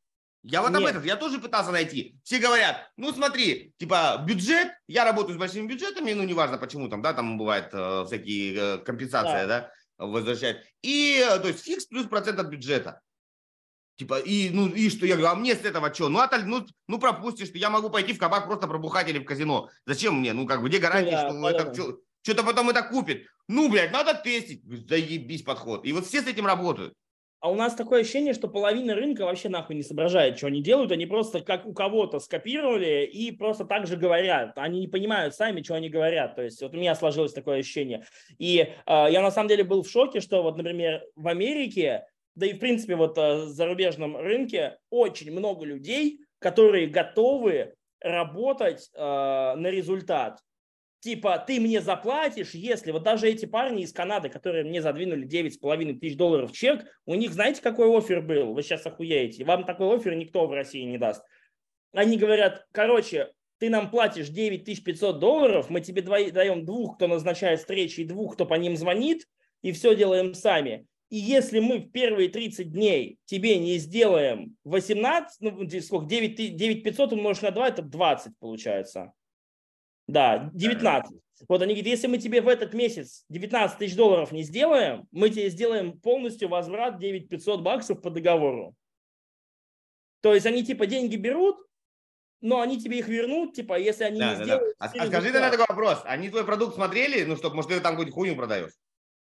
Я 0.43 0.63
вот 0.63 0.75
об 0.75 0.85
этом, 0.85 1.05
я 1.05 1.17
тоже 1.17 1.39
пытался 1.39 1.71
найти. 1.71 2.17
Все 2.25 2.39
говорят, 2.39 2.91
ну 2.97 3.13
смотри, 3.13 3.75
типа 3.77 4.25
бюджет, 4.27 4.69
я 4.87 5.05
работаю 5.05 5.37
с 5.37 5.39
большими 5.39 5.67
бюджетами, 5.67 6.13
ну 6.13 6.23
неважно 6.23 6.57
почему 6.57 6.89
там, 6.89 7.03
да, 7.03 7.13
там 7.13 7.37
бывает 7.37 7.69
э, 7.73 8.05
всякие 8.07 8.55
э, 8.57 8.79
компенсации, 8.79 9.47
да, 9.47 9.47
да 9.47 9.73
возвращать. 10.07 10.65
И, 10.83 11.23
э, 11.23 11.39
то 11.39 11.49
есть 11.49 11.63
фикс 11.63 11.87
плюс 11.87 12.07
процент 12.07 12.39
от 12.39 12.49
бюджета. 12.49 13.01
Типа, 14.01 14.19
и, 14.19 14.49
ну, 14.49 14.69
и 14.69 14.89
что? 14.89 15.05
Я 15.05 15.17
говорю, 15.17 15.33
а 15.33 15.35
мне 15.35 15.55
с 15.55 15.63
этого 15.63 15.93
что? 15.93 16.09
Ну, 16.09 16.21
оталь, 16.21 16.47
ну, 16.47 16.65
ну, 16.89 16.99
пропустишь, 16.99 17.51
я 17.53 17.69
могу 17.69 17.91
пойти 17.91 18.15
в 18.15 18.19
кабак 18.19 18.47
просто 18.47 18.67
пробухать 18.67 19.11
или 19.11 19.19
в 19.19 19.27
казино. 19.27 19.69
Зачем 19.85 20.21
мне? 20.21 20.33
Ну, 20.33 20.47
как 20.47 20.63
бы, 20.63 20.71
где 20.71 20.79
гарантия, 20.79 21.11
да, 21.11 21.29
что 21.29 21.43
да, 21.43 21.51
это 21.51 21.97
что-то 22.23 22.43
потом 22.43 22.71
это 22.71 22.83
купит? 22.83 23.27
Ну, 23.47 23.71
блядь, 23.71 23.93
надо 23.93 24.15
тестить. 24.15 24.63
Заебись 24.89 25.43
подход. 25.43 25.85
И 25.85 25.93
вот 25.93 26.07
все 26.07 26.23
с 26.23 26.27
этим 26.27 26.47
работают. 26.47 26.95
А 27.41 27.51
у 27.51 27.55
нас 27.55 27.75
такое 27.75 28.01
ощущение, 28.01 28.33
что 28.33 28.49
половина 28.49 28.95
рынка 28.95 29.27
вообще 29.27 29.51
нахуй 29.51 29.77
не 29.77 29.83
соображает, 29.83 30.39
что 30.39 30.47
они 30.47 30.63
делают. 30.63 30.93
Они 30.93 31.05
просто 31.05 31.41
как 31.41 31.67
у 31.67 31.75
кого-то 31.75 32.21
скопировали 32.21 33.05
и 33.05 33.33
просто 33.33 33.67
так 33.67 33.87
же 33.87 33.99
говорят. 33.99 34.53
Они 34.57 34.81
не 34.81 34.89
понимают 34.89 35.35
сами, 35.35 35.63
что 35.63 35.75
они 35.75 35.91
говорят. 35.91 36.37
То 36.37 36.43
есть 36.43 36.63
вот 36.63 36.73
у 36.73 36.79
меня 36.79 36.95
сложилось 36.95 37.35
такое 37.35 37.59
ощущение. 37.59 38.07
И 38.39 38.61
э, 38.61 38.73
я 38.87 39.21
на 39.21 39.31
самом 39.31 39.49
деле 39.49 39.65
был 39.65 39.83
в 39.83 39.91
шоке, 39.91 40.21
что 40.21 40.43
вот, 40.43 40.57
например, 40.57 41.03
в 41.17 41.29
Америке 41.29 42.07
да 42.35 42.47
и 42.47 42.55
в 42.55 42.59
принципе 42.59 42.97
вот 42.97 43.17
в 43.17 43.49
зарубежном 43.49 44.17
рынке 44.17 44.79
очень 44.91 45.33
много 45.33 45.65
людей, 45.65 46.21
которые 46.39 46.87
готовы 46.87 47.75
работать 48.01 48.91
э, 48.95 49.01
на 49.01 49.67
результат. 49.69 50.41
Типа, 51.01 51.39
ты 51.39 51.61
мне 51.61 51.81
заплатишь, 51.81 52.51
если... 52.51 52.93
Вот 52.93 53.03
даже 53.05 53.29
эти 53.29 53.47
парни 53.47 53.83
из 53.83 53.93
Канады, 53.93 54.29
которые 54.29 54.65
мне 54.65 54.83
задвинули 54.83 55.27
9,5 55.27 55.99
тысяч 55.99 56.17
долларов 56.17 56.53
чек, 56.53 56.85
у 57.07 57.15
них, 57.15 57.33
знаете, 57.33 57.63
какой 57.63 57.89
офер 57.97 58.21
был? 58.21 58.53
Вы 58.53 58.63
сейчас 58.63 58.87
охуеете. 58.87 59.45
Вам 59.45 59.65
такой 59.65 59.97
офер 59.97 60.15
никто 60.15 60.47
в 60.47 60.53
России 60.53 60.83
не 60.83 60.99
даст. 60.99 61.25
Они 61.93 62.19
говорят, 62.19 62.67
короче, 62.73 63.33
ты 63.59 63.71
нам 63.71 63.91
платишь 63.91 64.29
9500 64.29 65.19
долларов, 65.19 65.71
мы 65.71 65.81
тебе 65.81 66.03
даем 66.03 66.65
двух, 66.65 66.97
кто 66.97 67.07
назначает 67.07 67.61
встречи, 67.61 68.01
и 68.01 68.05
двух, 68.05 68.35
кто 68.35 68.45
по 68.45 68.55
ним 68.55 68.77
звонит, 68.77 69.27
и 69.63 69.73
все 69.73 69.97
делаем 69.97 70.35
сами. 70.35 70.87
И 71.11 71.17
если 71.17 71.59
мы 71.59 71.79
в 71.79 71.91
первые 71.91 72.29
30 72.29 72.71
дней 72.71 73.19
тебе 73.25 73.59
не 73.59 73.79
сделаем 73.79 74.57
18, 74.63 75.41
ну, 75.41 75.69
сколько, 75.81 76.07
9, 76.07 76.57
9 76.57 76.85
500 76.85 77.13
умножить 77.13 77.43
на 77.43 77.51
2, 77.51 77.69
это 77.69 77.83
20 77.83 78.39
получается. 78.39 79.13
Да, 80.07 80.51
19. 80.55 81.21
Вот 81.49 81.63
они 81.63 81.75
говорят, 81.75 81.87
если 81.87 82.07
мы 82.07 82.19
тебе 82.19 82.41
в 82.41 82.49
этот 82.49 82.75
месяц 82.75 83.25
19 83.29 83.79
тысяч 83.79 83.97
долларов 83.97 84.31
не 84.31 84.45
сделаем, 84.45 85.09
мы 85.11 85.31
тебе 85.31 85.51
сделаем 85.51 85.99
полностью 85.99 86.49
возврат 86.49 86.99
9 86.99 87.29
500 87.29 87.61
баксов 87.61 88.01
по 88.01 88.11
договору. 88.11 88.75
То 90.21 90.35
есть 90.35 90.47
они 90.47 90.65
типа 90.65 90.87
деньги 90.87 91.17
берут, 91.17 91.57
но 92.41 92.61
они 92.61 92.81
тебе 92.81 93.01
их 93.01 93.09
вернут, 93.09 93.55
типа, 93.55 93.79
если 93.79 94.05
они 94.05 94.21
да, 94.21 94.33
не 94.33 94.39
да, 94.39 94.45
сделают... 94.45 94.77
Да. 94.79 94.87
А, 94.87 95.03
а 95.03 95.07
скажи 95.07 95.33
тогда 95.33 95.51
такой 95.51 95.67
вопрос. 95.69 96.03
Они 96.05 96.29
твой 96.31 96.45
продукт 96.45 96.75
смотрели? 96.75 97.25
Ну, 97.25 97.37
что, 97.37 97.51
может, 97.51 97.71
ты 97.71 97.81
там 97.81 97.93
какую-нибудь 97.93 98.15
хуйню 98.15 98.37
продаешь? 98.37 98.73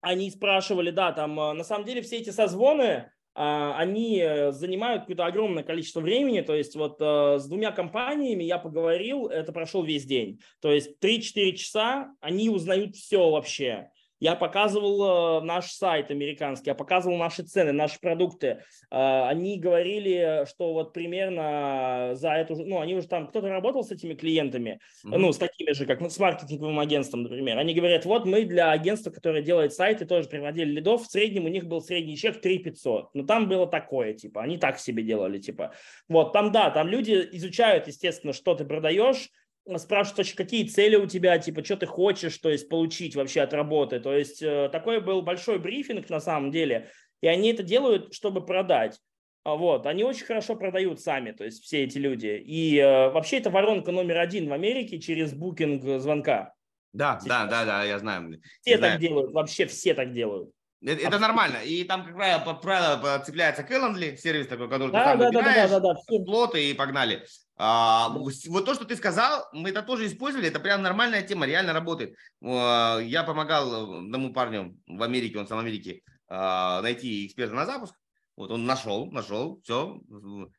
Они 0.01 0.29
спрашивали, 0.31 0.91
да, 0.91 1.11
там 1.11 1.39
э, 1.39 1.53
на 1.53 1.63
самом 1.63 1.85
деле 1.85 2.01
все 2.01 2.17
эти 2.17 2.31
созвоны, 2.31 3.11
а, 3.33 3.77
они 3.77 4.19
э, 4.19 4.51
занимают 4.51 5.03
какое-то 5.03 5.25
огромное 5.25 5.63
количество 5.63 6.01
времени, 6.01 6.41
то 6.41 6.53
есть 6.53 6.75
вот 6.75 6.97
э, 6.99 7.37
с 7.39 7.47
двумя 7.47 7.71
компаниями 7.71 8.43
я 8.43 8.57
поговорил, 8.57 9.27
это 9.27 9.53
прошел 9.53 9.83
весь 9.83 10.05
день, 10.05 10.41
то 10.59 10.71
есть 10.71 10.97
3-4 11.01 11.53
часа 11.53 12.13
они 12.19 12.49
узнают 12.49 12.95
все 12.97 13.29
вообще, 13.29 13.89
я 14.21 14.35
показывал 14.35 15.41
э, 15.41 15.43
наш 15.43 15.71
сайт 15.71 16.11
американский, 16.11 16.69
я 16.69 16.75
показывал 16.75 17.17
наши 17.17 17.41
цены, 17.41 17.71
наши 17.71 17.99
продукты. 17.99 18.63
Э, 18.91 19.23
они 19.27 19.59
говорили, 19.59 20.45
что 20.47 20.73
вот 20.73 20.93
примерно 20.93 22.11
за 22.13 22.33
эту, 22.33 22.55
ну, 22.55 22.79
они 22.79 22.93
уже 22.93 23.07
там, 23.07 23.27
кто-то 23.27 23.49
работал 23.49 23.83
с 23.83 23.91
этими 23.91 24.13
клиентами, 24.13 24.79
mm-hmm. 25.03 25.17
ну, 25.17 25.33
с 25.33 25.37
такими 25.37 25.71
же, 25.71 25.87
как 25.87 26.01
ну, 26.01 26.09
с 26.09 26.19
маркетинговым 26.19 26.79
агентством, 26.79 27.23
например. 27.23 27.57
Они 27.57 27.73
говорят, 27.73 28.05
вот 28.05 28.25
мы 28.25 28.45
для 28.45 28.69
агентства, 28.69 29.09
которое 29.09 29.41
делает 29.41 29.73
сайты, 29.73 30.05
тоже 30.05 30.29
приводили 30.29 30.69
лидов, 30.69 31.01
в 31.01 31.11
среднем 31.11 31.45
у 31.45 31.49
них 31.49 31.65
был 31.65 31.81
средний 31.81 32.15
чек 32.15 32.39
3 32.39 32.59
500. 32.59 33.15
Но 33.15 33.23
там 33.23 33.49
было 33.49 33.65
такое, 33.65 34.13
типа, 34.13 34.43
они 34.43 34.59
так 34.59 34.77
себе 34.77 35.01
делали, 35.01 35.39
типа. 35.39 35.73
Вот, 36.07 36.31
там, 36.31 36.51
да, 36.51 36.69
там 36.69 36.87
люди 36.87 37.27
изучают, 37.31 37.87
естественно, 37.87 38.33
что 38.33 38.53
ты 38.53 38.65
продаешь, 38.65 39.31
спрашивают 39.77 40.19
вообще, 40.19 40.35
какие 40.35 40.67
цели 40.67 40.95
у 40.95 41.05
тебя, 41.05 41.37
типа, 41.37 41.63
что 41.63 41.77
ты 41.77 41.85
хочешь, 41.85 42.37
то 42.37 42.49
есть, 42.49 42.69
получить 42.69 43.15
вообще 43.15 43.41
от 43.41 43.53
работы. 43.53 43.99
То 43.99 44.13
есть, 44.13 44.41
э, 44.41 44.69
такой 44.71 45.01
был 45.01 45.21
большой 45.21 45.59
брифинг 45.59 46.09
на 46.09 46.19
самом 46.19 46.51
деле, 46.51 46.89
и 47.21 47.27
они 47.27 47.51
это 47.51 47.63
делают, 47.63 48.13
чтобы 48.13 48.45
продать. 48.45 48.99
А 49.43 49.55
вот, 49.55 49.87
они 49.87 50.03
очень 50.03 50.25
хорошо 50.25 50.55
продают 50.55 51.01
сами, 51.01 51.31
то 51.31 51.43
есть 51.43 51.63
все 51.63 51.83
эти 51.83 51.97
люди. 51.97 52.41
И 52.45 52.77
э, 52.77 53.09
вообще 53.09 53.37
это 53.37 53.49
воронка 53.49 53.91
номер 53.91 54.19
один 54.19 54.47
в 54.47 54.53
Америке 54.53 54.99
через 54.99 55.33
букинг 55.33 55.83
звонка. 55.99 56.53
Да, 56.93 57.19
Сейчас. 57.19 57.27
да, 57.27 57.45
да, 57.45 57.65
да, 57.65 57.83
я 57.83 57.97
знаю. 57.99 58.39
Все 58.61 58.71
я 58.71 58.77
так 58.77 58.85
знаю. 58.85 58.99
делают, 58.99 59.31
вообще 59.31 59.65
все 59.65 59.93
так 59.93 60.13
делают. 60.13 60.51
Это, 60.83 61.07
это 61.07 61.19
нормально. 61.19 61.57
И 61.63 61.83
там, 61.83 62.03
как 62.03 62.15
правило, 62.15 62.53
правило 62.55 63.19
цепляется 63.23 63.61
Calendly, 63.61 64.17
сервис 64.17 64.47
такой, 64.47 64.67
который 64.67 64.91
да, 64.91 64.99
ты 64.99 65.09
сам 65.09 65.19
да, 65.19 65.25
выбираешь, 65.27 65.69
да, 65.69 65.79
да, 65.79 65.93
да, 65.93 65.99
да, 66.09 66.25
плоты 66.25 66.71
и 66.71 66.73
погнали. 66.73 67.23
А, 67.55 68.09
вот 68.09 68.65
то, 68.65 68.73
что 68.73 68.85
ты 68.85 68.95
сказал, 68.95 69.47
мы 69.53 69.69
это 69.69 69.83
тоже 69.83 70.07
использовали, 70.07 70.47
это 70.47 70.59
прям 70.59 70.81
нормальная 70.81 71.21
тема, 71.21 71.45
реально 71.45 71.73
работает. 71.73 72.15
А, 72.43 72.97
я 72.97 73.23
помогал 73.23 73.99
одному 73.99 74.33
парню 74.33 74.75
в 74.87 75.03
Америке, 75.03 75.37
он 75.37 75.47
сам 75.47 75.59
в 75.59 75.61
Америке, 75.61 76.01
а, 76.27 76.81
найти 76.81 77.27
эксперта 77.27 77.53
на 77.53 77.67
запуск. 77.67 77.93
Вот 78.35 78.49
он 78.49 78.65
нашел, 78.65 79.11
нашел, 79.11 79.61
все, 79.61 80.01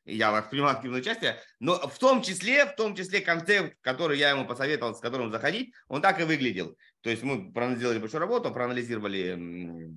я 0.04 0.40
принимал 0.42 0.70
активное 0.70 1.00
участие, 1.00 1.40
но 1.58 1.74
в 1.74 1.98
том 1.98 2.22
числе, 2.22 2.66
в 2.66 2.76
том 2.76 2.94
числе 2.94 3.20
концепт, 3.22 3.76
который 3.80 4.18
я 4.18 4.30
ему 4.30 4.46
посоветовал, 4.46 4.94
с 4.94 5.00
которым 5.00 5.32
заходить, 5.32 5.72
он 5.88 6.00
так 6.00 6.20
и 6.20 6.24
выглядел. 6.24 6.76
То 7.00 7.10
есть 7.10 7.24
мы 7.24 7.50
проанализировали 7.50 7.98
большую 7.98 8.20
работу, 8.20 8.52
проанализировали 8.52 9.90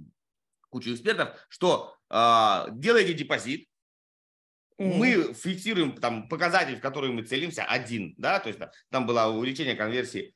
кучу 0.76 0.94
экспертов, 0.94 1.30
что 1.48 1.96
э, 2.10 2.66
делайте 2.72 3.14
депозит, 3.14 3.70
мы 4.78 5.34
фиксируем 5.34 5.94
там 5.94 6.28
показатель, 6.28 6.76
в 6.76 6.82
который 6.82 7.10
мы 7.12 7.24
целимся, 7.24 7.64
один, 7.64 8.14
да, 8.18 8.40
то 8.40 8.50
есть 8.50 8.60
там 8.92 9.06
было 9.06 9.28
увеличение 9.28 9.76
конверсии 9.76 10.36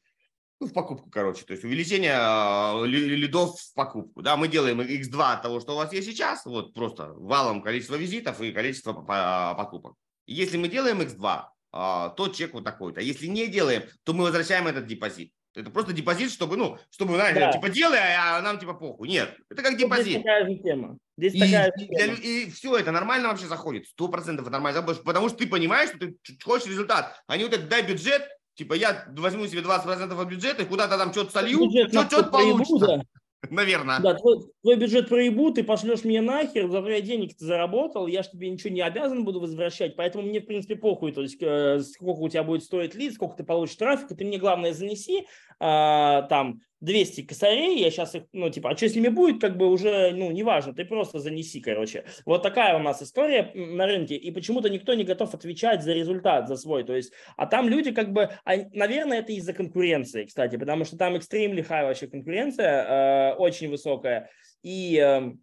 ну, 0.62 0.68
в 0.68 0.74
покупку, 0.74 1.10
короче, 1.10 1.44
то 1.44 1.52
есть 1.52 1.66
увеличение 1.66 2.16
э, 2.16 2.86
лидов 2.88 3.60
в 3.60 3.74
покупку, 3.74 4.22
да, 4.22 4.38
мы 4.38 4.48
делаем 4.48 4.80
x2 4.80 5.34
от 5.34 5.42
того, 5.42 5.60
что 5.60 5.74
у 5.74 5.76
вас 5.76 5.92
есть 5.92 6.08
сейчас, 6.08 6.46
вот 6.46 6.74
просто 6.74 7.12
валом 7.16 7.62
количество 7.62 7.96
визитов 7.96 8.40
и 8.40 8.54
количество 8.54 8.94
покупок. 8.94 9.96
Если 10.26 10.56
мы 10.56 10.70
делаем 10.70 11.02
x2, 11.02 11.44
э, 11.74 12.10
то 12.16 12.28
чек 12.34 12.54
вот 12.54 12.64
такой-то. 12.64 13.02
Если 13.02 13.28
не 13.28 13.48
делаем, 13.48 13.84
то 14.04 14.14
мы 14.14 14.24
возвращаем 14.24 14.68
этот 14.68 14.88
депозит. 14.88 15.34
Это 15.56 15.72
просто 15.72 15.94
депозит, 15.94 16.32
чтобы, 16.32 16.58
ну, 16.58 16.78
чтобы, 16.92 17.16
знаете, 17.16 17.40
да. 17.40 17.52
типа 17.52 17.70
делай, 17.70 17.98
а 18.00 18.42
нам 18.42 18.60
типа 18.60 18.74
похуй. 18.74 19.10
Нет, 19.10 19.36
это 19.50 19.64
как 19.64 19.78
депозит. 19.78 20.06
Здесь 20.06 20.18
такая 20.18 20.46
же 20.46 20.56
тема. 20.58 20.98
Здесь 21.18 21.34
и, 21.34 21.40
такая 21.40 21.74
же 21.76 21.88
тема. 21.88 22.14
И, 22.14 22.44
и 22.44 22.50
все, 22.52 22.78
это 22.78 22.92
нормально 22.92 23.30
вообще 23.30 23.48
заходит. 23.48 23.88
Сто 23.88 24.08
процентов 24.08 24.50
нормально 24.50 24.84
потому 24.84 25.30
что 25.30 25.38
ты 25.40 25.48
понимаешь, 25.48 25.90
что 25.90 26.00
ты 26.00 26.16
хочешь 26.44 26.68
результат. 26.68 27.20
А 27.28 27.36
не 27.36 27.44
вот 27.44 27.54
это 27.54 27.64
дай 27.64 27.82
бюджет, 27.82 28.28
типа 28.54 28.74
я 28.74 29.06
возьму 29.18 29.48
себе 29.48 29.62
20% 29.62 30.22
от 30.22 30.28
бюджета 30.28 30.64
и 30.64 30.66
куда-то 30.66 30.98
там 30.98 31.12
что-то 31.12 31.32
солью, 31.32 31.70
что-то 31.90 32.24
получится. 32.24 32.88
Да. 32.88 33.02
Наверное. 33.50 34.00
Да, 34.00 34.16
твой, 34.16 34.40
твой 34.62 34.76
бюджет 34.76 35.08
проебу, 35.08 35.52
ты 35.52 35.64
пошлешь 35.64 36.04
мне 36.04 36.22
нахер, 36.22 36.70
зато 36.70 36.90
я 36.90 37.02
денег 37.02 37.38
ты 37.38 37.46
заработал, 37.46 38.08
я 38.08 38.24
же 38.24 38.30
тебе 38.32 38.50
ничего 38.50 38.74
не 38.74 38.82
обязан 38.82 39.24
буду 39.24 39.40
возвращать, 39.40 39.96
поэтому 39.96 40.26
мне, 40.26 40.42
в 40.42 40.46
принципе, 40.46 40.76
похуй, 40.76 41.12
то 41.12 41.22
есть 41.22 41.38
э, 41.42 41.80
сколько 41.80 42.20
у 42.20 42.30
тебя 42.30 42.44
будет 42.44 42.64
стоить 42.64 42.96
лид, 42.96 43.14
сколько 43.14 43.38
ты 43.38 43.44
получишь 43.44 43.78
трафика, 43.78 44.16
ты 44.16 44.26
мне, 44.26 44.38
главное, 44.38 44.74
занеси, 44.74 45.20
э, 45.20 45.24
там, 45.60 46.62
200 46.82 47.24
косарей, 47.24 47.80
я 47.80 47.92
сейчас 47.92 48.16
их, 48.16 48.24
ну, 48.32 48.50
типа, 48.50 48.70
а 48.70 48.78
что 48.78 48.88
с 48.88 48.96
ними 48.96 49.10
будет, 49.10 49.42
как 49.42 49.58
бы 49.58 49.68
уже, 49.68 50.12
ну, 50.12 50.32
неважно, 50.32 50.74
ты 50.74 50.86
просто 50.86 51.20
занеси, 51.20 51.60
короче. 51.60 52.06
Вот 52.26 52.42
такая 52.42 52.78
у 52.78 52.80
нас 52.80 53.02
история 53.02 53.52
на 53.54 53.86
рынке, 53.86 54.16
и 54.16 54.32
почему-то 54.32 54.70
никто 54.70 54.94
не 54.94 55.04
готов 55.04 55.34
отвечать 55.34 55.84
за 55.84 55.94
результат, 55.94 56.48
за 56.48 56.56
свой, 56.56 56.84
то 56.84 56.96
есть, 56.96 57.12
а 57.36 57.48
там 57.48 57.68
люди, 57.68 57.92
как 57.92 58.14
бы, 58.14 58.30
а, 58.46 58.56
наверное, 58.72 59.20
это 59.20 59.34
из-за 59.34 59.54
конкуренции, 59.54 60.26
кстати, 60.26 60.56
потому 60.56 60.86
что 60.86 60.98
там 60.98 61.16
extremely 61.16 61.68
high 61.68 61.84
вообще 61.84 62.08
конкуренция, 62.08 63.34
э, 63.34 63.36
очень 63.36 63.70
высокая, 63.70 64.30
и, 64.64 64.98
э, 64.98 65.34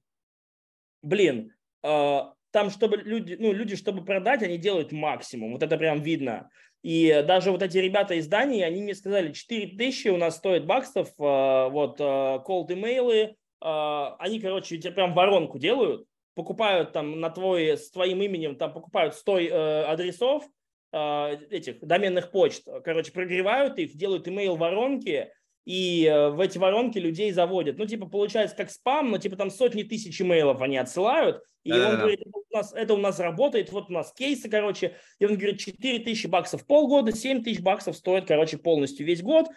блин, 1.02 1.52
э, 1.82 2.20
там, 2.50 2.70
чтобы 2.70 2.96
люди, 2.96 3.36
ну, 3.38 3.52
люди, 3.52 3.76
чтобы 3.76 4.02
продать, 4.02 4.42
они 4.42 4.56
делают 4.56 4.90
максимум, 4.90 5.52
вот 5.52 5.62
это 5.62 5.76
прям 5.76 6.00
видно. 6.00 6.48
И 6.82 7.24
даже 7.26 7.50
вот 7.50 7.62
эти 7.62 7.78
ребята 7.78 8.14
из 8.14 8.28
Дании, 8.28 8.62
они 8.62 8.82
мне 8.82 8.94
сказали, 8.94 9.32
4000 9.32 10.08
у 10.08 10.16
нас 10.16 10.36
стоит 10.36 10.66
баксов, 10.66 11.08
э, 11.18 11.68
вот, 11.68 12.00
э, 12.00 12.04
cold 12.46 12.72
имейлы, 12.72 13.16
э, 13.16 13.34
они, 13.60 14.40
короче, 14.40 14.78
тебе 14.78 14.92
прям 14.92 15.14
воронку 15.14 15.58
делают, 15.58 16.06
покупают 16.34 16.92
там 16.92 17.18
на 17.20 17.30
твой, 17.30 17.76
с 17.76 17.90
твоим 17.90 18.22
именем, 18.22 18.56
там 18.56 18.72
покупают 18.72 19.14
100 19.14 19.86
адресов, 19.88 20.44
этих 20.92 21.80
доменных 21.80 22.30
почт, 22.30 22.66
короче, 22.84 23.12
прогревают 23.12 23.78
их, 23.78 23.96
делают 23.96 24.28
имейл 24.28 24.56
воронки, 24.56 25.30
и 25.66 26.30
в 26.32 26.40
эти 26.40 26.58
воронки 26.58 26.96
людей 26.96 27.32
заводят. 27.32 27.76
Ну, 27.76 27.86
типа, 27.86 28.06
получается 28.06 28.56
как 28.56 28.70
спам, 28.70 29.10
но 29.10 29.18
типа 29.18 29.36
там 29.36 29.50
сотни 29.50 29.82
тысяч 29.82 30.22
имейлов 30.22 30.62
они 30.62 30.78
отсылают, 30.78 31.42
и 31.64 31.72
да, 31.72 31.90
он 31.90 31.96
говорит, 31.96 32.20
это 32.20 32.38
у, 32.38 32.56
нас, 32.56 32.72
это 32.72 32.94
у 32.94 32.98
нас 32.98 33.18
работает, 33.18 33.72
вот 33.72 33.90
у 33.90 33.92
нас 33.92 34.12
кейсы, 34.12 34.48
короче. 34.48 34.94
И 35.18 35.26
он 35.26 35.36
говорит, 35.36 35.58
4 35.58 35.98
тысячи 35.98 36.28
баксов 36.28 36.64
полгода, 36.64 37.10
7 37.10 37.42
тысяч 37.42 37.60
баксов 37.60 37.96
стоит, 37.96 38.26
короче, 38.26 38.56
полностью 38.56 39.04
весь 39.04 39.20
год. 39.20 39.48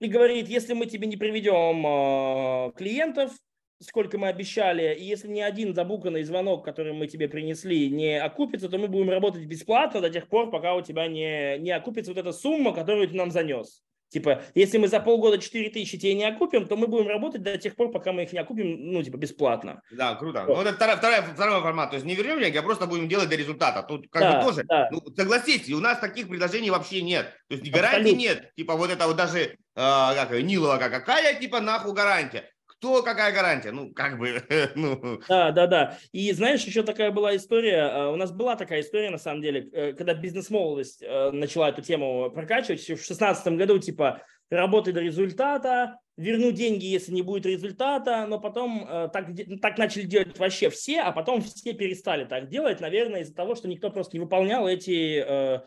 И 0.00 0.08
говорит, 0.08 0.48
если 0.48 0.72
мы 0.72 0.86
тебе 0.86 1.06
не 1.06 1.18
приведем 1.18 1.86
э, 1.86 2.72
клиентов, 2.72 3.32
сколько 3.80 4.16
мы 4.16 4.28
обещали, 4.28 4.94
и 4.94 5.04
если 5.04 5.28
ни 5.28 5.40
один 5.40 5.74
забуканный 5.74 6.22
звонок, 6.22 6.64
который 6.64 6.94
мы 6.94 7.06
тебе 7.06 7.28
принесли, 7.28 7.90
не 7.90 8.18
окупится, 8.18 8.70
то 8.70 8.78
мы 8.78 8.88
будем 8.88 9.10
работать 9.10 9.44
бесплатно 9.44 10.00
до 10.00 10.08
тех 10.08 10.28
пор, 10.28 10.50
пока 10.50 10.74
у 10.74 10.80
тебя 10.80 11.06
не, 11.06 11.58
не 11.58 11.70
окупится 11.72 12.12
вот 12.12 12.18
эта 12.18 12.32
сумма, 12.32 12.72
которую 12.72 13.08
ты 13.08 13.14
нам 13.14 13.30
занес. 13.30 13.82
Типа, 14.14 14.42
если 14.54 14.78
мы 14.78 14.86
за 14.86 15.00
полгода 15.00 15.38
4 15.38 15.70
тысячи 15.70 15.98
тебе 15.98 16.14
не 16.14 16.24
окупим, 16.24 16.68
то 16.68 16.76
мы 16.76 16.86
будем 16.86 17.08
работать 17.08 17.42
до 17.42 17.58
тех 17.58 17.74
пор, 17.74 17.90
пока 17.90 18.12
мы 18.12 18.22
их 18.22 18.32
не 18.32 18.38
окупим, 18.38 18.92
ну, 18.92 19.02
типа, 19.02 19.16
бесплатно. 19.16 19.82
Да, 19.90 20.14
круто. 20.14 20.44
Вот. 20.46 20.54
Ну, 20.56 20.62
это 20.62 20.74
второй, 20.74 20.96
второй, 20.96 21.22
второй 21.34 21.60
формат. 21.62 21.90
То 21.90 21.96
есть 21.96 22.06
не 22.06 22.14
вернем 22.14 22.38
деньги, 22.38 22.56
а 22.56 22.62
просто 22.62 22.86
будем 22.86 23.08
делать 23.08 23.28
до 23.28 23.34
результата. 23.34 23.82
Тут 23.82 24.06
как 24.12 24.22
да, 24.22 24.36
бы 24.38 24.44
тоже, 24.44 24.62
да. 24.68 24.88
ну, 24.92 25.02
согласитесь, 25.16 25.74
у 25.74 25.80
нас 25.80 25.98
таких 25.98 26.28
предложений 26.28 26.70
вообще 26.70 27.02
нет. 27.02 27.26
То 27.48 27.56
есть 27.56 27.68
гарантии 27.72 28.14
нет. 28.14 28.54
Типа 28.54 28.76
вот 28.76 28.88
это 28.88 29.08
вот 29.08 29.16
даже, 29.16 29.40
э, 29.40 29.56
как, 29.74 30.30
Нилова, 30.30 30.78
какая, 30.78 31.34
типа, 31.40 31.60
нахуй 31.60 31.92
гарантия? 31.92 32.48
Кто, 32.84 33.02
какая 33.02 33.32
гарантия? 33.32 33.70
Ну, 33.70 33.94
как 33.94 34.18
бы, 34.18 34.42
ну. 34.74 35.18
Да, 35.26 35.52
да, 35.52 35.66
да. 35.66 35.98
И 36.12 36.30
знаешь, 36.32 36.64
еще 36.64 36.82
такая 36.82 37.10
была 37.12 37.34
история, 37.34 37.78
э, 37.78 38.12
у 38.12 38.16
нас 38.16 38.30
была 38.30 38.56
такая 38.56 38.82
история, 38.82 39.08
на 39.08 39.16
самом 39.16 39.40
деле, 39.40 39.70
э, 39.72 39.94
когда 39.94 40.12
бизнес-молодость 40.12 41.02
э, 41.02 41.30
начала 41.30 41.70
эту 41.70 41.80
тему 41.80 42.30
прокачивать, 42.30 42.82
в 42.82 42.86
2016 42.86 43.46
году, 43.54 43.78
типа, 43.78 44.20
работай 44.50 44.92
до 44.92 45.00
результата, 45.00 45.98
верну 46.18 46.52
деньги, 46.52 46.84
если 46.84 47.10
не 47.12 47.22
будет 47.22 47.46
результата, 47.46 48.26
но 48.28 48.38
потом 48.38 48.86
так, 49.10 49.28
так 49.62 49.78
начали 49.78 50.02
делать 50.02 50.38
вообще 50.38 50.68
все, 50.68 51.00
а 51.00 51.12
потом 51.12 51.40
все 51.40 51.72
перестали 51.72 52.26
так 52.26 52.48
делать, 52.48 52.80
наверное, 52.80 53.22
из-за 53.22 53.34
того, 53.34 53.54
что 53.54 53.66
никто 53.66 53.90
просто 53.90 54.18
не 54.18 54.20
выполнял 54.20 54.68
эти 54.68 55.24
э, 55.26 55.60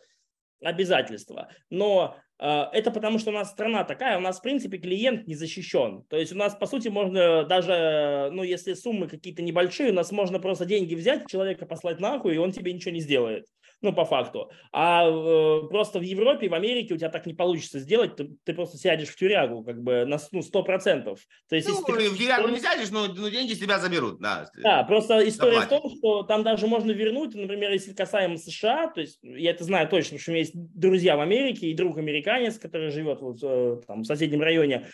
обязательства. 0.61 1.49
Но 1.69 1.99
а, 2.01 2.21
это 2.39 2.91
потому, 2.91 3.17
что 3.17 3.31
у 3.31 3.33
нас 3.33 3.49
страна 3.51 3.83
такая, 3.83 4.17
у 4.17 4.21
нас, 4.21 4.39
в 4.39 4.41
принципе, 4.41 4.77
клиент 4.77 5.27
не 5.27 5.35
защищен. 5.35 6.03
То 6.09 6.17
есть 6.17 6.31
у 6.31 6.35
нас, 6.35 6.55
по 6.55 6.67
сути, 6.67 6.87
можно 6.87 7.43
даже, 7.45 8.29
ну, 8.31 8.43
если 8.43 8.73
суммы 8.73 9.07
какие-то 9.07 9.41
небольшие, 9.41 9.91
у 9.91 9.95
нас 9.95 10.11
можно 10.11 10.39
просто 10.39 10.65
деньги 10.65 10.95
взять, 10.95 11.27
человека 11.27 11.65
послать 11.65 11.99
нахуй, 11.99 12.35
и 12.35 12.37
он 12.37 12.51
тебе 12.51 12.73
ничего 12.73 12.91
не 12.91 13.01
сделает 13.01 13.47
ну, 13.81 13.93
по 13.93 14.05
факту. 14.05 14.49
А 14.71 15.07
э, 15.07 15.67
просто 15.69 15.99
в 15.99 16.01
Европе, 16.01 16.49
в 16.49 16.53
Америке 16.53 16.93
у 16.93 16.97
тебя 16.97 17.09
так 17.09 17.25
не 17.25 17.33
получится 17.33 17.79
сделать, 17.79 18.15
ты, 18.15 18.29
ты 18.43 18.53
просто 18.53 18.77
сядешь 18.77 19.09
в 19.09 19.15
тюрягу, 19.15 19.63
как 19.63 19.81
бы, 19.81 20.05
на 20.05 20.17
ну, 20.31 20.39
100%. 20.39 21.17
То 21.49 21.55
есть, 21.55 21.67
ну, 21.67 21.83
ты... 21.83 22.09
в 22.09 22.17
тюрягу 22.17 22.47
не 22.49 22.59
сядешь, 22.59 22.89
но, 22.89 23.07
но 23.07 23.29
деньги 23.29 23.53
с 23.53 23.59
тебя 23.59 23.79
заберут, 23.79 24.19
да. 24.19 24.49
Да, 24.57 24.83
просто 24.83 25.27
история 25.27 25.61
Заплатить. 25.61 25.77
в 25.77 25.81
том, 25.81 25.97
что 25.97 26.23
там 26.23 26.43
даже 26.43 26.67
можно 26.67 26.91
вернуть, 26.91 27.35
например, 27.35 27.71
если 27.71 27.93
касаемо 27.93 28.37
США, 28.37 28.87
то 28.87 29.01
есть 29.01 29.19
я 29.21 29.51
это 29.51 29.63
знаю 29.63 29.87
точно, 29.87 30.17
потому 30.17 30.21
что 30.21 30.31
у 30.31 30.33
меня 30.33 30.41
есть 30.41 30.53
друзья 30.55 31.15
в 31.15 31.21
Америке 31.21 31.67
и 31.67 31.75
друг 31.75 31.97
американец, 31.97 32.57
который 32.57 32.89
живет 32.89 33.21
вот, 33.21 33.37
э, 33.43 33.81
там, 33.85 34.01
в 34.01 34.05
соседнем 34.05 34.41
районе, 34.41 34.87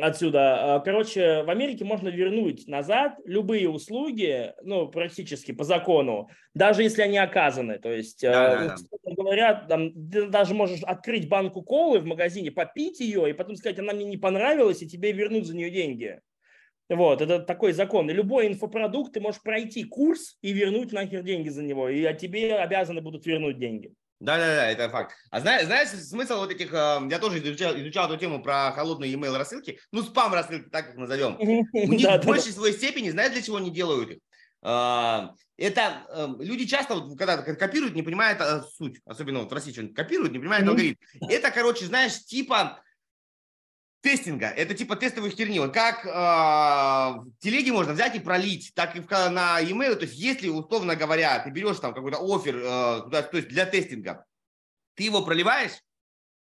отсюда. 0.00 0.76
А, 0.76 0.80
короче, 0.80 1.42
в 1.42 1.50
Америке 1.50 1.84
можно 1.84 2.08
вернуть 2.08 2.66
назад 2.66 3.16
любые 3.24 3.68
услуги, 3.68 4.52
ну, 4.62 4.88
практически 4.88 5.52
по 5.52 5.64
закону, 5.64 6.28
даже 6.54 6.82
если 6.82 7.02
они 7.02 7.18
оказаны. 7.18 7.78
То 7.78 7.90
есть, 7.90 8.22
да, 8.22 8.76
да, 9.04 9.12
говорят, 9.14 9.68
там, 9.68 9.92
ты 10.10 10.28
даже 10.28 10.54
можешь 10.54 10.82
открыть 10.82 11.28
банку 11.28 11.62
колы 11.62 12.00
в 12.00 12.04
магазине, 12.04 12.50
попить 12.50 13.00
ее, 13.00 13.30
и 13.30 13.32
потом 13.32 13.56
сказать, 13.56 13.78
она 13.78 13.92
мне 13.92 14.04
не 14.04 14.16
понравилась, 14.16 14.82
и 14.82 14.88
тебе 14.88 15.12
вернут 15.12 15.46
за 15.46 15.56
нее 15.56 15.70
деньги. 15.70 16.20
Вот, 16.88 17.20
это 17.20 17.40
такой 17.40 17.72
закон. 17.72 18.08
И 18.10 18.14
любой 18.14 18.46
инфопродукт 18.46 19.12
ты 19.12 19.20
можешь 19.20 19.42
пройти 19.42 19.84
курс 19.84 20.38
и 20.40 20.52
вернуть 20.52 20.92
нахер 20.92 21.22
деньги 21.22 21.50
за 21.50 21.62
него, 21.62 21.88
и 21.88 22.02
тебе 22.16 22.56
обязаны 22.56 23.02
будут 23.02 23.26
вернуть 23.26 23.58
деньги. 23.58 23.92
Да, 24.20 24.36
да, 24.36 24.46
да, 24.46 24.70
это 24.70 24.88
факт. 24.88 25.14
А 25.30 25.40
знаешь, 25.40 25.66
знаешь 25.66 25.88
смысл 25.90 26.38
вот 26.38 26.50
этих, 26.50 26.72
э, 26.72 27.00
я 27.08 27.18
тоже 27.20 27.38
изучал, 27.38 27.76
изучал 27.76 28.06
эту 28.06 28.16
тему 28.16 28.42
про 28.42 28.72
холодные 28.72 29.12
email 29.12 29.36
рассылки, 29.36 29.78
ну 29.92 30.02
спам 30.02 30.34
рассылки, 30.34 30.68
так 30.70 30.90
их 30.90 30.96
назовем. 30.96 31.36
У 31.38 31.92
них 31.92 32.08
в 32.22 32.26
большей 32.26 32.52
своей 32.52 32.74
степени, 32.74 33.10
знаешь, 33.10 33.32
для 33.32 33.42
чего 33.42 33.58
они 33.58 33.70
делают 33.70 34.10
их? 34.10 34.18
А, 34.60 35.34
это 35.56 36.04
э, 36.08 36.26
люди 36.40 36.66
часто, 36.66 37.00
когда 37.16 37.38
копируют, 37.42 37.94
не 37.94 38.02
понимают 38.02 38.40
э, 38.40 38.62
суть, 38.76 39.00
особенно 39.04 39.40
вот 39.40 39.50
в 39.50 39.54
России 39.54 39.72
что-нибудь 39.72 39.94
копируют, 39.94 40.32
не 40.32 40.40
понимают 40.40 40.66
алгоритм. 40.66 41.00
Это, 41.28 41.52
короче, 41.52 41.86
знаешь, 41.86 42.24
типа 42.24 42.82
тестинга. 44.00 44.46
Это 44.46 44.74
типа 44.74 44.96
тестовых 44.96 45.34
херни. 45.34 45.58
Вот 45.58 45.74
как 45.74 46.04
э, 46.06 46.08
в 46.10 47.32
телеге 47.40 47.72
можно 47.72 47.92
взять 47.92 48.14
и 48.14 48.20
пролить, 48.20 48.72
так 48.74 48.96
и 48.96 49.00
в, 49.00 49.10
на 49.10 49.58
e-mail. 49.60 49.96
То 49.96 50.04
есть 50.04 50.16
если, 50.16 50.48
условно 50.48 50.96
говоря, 50.96 51.38
ты 51.40 51.50
берешь 51.50 51.78
там 51.78 51.94
какой-то 51.94 52.18
офер, 52.18 52.56
э, 52.56 52.60
то 53.10 53.36
есть 53.36 53.48
для 53.48 53.66
тестинга, 53.66 54.24
ты 54.94 55.04
его 55.04 55.22
проливаешь, 55.22 55.82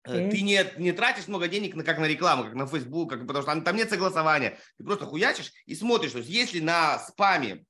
mm-hmm. 0.07 0.29
ты 0.29 0.41
не, 0.41 0.65
не 0.77 0.91
тратишь 0.91 1.27
много 1.27 1.47
денег 1.47 1.75
на, 1.75 1.83
как 1.83 1.99
на 1.99 2.05
рекламу, 2.05 2.43
как 2.43 2.53
на 2.53 2.67
Facebook, 2.67 3.09
как, 3.09 3.21
потому 3.21 3.41
что 3.41 3.51
там, 3.51 3.63
там 3.63 3.75
нет 3.75 3.89
согласования. 3.89 4.57
Ты 4.77 4.83
просто 4.83 5.05
хуячишь 5.05 5.51
и 5.65 5.75
смотришь. 5.75 6.11
То 6.11 6.19
есть 6.19 6.29
если 6.29 6.59
на 6.59 6.99
спаме 6.99 7.65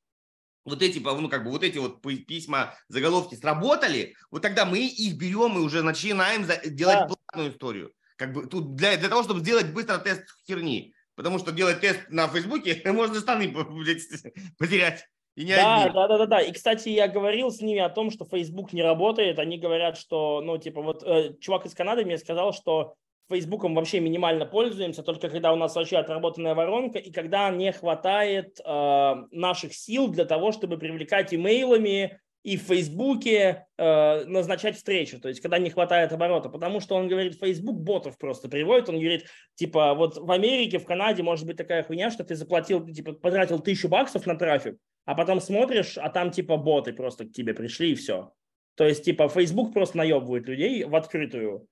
вот 0.63 0.82
эти, 0.82 0.99
ну, 0.99 1.30
как 1.30 1.43
бы 1.43 1.51
вот 1.51 1.63
эти 1.63 1.78
вот 1.78 2.01
письма, 2.01 2.76
заголовки 2.88 3.36
сработали, 3.36 4.15
вот 4.30 4.41
тогда 4.41 4.65
мы 4.65 4.80
их 4.80 5.17
берем 5.17 5.57
и 5.57 5.61
уже 5.61 5.82
начинаем 5.82 6.45
делать 6.65 6.99
да. 6.99 7.07
платную 7.07 7.51
историю. 7.51 7.93
Как 8.22 8.34
бы 8.34 8.45
тут 8.45 8.76
для, 8.76 8.97
для 8.97 9.09
того, 9.09 9.24
чтобы 9.24 9.39
сделать 9.39 9.74
быстро 9.74 9.97
тест 9.97 10.22
херни. 10.45 10.93
Потому 11.15 11.39
что 11.39 11.51
делать 11.51 11.80
тест 11.80 12.01
на 12.09 12.28
Фейсбуке, 12.28 12.80
можно 12.91 13.19
штаны 13.19 13.51
потерять. 14.59 15.07
И 15.36 15.43
не 15.43 15.55
да, 15.55 15.89
да, 15.91 16.07
да, 16.07 16.17
да, 16.19 16.26
да. 16.28 16.41
И, 16.41 16.51
кстати, 16.51 16.89
я 16.89 17.07
говорил 17.07 17.49
с 17.49 17.61
ними 17.61 17.80
о 17.80 17.89
том, 17.89 18.11
что 18.11 18.26
Facebook 18.26 18.74
не 18.74 18.84
работает. 18.84 19.39
Они 19.39 19.57
говорят, 19.57 19.97
что, 19.97 20.39
ну, 20.41 20.59
типа, 20.59 20.84
вот 20.84 21.01
э, 21.01 21.34
чувак 21.39 21.65
из 21.65 21.74
Канады 21.74 22.05
мне 22.05 22.19
сказал, 22.19 22.53
что 22.53 22.93
Фейсбуком 23.32 23.74
вообще 23.74 23.99
минимально 23.99 24.45
пользуемся, 24.45 25.01
только 25.01 25.28
когда 25.30 25.51
у 25.51 25.55
нас 25.55 25.74
вообще 25.74 25.97
отработанная 25.97 26.53
воронка 26.53 26.99
и 26.99 27.11
когда 27.11 27.49
не 27.49 27.72
хватает 27.72 28.59
э, 28.63 29.15
наших 29.32 29.74
сил 29.74 30.09
для 30.09 30.26
того, 30.26 30.51
чтобы 30.51 30.78
привлекать 30.78 31.34
имейлами 31.34 32.19
и 32.43 32.57
в 32.57 32.61
Фейсбуке 32.61 33.67
э, 33.77 34.25
назначать 34.25 34.75
встречу, 34.75 35.19
то 35.19 35.29
есть 35.29 35.41
когда 35.41 35.59
не 35.59 35.69
хватает 35.69 36.11
оборота, 36.11 36.49
потому 36.49 36.79
что 36.79 36.95
он 36.95 37.07
говорит, 37.07 37.39
Facebook 37.39 37.77
ботов 37.77 38.17
просто 38.17 38.49
приводит, 38.49 38.89
он 38.89 38.95
говорит, 38.95 39.25
типа, 39.55 39.93
вот 39.93 40.17
в 40.17 40.31
Америке, 40.31 40.79
в 40.79 40.85
Канаде 40.85 41.21
может 41.21 41.45
быть 41.45 41.57
такая 41.57 41.83
хуйня, 41.83 42.09
что 42.09 42.23
ты 42.23 42.35
заплатил, 42.35 42.85
типа, 42.85 43.13
потратил 43.13 43.59
тысячу 43.59 43.89
баксов 43.89 44.25
на 44.25 44.35
трафик, 44.35 44.77
а 45.05 45.13
потом 45.13 45.39
смотришь, 45.39 45.97
а 45.97 46.09
там 46.09 46.31
типа 46.31 46.57
боты 46.57 46.93
просто 46.93 47.25
к 47.25 47.31
тебе 47.31 47.53
пришли 47.53 47.91
и 47.91 47.95
все. 47.95 48.31
То 48.75 48.87
есть, 48.87 49.03
типа, 49.05 49.29
Facebook 49.29 49.73
просто 49.73 49.97
наебывает 49.97 50.47
людей 50.47 50.83
в 50.83 50.95
открытую. 50.95 51.67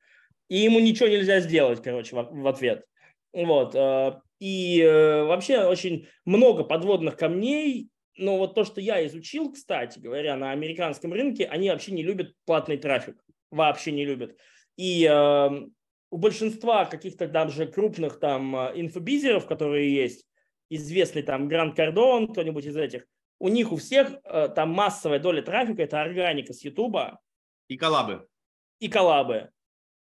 и 0.50 0.58
ему 0.58 0.80
ничего 0.80 1.08
нельзя 1.08 1.40
сделать, 1.40 1.82
короче, 1.82 2.16
в, 2.16 2.42
в 2.42 2.48
ответ. 2.48 2.86
Вот. 3.34 3.74
Э, 3.76 4.20
и 4.40 4.82
э, 4.82 5.24
вообще 5.24 5.64
очень 5.64 6.08
много 6.26 6.64
подводных 6.64 7.18
камней, 7.18 7.90
но 8.20 8.38
вот 8.38 8.56
то, 8.56 8.64
что 8.64 8.82
я 8.82 9.06
изучил, 9.08 9.52
кстати 9.52 10.00
говоря, 10.00 10.36
на 10.36 10.52
американском 10.52 11.14
рынке, 11.14 11.46
они 11.46 11.70
вообще 11.70 11.92
не 11.92 12.04
любят 12.04 12.34
платный 12.46 12.78
трафик, 12.78 13.24
вообще 13.50 13.92
не 13.92 14.06
любят. 14.06 14.36
И 14.78 15.06
э, 15.06 15.50
у 16.12 16.18
большинства 16.18 16.86
каких-то 16.86 17.28
даже 17.28 17.66
крупных 17.66 18.20
там 18.20 18.56
инфобизеров, 18.56 19.48
которые 19.48 19.94
есть, 19.94 20.26
известный 20.70 21.24
там 21.24 21.48
Гранд 21.48 21.76
Кардон, 21.76 22.28
кто-нибудь 22.28 22.66
из 22.66 22.78
этих, 22.78 23.06
у 23.40 23.48
них 23.48 23.72
у 23.72 23.78
всех 23.78 24.12
э, 24.24 24.50
там 24.50 24.70
массовая 24.72 25.20
доля 25.20 25.42
трафика– 25.42 25.82
это 25.84 26.02
органика 26.02 26.54
с 26.54 26.64
Ютуба. 26.64 27.20
И 27.68 27.78
коллабы. 27.78 28.28
И 28.80 28.90
коллабы. 28.90 29.50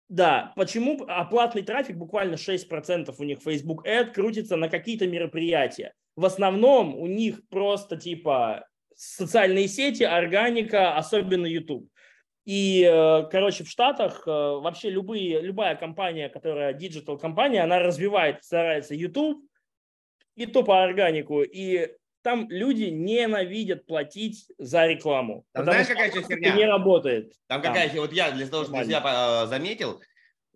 Да, 0.08 0.52
почему 0.56 1.04
оплатный 1.06 1.62
трафик 1.62 1.96
буквально 1.96 2.34
6% 2.34 3.14
у 3.16 3.24
них 3.24 3.40
Facebook 3.42 3.86
Ad 3.86 4.12
крутится 4.12 4.56
на 4.56 4.68
какие-то 4.68 5.06
мероприятия. 5.06 5.92
В 6.18 6.24
основном 6.24 6.96
у 6.96 7.06
них 7.06 7.46
просто 7.48 7.96
типа 7.96 8.66
социальные 8.96 9.68
сети, 9.68 10.02
органика, 10.02 10.96
особенно 10.96 11.46
YouTube. 11.46 11.88
И, 12.44 12.82
э, 12.82 13.28
короче, 13.30 13.62
в 13.62 13.68
Штатах 13.68 14.26
э, 14.26 14.30
вообще 14.30 14.90
любые, 14.90 15.40
любая 15.40 15.76
компания, 15.76 16.28
которая 16.28 16.72
digital 16.72 17.18
компания, 17.18 17.62
она 17.62 17.78
развивает, 17.78 18.42
старается 18.42 18.96
YouTube 18.96 19.48
и 20.34 20.46
то 20.46 20.64
по 20.64 20.82
органику. 20.82 21.42
И 21.42 21.88
там 22.22 22.50
люди 22.50 22.86
ненавидят 22.86 23.86
платить 23.86 24.50
за 24.58 24.88
рекламу. 24.88 25.44
Там 25.52 25.66
знаешь, 25.66 25.86
какая 25.86 26.10
еще 26.10 26.22
херня? 26.22 26.50
не 26.50 26.64
работает. 26.64 27.32
Там, 27.46 27.62
там 27.62 27.72
какая 27.72 27.94
вот 27.94 28.12
я 28.12 28.32
для 28.32 28.48
того, 28.48 28.64
чтобы 28.64 28.82
для 28.82 28.98
себя 28.98 29.46
заметил, 29.46 30.02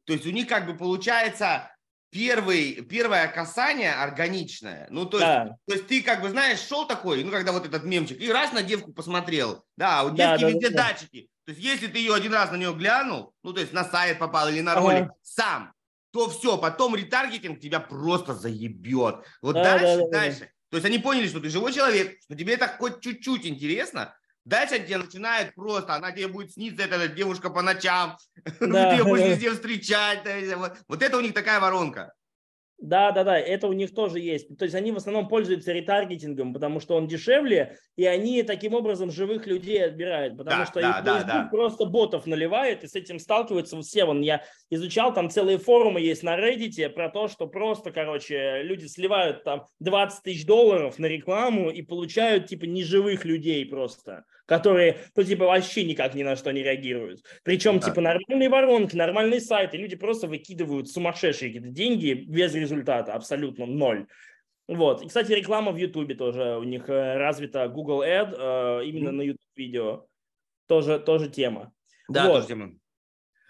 то 0.06 0.12
есть 0.12 0.26
у 0.26 0.30
них 0.30 0.48
как 0.48 0.66
бы 0.66 0.76
получается 0.76 1.70
первый, 2.12 2.82
первое 2.82 3.26
касание 3.26 3.94
органичное. 3.94 4.86
Ну, 4.90 5.06
то 5.06 5.16
есть, 5.16 5.26
да. 5.26 5.56
то 5.66 5.74
есть 5.74 5.86
ты 5.88 6.02
как 6.02 6.20
бы, 6.20 6.28
знаешь, 6.28 6.60
шел 6.60 6.86
такой, 6.86 7.24
ну, 7.24 7.30
когда 7.30 7.52
вот 7.52 7.66
этот 7.66 7.84
мемчик, 7.84 8.20
и 8.20 8.30
раз 8.30 8.52
на 8.52 8.62
девку 8.62 8.92
посмотрел. 8.92 9.64
Да, 9.76 10.04
у 10.04 10.10
девки 10.10 10.18
да, 10.20 10.38
да, 10.38 10.48
везде 10.50 10.70
да, 10.70 10.88
датчики. 10.88 11.28
То 11.44 11.52
есть 11.52 11.64
если 11.64 11.86
ты 11.88 11.98
ее 11.98 12.14
один 12.14 12.32
раз 12.32 12.52
на 12.52 12.56
нее 12.56 12.72
глянул, 12.74 13.32
ну, 13.42 13.52
то 13.52 13.60
есть 13.60 13.72
на 13.72 13.84
сайт 13.84 14.18
попал 14.18 14.48
или 14.48 14.60
на 14.60 14.74
ролик 14.74 15.04
ага. 15.04 15.14
сам, 15.22 15.72
то 16.12 16.28
все, 16.28 16.58
потом 16.58 16.94
ретаргетинг 16.94 17.58
тебя 17.58 17.80
просто 17.80 18.34
заебет. 18.34 19.24
Вот 19.40 19.54
да, 19.54 19.64
дальше, 19.64 19.96
да, 19.96 19.96
да, 19.96 20.10
дальше. 20.10 20.40
Да. 20.40 20.46
То 20.70 20.76
есть 20.76 20.86
они 20.86 20.98
поняли, 20.98 21.28
что 21.28 21.40
ты 21.40 21.48
живой 21.48 21.72
человек, 21.72 22.18
что 22.22 22.36
тебе 22.36 22.54
это 22.54 22.68
хоть 22.68 23.00
чуть-чуть 23.00 23.46
интересно, 23.46 24.14
Дальше 24.44 24.80
тебе 24.80 24.98
начинает 24.98 25.54
просто, 25.54 25.94
она 25.94 26.10
тебе 26.10 26.28
будет 26.28 26.52
сниться, 26.52 26.82
эта 26.82 27.08
девушка 27.08 27.48
по 27.50 27.62
ночам, 27.62 28.16
да. 28.60 28.90
ты 28.90 28.96
ее 28.96 29.04
будешь 29.04 29.26
везде 29.26 29.52
встречать. 29.52 30.26
Вот 30.88 31.02
это 31.02 31.16
у 31.16 31.20
них 31.20 31.32
такая 31.32 31.60
воронка. 31.60 32.12
Да, 32.82 33.12
да, 33.12 33.22
да, 33.22 33.38
это 33.38 33.68
у 33.68 33.72
них 33.72 33.94
тоже 33.94 34.18
есть. 34.18 34.58
То 34.58 34.64
есть 34.64 34.74
они 34.74 34.90
в 34.90 34.96
основном 34.96 35.28
пользуются 35.28 35.72
ретаргетингом, 35.72 36.52
потому 36.52 36.80
что 36.80 36.96
он 36.96 37.06
дешевле, 37.06 37.76
и 37.94 38.04
они 38.04 38.42
таким 38.42 38.74
образом 38.74 39.12
живых 39.12 39.46
людей 39.46 39.84
отбирают, 39.84 40.36
потому 40.36 40.62
да, 40.62 40.66
что 40.66 40.80
да, 40.80 41.00
да, 41.00 41.22
да. 41.22 41.48
просто 41.48 41.84
ботов 41.84 42.26
наливает, 42.26 42.82
и 42.82 42.88
с 42.88 42.96
этим 42.96 43.20
сталкиваются 43.20 43.80
все. 43.82 44.04
Вон, 44.04 44.20
я 44.20 44.42
изучал, 44.68 45.14
там 45.14 45.30
целые 45.30 45.58
форумы 45.58 46.00
есть 46.00 46.24
на 46.24 46.36
Reddit 46.36 46.88
про 46.88 47.08
то, 47.08 47.28
что 47.28 47.46
просто, 47.46 47.92
короче, 47.92 48.62
люди 48.64 48.86
сливают 48.86 49.44
там 49.44 49.66
20 49.78 50.24
тысяч 50.24 50.44
долларов 50.44 50.98
на 50.98 51.06
рекламу 51.06 51.70
и 51.70 51.82
получают 51.82 52.46
типа 52.46 52.64
неживых 52.64 53.24
людей 53.24 53.64
просто 53.64 54.24
которые, 54.52 54.98
ну, 55.16 55.24
типа, 55.24 55.46
вообще 55.46 55.82
никак 55.82 56.14
ни 56.14 56.22
на 56.22 56.36
что 56.36 56.52
не 56.52 56.62
реагируют. 56.62 57.24
Причем, 57.42 57.78
да. 57.78 57.88
типа, 57.88 58.02
нормальные 58.02 58.50
воронки, 58.50 58.94
нормальные 58.94 59.40
сайты, 59.40 59.78
люди 59.78 59.96
просто 59.96 60.26
выкидывают 60.26 60.90
сумасшедшие 60.90 61.48
какие-то 61.48 61.74
деньги 61.74 62.12
без 62.12 62.54
результата, 62.54 63.14
абсолютно 63.14 63.64
ноль. 63.64 64.06
Вот. 64.68 65.02
И, 65.02 65.08
кстати, 65.08 65.32
реклама 65.32 65.72
в 65.72 65.76
Ютубе 65.76 66.14
тоже 66.14 66.58
у 66.58 66.64
них 66.64 66.86
э, 66.90 67.16
развита 67.16 67.66
Google 67.68 68.02
Ad 68.02 68.34
э, 68.36 68.84
именно 68.84 69.08
mm. 69.08 69.12
на 69.12 69.22
YouTube 69.22 69.56
видео. 69.56 70.06
Тоже, 70.66 70.98
тоже 70.98 71.30
тема. 71.30 71.72
Да, 72.10 72.26
вот. 72.26 72.34
тоже 72.34 72.48
тема. 72.48 72.74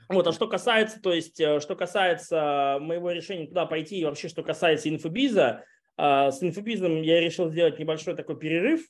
Вот, 0.09 0.25
а 0.29 0.33
что 0.33 0.47
касается, 0.47 1.03
то 1.03 1.13
есть, 1.13 1.41
э, 1.41 1.59
что 1.59 1.75
касается 1.75 2.79
моего 2.81 3.11
решения 3.11 3.49
туда 3.49 3.67
пойти, 3.67 3.99
и 3.99 4.05
вообще, 4.05 4.29
что 4.29 4.45
касается 4.45 4.89
инфобиза, 4.89 5.65
с 5.99 6.39
инфобизом 6.43 7.03
я 7.03 7.21
решил 7.21 7.51
сделать 7.51 7.81
небольшой 7.81 8.15
такой 8.15 8.39
перерыв, 8.39 8.87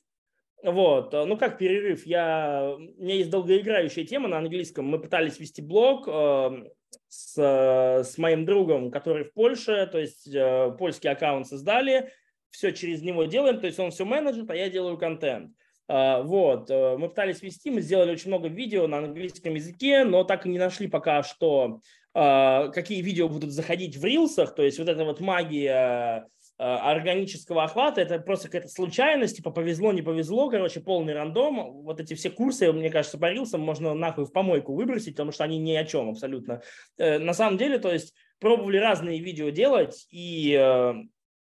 вот, 0.63 1.13
э, 1.13 1.25
ну 1.25 1.37
как 1.37 1.57
перерыв, 1.57 2.05
я, 2.05 2.75
у 2.75 3.03
меня 3.03 3.15
есть 3.15 3.29
долгоиграющая 3.29 4.05
тема 4.05 4.27
на 4.27 4.37
английском, 4.37 4.85
мы 4.85 4.99
пытались 4.99 5.39
вести 5.39 5.61
блог 5.61 6.07
э, 6.07 6.69
с, 7.09 7.37
с 7.37 8.17
моим 8.17 8.45
другом, 8.45 8.89
который 8.89 9.25
в 9.25 9.33
Польше, 9.33 9.87
то 9.91 9.99
есть 9.99 10.33
э, 10.33 10.71
польский 10.79 11.09
аккаунт 11.09 11.47
создали, 11.47 12.09
все 12.49 12.71
через 12.71 13.01
него 13.01 13.25
делаем, 13.25 13.59
то 13.59 13.67
есть 13.67 13.79
он 13.79 13.91
все 13.91 14.05
менеджер, 14.05 14.45
а 14.47 14.55
я 14.55 14.69
делаю 14.69 14.97
контент. 14.97 15.51
Э, 15.87 16.21
вот, 16.23 16.69
э, 16.69 16.97
мы 16.97 17.09
пытались 17.09 17.41
вести, 17.41 17.69
мы 17.69 17.81
сделали 17.81 18.11
очень 18.11 18.29
много 18.29 18.47
видео 18.47 18.87
на 18.87 18.99
английском 18.99 19.55
языке, 19.55 20.03
но 20.05 20.23
так 20.23 20.45
и 20.45 20.49
не 20.49 20.59
нашли 20.59 20.87
пока 20.87 21.23
что, 21.23 21.81
э, 22.13 22.69
какие 22.73 23.01
видео 23.01 23.27
будут 23.27 23.51
заходить 23.51 23.97
в 23.97 24.05
рилсах, 24.05 24.55
то 24.55 24.63
есть 24.63 24.79
вот 24.79 24.87
эта 24.87 25.03
вот 25.03 25.19
магия 25.19 26.27
органического 26.57 27.63
охвата, 27.63 28.01
это 28.01 28.19
просто 28.19 28.47
какая-то 28.47 28.67
случайность, 28.67 29.37
типа 29.37 29.51
повезло, 29.51 29.91
не 29.91 30.01
повезло, 30.01 30.49
короче, 30.49 30.81
полный 30.81 31.13
рандом. 31.13 31.81
Вот 31.83 31.99
эти 31.99 32.13
все 32.13 32.29
курсы, 32.29 32.71
мне 32.71 32.89
кажется, 32.89 33.17
по 33.17 33.29
рилсам 33.29 33.61
можно 33.61 33.93
нахуй 33.93 34.25
в 34.25 34.31
помойку 34.31 34.73
выбросить, 34.73 35.15
потому 35.15 35.31
что 35.31 35.43
они 35.43 35.57
ни 35.57 35.73
о 35.73 35.85
чем 35.85 36.09
абсолютно. 36.09 36.61
Э, 36.97 37.17
на 37.17 37.33
самом 37.33 37.57
деле, 37.57 37.79
то 37.79 37.91
есть 37.91 38.13
пробовали 38.39 38.77
разные 38.77 39.19
видео 39.19 39.49
делать 39.49 40.05
и 40.09 40.55
э, 40.59 40.93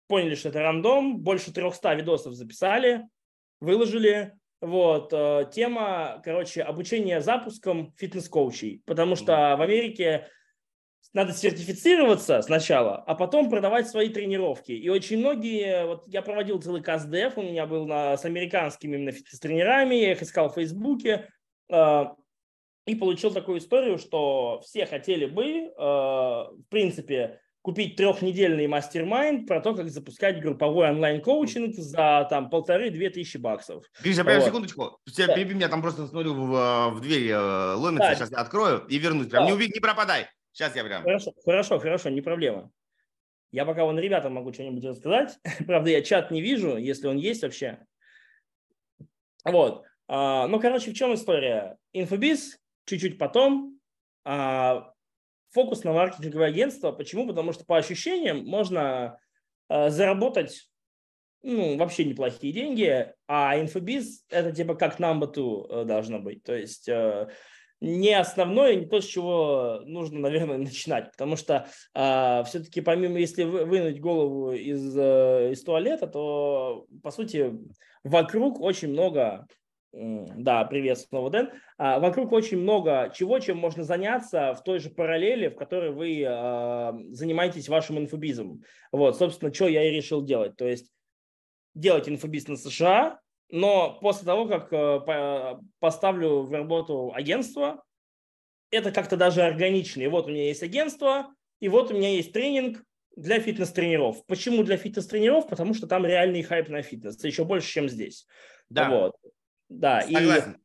поняли, 0.08 0.34
что 0.34 0.50
это 0.50 0.60
рандом, 0.60 1.18
больше 1.18 1.52
300 1.52 1.94
видосов 1.94 2.34
записали, 2.34 3.04
выложили, 3.60 4.34
вот, 4.60 5.10
тема, 5.52 6.20
короче, 6.24 6.62
обучение 6.62 7.20
запуском 7.20 7.94
фитнес-коучей, 7.96 8.82
потому 8.86 9.14
что 9.14 9.54
в 9.56 9.62
Америке 9.62 10.26
надо 11.12 11.32
сертифицироваться 11.32 12.42
сначала, 12.42 12.96
а 12.96 13.14
потом 13.14 13.50
продавать 13.50 13.88
свои 13.88 14.08
тренировки. 14.10 14.72
И 14.72 14.88
очень 14.88 15.18
многие, 15.18 15.86
вот 15.86 16.06
я 16.06 16.22
проводил 16.22 16.60
целый 16.60 16.82
КСДФ, 16.82 17.38
у 17.38 17.42
меня 17.42 17.66
был 17.66 17.86
на, 17.86 18.16
с 18.16 18.24
американскими 18.24 18.96
именно 18.96 19.12
фитнес-тренерами, 19.12 19.94
я 19.94 20.12
их 20.12 20.22
искал 20.22 20.50
в 20.50 20.54
Фейсбуке, 20.54 21.28
э, 21.70 22.04
и 22.86 22.94
получил 22.94 23.32
такую 23.32 23.58
историю, 23.58 23.98
что 23.98 24.60
все 24.64 24.86
хотели 24.86 25.26
бы, 25.26 25.44
э, 25.44 25.70
в 25.76 26.64
принципе, 26.68 27.40
купить 27.62 27.96
трехнедельный 27.96 28.66
мастер-майнд 28.66 29.46
про 29.46 29.60
то, 29.60 29.74
как 29.74 29.90
запускать 29.90 30.40
групповой 30.40 30.88
онлайн-коучинг 30.90 31.74
за 31.74 32.26
там 32.30 32.48
полторы-две 32.48 33.10
тысячи 33.10 33.36
баксов. 33.36 33.84
Гриша, 34.02 34.24
прям 34.24 34.38
вот. 34.38 34.46
секундочку. 34.46 34.98
Тебя, 35.12 35.26
да. 35.26 35.34
переби 35.34 35.54
меня, 35.54 35.68
там 35.68 35.82
просто 35.82 36.06
смотрю 36.06 36.34
в, 36.34 36.90
в 36.94 37.00
дверь 37.00 37.28
э, 37.30 37.74
ломится, 37.74 38.08
да. 38.08 38.14
сейчас 38.14 38.30
я 38.30 38.38
открою 38.38 38.86
и 38.88 38.98
вернусь. 38.98 39.28
Прям 39.28 39.44
да. 39.44 39.50
не, 39.50 39.54
убей, 39.54 39.70
не 39.72 39.80
пропадай. 39.80 40.28
Сейчас 40.58 40.74
я 40.74 40.82
прям. 40.82 41.04
Хорошо, 41.04 41.32
хорошо, 41.44 41.78
хорошо, 41.78 42.08
не 42.08 42.20
проблема. 42.20 42.72
Я 43.52 43.64
пока 43.64 43.84
вон 43.84 43.96
ребятам 43.96 44.34
могу 44.34 44.52
что-нибудь 44.52 44.84
рассказать. 44.84 45.38
Правда, 45.68 45.90
я 45.90 46.02
чат 46.02 46.32
не 46.32 46.42
вижу, 46.42 46.76
если 46.76 47.06
он 47.06 47.16
есть 47.16 47.44
вообще. 47.44 47.78
Вот. 49.44 49.84
А, 50.08 50.48
ну, 50.48 50.58
короче, 50.58 50.90
в 50.90 50.94
чем 50.94 51.14
история? 51.14 51.78
Инфобиз 51.92 52.58
чуть-чуть 52.86 53.18
потом. 53.18 53.78
А, 54.24 54.92
фокус 55.50 55.84
на 55.84 55.92
маркетинговое 55.92 56.48
агентство. 56.48 56.90
Почему? 56.90 57.28
Потому 57.28 57.52
что 57.52 57.64
по 57.64 57.76
ощущениям 57.76 58.44
можно 58.44 59.20
а, 59.68 59.90
заработать 59.90 60.68
ну, 61.42 61.76
вообще 61.76 62.04
неплохие 62.04 62.52
деньги, 62.52 63.14
а 63.28 63.60
инфобиз 63.60 64.24
это 64.28 64.50
типа 64.50 64.74
как 64.74 64.98
number 64.98 65.32
two 65.32 65.68
э, 65.70 65.84
должно 65.84 66.18
быть. 66.18 66.42
То 66.42 66.52
есть 66.52 66.88
э, 66.88 67.28
не 67.80 68.18
основное, 68.18 68.76
не 68.76 68.86
то, 68.86 69.00
с 69.00 69.04
чего 69.04 69.80
нужно, 69.84 70.20
наверное, 70.20 70.58
начинать. 70.58 71.10
Потому 71.12 71.36
что 71.36 71.54
э, 71.54 71.64
а, 71.94 72.42
все-таки 72.44 72.80
помимо, 72.80 73.18
если 73.18 73.44
вынуть 73.44 74.00
голову 74.00 74.52
из, 74.52 74.96
э, 74.96 75.52
из 75.52 75.62
туалета, 75.62 76.06
то, 76.06 76.86
по 77.02 77.10
сути, 77.10 77.52
вокруг 78.04 78.60
очень 78.60 78.90
много 78.90 79.46
да, 79.92 80.64
привет 80.64 80.98
снова, 80.98 81.30
Дэн. 81.30 81.50
А, 81.78 81.98
вокруг 81.98 82.32
очень 82.32 82.58
много 82.58 83.10
чего, 83.14 83.38
чем 83.38 83.56
можно 83.56 83.84
заняться 83.84 84.54
в 84.54 84.62
той 84.62 84.80
же 84.80 84.90
параллели, 84.90 85.48
в 85.48 85.56
которой 85.56 85.92
вы 85.92 86.24
а, 86.26 86.94
занимаетесь 87.10 87.68
вашим 87.68 87.98
инфобизом. 87.98 88.62
Вот, 88.92 89.16
собственно, 89.16 89.52
что 89.52 89.66
я 89.66 89.88
и 89.88 89.94
решил 89.94 90.22
делать. 90.22 90.56
То 90.56 90.68
есть 90.68 90.92
делать 91.74 92.08
инфобиз 92.08 92.48
на 92.48 92.56
США, 92.56 93.18
но 93.50 93.98
после 94.00 94.26
того, 94.26 94.46
как 94.46 94.72
э, 94.72 95.60
поставлю 95.78 96.42
в 96.42 96.52
работу 96.52 97.12
агентство, 97.14 97.82
это 98.70 98.92
как-то 98.92 99.16
даже 99.16 99.42
органично. 99.42 100.02
И 100.02 100.06
вот 100.06 100.26
у 100.26 100.30
меня 100.30 100.44
есть 100.44 100.62
агентство, 100.62 101.34
и 101.60 101.68
вот 101.68 101.90
у 101.90 101.94
меня 101.94 102.10
есть 102.10 102.32
тренинг 102.32 102.82
для 103.16 103.40
фитнес-тренеров. 103.40 104.24
Почему 104.26 104.62
для 104.62 104.76
фитнес-тренеров? 104.76 105.48
Потому 105.48 105.74
что 105.74 105.86
там 105.86 106.04
реальный 106.04 106.42
хайп 106.42 106.68
на 106.68 106.82
фитнес. 106.82 107.22
еще 107.24 107.44
больше, 107.44 107.68
чем 107.70 107.88
здесь. 107.88 108.26
Да. 108.68 108.90
Вот. 108.90 109.16
Да. 109.68 110.02
Согласен. 110.02 110.52
И 110.52 110.56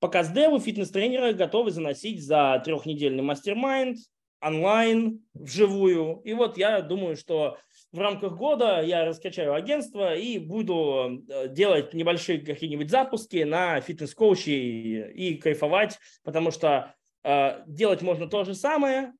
по 0.00 0.08
КСДеву 0.08 0.58
фитнес-тренеры 0.58 1.32
готовы 1.32 1.70
заносить 1.70 2.24
за 2.24 2.60
трехнедельный 2.64 3.22
мастер-майнд 3.22 3.98
онлайн, 4.40 5.22
вживую. 5.34 6.20
И 6.24 6.32
вот 6.32 6.56
я 6.58 6.80
думаю, 6.80 7.16
что 7.16 7.58
в 7.92 7.98
рамках 7.98 8.34
года 8.34 8.80
я 8.82 9.04
раскачаю 9.04 9.54
агентство 9.54 10.14
и 10.14 10.38
буду 10.38 11.24
э, 11.28 11.48
делать 11.48 11.92
небольшие 11.92 12.40
какие-нибудь 12.40 12.90
запуски 12.90 13.42
на 13.42 13.80
фитнес-коучи 13.80 14.50
и, 14.50 15.30
и 15.30 15.36
кайфовать, 15.38 15.98
потому 16.22 16.50
что 16.50 16.94
э, 17.24 17.62
делать 17.66 18.02
можно 18.02 18.28
то 18.28 18.44
же 18.44 18.54
самое, 18.54 19.12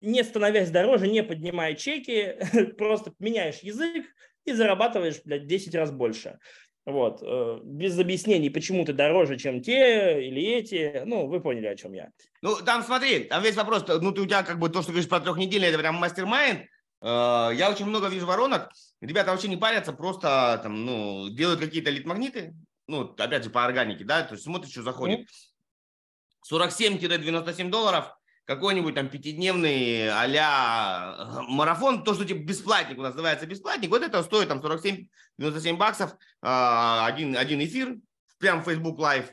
не 0.00 0.24
становясь 0.24 0.70
дороже, 0.70 1.08
не 1.08 1.22
поднимая 1.22 1.74
чеки, 1.74 2.36
просто 2.78 3.12
меняешь 3.18 3.58
язык 3.58 4.06
и 4.46 4.52
зарабатываешь, 4.52 5.20
блядь, 5.24 5.46
10 5.46 5.74
раз 5.74 5.90
больше. 5.90 6.38
Вот, 6.86 7.20
э, 7.22 7.60
без 7.62 7.98
объяснений, 7.98 8.48
почему 8.48 8.86
ты 8.86 8.94
дороже, 8.94 9.36
чем 9.36 9.60
те 9.60 10.26
или 10.26 10.42
эти. 10.42 11.02
Ну, 11.04 11.26
вы 11.26 11.40
поняли, 11.40 11.66
о 11.66 11.76
чем 11.76 11.92
я. 11.92 12.08
Ну, 12.40 12.56
там 12.64 12.82
смотри, 12.82 13.24
там 13.24 13.42
весь 13.42 13.56
вопрос, 13.56 13.84
ну, 13.86 14.12
ты 14.12 14.22
у 14.22 14.26
тебя 14.26 14.42
как 14.42 14.58
бы 14.58 14.70
то, 14.70 14.80
что 14.80 14.92
говоришь 14.92 15.08
про 15.08 15.20
трехнедельный, 15.20 15.68
это 15.68 15.78
прям 15.78 15.96
мастер-майнд. 15.96 16.62
Э, 17.00 17.50
я 17.54 17.70
очень 17.70 17.86
много 17.86 18.08
вижу 18.08 18.26
воронок. 18.26 18.70
Ребята 19.00 19.30
вообще 19.30 19.48
не 19.48 19.56
парятся, 19.56 19.92
просто 19.92 20.60
там, 20.62 20.84
ну, 20.84 21.28
делают 21.30 21.60
какие-то 21.60 21.90
лид-магниты. 21.90 22.54
Ну, 22.86 23.14
опять 23.18 23.44
же, 23.44 23.50
по 23.50 23.64
органике, 23.64 24.04
да, 24.04 24.22
то 24.22 24.34
есть 24.34 24.44
смотришь, 24.44 24.72
что 24.72 24.82
заходит. 24.82 25.28
47-97 26.50 27.68
долларов– 27.70 28.14
какой-нибудь 28.50 28.96
там 28.96 29.08
пятидневный 29.08 30.08
а 30.10 31.44
марафон, 31.48 32.02
то, 32.02 32.14
что 32.14 32.24
типа 32.24 32.42
бесплатник 32.42 32.98
у 32.98 33.02
нас 33.02 33.12
называется 33.12 33.46
бесплатник, 33.46 33.90
вот 33.90 34.02
это 34.02 34.24
стоит 34.24 34.48
там 34.48 34.58
47-97 34.58 35.76
баксов, 35.76 36.16
а, 36.42 37.06
один, 37.06 37.36
один 37.36 37.60
эфир, 37.60 37.98
прям 38.38 38.64
Facebook 38.64 38.98
Live, 38.98 39.28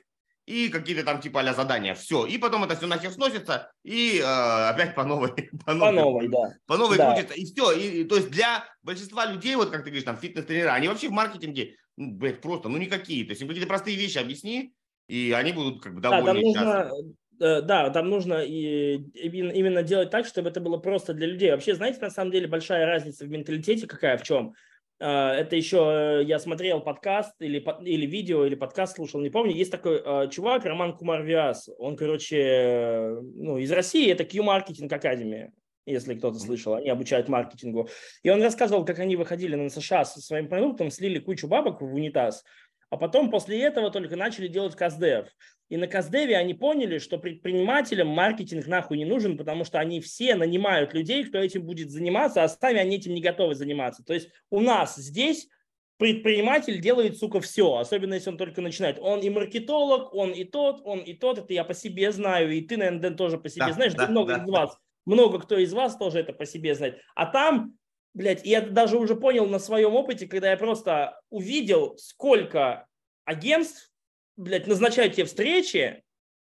и 0.48 0.70
какие-то 0.70 1.04
там 1.04 1.22
типа 1.22 1.42
а 1.42 1.54
задания, 1.54 1.94
все. 1.94 2.26
И 2.26 2.40
потом 2.40 2.64
это 2.64 2.76
все 2.76 2.88
нахер 2.88 3.12
сносится, 3.12 3.72
и 3.84 4.20
э, 4.20 4.24
опять 4.24 4.96
по 4.96 5.04
новой. 5.04 5.32
По 5.66 5.74
новой, 5.74 5.96
по 5.96 6.02
новой 6.02 6.28
да. 6.30 6.54
По 6.66 6.78
новой 6.78 6.98
да. 6.98 7.14
крутится, 7.14 7.36
и 7.36 7.46
все. 7.46 7.72
И, 7.74 8.04
то 8.06 8.16
есть 8.16 8.32
для 8.32 8.64
большинства 8.82 9.26
людей, 9.26 9.56
вот 9.56 9.70
как 9.70 9.84
ты 9.84 9.90
говоришь, 9.90 10.06
там 10.06 10.18
фитнес-тренера, 10.18 10.74
они 10.74 10.88
вообще 10.88 11.10
в 11.10 11.12
маркетинге, 11.12 11.76
ну, 11.98 12.12
блядь, 12.14 12.42
просто, 12.42 12.70
ну 12.70 12.78
никакие. 12.78 13.26
То 13.26 13.32
есть 13.32 13.42
им 13.42 13.48
какие-то 13.48 13.68
простые 13.68 13.98
вещи 13.98 14.18
объясни, 14.18 14.74
и 15.08 15.34
они 15.38 15.52
будут 15.52 15.84
как 15.84 15.94
бы 15.94 16.02
довольны. 16.02 16.26
Да, 16.26 16.34
там 16.34 16.42
нужно, 16.42 16.92
Э, 17.40 17.62
да, 17.62 17.90
там 17.90 18.10
нужно 18.10 18.44
и 18.44 18.98
именно 19.14 19.84
делать 19.84 20.10
так, 20.10 20.26
чтобы 20.26 20.50
это 20.50 20.60
было 20.60 20.78
просто 20.78 21.14
для 21.14 21.28
людей. 21.28 21.52
Вообще, 21.52 21.76
знаете, 21.76 22.00
на 22.02 22.10
самом 22.10 22.32
деле 22.32 22.48
большая 22.48 22.86
разница 22.86 23.26
в 23.26 23.30
менталитете 23.30 23.88
какая 23.88 24.18
в 24.18 24.24
чем? 24.24 24.54
Э, 25.00 25.32
это 25.32 25.56
еще 25.56 26.22
я 26.26 26.40
смотрел 26.40 26.82
подкаст 26.82 27.34
или, 27.40 27.64
или 27.82 28.06
видео, 28.06 28.46
или 28.46 28.56
подкаст 28.56 28.96
слушал, 28.96 29.22
не 29.22 29.30
помню. 29.30 29.54
Есть 29.54 29.72
такой 29.72 30.02
э, 30.04 30.30
чувак, 30.30 30.66
Роман 30.66 30.96
Кумар 30.96 31.24
Виас. 31.24 31.70
Он, 31.78 31.96
короче, 31.96 33.18
ну, 33.36 33.58
из 33.58 33.72
России, 33.72 34.12
это 34.12 34.26
Q-Marketing 34.26 34.90
Academy 34.90 35.52
если 35.88 36.16
кто-то 36.16 36.38
слышал, 36.38 36.76
они 36.76 36.90
обучают 36.90 37.30
маркетингу. 37.30 37.90
И 38.22 38.30
он 38.30 38.42
рассказывал, 38.44 38.86
как 38.86 39.00
они 39.00 39.16
выходили 39.16 39.56
на 39.56 39.70
США 39.70 40.06
со 40.06 40.22
своим 40.22 40.50
продуктом, 40.50 40.92
слили 40.92 41.20
кучу 41.20 41.48
бабок 41.48 41.82
в 41.82 41.94
унитаз, 41.94 42.44
а 42.90 42.98
потом 42.98 43.30
после 43.30 43.62
этого 43.62 43.92
только 43.92 44.16
начали 44.16 44.48
делать 44.48 44.76
каздев. 44.76 45.28
И 45.70 45.76
на 45.76 45.88
Каздеве 45.88 46.38
они 46.38 46.54
поняли, 46.54 46.98
что 46.98 47.18
предпринимателям 47.18 48.08
маркетинг 48.08 48.68
нахуй 48.68 48.98
не 48.98 49.04
нужен, 49.04 49.38
потому 49.38 49.66
что 49.66 49.80
они 49.80 50.00
все 50.00 50.36
нанимают 50.36 50.94
людей, 50.94 51.26
кто 51.26 51.40
этим 51.40 51.64
будет 51.64 51.92
заниматься, 51.92 52.44
а 52.44 52.48
сами 52.48 52.80
они 52.80 52.96
этим 52.96 53.14
не 53.14 53.22
готовы 53.22 53.54
заниматься. 53.54 54.04
То 54.04 54.14
есть 54.14 54.30
у 54.50 54.62
нас 54.62 54.96
здесь 54.96 55.50
предприниматель 55.98 56.80
делает, 56.80 57.18
сука, 57.18 57.42
все, 57.42 57.76
особенно 57.76 58.14
если 58.14 58.30
он 58.30 58.38
только 58.38 58.62
начинает. 58.62 58.98
Он 59.02 59.20
и 59.20 59.30
маркетолог, 59.30 60.14
он 60.14 60.32
и 60.32 60.46
тот, 60.46 60.82
он 60.86 61.00
и 61.00 61.14
тот, 61.14 61.40
это 61.40 61.54
я 61.54 61.66
по 61.66 61.74
себе 61.74 62.12
знаю, 62.12 62.52
и 62.52 62.62
ты, 62.62 62.78
наверное, 62.78 63.02
Дэн, 63.02 63.18
тоже 63.18 63.38
по 63.38 63.50
себе 63.50 63.66
да, 63.68 63.74
знаешь, 63.74 63.94
да, 63.94 64.08
много 64.08 64.36
да, 64.36 64.44
из 64.44 64.50
вас, 64.50 64.78
много 65.06 65.40
кто 65.40 65.58
из 65.58 65.74
вас 65.74 65.98
тоже 65.98 66.20
это 66.20 66.32
по 66.32 66.46
себе 66.46 66.76
знает. 66.76 67.02
А 67.16 67.26
там, 67.26 67.74
блядь, 68.18 68.46
я 68.46 68.62
даже 68.62 68.98
уже 68.98 69.16
понял 69.16 69.46
на 69.46 69.60
своем 69.60 69.96
опыте, 69.96 70.28
когда 70.28 70.50
я 70.52 70.58
просто 70.58 71.20
увидел, 71.30 71.96
сколько 71.98 72.88
агентств 73.26 73.92
блядь, 74.36 74.68
назначают 74.68 75.14
тебе 75.14 75.26
встречи 75.26 76.04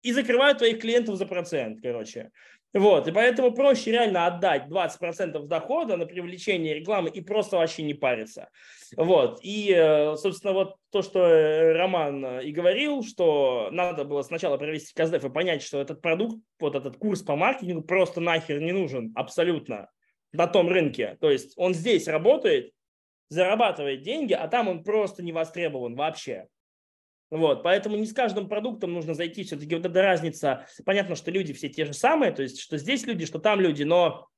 и 0.03 0.13
закрывают 0.13 0.59
твоих 0.59 0.81
клиентов 0.81 1.17
за 1.17 1.27
процент, 1.27 1.81
короче. 1.83 2.31
Вот, 2.75 3.09
и 3.09 3.13
поэтому 3.13 3.53
проще 3.53 3.93
реально 3.93 4.27
отдать 4.27 4.67
20% 4.69 5.47
дохода 5.47 5.97
на 5.97 6.05
привлечение 6.05 6.75
рекламы 6.75 7.09
и 7.09 7.23
просто 7.23 7.57
вообще 7.57 7.83
не 7.83 7.95
париться. 7.95 8.51
Вот, 8.95 9.41
и, 9.43 9.73
э, 9.75 10.17
собственно, 10.17 10.53
вот 10.53 10.77
то, 10.91 11.01
что 11.01 11.21
э, 11.21 11.73
Роман 11.73 12.25
э, 12.25 12.45
и 12.45 12.53
говорил, 12.53 13.03
что 13.03 13.69
надо 13.73 14.05
было 14.05 14.21
сначала 14.21 14.59
провести 14.59 14.93
КСДФ 14.95 15.25
и 15.25 15.31
понять, 15.31 15.63
что 15.63 15.81
этот 15.81 16.03
продукт, 16.03 16.37
вот 16.61 16.75
этот 16.75 16.99
курс 16.99 17.23
по 17.23 17.37
маркетингу 17.37 17.83
просто 17.83 18.21
нахер 18.21 18.61
не 18.61 18.73
нужен 18.73 19.13
абсолютно 19.17 19.89
на 20.33 20.47
том 20.47 20.69
рынке. 20.69 21.17
То 21.21 21.31
есть 21.31 21.55
он 21.57 21.75
здесь 21.75 22.09
работает, 22.09 22.73
зарабатывает 23.29 24.03
деньги, 24.03 24.33
а 24.33 24.49
там 24.49 24.69
он 24.69 24.83
просто 24.83 25.23
не 25.23 25.33
востребован 25.33 25.95
вообще. 25.95 26.49
Вот, 27.31 27.63
поэтому 27.63 27.97
не 27.97 28.07
с 28.07 28.15
каждым 28.15 28.49
продуктом 28.49 28.95
нужно 28.95 29.15
зайти. 29.15 29.45
Все-таки 29.45 29.75
вот 29.75 29.85
эта 29.85 30.01
разница. 30.01 30.67
Понятно, 30.85 31.15
что 31.15 31.31
люди 31.31 31.53
все 31.53 31.69
те 31.69 31.85
же 31.85 31.93
самые, 31.93 32.33
то 32.33 32.43
есть 32.43 32.59
что 32.61 32.79
здесь 32.79 33.07
люди, 33.07 33.27
что 33.27 33.39
там 33.39 33.61
люди, 33.61 33.83
но 33.83 34.29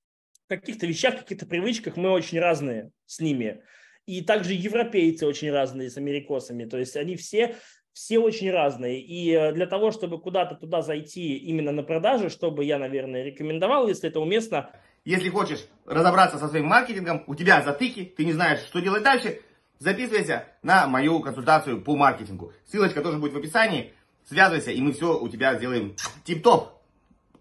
в 0.46 0.48
каких-то 0.48 0.86
вещах, 0.86 1.14
в 1.14 1.18
каких-то 1.20 1.46
привычках 1.46 1.96
мы 1.96 2.10
очень 2.10 2.40
разные 2.40 2.90
с 3.06 3.20
ними. 3.20 3.62
И 4.06 4.22
также 4.22 4.54
европейцы 4.54 5.24
очень 5.24 5.52
разные 5.52 5.88
с 5.88 5.96
америкосами. 5.96 6.64
То 6.64 6.78
есть 6.78 6.96
они 6.96 7.14
все, 7.14 7.54
все 7.92 8.18
очень 8.18 8.50
разные. 8.50 9.00
И 9.00 9.30
э, 9.30 9.52
для 9.52 9.66
того, 9.66 9.92
чтобы 9.92 10.20
куда-то 10.20 10.56
туда 10.56 10.82
зайти 10.82 11.36
именно 11.36 11.70
на 11.70 11.84
продажи, 11.84 12.28
чтобы 12.28 12.64
я, 12.64 12.78
наверное, 12.78 13.22
рекомендовал, 13.22 13.86
если 13.86 14.08
это 14.08 14.18
уместно. 14.18 14.72
Если 15.04 15.30
хочешь 15.30 15.64
разобраться 15.86 16.38
со 16.38 16.48
своим 16.48 16.66
маркетингом, 16.66 17.24
у 17.26 17.34
тебя 17.34 17.62
затыки, 17.62 18.12
ты 18.16 18.24
не 18.24 18.32
знаешь, 18.32 18.60
что 18.60 18.80
делать 18.80 19.02
дальше– 19.02 19.40
Записывайся 19.80 20.46
на 20.62 20.86
мою 20.86 21.20
консультацию 21.20 21.80
по 21.82 21.96
маркетингу. 21.96 22.52
Ссылочка 22.66 23.00
тоже 23.00 23.16
будет 23.16 23.32
в 23.32 23.38
описании. 23.38 23.94
Связывайся, 24.26 24.72
и 24.72 24.80
мы 24.82 24.92
все 24.92 25.18
у 25.18 25.26
тебя 25.26 25.56
сделаем 25.56 25.96
тип-топ. 26.24 26.82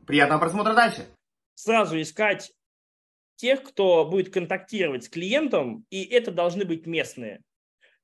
Приятного 0.08 0.40
просмотра 0.40 0.74
дальше. 0.74 1.06
Сразу 1.56 2.00
искать 2.00 2.54
тех, 3.36 3.62
кто 3.62 4.06
будет 4.06 4.34
контактировать 4.34 5.04
с 5.04 5.10
клиентом, 5.10 5.86
и 5.90 6.02
это 6.06 6.32
должны 6.32 6.64
быть 6.64 6.86
местные. 6.86 7.42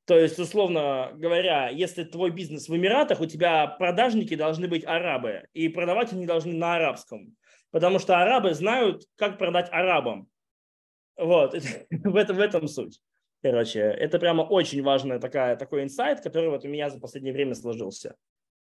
То 0.04 0.20
есть, 0.20 0.38
условно 0.38 1.14
говоря, 1.16 1.70
если 1.70 2.04
твой 2.04 2.30
бизнес 2.30 2.68
в 2.68 2.76
Эмиратах, 2.76 3.22
у 3.22 3.26
тебя 3.26 3.66
продажники 3.68 4.36
должны 4.36 4.68
быть 4.68 4.84
арабы, 4.84 5.48
и 5.54 5.70
продавать 5.70 6.12
они 6.12 6.26
должны 6.26 6.54
на 6.54 6.76
арабском, 6.76 7.38
потому 7.76 8.00
что 8.00 8.22
арабы 8.22 8.54
знают, 8.54 9.04
как 9.18 9.38
продать 9.38 9.68
арабам. 9.70 10.30
Вот, 11.18 11.54
в 11.92 12.16
этом, 12.16 12.38
в 12.38 12.40
этом 12.40 12.70
суть. 12.70 13.02
Короче, 13.44 13.82
это 13.82 14.18
прямо 14.18 14.44
очень 14.44 14.82
важная 14.82 15.20
такая, 15.20 15.58
такой 15.58 15.84
инсайт, 15.84 16.22
который 16.22 16.50
вот 16.50 16.64
у 16.64 16.70
меня 16.70 16.90
за 16.90 17.02
последнее 17.02 17.34
время 17.34 17.54
сложился. 17.54 18.16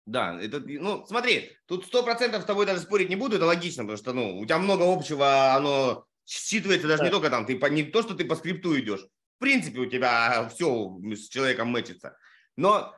Да, 0.04 0.38
это, 0.38 0.60
ну, 0.60 1.06
смотри, 1.06 1.56
тут 1.64 1.86
сто 1.86 2.02
процентов 2.02 2.42
с 2.42 2.44
тобой 2.44 2.66
даже 2.66 2.80
спорить 2.80 3.08
не 3.08 3.16
буду, 3.16 3.36
это 3.36 3.46
логично, 3.46 3.84
потому 3.84 3.96
что, 3.96 4.12
ну, 4.12 4.40
у 4.40 4.44
тебя 4.44 4.58
много 4.58 4.82
общего, 4.82 5.54
оно 5.54 6.04
считывается 6.26 6.86
даже 6.86 6.98
да. 6.98 7.04
не 7.06 7.10
только 7.10 7.30
там, 7.30 7.46
ты 7.46 7.58
по, 7.58 7.64
не 7.64 7.84
то, 7.84 8.02
что 8.02 8.14
ты 8.14 8.26
по 8.26 8.36
скрипту 8.36 8.78
идешь, 8.78 9.06
в 9.36 9.40
принципе, 9.40 9.80
у 9.80 9.86
тебя 9.86 10.50
все 10.50 10.98
с 11.14 11.28
человеком 11.30 11.68
мэчится. 11.68 12.14
Но 12.56 12.94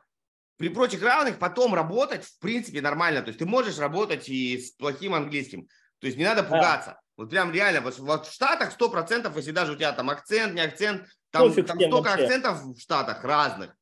при 0.57 0.67
прочих 0.67 1.01
равных 1.03 1.39
потом 1.39 1.73
работать, 1.73 2.25
в 2.25 2.37
принципе, 2.39 2.81
нормально. 2.81 3.21
То 3.21 3.29
есть 3.29 3.39
ты 3.39 3.45
можешь 3.45 3.79
работать 3.79 4.27
и 4.27 4.57
с 4.57 4.71
плохим 4.71 5.13
английским. 5.13 5.69
То 6.01 6.07
есть 6.07 6.17
не 6.17 6.25
надо 6.25 6.43
пугаться. 6.43 6.91
Да. 6.91 6.99
Вот 7.15 7.29
прям 7.29 7.51
реально, 7.51 7.81
вот, 7.81 7.97
вот 7.99 8.25
в 8.25 8.33
Штатах 8.33 8.71
сто 8.71 8.89
процентов, 8.89 9.35
если 9.37 9.51
даже 9.51 9.73
у 9.73 9.75
тебя 9.75 9.91
там 9.93 10.09
акцент, 10.09 10.55
не 10.55 10.61
акцент, 10.61 11.05
там, 11.29 11.53
там 11.53 11.79
столько 11.79 12.09
вообще. 12.09 12.23
акцентов 12.23 12.63
в 12.63 12.79
Штатах 12.79 13.23
разных. 13.23 13.75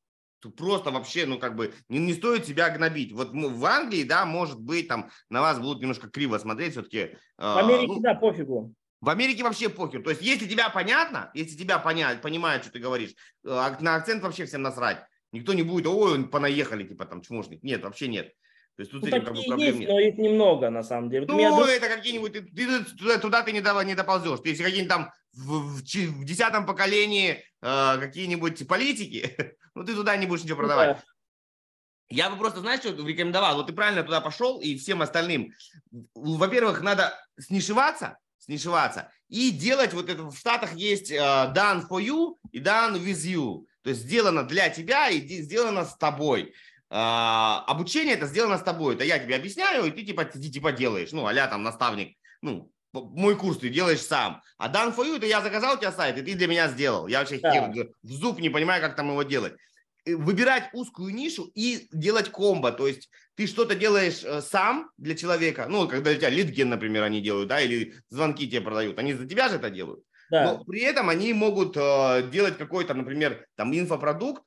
Просто 0.56 0.90
вообще, 0.90 1.26
ну, 1.26 1.38
как 1.38 1.56
бы, 1.56 1.74
не, 1.88 1.98
не 1.98 2.14
стоит 2.14 2.46
себя 2.46 2.70
гнобить. 2.70 3.12
Вот 3.12 3.30
в 3.32 3.64
Англии, 3.64 4.04
да, 4.04 4.24
может 4.24 4.60
быть, 4.60 4.88
там 4.88 5.10
на 5.30 5.40
вас 5.40 5.58
будут 5.58 5.80
немножко 5.80 6.08
криво 6.08 6.38
смотреть 6.38 6.72
все-таки. 6.72 6.98
Э, 6.98 7.16
в 7.38 7.58
Америке, 7.58 7.92
ну, 7.94 8.00
да, 8.00 8.14
пофигу. 8.14 8.74
В 9.00 9.08
Америке 9.08 9.42
вообще 9.42 9.70
похер. 9.70 10.02
То 10.02 10.10
есть, 10.10 10.22
если 10.22 10.46
тебя 10.46 10.68
понятно, 10.68 11.30
если 11.32 11.56
тебя 11.56 11.78
понять, 11.78 12.20
понимают, 12.20 12.64
что 12.64 12.72
ты 12.72 12.78
говоришь, 12.78 13.14
э, 13.44 13.76
на 13.80 13.96
акцент 13.96 14.22
вообще 14.22 14.44
всем 14.44 14.62
насрать. 14.62 15.02
Никто 15.32 15.54
не 15.54 15.62
будет, 15.62 15.86
ой, 15.86 16.26
понаехали, 16.26 16.84
типа 16.84 17.06
там 17.06 17.22
чмошник. 17.22 17.62
Нет, 17.62 17.82
вообще 17.82 18.08
нет. 18.08 18.32
То 18.80 18.82
есть 18.82 18.92
тут 18.92 19.02
ну, 19.02 19.08
с 19.08 19.12
этим 19.12 19.24
как 19.26 19.34
бы 19.34 19.42
проблем 19.42 19.66
есть, 19.66 19.78
нет. 19.80 19.88
но 19.90 20.00
их 20.00 20.16
немного, 20.16 20.70
на 20.70 20.82
самом 20.82 21.10
деле. 21.10 21.26
Вот 21.26 21.36
ну, 21.36 21.64
это 21.66 21.86
какие-нибудь, 21.86 22.32
ты, 22.32 22.40
ты, 22.40 22.84
туда, 22.96 23.18
туда 23.18 23.42
ты 23.42 23.52
не, 23.52 23.60
не 23.84 23.94
доползешь. 23.94 24.40
Ты, 24.40 24.48
если 24.48 24.62
какие-нибудь 24.62 24.88
там 24.88 25.12
в, 25.34 25.80
в, 25.80 25.82
в 25.82 26.24
десятом 26.24 26.64
поколении 26.64 27.44
э, 27.60 27.98
какие-нибудь 27.98 28.66
политики, 28.66 29.36
ну 29.74 29.84
ты 29.84 29.94
туда 29.94 30.16
не 30.16 30.24
будешь 30.24 30.44
ничего 30.44 30.56
продавать. 30.56 30.96
Да. 30.96 31.02
Я 32.08 32.30
бы 32.30 32.38
просто, 32.38 32.60
знаешь, 32.60 32.80
что 32.80 32.88
рекомендовал? 33.06 33.56
Вот 33.56 33.66
ты 33.66 33.74
правильно 33.74 34.02
туда 34.02 34.22
пошел 34.22 34.62
и 34.62 34.78
всем 34.78 35.02
остальным. 35.02 35.52
Во-первых, 36.14 36.80
надо 36.80 37.12
снишеваться, 37.38 38.16
снишеваться 38.38 39.12
и 39.28 39.50
делать 39.50 39.92
вот 39.92 40.08
это. 40.08 40.22
В 40.22 40.38
Штатах 40.38 40.74
есть 40.74 41.12
uh, 41.12 41.54
done 41.54 41.86
for 41.86 42.02
you 42.02 42.36
и 42.50 42.60
done 42.60 42.94
with 42.94 43.26
you. 43.26 43.66
То 43.82 43.90
есть 43.90 44.02
сделано 44.02 44.42
для 44.44 44.70
тебя 44.70 45.10
и 45.10 45.20
сделано 45.42 45.84
с 45.84 45.94
тобой. 45.98 46.54
А, 46.92 47.64
обучение 47.68 48.14
это 48.14 48.26
сделано 48.26 48.58
с 48.58 48.62
тобой. 48.62 48.94
Это 48.96 49.04
я 49.04 49.18
тебе 49.18 49.36
объясняю, 49.36 49.84
и 49.84 49.90
ты 49.92 50.02
типа, 50.02 50.24
ты, 50.24 50.40
типа 50.40 50.72
делаешь. 50.72 51.12
Ну, 51.12 51.26
а 51.26 51.46
там 51.46 51.62
наставник, 51.62 52.16
ну, 52.42 52.72
мой 52.92 53.36
курс 53.36 53.58
ты 53.58 53.68
делаешь 53.68 54.00
сам. 54.00 54.42
А 54.58 54.68
Done 54.68 54.94
for 54.94 55.06
you, 55.06 55.16
это 55.16 55.26
я 55.26 55.40
заказал 55.40 55.76
у 55.76 55.78
тебя 55.78 55.92
сайт, 55.92 56.18
и 56.18 56.22
ты 56.22 56.34
для 56.34 56.48
меня 56.48 56.68
сделал. 56.68 57.06
Я 57.06 57.20
вообще 57.20 57.38
Да. 57.38 57.54
хер- 57.54 57.92
в 58.02 58.10
зуб 58.10 58.40
не 58.40 58.50
понимаю, 58.50 58.82
как 58.82 58.96
там 58.96 59.10
его 59.10 59.22
делать. 59.22 59.54
Выбирать 60.04 60.70
узкую 60.72 61.14
нишу 61.14 61.50
и 61.54 61.86
делать 61.92 62.30
комбо. 62.30 62.72
То 62.72 62.88
есть 62.88 63.08
ты 63.36 63.46
что-то 63.46 63.76
делаешь 63.76 64.24
э, 64.24 64.40
сам 64.40 64.90
для 64.96 65.14
человека. 65.14 65.66
Ну, 65.68 65.86
когда 65.86 66.10
у 66.10 66.14
тебя 66.14 66.30
лидген, 66.30 66.70
например, 66.70 67.04
они 67.04 67.20
делают, 67.20 67.48
да, 67.48 67.60
или 67.60 67.94
звонки 68.08 68.48
тебе 68.48 68.62
продают. 68.62 68.98
Они 68.98 69.12
за 69.12 69.26
тебя 69.28 69.48
же 69.48 69.56
это 69.56 69.70
делают. 69.70 70.02
Да. 70.30 70.44
Но 70.44 70.64
при 70.64 70.80
этом 70.80 71.08
они 71.08 71.32
могут 71.34 71.76
э, 71.76 72.28
делать 72.32 72.56
какой-то, 72.58 72.94
например, 72.94 73.46
там 73.56 73.72
инфопродукт, 73.72 74.42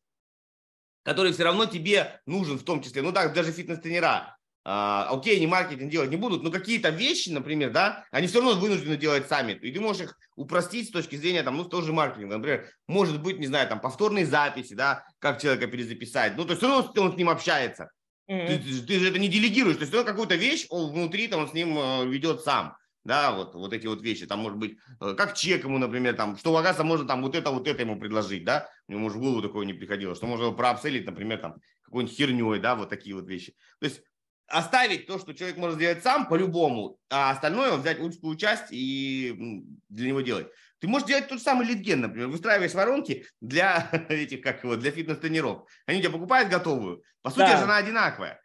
который 1.03 1.33
все 1.33 1.43
равно 1.43 1.65
тебе 1.65 2.19
нужен 2.25 2.57
в 2.57 2.63
том 2.63 2.81
числе. 2.81 3.01
Ну 3.01 3.11
так, 3.11 3.33
даже 3.33 3.51
фитнес-тренера. 3.51 4.37
А, 4.65 5.09
окей, 5.11 5.35
они 5.37 5.47
маркетинг 5.47 5.91
делать 5.91 6.09
не 6.09 6.15
будут, 6.15 6.41
но 6.41 6.49
какие-то 6.49 6.89
вещи, 6.89 7.29
например, 7.29 7.71
да, 7.71 8.05
они 8.11 8.27
все 8.27 8.39
равно 8.39 8.59
вынуждены 8.59 8.95
делать 8.95 9.27
сами. 9.27 9.53
И 9.53 9.71
ты 9.71 9.81
можешь 9.81 10.03
их 10.03 10.17
упростить 10.37 10.87
с 10.87 10.91
точки 10.91 11.17
зрения, 11.17 11.43
там, 11.43 11.57
ну, 11.57 11.65
тоже 11.65 11.91
маркетинга. 11.91 12.37
Например, 12.37 12.69
может 12.87 13.21
быть, 13.21 13.39
не 13.39 13.47
знаю, 13.47 13.67
там, 13.67 13.81
повторные 13.81 14.25
записи, 14.25 14.73
да, 14.73 15.05
как 15.19 15.41
человека 15.41 15.67
перезаписать. 15.67 16.37
Ну, 16.37 16.45
то 16.45 16.51
есть 16.51 16.59
все 16.59 16.69
равно 16.69 16.91
он 16.95 17.13
с 17.13 17.17
ним 17.17 17.29
общается. 17.29 17.89
Мгм. 18.27 18.47
Ты, 18.47 18.81
ты- 18.87 18.99
же 18.99 19.09
это 19.09 19.19
не 19.19 19.27
делегируешь, 19.27 19.75
то 19.75 19.83
есть 19.83 19.93
он 19.93 20.05
какую-то 20.05 20.35
вещь 20.35 20.65
он 20.69 20.93
внутри 20.93 21.27
там 21.27 21.41
он 21.41 21.49
с 21.49 21.53
ним 21.53 21.77
э, 21.77 22.05
ведет 22.07 22.41
сам. 22.41 22.77
Да, 23.03 23.33
вот, 23.33 23.53
вот 23.55 23.73
эти 23.73 23.85
вот 23.85 24.01
вещи, 24.01 24.25
там 24.25 24.39
может 24.39 24.57
быть, 24.57 24.77
э, 25.01 25.13
как 25.15 25.33
чек 25.33 25.65
ему, 25.65 25.77
например, 25.77 26.15
там, 26.15 26.37
что 26.37 26.51
оказывается 26.51 26.83
можно 26.85 27.05
там 27.05 27.21
вот 27.21 27.35
это, 27.35 27.51
вот 27.51 27.67
это 27.67 27.81
ему 27.81 27.99
предложить, 27.99 28.45
да, 28.45 28.69
мне, 28.87 28.97
может, 28.97 29.17
в 29.17 29.21
голову 29.21 29.41
такое 29.41 29.65
не 29.65 29.73
приходило, 29.73 30.15
что 30.15 30.25
можно 30.25 30.45
его 30.45 30.53
проапселить, 30.53 31.05
например, 31.05 31.39
там, 31.39 31.55
какой-нибудь 31.83 32.15
херней, 32.15 32.59
да, 32.59 32.75
вот 32.75 32.89
такие 32.89 33.13
вот 33.13 33.27
вещи. 33.27 33.55
То 33.79 33.87
есть 33.87 34.01
оставить 34.47 35.07
то, 35.07 35.19
что 35.19 35.33
человек 35.33 35.57
может 35.57 35.75
сделать 35.75 36.03
сам 36.03 36.27
по-любому, 36.27 36.97
а 37.09 37.31
остальное 37.31 37.75
взять 37.75 37.99
узкую 37.99 38.37
часть 38.37 38.67
и 38.71 39.63
для 39.89 40.07
него 40.07 40.21
делать. 40.21 40.47
Ты 40.79 40.87
можешь 40.87 41.07
делать 41.07 41.27
тот 41.27 41.39
же 41.39 41.43
самый 41.43 41.65
литген, 41.65 42.01
например, 42.01 42.27
выстраиваешь 42.27 42.73
воронки 42.73 43.25
для 43.41 43.89
этих, 44.09 44.41
как 44.41 44.63
его, 44.63 44.75
для 44.75 44.91
фитнес-тренеров. 44.91 45.67
Они 45.85 45.99
у 45.99 46.01
тебя 46.01 46.11
покупают 46.11 46.49
готовую. 46.49 47.03
По 47.21 47.29
сути, 47.29 47.39
Да. 47.39 47.57
же 47.57 47.63
она 47.63 47.77
одинаковая. 47.77 48.41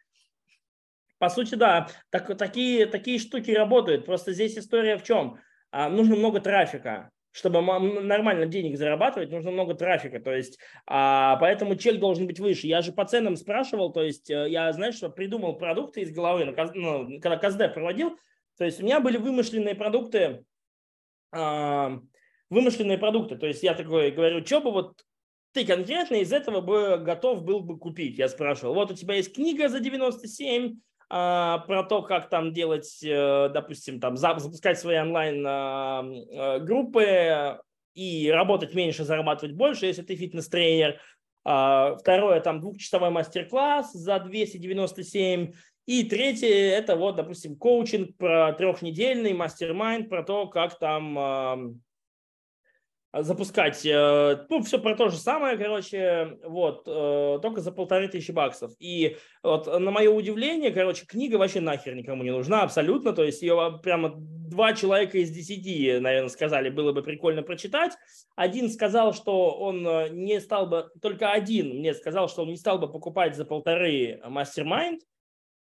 По 1.19 1.29
сути, 1.29 1.55
да, 1.55 1.89
так, 2.11 2.37
такие, 2.39 2.87
такие 2.87 3.19
штуки 3.19 3.51
работают. 3.51 4.07
Просто 4.07 4.33
здесь 4.33 4.57
история 4.57 4.97
в 4.97 5.03
чем? 5.03 5.39
А, 5.71 5.89
нужно 5.89 6.17
много 6.17 6.41
трафика. 6.41 7.11
Чтобы 7.31 7.61
нормально 7.61 8.47
денег 8.47 8.79
зарабатывать, 8.79 9.31
нужно 9.31 9.51
много 9.51 9.75
трафика. 9.75 10.19
То 10.19 10.35
есть, 10.35 10.59
а, 10.87 11.37
поэтому 11.37 11.77
чек 11.77 11.99
должен 11.99 12.27
быть 12.27 12.41
выше. 12.41 12.67
Я 12.67 12.81
же 12.81 12.93
по 12.93 13.05
ценам 13.05 13.37
спрашивал, 13.37 13.93
то 13.93 14.03
есть 14.03 14.31
э, 14.31 14.49
я, 14.49 14.73
знаешь, 14.73 14.97
что 14.97 15.09
придумал 15.11 15.57
продукты 15.57 16.01
из 16.01 16.11
головы, 16.11 16.47
ну, 16.75 17.21
когда 17.21 17.37
КСД 17.37 17.73
проводил. 17.75 18.17
То 18.57 18.65
есть 18.65 18.81
у 18.81 18.85
меня 18.85 18.99
были 19.01 19.19
вымышленные 19.19 19.75
продукты, 19.75 20.45
а, 21.33 22.01
вымышленные 22.51 22.99
продукты. 22.99 23.37
То 23.37 23.47
есть 23.47 23.63
я 23.63 23.75
такой 23.75 24.11
говорю, 24.11 24.45
что 24.45 24.61
бы 24.61 24.73
вот 24.73 25.05
ты 25.53 25.65
конкретно 25.65 26.17
из 26.17 26.33
этого 26.33 26.61
бы 26.61 26.99
готов 26.99 27.45
был 27.45 27.61
бы 27.61 27.79
купить? 27.79 28.19
Я 28.19 28.29
спрашивал. 28.29 28.75
Вот 28.75 28.91
у 28.91 28.95
тебя 28.95 29.15
есть 29.15 29.35
книга 29.35 29.69
за 29.69 29.81
97, 29.81 30.75
а, 30.75 30.79
про 31.09 31.85
то, 31.89 32.03
как 32.03 32.29
там 32.29 32.53
делать, 32.53 33.03
э, 33.03 33.49
допустим, 33.53 33.99
там 33.99 34.17
за- 34.17 34.39
запускать 34.39 34.79
свои 34.79 34.99
онлайн 34.99 35.45
а, 35.47 36.05
э, 36.05 37.59
и 37.95 38.31
работать 38.31 38.75
меньше, 38.75 39.05
зарабатывать 39.05 39.57
больше, 39.57 39.87
если 39.87 40.03
ты 40.03 40.15
фитнес-тренер. 40.15 41.01
А, 41.45 41.97
Второе, 41.97 42.41
там 42.41 42.61
двухчасовой 42.61 43.11
мастер-класс 43.11 43.93
за 43.93 44.19
297. 44.21 45.53
И 45.87 46.05
третье, 46.05 46.49
это 46.49 46.97
вот, 46.97 47.17
допустим, 47.17 47.57
коучинг 47.57 48.17
про 48.19 48.53
трехнедельный 48.53 49.33
мастер-майнд, 49.33 50.11
про 50.11 50.23
то, 50.23 50.47
как 50.47 50.79
там 50.79 51.19
ам, 51.19 51.81
запускать, 53.13 53.85
э, 53.87 54.47
ну, 54.49 54.63
все 54.63 54.79
про 54.79 54.95
то 54.95 55.09
же 55.09 55.17
самое, 55.17 55.57
короче, 55.57 56.39
вот, 56.45 56.83
э, 56.87 57.39
только 57.41 57.61
за 57.61 57.73
полторы 57.73 58.09
тысячи 58.09 58.33
баксов. 58.33 58.73
И 58.79 59.17
вот 59.43 59.67
на 59.67 59.91
мое 59.91 60.11
удивление, 60.11 60.71
короче, 60.71 61.07
книга 61.07 61.37
вообще 61.37 61.61
нахер 61.61 61.95
никому 61.95 62.23
не 62.23 62.31
нужна 62.31 62.63
абсолютно, 62.63 63.13
то 63.13 63.25
есть 63.25 63.41
ее 63.43 63.81
прямо 63.83 64.15
два 64.17 64.75
человека 64.75 65.19
из 65.19 65.31
десяти, 65.31 65.99
наверное, 65.99 66.29
сказали, 66.29 66.69
было 66.69 66.93
бы 66.93 67.03
прикольно 67.03 67.43
прочитать. 67.43 67.93
Один 68.37 68.71
сказал, 68.71 69.15
что 69.15 69.53
он 69.53 69.87
э, 69.87 70.09
не 70.11 70.41
стал 70.41 70.67
бы, 70.67 70.91
только 71.01 71.33
один 71.33 71.79
мне 71.79 71.95
сказал, 71.95 72.29
что 72.29 72.43
он 72.43 72.49
не 72.49 72.57
стал 72.57 72.79
бы 72.79 72.91
покупать 72.91 73.37
за 73.37 73.45
полторы 73.45 74.21
мастер-майнд, 74.27 75.03
а, 75.03 75.18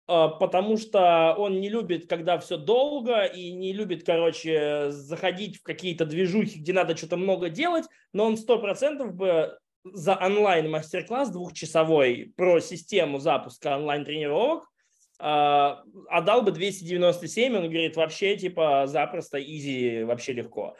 потому 0.09 0.77
что 0.77 1.35
он 1.37 1.59
не 1.59 1.69
любит, 1.69 2.09
когда 2.09 2.39
все 2.39 2.57
долго, 2.57 3.25
и 3.25 3.51
не 3.51 3.73
любит, 3.73 4.03
короче, 4.03 4.89
заходить 4.89 5.57
в 5.57 5.63
какие-то 5.63 6.05
движухи, 6.05 6.59
где 6.59 6.73
надо 6.73 6.97
что-то 6.97 7.15
много 7.15 7.49
делать, 7.49 7.85
но 8.11 8.25
он 8.25 8.35
сто 8.35 8.57
процентов 8.57 9.13
бы 9.13 9.57
за 9.83 10.15
онлайн 10.15 10.69
мастер-класс 10.69 11.29
двухчасовой 11.29 12.33
про 12.35 12.59
систему 12.59 13.19
запуска 13.19 13.77
онлайн-тренировок 13.77 14.67
а, 15.19 15.83
отдал 16.07 16.41
бы 16.41 16.51
297, 16.51 17.55
он 17.55 17.63
говорит, 17.63 17.97
вообще, 17.97 18.37
типа, 18.37 18.85
запросто, 18.87 19.37
изи, 19.37 20.03
вообще 20.03 20.33
легко. 20.33 20.75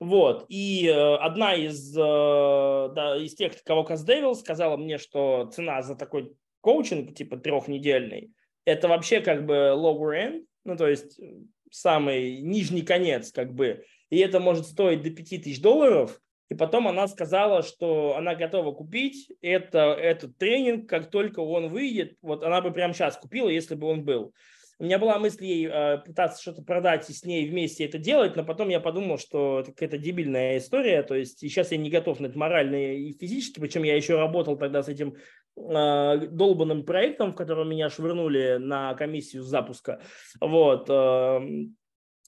Вот, 0.00 0.46
и 0.48 0.86
э, 0.86 1.14
одна 1.16 1.54
из, 1.54 1.96
э, 1.96 2.00
да, 2.00 3.16
из 3.16 3.34
тех, 3.34 3.52
кого 3.62 3.84
Каздевил, 3.84 4.34
сказала 4.34 4.76
мне, 4.76 4.98
что 4.98 5.46
цена 5.46 5.82
за 5.82 5.94
такой 5.94 6.34
коучинг, 6.60 7.14
типа, 7.14 7.36
трехнедельный, 7.36 8.32
это 8.64 8.88
вообще 8.88 9.20
как 9.20 9.46
бы 9.46 9.72
lower 9.74 10.14
end, 10.14 10.44
ну, 10.64 10.76
то 10.76 10.88
есть 10.88 11.18
э, 11.18 11.34
самый 11.70 12.40
нижний 12.40 12.82
конец, 12.82 13.32
как 13.32 13.54
бы, 13.54 13.84
и 14.10 14.18
это 14.18 14.40
может 14.40 14.66
стоить 14.66 15.02
до 15.02 15.10
5000 15.10 15.60
долларов, 15.60 16.20
и 16.50 16.54
потом 16.54 16.88
она 16.88 17.08
сказала, 17.08 17.62
что 17.62 18.16
она 18.16 18.34
готова 18.34 18.72
купить 18.72 19.32
это, 19.40 19.94
этот 19.94 20.36
тренинг, 20.38 20.88
как 20.88 21.10
только 21.10 21.40
он 21.40 21.68
выйдет, 21.68 22.16
вот 22.22 22.42
она 22.42 22.60
бы 22.60 22.70
прямо 22.70 22.94
сейчас 22.94 23.16
купила, 23.16 23.48
если 23.48 23.74
бы 23.74 23.86
он 23.86 24.04
был. 24.04 24.34
У 24.78 24.84
меня 24.84 24.98
была 24.98 25.18
мысль 25.18 25.44
ей 25.44 25.68
э, 25.70 25.98
пытаться 25.98 26.42
что-то 26.42 26.62
продать 26.62 27.08
и 27.08 27.12
с 27.12 27.24
ней 27.24 27.48
вместе 27.48 27.84
это 27.84 27.98
делать, 27.98 28.36
но 28.36 28.44
потом 28.44 28.68
я 28.68 28.80
подумал, 28.80 29.18
что 29.18 29.60
это 29.60 29.70
какая-то 29.70 29.98
дебильная 29.98 30.58
история, 30.58 31.02
то 31.02 31.14
есть 31.14 31.38
сейчас 31.38 31.70
я 31.72 31.78
не 31.78 31.90
готов 31.90 32.20
на 32.20 32.26
это 32.26 32.38
морально 32.38 32.94
и 32.94 33.12
физически, 33.12 33.60
причем 33.60 33.84
я 33.84 33.96
еще 33.96 34.18
работал 34.18 34.56
тогда 34.56 34.82
с 34.82 34.88
этим 34.88 35.14
э, 35.56 36.26
долбанным 36.28 36.84
проектом, 36.84 37.32
в 37.32 37.36
котором 37.36 37.68
меня 37.70 37.88
швырнули 37.88 38.56
на 38.58 38.94
комиссию 38.94 39.42
запуска. 39.42 40.00
Вот. 40.40 40.86
э, 40.90 41.40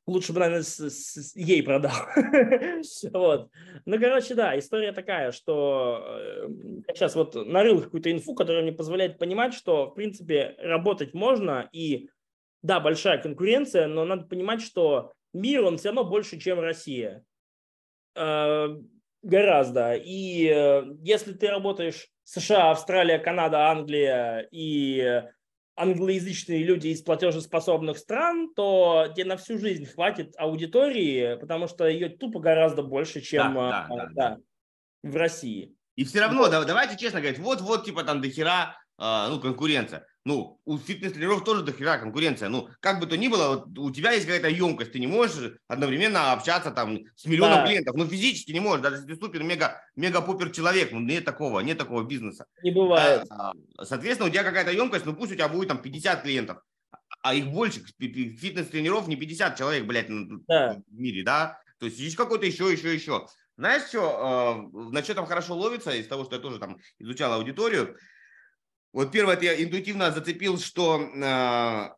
Лучше 0.08 0.32
бы, 0.32 0.38
наверное, 0.38 0.62
с, 0.62 0.78
с- 0.78 1.14
с- 1.32 1.34
ей 1.36 1.64
продал. 1.64 1.90
вот. 3.12 3.50
Ну, 3.86 3.98
короче, 3.98 4.36
да, 4.36 4.56
история 4.56 4.92
такая, 4.92 5.32
что 5.32 6.20
я 6.86 6.94
сейчас 6.94 7.16
вот 7.16 7.34
нарыл 7.34 7.82
какую-то 7.82 8.12
инфу, 8.12 8.34
которая 8.36 8.62
мне 8.62 8.70
позволяет 8.70 9.18
понимать, 9.18 9.52
что, 9.52 9.86
в 9.90 9.94
принципе, 9.94 10.54
работать 10.58 11.12
можно, 11.12 11.68
и 11.72 12.08
да, 12.62 12.80
большая 12.80 13.18
конкуренция, 13.18 13.86
но 13.86 14.04
надо 14.04 14.26
понимать, 14.26 14.62
что 14.62 15.12
мир, 15.32 15.64
он 15.64 15.78
все 15.78 15.88
равно 15.88 16.04
больше, 16.04 16.38
чем 16.38 16.60
Россия. 16.60 17.24
Э, 18.14 18.68
Гораздо. 19.22 19.94
И 19.94 20.46
э, 20.46 20.84
если 21.02 21.32
ты 21.32 21.48
работаешь 21.48 22.06
США, 22.22 22.70
Австралия, 22.70 23.18
Канада, 23.18 23.70
Англия 23.70 24.46
и 24.52 25.22
англоязычные 25.74 26.62
люди 26.62 26.88
из 26.88 27.02
платежеспособных 27.02 27.98
стран, 27.98 28.54
то 28.54 29.12
тебе 29.14 29.24
на 29.26 29.36
всю 29.36 29.58
жизнь 29.58 29.84
хватит 29.84 30.34
аудитории, 30.38 31.36
потому 31.40 31.66
что 31.66 31.86
ее 31.86 32.08
тупо 32.08 32.38
гораздо 32.38 32.82
больше, 32.82 33.20
чем 33.20 33.54
Да, 33.54 33.86
э, 33.90 33.96
да, 33.96 33.96
да, 33.96 34.10
да, 34.14 34.38
в 35.02 35.16
России. 35.16 35.74
И 35.96 36.04
все 36.04 36.20
равно, 36.20 36.48
да, 36.48 36.64
давайте 36.64 36.96
честно 36.96 37.20
говорить, 37.20 37.40
вот-вот, 37.40 37.84
типа 37.84 38.04
там 38.04 38.20
дохера, 38.20 38.76
а, 38.98 39.28
ну, 39.28 39.40
конкуренция. 39.40 40.06
Ну, 40.24 40.60
у 40.64 40.78
фитнес-тренеров 40.78 41.44
тоже 41.44 41.62
дохера 41.62 41.98
конкуренция. 41.98 42.48
Ну, 42.48 42.68
как 42.80 42.98
бы 42.98 43.06
то 43.06 43.16
ни 43.16 43.28
было, 43.28 43.48
вот 43.56 43.78
у 43.78 43.90
тебя 43.92 44.12
есть 44.12 44.26
какая-то 44.26 44.48
емкость, 44.48 44.92
ты 44.92 44.98
не 44.98 45.06
можешь 45.06 45.52
одновременно 45.68 46.32
общаться 46.32 46.70
там 46.72 46.98
с 47.14 47.26
миллионом 47.26 47.58
Да. 47.58 47.66
клиентов. 47.66 47.94
Ну, 47.96 48.06
физически 48.06 48.50
не 48.52 48.60
можешь, 48.60 48.82
даже 48.82 48.96
если 48.96 49.14
ты 49.14 49.20
супер 49.20 49.42
мега 49.44 49.80
мега 49.94 50.20
пупер 50.22 50.50
человек, 50.50 50.90
ну, 50.92 51.00
нет 51.00 51.24
такого, 51.24 51.60
нет 51.60 51.78
такого 51.78 52.02
бизнеса. 52.02 52.46
Не 52.62 52.72
бывает. 52.72 53.24
А, 53.30 53.52
Соответственно, 53.82 54.28
у 54.28 54.32
тебя 54.32 54.42
какая-то 54.42 54.72
емкость, 54.72 55.06
ну 55.06 55.14
пусть 55.14 55.32
у 55.32 55.34
тебя 55.36 55.48
будет 55.48 55.68
там 55.68 55.78
50 55.80 56.22
клиентов, 56.22 56.58
а 57.22 57.34
их 57.34 57.46
больше, 57.48 57.80
фитнес-тренеров 57.98 59.06
не 59.08 59.16
50 59.16 59.56
человек, 59.56 59.84
блядь, 59.84 60.08
ну, 60.08 60.40
Да. 60.48 60.78
в 60.90 60.98
мире, 61.00 61.22
да? 61.22 61.60
То 61.78 61.86
есть 61.86 61.98
есть 61.98 62.16
какой-то 62.16 62.46
еще, 62.46 62.72
еще, 62.72 62.92
еще. 62.94 63.26
Знаешь, 63.56 63.88
что, 63.88 64.68
э, 64.74 64.92
на 64.92 65.02
там 65.02 65.26
хорошо 65.26 65.54
ловится, 65.54 65.90
из 65.92 66.06
того, 66.08 66.24
что 66.24 66.36
я 66.36 66.42
тоже 66.42 66.58
там 66.58 66.78
изучал 66.98 67.32
аудиторию, 67.32 67.96
вот 68.96 69.12
первое, 69.12 69.38
я 69.42 69.62
интуитивно 69.62 70.10
зацепил, 70.10 70.58
что 70.58 70.98
э, 70.98 71.90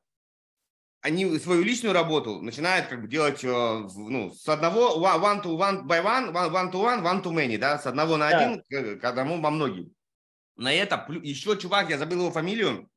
они 1.01 1.39
свою 1.39 1.63
личную 1.63 1.95
работу 1.95 2.43
начинают 2.43 2.89
как 2.89 3.03
бы 3.03 3.07
делать 3.07 3.45
э, 3.45 3.49
ну, 3.49 4.33
с 4.33 4.49
одного 4.49 5.01
one 5.01 5.41
to 5.41 5.57
one 5.57 5.85
by 5.87 6.03
one, 6.03 6.33
one, 6.33 6.51
one 6.51 6.73
to 6.73 6.83
one, 6.83 7.05
one 7.05 7.23
to 7.23 7.33
many, 7.33 7.57
да, 7.57 7.79
с 7.79 7.87
одного 7.87 8.17
на 8.17 8.31
Да. 8.31 8.39
один 8.39 8.65
к, 8.69 9.01
к 9.01 9.05
одному 9.05 9.41
во 9.41 9.51
многим. 9.51 9.93
На 10.57 10.73
это 10.73 11.07
еще 11.23 11.57
чувак, 11.57 11.89
я 11.89 11.99
забыл 11.99 12.19
его 12.19 12.31
фамилию, 12.33 12.91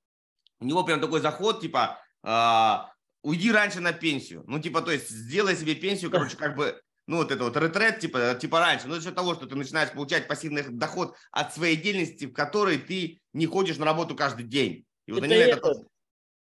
у 0.59 0.65
него 0.65 0.83
прям 0.83 0.99
такой 0.99 1.21
заход, 1.21 1.61
типа, 1.61 1.99
а, 2.23 2.91
уйди 3.21 3.51
раньше 3.51 3.81
на 3.81 3.93
пенсию. 3.93 4.43
Ну, 4.47 4.59
типа, 4.59 4.81
то 4.81 4.89
есть 4.89 5.09
сделай 5.09 5.55
себе 5.55 5.75
пенсию, 5.75 6.09
короче, 6.09 6.37
как 6.37 6.55
бы, 6.55 6.81
ну, 7.07 7.17
вот 7.17 7.31
это 7.31 7.43
вот 7.43 7.57
ретрет, 7.57 7.99
типа, 7.99 8.37
типа 8.39 8.59
раньше. 8.59 8.87
Ну, 8.87 8.95
за 8.95 9.01
счет 9.01 9.15
того, 9.15 9.33
что 9.33 9.45
ты 9.45 9.55
начинаешь 9.55 9.91
получать 9.91 10.27
пассивный 10.27 10.63
доход 10.69 11.15
от 11.31 11.53
своей 11.53 11.75
деятельности, 11.75 12.25
в 12.25 12.33
которой 12.33 12.77
ты 12.77 13.19
не 13.33 13.45
ходишь 13.45 13.77
на 13.77 13.85
работу 13.85 14.15
каждый 14.15 14.45
день. 14.45 14.85
И 15.07 15.11
вот 15.11 15.23
это 15.23 15.33
они 15.33 15.43
это, 15.43 15.57
это, 15.57 15.73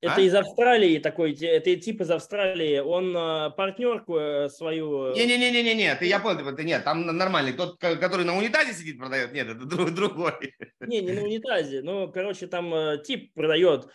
это 0.01 0.15
а? 0.15 0.21
из 0.21 0.33
Австралии 0.33 0.99
такой, 0.99 1.33
это 1.33 1.75
тип 1.75 2.01
из 2.01 2.11
Австралии, 2.11 2.79
он 2.79 3.15
э, 3.15 3.51
партнерку 3.51 4.17
э, 4.17 4.49
свою... 4.49 5.07
Э, 5.07 5.13
Не-не-не-не-не, 5.13 5.95
ты 5.95 6.05
я 6.05 6.19
понял, 6.19 6.55
ты 6.55 6.63
нет, 6.63 6.83
там 6.83 7.05
нормальный, 7.05 7.53
тот, 7.53 7.79
который 7.79 8.25
на 8.25 8.37
унитазе 8.37 8.73
сидит, 8.73 8.97
продает, 8.97 9.33
нет, 9.33 9.47
это 9.47 9.65
другой. 9.91 10.55
Не, 10.79 11.01
не 11.01 11.11
на 11.11 11.23
унитазе, 11.23 11.81
ну, 11.81 12.09
короче, 12.11 12.47
там 12.47 13.01
тип 13.03 13.33
продает, 13.33 13.87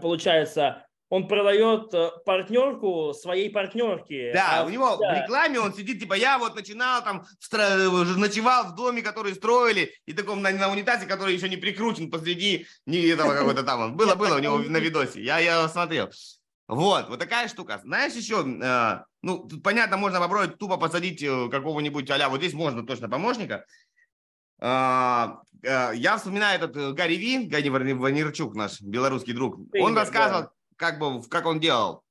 получается, 0.00 0.86
он 1.10 1.26
продает 1.26 1.92
э, 1.94 2.10
партнерку 2.24 3.14
своей 3.14 3.50
партнерки. 3.50 4.32
Да, 4.34 4.60
а, 4.60 4.64
у 4.64 4.68
него 4.68 4.96
да. 4.96 5.12
в 5.12 5.22
рекламе 5.22 5.60
он 5.60 5.72
сидит, 5.72 6.00
типа, 6.00 6.14
я 6.14 6.38
вот 6.38 6.54
начинал 6.54 7.02
там, 7.02 7.24
ночевал 8.16 8.64
в 8.64 8.74
доме, 8.74 9.00
который 9.00 9.34
строили, 9.34 9.94
и 10.06 10.12
таком 10.12 10.42
на, 10.42 10.50
на 10.50 10.70
унитазе, 10.70 11.06
который 11.06 11.34
еще 11.34 11.48
не 11.48 11.56
прикручен 11.56 12.10
посреди 12.10 12.66
не 12.84 12.98
этого 13.06 13.34
какой-то 13.34 13.62
там. 13.62 13.96
Было, 13.96 14.14
было 14.16 14.36
у 14.36 14.38
него 14.38 14.58
на 14.58 14.78
видосе, 14.78 15.22
я, 15.22 15.38
я 15.38 15.66
смотрел. 15.68 16.10
Вот, 16.66 17.08
вот 17.08 17.18
такая 17.18 17.48
штука. 17.48 17.80
Знаешь 17.82 18.12
еще, 18.12 18.44
э, 18.46 19.02
ну, 19.22 19.48
тут, 19.48 19.62
понятно, 19.62 19.96
можно 19.96 20.20
попробовать 20.20 20.58
тупо 20.58 20.76
посадить 20.76 21.22
э, 21.22 21.48
какого-нибудь 21.48 22.10
а 22.10 22.28
вот 22.28 22.40
здесь 22.40 22.52
можно 22.52 22.86
точно 22.86 23.08
помощника. 23.08 23.64
Э, 24.60 25.28
э, 25.62 25.92
я 25.94 26.18
вспоминаю 26.18 26.56
этот 26.56 26.76
э, 26.76 26.92
Гарри 26.92 27.14
Ви, 27.14 27.46
Гарри 27.46 27.70
Ванерчук, 27.70 28.54
наш 28.54 28.82
белорусский 28.82 29.32
друг. 29.32 29.56
Он 29.80 29.96
рассказывал, 29.96 30.42
да 30.42 30.50
как 30.78 30.98
бы, 30.98 31.22
как 31.28 31.44
он 31.44 31.60
делал. 31.60 32.02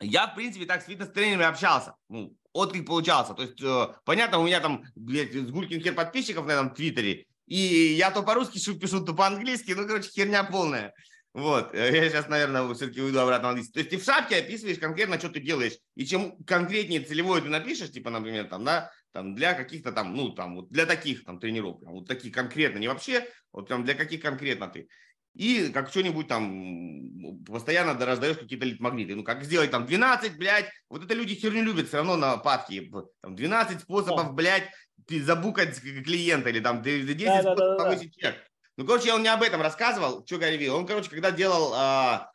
Я, 0.00 0.28
в 0.28 0.34
принципе, 0.34 0.64
так 0.64 0.82
с 0.82 0.86
фитнес-тренерами 0.86 1.44
общался. 1.44 1.94
Ну, 2.08 2.34
отклик 2.54 2.86
получался. 2.86 3.34
То 3.34 3.42
есть, 3.42 3.60
э, 3.60 3.88
понятно, 4.04 4.38
у 4.38 4.46
меня 4.46 4.60
там, 4.60 4.84
блядь, 4.94 5.34
с 5.34 5.50
гулькин 5.50 5.82
хер 5.82 5.94
подписчиков 5.94 6.46
на 6.46 6.52
этом 6.52 6.74
твиттере, 6.74 7.26
и 7.46 7.56
я 7.56 8.10
то 8.10 8.22
по-русски 8.22 8.58
пишу, 8.78 9.04
то 9.04 9.12
по-английски, 9.12 9.72
ну, 9.72 9.86
короче, 9.86 10.08
херня 10.08 10.44
полная. 10.44 10.94
Вот, 11.32 11.74
я 11.74 12.08
сейчас, 12.08 12.28
наверное, 12.28 12.72
все-таки 12.74 13.00
уйду 13.00 13.18
обратно 13.18 13.44
на 13.44 13.48
английский. 13.50 13.74
То 13.74 13.78
есть 13.80 13.90
ты 13.90 13.98
в 13.98 14.04
шапке 14.04 14.36
описываешь 14.36 14.78
конкретно, 14.78 15.18
что 15.18 15.28
ты 15.28 15.40
делаешь. 15.40 15.74
И 15.94 16.06
чем 16.06 16.36
конкретнее 16.44 17.00
целевое 17.00 17.40
ты 17.40 17.48
напишешь, 17.48 17.92
типа, 17.92 18.10
например, 18.10 18.48
там, 18.48 18.64
да, 18.64 18.90
там 19.12 19.34
для 19.34 19.54
каких-то 19.54 19.92
там, 19.92 20.14
ну, 20.14 20.30
там, 20.30 20.56
вот 20.56 20.70
для 20.70 20.86
таких 20.86 21.24
там 21.24 21.38
тренировок, 21.38 21.82
вот 21.82 22.08
таких 22.08 22.34
конкретно, 22.34 22.78
не 22.78 22.88
вообще, 22.88 23.28
вот 23.52 23.68
там 23.68 23.84
для 23.84 23.94
каких 23.94 24.22
конкретно 24.22 24.68
ты 24.68 24.88
и 25.34 25.70
как 25.70 25.90
что-нибудь 25.90 26.28
там 26.28 27.44
постоянно 27.44 27.94
раздаешь 28.04 28.38
какие-то 28.38 28.66
магниты. 28.82 29.14
Ну, 29.14 29.24
как 29.24 29.44
сделать 29.44 29.70
там 29.70 29.86
12, 29.86 30.36
блядь, 30.36 30.70
вот 30.88 31.04
это 31.04 31.14
люди 31.14 31.34
херню 31.34 31.62
любят 31.62 31.88
все 31.88 31.98
равно 31.98 32.16
на 32.16 32.36
падке. 32.36 32.90
Там 33.22 33.36
12 33.36 33.80
способов, 33.80 34.34
блядь, 34.34 34.68
забукать 35.08 35.80
клиента 35.80 36.50
или 36.50 36.60
там 36.60 36.82
10 36.82 37.16
да, 37.16 37.40
способов 37.42 37.58
да, 37.58 37.76
да, 37.76 37.84
повысить 37.84 38.14
чек. 38.16 38.36
Ну, 38.76 38.86
короче, 38.86 39.12
он 39.12 39.22
не 39.22 39.28
об 39.28 39.42
этом 39.42 39.60
рассказывал, 39.60 40.24
что 40.24 40.38
Гарри 40.38 40.68
Он, 40.68 40.86
короче, 40.86 41.10
когда 41.10 41.30
делал 41.30 41.72
а, 41.74 42.30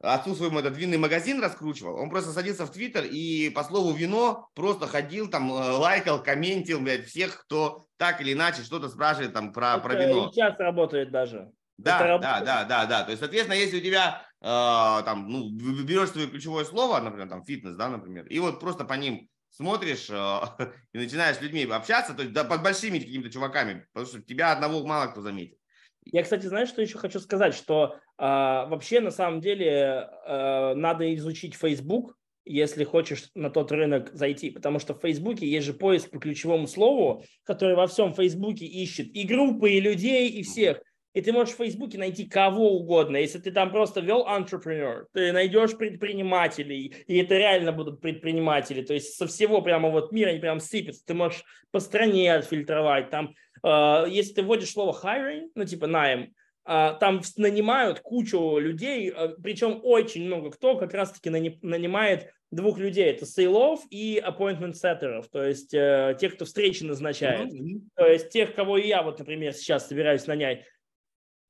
отцу 0.00 0.34
своему 0.34 0.58
этот 0.58 0.76
винный 0.76 0.98
магазин 0.98 1.40
раскручивал, 1.40 1.96
он 1.96 2.10
просто 2.10 2.32
садился 2.32 2.66
в 2.66 2.72
Твиттер 2.72 3.04
и 3.04 3.50
по 3.50 3.62
слову 3.62 3.92
вино 3.92 4.48
просто 4.54 4.86
ходил 4.86 5.28
там, 5.28 5.52
э, 5.52 5.54
лайкал, 5.54 6.22
комментил, 6.22 6.80
блядь, 6.80 7.06
всех, 7.06 7.42
кто 7.44 7.86
так 7.98 8.20
или 8.20 8.32
иначе 8.32 8.62
что-то 8.62 8.88
спрашивает 8.88 9.32
там 9.32 9.52
про, 9.52 9.78
про 9.78 9.94
вино. 9.94 10.30
сейчас 10.32 10.58
работает 10.58 11.10
даже. 11.10 11.52
Да, 11.82 12.18
да, 12.18 12.40
да, 12.40 12.64
да, 12.64 12.86
да. 12.86 13.02
То 13.04 13.10
есть, 13.10 13.20
соответственно, 13.20 13.56
если 13.56 13.78
у 13.78 13.82
тебя 13.82 14.22
э, 14.40 14.44
там, 14.44 15.28
ну, 15.28 15.50
берешь 15.50 16.10
свое 16.10 16.28
ключевое 16.28 16.64
слово, 16.64 17.00
например, 17.00 17.28
там, 17.28 17.44
фитнес, 17.44 17.76
да, 17.76 17.88
например, 17.88 18.26
и 18.26 18.38
вот 18.38 18.60
просто 18.60 18.84
по 18.84 18.94
ним 18.94 19.28
смотришь 19.50 20.08
э, 20.10 20.40
и 20.92 20.98
начинаешь 20.98 21.36
с 21.36 21.42
людьми 21.42 21.64
общаться, 21.64 22.14
то 22.14 22.22
есть 22.22 22.34
да, 22.34 22.44
под 22.44 22.62
большими 22.62 22.98
какими-то 22.98 23.30
чуваками, 23.30 23.86
потому 23.92 24.06
что 24.06 24.22
тебя 24.22 24.52
одного 24.52 24.84
мало 24.86 25.06
кто 25.08 25.20
заметит. 25.20 25.58
Я, 26.04 26.22
кстати, 26.22 26.46
знаешь, 26.46 26.68
что 26.68 26.82
еще 26.82 26.98
хочу 26.98 27.20
сказать, 27.20 27.54
что 27.54 27.94
э, 27.94 28.00
вообще 28.18 29.00
на 29.00 29.10
самом 29.10 29.40
деле 29.40 30.08
э, 30.26 30.74
надо 30.74 31.14
изучить 31.14 31.54
Facebook, 31.54 32.16
если 32.44 32.82
хочешь 32.82 33.30
на 33.34 33.50
тот 33.50 33.70
рынок 33.70 34.10
зайти, 34.12 34.50
потому 34.50 34.80
что 34.80 34.94
в 34.94 35.00
Фейсбуке 35.00 35.46
есть 35.46 35.66
же 35.66 35.74
поиск 35.74 36.10
по 36.10 36.18
ключевому 36.18 36.66
слову, 36.66 37.24
который 37.44 37.76
во 37.76 37.86
всем 37.86 38.14
Фейсбуке 38.14 38.66
ищет 38.66 39.14
и 39.14 39.24
группы, 39.24 39.70
и 39.70 39.80
людей, 39.80 40.28
и 40.28 40.42
всех. 40.42 40.80
И 41.14 41.20
ты 41.20 41.32
можешь 41.32 41.54
в 41.54 41.58
Фейсбуке 41.58 41.98
найти 41.98 42.26
кого 42.26 42.76
угодно. 42.76 43.18
Если 43.18 43.38
ты 43.38 43.50
там 43.50 43.70
просто 43.70 44.00
вел 44.00 44.26
entrepreneur, 44.26 45.04
ты 45.12 45.32
найдешь 45.32 45.76
предпринимателей, 45.76 46.94
и 47.06 47.18
это 47.18 47.36
реально 47.36 47.72
будут 47.72 48.00
предприниматели. 48.00 48.82
То 48.82 48.94
есть 48.94 49.14
со 49.16 49.26
всего 49.26 49.60
прямо 49.60 49.90
вот 49.90 50.12
мира 50.12 50.30
они 50.30 50.38
прям 50.38 50.60
сыпятся. 50.60 51.04
Ты 51.04 51.14
можешь 51.14 51.44
по 51.70 51.80
стране 51.80 52.34
отфильтровать. 52.34 53.10
Там, 53.10 53.34
э, 53.62 54.04
если 54.08 54.34
ты 54.34 54.42
вводишь 54.42 54.70
слово 54.70 54.98
hiring, 55.02 55.50
ну 55.54 55.64
типа 55.64 55.86
найм, 55.86 56.34
э, 56.66 56.94
там 56.98 57.20
нанимают 57.36 58.00
кучу 58.00 58.58
людей, 58.58 59.12
э, 59.14 59.34
причем 59.42 59.80
очень 59.82 60.24
много 60.24 60.50
кто 60.50 60.76
как 60.76 60.94
раз-таки 60.94 61.28
нанимает 61.28 62.32
двух 62.50 62.78
людей. 62.78 63.10
Это 63.10 63.26
сейлов 63.26 63.80
и 63.90 64.22
appointment 64.24 64.74
сеттеров, 64.74 65.28
то 65.28 65.42
есть 65.42 65.74
э, 65.74 66.16
тех, 66.18 66.36
кто 66.36 66.44
встречи 66.44 66.84
назначает. 66.84 67.52
Mm-hmm. 67.52 67.80
То 67.96 68.06
есть 68.06 68.30
тех, 68.30 68.54
кого 68.54 68.78
я 68.78 69.02
вот, 69.02 69.18
например, 69.18 69.52
сейчас 69.52 69.88
собираюсь 69.88 70.26
нанять. 70.26 70.64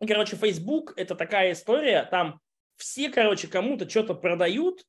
Ну, 0.03 0.09
короче, 0.09 0.35
Facebook– 0.35 0.95
это 0.97 1.15
такая 1.15 1.53
история, 1.53 2.03
там 2.11 2.41
все, 2.77 3.09
короче, 3.09 3.47
кому-то 3.47 3.89
что-то 3.89 4.15
продают 4.15 4.83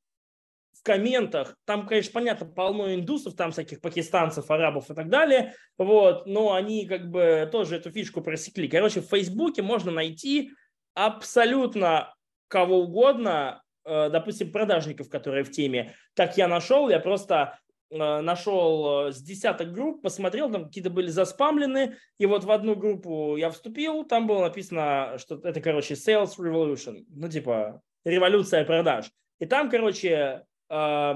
в 0.71 0.81
комментах. 0.81 1.55
Там, 1.65 1.85
конечно, 1.85 2.11
понятно, 2.11 2.47
полно 2.47 2.95
индусов, 2.95 3.35
там 3.35 3.51
всяких 3.51 3.79
пакистанцев, 3.79 4.49
арабов 4.49 4.89
и 4.89 4.95
так 4.95 5.09
далее. 5.09 5.53
Вот, 5.77 6.25
но 6.25 6.53
они 6.53 6.87
как 6.87 7.11
бы 7.11 7.47
тоже 7.51 7.75
эту 7.75 7.91
фишку 7.91 8.21
просекли. 8.21 8.67
Короче, 8.67 9.01
в 9.01 9.05
Фейсбуке 9.05 9.61
можно 9.61 9.91
найти 9.91 10.49
абсолютно 10.95 12.15
кого 12.47 12.79
угодно, 12.79 13.61
э, 13.85 14.09
допустим, 14.09 14.51
продажников, 14.51 15.09
которые 15.09 15.43
в 15.43 15.51
теме. 15.51 15.93
Так 16.15 16.37
я 16.37 16.47
нашел, 16.47 16.89
я 16.89 16.99
просто 16.99 17.59
нашел 17.97 19.07
э, 19.07 19.11
с 19.11 19.21
десяток 19.21 19.71
групп, 19.71 20.01
посмотрел, 20.01 20.51
там 20.51 20.65
какие-то 20.65 20.89
были 20.89 21.07
заспамлены, 21.07 21.97
и 22.17 22.25
вот 22.25 22.43
в 22.43 22.51
одну 22.51 22.75
группу 22.75 23.35
я 23.37 23.49
вступил, 23.49 24.03
там 24.03 24.27
было 24.27 24.41
написано, 24.41 25.17
что 25.17 25.39
это, 25.43 25.61
короче, 25.61 25.93
Sales 25.93 26.31
Revolution, 26.37 27.05
ну, 27.09 27.29
типа, 27.29 27.81
революция 28.03 28.65
продаж. 28.65 29.11
И 29.39 29.45
там, 29.45 29.69
короче, 29.69 30.43
э, 30.69 31.13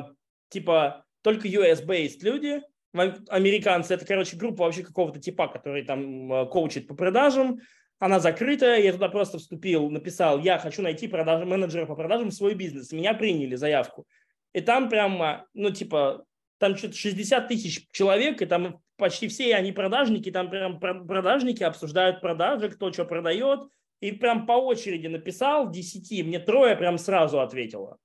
типа, 0.50 1.06
только 1.22 1.48
US-based 1.48 2.20
люди, 2.22 2.62
американцы, 2.94 3.94
это, 3.94 4.06
короче, 4.06 4.38
группа 4.38 4.64
вообще 4.64 4.84
какого-то 4.84 5.20
типа, 5.20 5.48
который 5.48 5.84
там 5.84 6.32
э, 6.32 6.46
коучит 6.48 6.88
по 6.88 6.96
продажам, 6.96 7.60
она 8.00 8.20
закрытая, 8.20 8.80
я 8.80 8.94
туда 8.94 9.10
просто 9.10 9.40
вступил, 9.40 9.90
написал, 9.90 10.40
я 10.40 10.60
хочу 10.60 10.82
найти 10.82 11.08
продаж... 11.08 11.46
менеджера 11.46 11.86
по 11.86 11.96
продажам 11.96 12.30
в 12.30 12.34
свой 12.34 12.54
бизнес, 12.54 12.92
меня 12.92 13.14
приняли 13.14 13.56
заявку. 13.56 14.06
И 14.54 14.62
там 14.62 14.90
прямо, 14.90 15.46
ну, 15.54 15.72
типа, 15.72 16.24
там 16.58 16.76
что-то 16.76 16.96
60 16.96 17.48
тысяч 17.48 17.88
человек, 17.92 18.42
и 18.42 18.46
там 18.46 18.82
почти 18.98 19.28
все 19.28 19.56
они 19.56 19.72
продажники, 19.72 20.32
там 20.32 20.50
прям 20.50 20.80
продажники 20.80 21.64
обсуждают 21.64 22.22
продажи, 22.22 22.70
кто 22.70 22.92
что 22.92 23.06
продает, 23.06 23.62
и 24.00 24.12
прям 24.12 24.46
по 24.46 24.54
очереди 24.54 25.08
написал 25.08 25.70
10, 25.72 26.26
мне 26.26 26.40
трое 26.40 26.76
прям 26.76 26.98
сразу 26.98 27.40
ответило. 27.40 27.98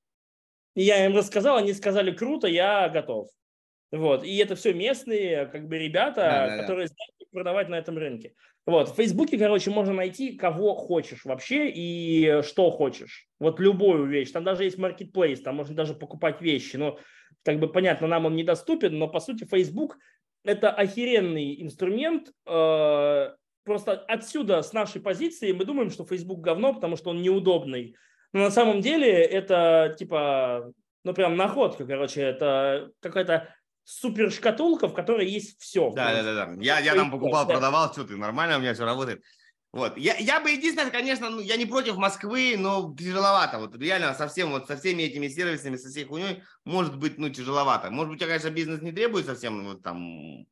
И 0.75 0.83
я 0.83 1.05
им 1.05 1.17
рассказал, 1.17 1.59
они 1.59 1.73
сказали, 1.73 2.13
круто, 2.13 2.47
я 2.47 2.89
готов. 2.89 3.29
Вот. 3.91 4.25
И 4.25 4.37
это 4.39 4.57
все 4.57 4.73
местные 4.73 5.47
как 5.47 5.69
бы 5.69 5.79
ребята, 5.79 6.17
да, 6.17 6.47
да, 6.49 6.59
которые 6.59 6.89
да. 6.89 6.95
знают, 6.95 7.15
как 7.19 7.31
продавать 7.31 7.69
на 7.69 7.75
этом 7.75 7.99
рынке. 7.99 8.35
Вот. 8.65 8.91
В 8.91 8.95
Фейсбуке, 8.95 9.39
короче, 9.39 9.71
можно 9.71 9.93
найти 9.93 10.37
кого 10.37 10.75
хочешь 10.75 11.25
вообще 11.25 11.69
и 11.69 12.43
что 12.43 12.71
хочешь. 12.71 13.27
Вот 13.41 13.59
любую 13.59 14.07
вещь. 14.07 14.31
Там 14.31 14.45
даже 14.45 14.65
есть 14.65 14.79
маркетплейс, 14.79 15.41
там 15.41 15.57
можно 15.57 15.75
даже 15.75 15.95
покупать 15.95 16.41
вещи. 16.41 16.77
Но 16.77 16.99
как 17.45 17.59
бы 17.59 17.69
понятно, 17.69 18.07
нам 18.07 18.27
он 18.27 18.37
недоступен, 18.37 18.97
но 18.99 19.09
по 19.09 19.19
сути 19.19 19.45
Facebook 19.45 19.99
это 20.45 20.71
охеренный 20.71 21.61
инструмент. 21.61 22.33
Э, 22.47 23.31
просто 23.65 23.93
отсюда, 24.07 24.63
с 24.63 24.73
нашей 24.73 25.01
позиции, 25.01 25.53
мы 25.53 25.65
думаем, 25.65 25.91
что 25.91 26.05
Facebook 26.05 26.41
говно, 26.41 26.75
потому 26.75 26.97
что 26.97 27.11
он 27.11 27.21
неудобный. 27.21 27.97
Но 28.33 28.41
на 28.41 28.51
самом 28.51 28.81
деле 28.81 29.09
это 29.11 29.95
типа, 29.99 30.73
ну 31.05 31.15
прям 31.15 31.37
находка, 31.37 31.85
короче, 31.85 32.23
это 32.23 32.91
какая-то 33.01 33.55
супер 33.85 34.31
шкатулка, 34.31 34.89
в 34.89 34.95
которой 34.95 35.29
есть 35.29 35.61
все. 35.61 35.91
Да, 35.91 36.13
да, 36.13 36.23
да, 36.23 36.47
да. 36.47 36.63
Я, 36.63 36.81
я 36.81 36.95
там 36.95 37.11
покупал, 37.11 37.47
продавал, 37.47 37.93
все, 37.93 38.05
ты 38.05 38.17
нормально, 38.17 38.57
у 38.57 38.61
меня 38.61 38.75
все 38.75 38.85
работает. 38.85 39.23
Вот. 39.73 39.97
Я, 39.97 40.17
я 40.19 40.39
бы 40.41 40.51
единственное, 40.51 40.91
конечно, 40.91 41.31
ну, 41.31 41.41
я 41.41 41.57
не 41.57 41.65
против 41.65 41.97
Москвы, 41.97 42.57
но 42.59 42.95
тяжеловато. 42.95 43.59
Вот 43.59 43.75
реально 43.77 44.13
совсем 44.13 44.51
вот 44.51 44.67
со 44.67 44.77
всеми 44.77 45.05
этими 45.05 45.29
сервисами, 45.29 45.77
со 45.77 45.89
всей 45.89 46.05
хуйней 46.05 46.43
может 46.65 46.99
быть, 46.99 47.17
ну, 47.17 47.31
тяжеловато. 47.31 47.91
Может 47.91 48.11
быть, 48.11 48.17
у 48.17 48.19
тебя, 48.19 48.29
конечно, 48.29 48.51
бизнес 48.51 48.83
не 48.83 48.93
требует 48.93 49.25
совсем 49.25 49.65
вот 49.65 49.83
там 49.83 50.47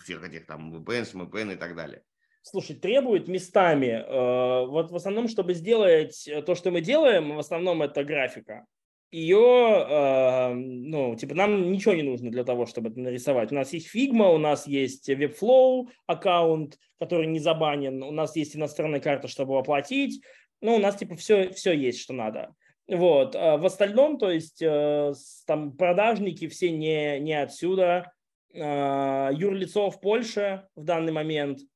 всех 0.00 0.22
этих 0.22 0.46
там 0.46 0.72
VPN, 0.72 1.12
VPN 1.12 1.54
и 1.54 1.56
так 1.56 1.74
далее. 1.74 2.02
Слушай, 2.42 2.76
требует 2.76 3.26
местами. 3.26 3.88
Э, 3.88 4.66
вот 4.66 4.92
в 4.92 4.96
основном, 4.96 5.26
чтобы 5.28 5.54
сделать 5.54 6.28
то, 6.46 6.54
что 6.54 6.70
мы 6.70 6.80
делаем, 6.80 7.34
в 7.34 7.38
основном 7.40 7.82
это 7.82 8.04
графика. 8.04 8.66
Ее, 9.10 9.86
э, 9.88 10.54
ну, 10.54 11.16
типа, 11.16 11.34
нам 11.34 11.72
ничего 11.72 11.94
не 11.94 12.02
нужно 12.02 12.30
для 12.30 12.44
того, 12.44 12.66
чтобы 12.66 12.90
это 12.90 13.00
нарисовать. 13.00 13.50
У 13.50 13.54
нас 13.54 13.72
есть 13.72 13.94
Figma, 13.94 14.34
у 14.34 14.38
нас 14.38 14.66
есть 14.66 15.08
Webflow 15.08 15.88
аккаунт, 16.06 16.78
который 16.98 17.26
не 17.26 17.40
забанен, 17.40 18.02
у 18.02 18.12
нас 18.12 18.36
есть 18.36 18.54
иностранная 18.54 19.00
карта, 19.00 19.28
чтобы 19.28 19.58
оплатить, 19.58 20.22
ну, 20.60 20.76
у 20.76 20.78
нас, 20.78 20.96
типа, 20.96 21.16
все, 21.16 21.50
все 21.50 21.72
есть, 21.72 22.00
что 22.00 22.12
надо. 22.12 22.54
Вот. 22.86 23.34
А 23.34 23.56
в 23.56 23.66
остальном, 23.66 24.18
то 24.18 24.30
есть, 24.30 24.62
э, 24.62 25.12
там, 25.46 25.76
продажники 25.76 26.48
все 26.48 26.70
не, 26.70 27.18
не 27.20 27.40
отсюда, 27.40 28.12
э, 28.52 29.30
юрлицо 29.32 29.90
в 29.90 30.00
Польше 30.00 30.66
в 30.76 30.84
данный 30.84 31.12
момент– 31.12 31.60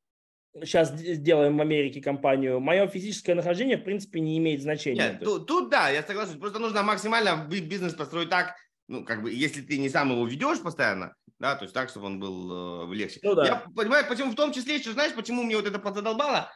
сейчас 0.62 0.92
сделаем 0.92 1.56
в 1.56 1.60
Америке 1.60 2.00
компанию, 2.00 2.60
мое 2.60 2.86
физическое 2.86 3.34
нахождение, 3.34 3.76
в 3.76 3.84
принципе, 3.84 4.20
не 4.20 4.38
имеет 4.38 4.62
значения. 4.62 5.10
Нет, 5.10 5.20
тут, 5.20 5.46
тут 5.46 5.70
да, 5.70 5.90
я 5.90 6.02
согласен. 6.02 6.38
Просто 6.38 6.58
нужно 6.58 6.82
максимально 6.82 7.46
бизнес 7.48 7.94
построить 7.94 8.30
так, 8.30 8.54
ну, 8.88 9.04
как 9.04 9.22
бы, 9.22 9.32
если 9.32 9.62
ты 9.62 9.78
не 9.78 9.88
сам 9.88 10.10
его 10.12 10.26
ведешь 10.26 10.60
постоянно, 10.60 11.14
да, 11.38 11.56
то 11.56 11.64
есть 11.64 11.74
так, 11.74 11.88
чтобы 11.88 12.06
он 12.06 12.20
был 12.20 12.90
э, 12.90 12.94
легче. 12.94 13.18
Ну, 13.22 13.34
да. 13.34 13.46
Я 13.46 13.64
понимаю, 13.74 14.06
почему, 14.08 14.30
в 14.30 14.36
том 14.36 14.52
числе, 14.52 14.78
что 14.78 14.92
знаешь, 14.92 15.14
почему 15.14 15.42
мне 15.42 15.56
вот 15.56 15.66
это 15.66 15.78
подзадолбало? 15.78 16.50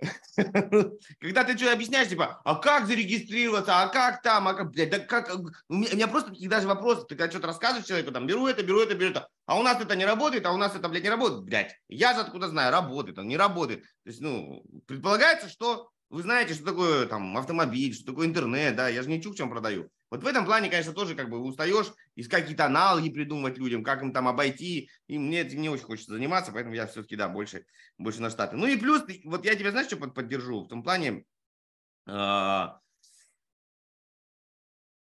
Когда 1.20 1.44
ты 1.44 1.56
что 1.56 1.72
объясняешь, 1.72 2.08
типа, 2.08 2.40
а 2.44 2.54
как 2.56 2.86
зарегистрироваться, 2.86 3.82
а 3.82 3.88
как 3.88 4.22
там, 4.22 4.48
а 4.48 4.54
как, 4.54 4.70
блядь, 4.70 4.90
да 4.90 4.98
как, 4.98 5.30
у 5.68 5.74
меня, 5.74 5.88
у 5.92 5.96
меня 5.96 6.08
просто 6.08 6.30
такие 6.30 6.48
даже 6.48 6.66
вопросы, 6.66 7.06
ты 7.06 7.16
когда 7.16 7.30
что-то 7.30 7.48
рассказываешь 7.48 7.86
человеку, 7.86 8.12
там, 8.12 8.26
беру 8.26 8.46
это, 8.46 8.62
беру 8.62 8.80
это, 8.80 8.94
беру 8.94 9.10
это, 9.10 9.28
а 9.46 9.58
у 9.58 9.62
нас 9.62 9.80
это 9.80 9.96
не 9.96 10.06
работает, 10.06 10.46
а 10.46 10.52
у 10.52 10.56
нас 10.56 10.74
это, 10.74 10.88
блядь, 10.88 11.02
не 11.02 11.10
работает, 11.10 11.44
блядь, 11.44 11.74
я 11.88 12.14
же 12.14 12.20
откуда 12.20 12.48
знаю, 12.48 12.72
работает, 12.72 13.18
он 13.18 13.28
не 13.28 13.36
работает, 13.36 13.82
то 13.82 14.10
есть, 14.10 14.20
ну, 14.20 14.64
предполагается, 14.86 15.48
что 15.48 15.90
вы 16.08 16.22
знаете, 16.22 16.54
что 16.54 16.64
такое 16.64 17.06
там 17.06 17.36
автомобиль, 17.36 17.94
что 17.94 18.06
такое 18.06 18.26
интернет, 18.26 18.76
да, 18.76 18.88
я 18.88 19.02
же 19.02 19.08
не 19.08 19.22
чукчам 19.22 19.50
продаю. 19.50 19.90
Вот 20.10 20.24
в 20.24 20.26
этом 20.26 20.44
плане, 20.44 20.68
конечно, 20.68 20.92
тоже 20.92 21.14
как 21.14 21.30
бы 21.30 21.38
устаешь 21.38 21.92
искать 22.16 22.42
какие-то 22.42 22.66
аналоги 22.66 23.10
придумывать 23.10 23.58
людям, 23.58 23.84
как 23.84 24.02
им 24.02 24.12
там 24.12 24.26
обойти. 24.26 24.90
И 25.06 25.18
мне 25.18 25.42
этим 25.42 25.62
не 25.62 25.68
очень 25.68 25.84
хочется 25.84 26.12
заниматься, 26.12 26.50
поэтому 26.52 26.74
я 26.74 26.88
все-таки, 26.88 27.14
да, 27.14 27.28
больше, 27.28 27.64
больше 27.96 28.20
на 28.20 28.30
Штаты. 28.30 28.56
Ну 28.56 28.66
и 28.66 28.76
плюс, 28.76 29.02
вот 29.24 29.44
я 29.44 29.54
тебя, 29.54 29.70
знаешь, 29.70 29.86
что 29.86 29.96
поддержу? 29.96 30.64
В 30.64 30.68
том 30.68 30.82
плане, 30.82 31.24
э, 32.08 32.66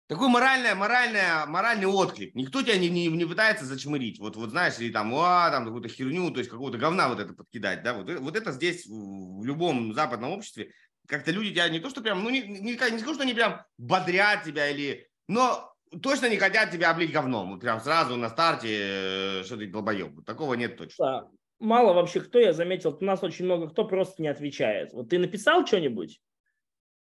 такой 0.08 0.28
моральный, 0.28 0.76
моральный, 0.76 1.48
моральный 1.48 1.88
отклик. 1.88 2.36
Никто 2.36 2.62
тебя 2.62 2.78
не, 2.78 2.88
не, 2.90 3.08
не 3.08 3.26
пытается 3.26 3.66
зачмырить. 3.66 4.20
Вот, 4.20 4.36
вот 4.36 4.52
знаешь, 4.52 4.78
или 4.78 4.92
там, 4.92 5.12
а, 5.16 5.50
там 5.50 5.66
какую-то 5.66 5.90
херню, 5.90 6.30
то 6.30 6.38
есть 6.38 6.52
какого-то 6.52 6.78
говна 6.78 7.10
вот 7.10 7.20
это 7.20 7.34
подкидать. 7.34 7.82
Да? 7.82 7.96
Вот, 7.96 8.12
вот 8.20 8.36
это 8.36 8.52
здесь 8.52 8.86
в 8.86 9.44
любом 9.44 9.96
западном 9.96 10.30
обществе 10.30 10.72
как-то 11.08 11.32
люди 11.32 11.52
тебя 11.52 11.70
не 11.70 11.80
то, 11.80 11.90
что 11.90 12.02
прям, 12.02 12.24
ну 12.24 12.30
не, 12.30 12.42
не, 12.42 12.72
не 12.72 12.78
скажу, 12.78 13.14
что 13.14 13.24
они 13.24 13.34
прям 13.34 13.62
бодрят 13.78 14.44
тебя 14.44 14.70
или, 14.70 15.08
но 15.28 15.74
точно 16.02 16.30
не 16.30 16.38
хотят 16.38 16.72
тебя 16.72 16.92
облить 16.92 17.12
говном. 17.12 17.52
Вот 17.52 17.62
прям 17.62 17.80
сразу 17.80 18.16
на 18.16 18.30
старте, 18.30 18.70
э, 18.72 19.44
что 19.44 19.58
ты 19.58 19.68
долбоеб. 19.68 20.26
Такого 20.26 20.54
нет 20.56 20.78
точно. 20.78 21.06
Да. 21.06 21.28
Мало 21.60 21.94
вообще 21.94 22.20
кто, 22.22 22.40
я 22.40 22.54
заметил, 22.54 22.98
у 23.00 23.06
нас 23.06 23.24
очень 23.24 23.46
много 23.46 23.70
кто 23.70 23.86
просто 23.86 24.22
не 24.22 24.28
отвечает. 24.28 24.92
Вот 24.94 25.10
ты 25.10 25.20
написал 25.20 25.66
что-нибудь, 25.66 26.20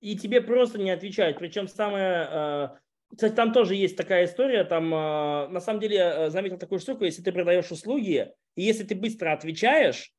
и 0.00 0.16
тебе 0.16 0.40
просто 0.40 0.78
не 0.78 0.90
отвечают. 0.90 1.38
Причем 1.38 1.68
самое... 1.68 2.28
Э, 2.30 2.68
кстати, 3.12 3.34
там 3.34 3.52
тоже 3.52 3.74
есть 3.74 3.96
такая 3.96 4.24
история. 4.24 4.64
Там, 4.64 4.92
э, 4.94 5.48
на 5.48 5.60
самом 5.60 5.80
деле, 5.80 6.30
заметил 6.30 6.58
такую 6.58 6.78
штуку, 6.78 7.04
если 7.04 7.22
ты 7.22 7.32
продаешь 7.32 7.70
услуги, 7.70 8.32
и 8.56 8.62
если 8.62 8.84
ты 8.84 8.94
быстро 8.94 9.32
отвечаешь, 9.32 10.12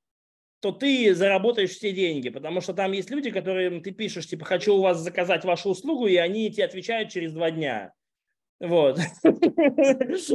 то 0.61 0.71
ты 0.71 1.13
заработаешь 1.15 1.71
все 1.71 1.91
деньги, 1.91 2.29
потому 2.29 2.61
что 2.61 2.73
там 2.73 2.91
есть 2.91 3.09
люди, 3.09 3.31
которым 3.31 3.81
ты 3.81 3.91
пишешь, 3.91 4.27
типа, 4.27 4.45
хочу 4.45 4.75
у 4.75 4.81
вас 4.81 4.99
заказать 4.99 5.43
вашу 5.43 5.69
услугу, 5.69 6.05
и 6.05 6.15
они 6.17 6.51
тебе 6.51 6.65
отвечают 6.65 7.09
через 7.09 7.33
два 7.33 7.49
дня. 7.49 7.93
Вот. 8.59 8.99
Есть 9.23 10.31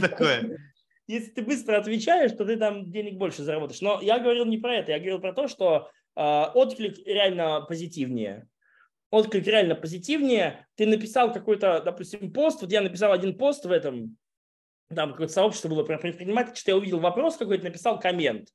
такое. 0.00 0.58
Если 1.06 1.30
ты 1.30 1.42
быстро 1.42 1.78
отвечаешь, 1.78 2.32
то 2.32 2.44
ты 2.44 2.56
там 2.56 2.90
денег 2.90 3.18
больше 3.18 3.44
заработаешь. 3.44 3.80
Но 3.80 4.00
я 4.02 4.18
говорил 4.18 4.46
не 4.46 4.58
про 4.58 4.76
это, 4.76 4.90
я 4.92 4.98
говорил 4.98 5.20
про 5.20 5.32
то, 5.32 5.46
что 5.46 5.90
э, 6.16 6.44
отклик 6.54 6.98
реально 7.06 7.60
позитивнее. 7.68 8.48
Отклик 9.10 9.46
реально 9.46 9.76
позитивнее. 9.76 10.66
Ты 10.74 10.86
написал 10.86 11.32
какой-то, 11.32 11.80
допустим, 11.84 12.32
пост, 12.32 12.62
вот 12.62 12.72
я 12.72 12.80
написал 12.80 13.12
один 13.12 13.38
пост 13.38 13.64
в 13.64 13.70
этом, 13.70 14.16
там 14.92 15.12
какое-то 15.12 15.32
сообщество 15.32 15.68
было 15.68 15.84
про 15.84 15.98
предпринимательство, 15.98 16.72
я 16.72 16.76
увидел 16.76 16.98
вопрос 16.98 17.36
какой-то, 17.36 17.62
написал 17.64 18.00
коммент. 18.00 18.48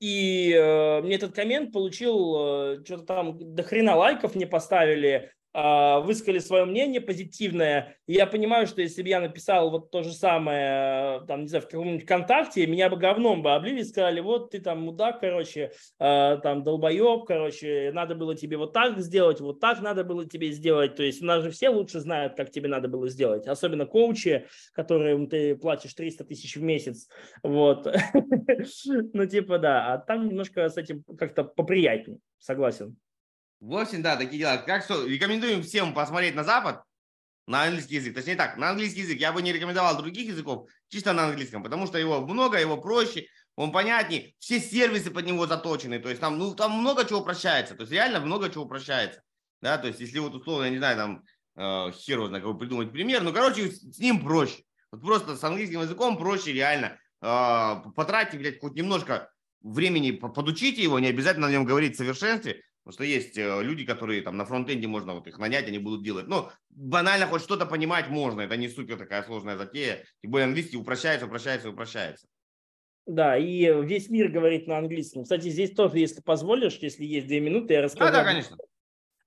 И 0.00 0.52
э, 0.52 1.00
мне 1.02 1.16
этот 1.16 1.34
коммент 1.34 1.72
получил, 1.72 2.36
э, 2.36 2.84
что-то 2.84 3.04
там 3.04 3.54
до 3.54 3.62
хрена 3.62 3.96
лайков 3.96 4.36
мне 4.36 4.46
поставили, 4.46 5.32
высказали 5.54 6.38
свое 6.38 6.64
мнение 6.64 7.00
позитивное. 7.00 7.96
И 8.06 8.14
я 8.14 8.26
понимаю, 8.26 8.66
что 8.66 8.82
если 8.82 9.02
бы 9.02 9.08
я 9.08 9.20
написал 9.20 9.70
вот 9.70 9.90
то 9.90 10.02
же 10.02 10.12
самое, 10.12 11.24
там, 11.26 11.42
не 11.42 11.48
знаю, 11.48 11.62
в 11.62 11.68
каком-нибудь 11.68 12.04
ВКонтакте, 12.04 12.66
меня 12.66 12.90
бы 12.90 12.96
говном 12.96 13.42
бы 13.42 13.54
облили, 13.54 13.82
сказали, 13.82 14.20
вот 14.20 14.50
ты 14.50 14.60
там 14.60 14.82
мудак, 14.82 15.20
короче, 15.20 15.72
а, 15.98 16.36
там 16.36 16.62
долбоеб, 16.62 17.24
короче, 17.26 17.90
надо 17.92 18.14
было 18.14 18.34
тебе 18.34 18.56
вот 18.56 18.72
так 18.72 18.98
сделать, 18.98 19.40
вот 19.40 19.60
так 19.60 19.80
надо 19.80 20.04
было 20.04 20.26
тебе 20.26 20.50
сделать. 20.52 20.94
То 20.96 21.02
есть 21.02 21.22
у 21.22 21.26
нас 21.26 21.42
же 21.42 21.50
все 21.50 21.70
лучше 21.70 22.00
знают, 22.00 22.34
как 22.36 22.50
тебе 22.50 22.68
надо 22.68 22.88
было 22.88 23.08
сделать. 23.08 23.46
Особенно 23.46 23.86
коучи, 23.86 24.46
которым 24.72 25.28
ты 25.28 25.56
платишь 25.56 25.94
300 25.94 26.24
тысяч 26.24 26.56
в 26.56 26.62
месяц. 26.62 27.08
Вот. 27.42 27.86
Ну, 29.12 29.26
типа, 29.26 29.58
да. 29.58 29.92
А 29.92 29.98
там 29.98 30.28
немножко 30.28 30.68
с 30.68 30.76
этим 30.76 31.02
как-то 31.18 31.44
поприятнее. 31.44 32.18
Согласен. 32.38 32.96
В 33.60 33.76
общем, 33.76 34.02
да, 34.02 34.16
такие 34.16 34.38
дела. 34.38 34.58
Как 34.58 34.84
что, 34.84 35.04
рекомендуем 35.06 35.62
всем 35.62 35.92
посмотреть 35.92 36.34
на 36.34 36.44
Запад, 36.44 36.82
на 37.46 37.64
английский 37.64 37.96
язык. 37.96 38.14
Точнее 38.14 38.36
так, 38.36 38.56
на 38.56 38.70
английский 38.70 39.00
язык. 39.00 39.18
Я 39.18 39.32
бы 39.32 39.42
не 39.42 39.52
рекомендовал 39.52 39.96
других 39.96 40.28
языков, 40.28 40.68
чисто 40.88 41.12
на 41.12 41.26
английском, 41.26 41.62
потому 41.62 41.86
что 41.86 41.98
его 41.98 42.20
много, 42.20 42.60
его 42.60 42.76
проще, 42.76 43.26
он 43.56 43.72
понятнее, 43.72 44.34
все 44.38 44.60
сервисы 44.60 45.10
под 45.10 45.26
него 45.26 45.48
заточены, 45.48 45.98
то 45.98 46.08
есть 46.08 46.20
там, 46.20 46.38
ну, 46.38 46.54
там 46.54 46.70
много 46.70 47.04
чего 47.04 47.22
прощается, 47.22 47.74
то 47.74 47.80
есть 47.80 47.92
реально 47.92 48.20
много 48.20 48.50
чего 48.50 48.66
прощается. 48.66 49.20
Да, 49.60 49.78
то 49.78 49.88
есть 49.88 49.98
если 49.98 50.20
вот 50.20 50.32
условно, 50.32 50.66
я 50.66 50.70
не 50.70 50.78
знаю, 50.78 50.96
там, 50.96 51.22
э, 51.56 51.92
хер 51.92 52.24
знает, 52.28 52.44
как 52.44 52.56
придумать 52.56 52.92
пример, 52.92 53.24
ну, 53.24 53.32
короче, 53.32 53.72
с 53.72 53.98
ним 53.98 54.22
проще. 54.22 54.62
Вот 54.92 55.02
просто 55.02 55.36
с 55.36 55.42
английским 55.42 55.80
языком 55.80 56.16
проще 56.16 56.52
реально. 56.52 56.96
Э, 57.20 57.82
потратьте, 57.96 58.38
блядь, 58.38 58.60
хоть 58.60 58.74
немножко 58.74 59.28
времени 59.60 60.12
подучите 60.12 60.80
его, 60.80 61.00
не 61.00 61.08
обязательно 61.08 61.48
на 61.48 61.52
нем 61.52 61.64
говорить 61.64 61.94
в 61.94 61.98
совершенстве, 61.98 62.62
Потому 62.88 63.04
что 63.04 63.04
есть 63.04 63.36
э, 63.36 63.62
люди, 63.62 63.84
которые 63.84 64.22
там 64.22 64.38
на 64.38 64.46
фронтенде 64.46 64.86
можно 64.86 65.12
вот 65.12 65.26
их 65.26 65.38
нанять, 65.38 65.68
они 65.68 65.78
будут 65.78 66.02
делать. 66.02 66.26
Ну, 66.26 66.48
банально 66.70 67.26
хоть 67.26 67.42
что-то 67.42 67.66
понимать 67.66 68.08
можно. 68.08 68.40
Это 68.40 68.56
не 68.56 68.66
супер 68.66 68.96
такая 68.96 69.22
сложная 69.24 69.58
затея. 69.58 70.06
Тем 70.22 70.30
более 70.30 70.46
английский 70.46 70.78
упрощается, 70.78 71.26
упрощается, 71.26 71.68
упрощается. 71.68 72.28
Да, 73.04 73.36
и 73.36 73.70
весь 73.84 74.08
мир 74.08 74.30
говорит 74.30 74.66
на 74.66 74.78
английском. 74.78 75.24
Кстати, 75.24 75.50
здесь 75.50 75.72
тоже, 75.72 75.98
если 75.98 76.22
позволишь, 76.22 76.78
если 76.78 77.04
есть 77.04 77.26
две 77.26 77.40
минуты, 77.40 77.74
я 77.74 77.82
расскажу. 77.82 78.10
Да, 78.10 78.20
да, 78.20 78.24
конечно. 78.24 78.56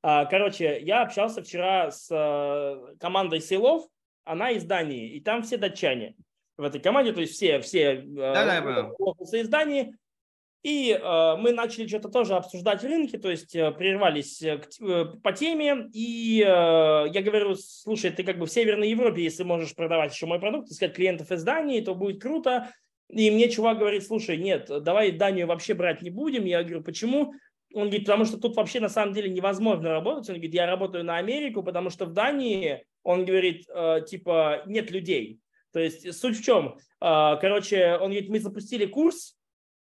А, 0.01 0.25
короче, 0.25 0.81
я 0.81 1.03
общался 1.03 1.43
вчера 1.43 1.91
с 1.91 2.07
э, 2.09 2.95
командой 2.99 3.41
сейлов, 3.41 3.83
она 4.23 4.49
из 4.49 4.63
Дании, 4.63 5.11
и 5.11 5.19
там 5.19 5.43
все 5.43 5.57
датчане 5.57 6.15
в 6.57 6.63
этой 6.63 6.81
команде, 6.81 7.13
то 7.13 7.21
есть 7.21 7.33
все, 7.33 7.59
все 7.59 8.01
да, 8.07 8.43
да, 8.43 8.61
понял. 8.63 9.15
из 9.33 9.49
Дании, 9.49 9.95
и 10.63 10.91
э, 10.91 11.35
мы 11.37 11.53
начали 11.53 11.87
что-то 11.87 12.09
тоже 12.09 12.35
обсуждать 12.35 12.83
рынки, 12.83 13.17
то 13.17 13.31
есть 13.31 13.55
э, 13.55 13.71
прервались 13.71 14.43
э, 14.43 14.59
к, 14.59 14.67
э, 14.79 15.05
по 15.23 15.31
теме. 15.31 15.89
И 15.91 16.41
э, 16.41 16.45
я 16.45 17.21
говорю, 17.23 17.55
слушай, 17.55 18.11
ты 18.11 18.23
как 18.23 18.37
бы 18.37 18.45
в 18.45 18.51
Северной 18.51 18.89
Европе, 18.89 19.23
если 19.23 19.43
можешь 19.43 19.75
продавать 19.75 20.13
еще 20.13 20.27
мой 20.27 20.39
продукт, 20.39 20.69
искать 20.69 20.93
клиентов 20.93 21.31
из 21.31 21.43
Дании, 21.43 21.81
то 21.81 21.95
будет 21.95 22.21
круто. 22.21 22.71
И 23.09 23.31
мне 23.31 23.49
чувак 23.49 23.79
говорит, 23.79 24.05
слушай, 24.05 24.37
нет, 24.37 24.69
давай 24.83 25.11
Данию 25.11 25.47
вообще 25.47 25.73
брать 25.73 26.03
не 26.03 26.11
будем. 26.11 26.45
Я 26.45 26.61
говорю, 26.61 26.83
почему? 26.83 27.33
Он 27.73 27.85
говорит, 27.85 28.05
потому 28.05 28.25
что 28.25 28.37
тут 28.37 28.55
вообще 28.55 28.79
на 28.79 28.89
самом 28.89 29.13
деле 29.13 29.31
невозможно 29.31 29.89
работать. 29.89 30.29
Он 30.29 30.35
говорит, 30.35 30.53
я 30.53 30.67
работаю 30.67 31.03
на 31.03 31.17
Америку, 31.17 31.63
потому 31.63 31.89
что 31.89 32.05
в 32.05 32.13
Дании, 32.13 32.85
он 33.01 33.25
говорит, 33.25 33.65
э, 33.67 34.01
типа, 34.07 34.61
нет 34.67 34.91
людей. 34.91 35.39
То 35.73 35.79
есть 35.79 36.13
суть 36.13 36.37
в 36.37 36.43
чем? 36.43 36.77
Э, 37.01 37.37
короче, 37.41 37.97
он 37.99 38.11
говорит, 38.11 38.29
мы 38.29 38.39
запустили 38.39 38.85
курс, 38.85 39.40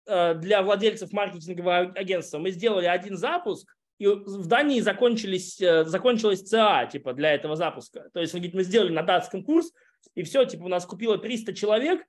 для 0.06 0.62
владельцев 0.62 1.12
маркетингового 1.12 1.92
агентства 1.96 2.38
мы 2.38 2.52
сделали 2.52 2.86
один 2.86 3.18
запуск, 3.18 3.76
и 3.98 4.08
в 4.08 4.48
Дании 4.48 4.82
закончились, 4.82 5.62
э, 5.62 5.86
закончилась 5.86 6.42
ЦА 6.42 6.86
типа, 6.92 7.14
для 7.14 7.34
этого 7.34 7.56
запуска. 7.56 8.10
То 8.14 8.20
есть 8.20 8.34
он 8.34 8.42
говорит, 8.42 8.56
мы 8.56 8.64
сделали 8.64 8.92
на 8.92 9.04
датском 9.04 9.44
курс, 9.44 9.72
и 10.16 10.24
все, 10.24 10.44
типа, 10.46 10.64
у 10.64 10.68
нас 10.68 10.86
купило 10.86 11.18
300 11.18 11.54
человек, 11.54 12.02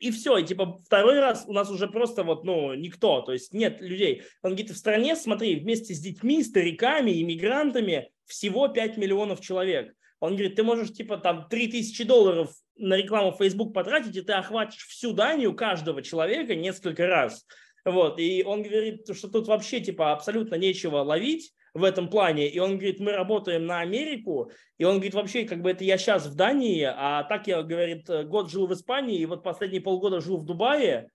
и 0.00 0.10
все, 0.12 0.38
и 0.38 0.44
типа 0.44 0.78
второй 0.84 1.18
раз 1.18 1.44
у 1.48 1.52
нас 1.52 1.70
уже 1.70 1.88
просто 1.88 2.22
вот, 2.22 2.44
ну, 2.44 2.72
никто, 2.74 3.20
то 3.20 3.32
есть 3.32 3.52
нет 3.52 3.80
людей. 3.80 4.22
Он 4.42 4.50
говорит, 4.50 4.70
в 4.70 4.76
стране, 4.76 5.16
смотри, 5.16 5.58
вместе 5.58 5.92
с 5.92 5.98
детьми, 5.98 6.42
стариками, 6.44 7.20
иммигрантами 7.20 8.10
всего 8.24 8.68
5 8.68 8.96
миллионов 8.96 9.40
человек. 9.40 9.94
Он 10.20 10.32
говорит, 10.32 10.56
ты 10.56 10.62
можешь 10.62 10.92
типа 10.92 11.18
там 11.18 11.48
3000 11.48 12.04
долларов 12.04 12.50
на 12.76 12.96
рекламу 12.96 13.32
Facebook 13.32 13.72
потратить, 13.72 14.16
и 14.16 14.22
ты 14.22 14.32
охватишь 14.32 14.86
всю 14.86 15.12
Данию 15.12 15.54
каждого 15.54 16.02
человека 16.02 16.54
несколько 16.54 17.06
раз. 17.06 17.46
Вот. 17.84 18.18
И 18.18 18.42
он 18.44 18.62
говорит, 18.62 19.14
что 19.14 19.28
тут 19.28 19.46
вообще 19.48 19.80
типа 19.80 20.12
абсолютно 20.12 20.56
нечего 20.56 20.98
ловить. 20.98 21.52
в 21.74 21.84
этом 21.84 22.08
плане. 22.08 22.48
И 22.48 22.58
он 22.58 22.72
говорит, 22.72 23.00
мы 23.00 23.12
работаем 23.12 23.66
на 23.66 23.80
Америку. 23.80 24.50
И 24.78 24.84
он 24.84 24.94
говорит, 24.94 25.14
вообще, 25.14 25.44
как 25.44 25.62
бы 25.62 25.70
это 25.70 25.84
я 25.84 25.98
сейчас 25.98 26.26
в 26.26 26.34
Дании, 26.34 26.82
а 26.82 27.24
так 27.24 27.46
я, 27.46 27.62
говорит, 27.62 28.08
год 28.26 28.50
жил 28.50 28.66
в 28.66 28.74
Испании, 28.74 29.18
и 29.18 29.26
вот 29.26 29.42
последние 29.42 29.80
полгода 29.80 30.20
жил 30.20 30.38
в 30.38 30.44
Дубае. 30.44 31.10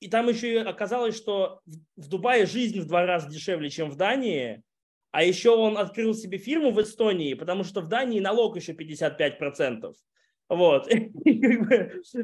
И 0.00 0.08
там 0.08 0.28
еще 0.28 0.60
оказалось, 0.60 1.16
что 1.16 1.60
в 1.96 2.08
Дубае 2.08 2.46
жизнь 2.46 2.80
в 2.80 2.86
два 2.86 3.06
раза 3.06 3.30
дешевле, 3.30 3.70
чем 3.70 3.90
в 3.90 3.96
Дании. 3.96 4.62
А 5.14 5.22
еще 5.22 5.50
он 5.50 5.78
открыл 5.78 6.12
себе 6.12 6.38
фирму 6.38 6.72
в 6.72 6.82
Эстонии, 6.82 7.34
потому 7.34 7.62
что 7.62 7.80
в 7.80 7.86
Дании 7.86 8.18
налог 8.18 8.56
еще 8.56 8.72
55%. 8.72 9.94
Вот. 10.48 10.88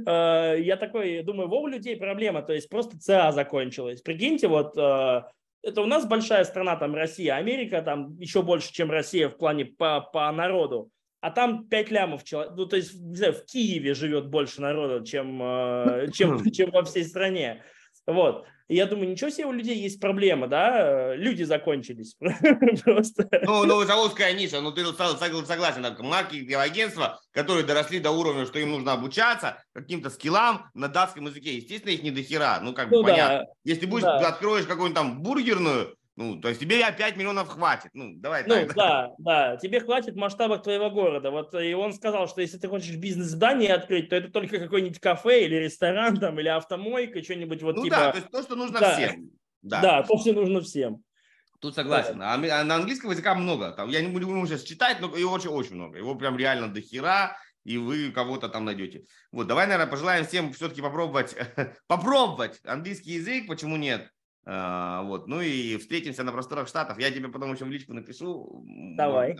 Э, 0.06 0.56
я 0.58 0.76
такой 0.76 1.22
думаю, 1.22 1.48
во 1.48 1.60
у 1.60 1.68
людей 1.68 1.96
проблема, 1.96 2.42
то 2.42 2.52
есть 2.52 2.68
просто 2.68 2.98
ЦА 2.98 3.30
закончилась. 3.30 4.02
Прикиньте, 4.02 4.48
вот 4.48 4.76
э, 4.76 5.22
это 5.62 5.82
у 5.82 5.86
нас 5.86 6.04
большая 6.04 6.42
страна, 6.42 6.74
там 6.74 6.96
Россия, 6.96 7.36
Америка 7.36 7.80
там 7.80 8.18
еще 8.18 8.42
больше, 8.42 8.72
чем 8.72 8.90
Россия 8.90 9.28
в 9.28 9.36
плане 9.38 9.66
по, 9.66 10.00
по 10.00 10.32
народу. 10.32 10.90
А 11.20 11.30
там 11.30 11.68
5 11.68 11.90
лямов 11.92 12.24
человек, 12.24 12.54
ну 12.56 12.66
то 12.66 12.74
есть, 12.74 12.94
не 12.94 13.14
знаю, 13.14 13.34
в 13.34 13.44
Киеве 13.44 13.94
живет 13.94 14.26
больше 14.26 14.60
народу, 14.60 15.04
чем, 15.04 15.40
э, 15.40 16.08
чем, 16.12 16.44
чем 16.50 16.72
во 16.72 16.82
всей 16.82 17.04
стране. 17.04 17.62
Вот. 18.04 18.46
И 18.70 18.76
я 18.76 18.86
думаю, 18.86 19.10
ничего 19.10 19.30
себе, 19.30 19.46
у 19.46 19.52
людей 19.52 19.76
есть 19.76 19.98
проблема, 19.98 20.46
да, 20.46 21.16
люди 21.16 21.42
закончились. 21.42 22.14
Просто. 22.84 23.28
Ну, 23.42 23.64
ну, 23.64 23.80
это 23.82 23.96
узкая 23.96 24.32
ниша, 24.32 24.60
ну, 24.60 24.70
ты 24.70 24.84
согласен, 24.84 25.82
так, 25.82 25.98
маркетинговые 25.98 26.70
агентства, 26.70 27.20
которые 27.32 27.66
доросли 27.66 27.98
до 27.98 28.12
уровня, 28.12 28.46
что 28.46 28.60
им 28.60 28.70
нужно 28.70 28.92
обучаться 28.92 29.60
каким-то 29.72 30.08
скиллам 30.08 30.70
на 30.74 30.86
датском 30.86 31.26
языке, 31.26 31.56
естественно, 31.56 31.90
их 31.90 32.04
не 32.04 32.12
до 32.12 32.22
хера, 32.22 32.60
ну, 32.60 32.72
как 32.72 32.90
бы 32.90 32.98
ну, 32.98 33.02
понятно. 33.02 33.38
Да. 33.38 33.44
Если 33.64 33.86
будешь, 33.86 34.04
да. 34.04 34.28
откроешь 34.28 34.66
какую-нибудь 34.66 34.94
там 34.94 35.20
бургерную, 35.20 35.96
ну, 36.20 36.38
то 36.38 36.48
есть 36.50 36.60
тебе 36.60 36.80
5 36.80 37.16
миллионов 37.16 37.48
хватит. 37.48 37.90
Ну, 37.94 38.12
давай 38.16 38.44
ну, 38.46 38.54
так. 38.54 38.74
Да, 38.74 39.14
да, 39.16 39.56
тебе 39.56 39.80
хватит 39.80 40.16
масштаба 40.16 40.58
твоего 40.58 40.90
города. 40.90 41.30
Вот 41.30 41.54
и 41.54 41.72
он 41.72 41.94
сказал, 41.94 42.28
что 42.28 42.42
если 42.42 42.58
ты 42.58 42.68
хочешь 42.68 42.94
бизнес 42.96 43.32
в 43.32 43.38
Дании 43.38 43.68
открыть, 43.68 44.10
то 44.10 44.16
это 44.16 44.30
только 44.30 44.58
какой-нибудь 44.58 45.00
кафе 45.00 45.46
или 45.46 45.54
ресторан 45.54 46.18
там, 46.18 46.38
или 46.38 46.48
автомойка, 46.48 47.22
что-нибудь 47.22 47.62
вот 47.62 47.76
ну, 47.76 47.84
типа... 47.84 47.96
да, 47.96 48.10
то 48.12 48.18
есть 48.18 48.30
то, 48.30 48.42
что 48.42 48.54
нужно 48.54 48.80
да. 48.80 48.92
всем. 48.92 49.30
Да. 49.62 49.80
да, 49.80 50.02
то, 50.02 50.18
что 50.18 50.34
нужно 50.34 50.60
всем. 50.60 51.02
Тут 51.58 51.74
согласен. 51.74 52.18
Да. 52.18 52.34
А, 52.34 52.64
на 52.64 52.74
английском 52.74 53.12
языка 53.12 53.34
много. 53.34 53.72
Там, 53.72 53.88
я 53.88 54.02
не 54.02 54.08
буду 54.08 54.26
сейчас 54.46 54.62
читать, 54.62 55.00
но 55.00 55.16
его 55.16 55.32
очень-очень 55.32 55.76
много. 55.76 55.96
Его 55.96 56.14
прям 56.16 56.36
реально 56.36 56.68
до 56.68 56.82
хера, 56.82 57.34
и 57.64 57.78
вы 57.78 58.12
кого-то 58.12 58.50
там 58.50 58.66
найдете. 58.66 59.06
Вот, 59.32 59.46
давай, 59.46 59.66
наверное, 59.66 59.90
пожелаем 59.90 60.26
всем 60.26 60.52
все-таки 60.52 60.82
попробовать, 60.82 61.34
попробовать 61.86 62.60
английский 62.64 63.12
язык, 63.12 63.46
почему 63.46 63.78
нет? 63.78 64.10
А, 64.44 65.02
вот. 65.02 65.28
Ну 65.28 65.40
и 65.40 65.76
встретимся 65.76 66.24
на 66.24 66.32
просторах 66.32 66.68
Штатов. 66.68 66.98
Я 66.98 67.10
тебе 67.10 67.28
потом 67.28 67.52
еще 67.52 67.64
в 67.64 67.70
личку 67.70 67.92
напишу. 67.92 68.64
Давай. 68.96 69.36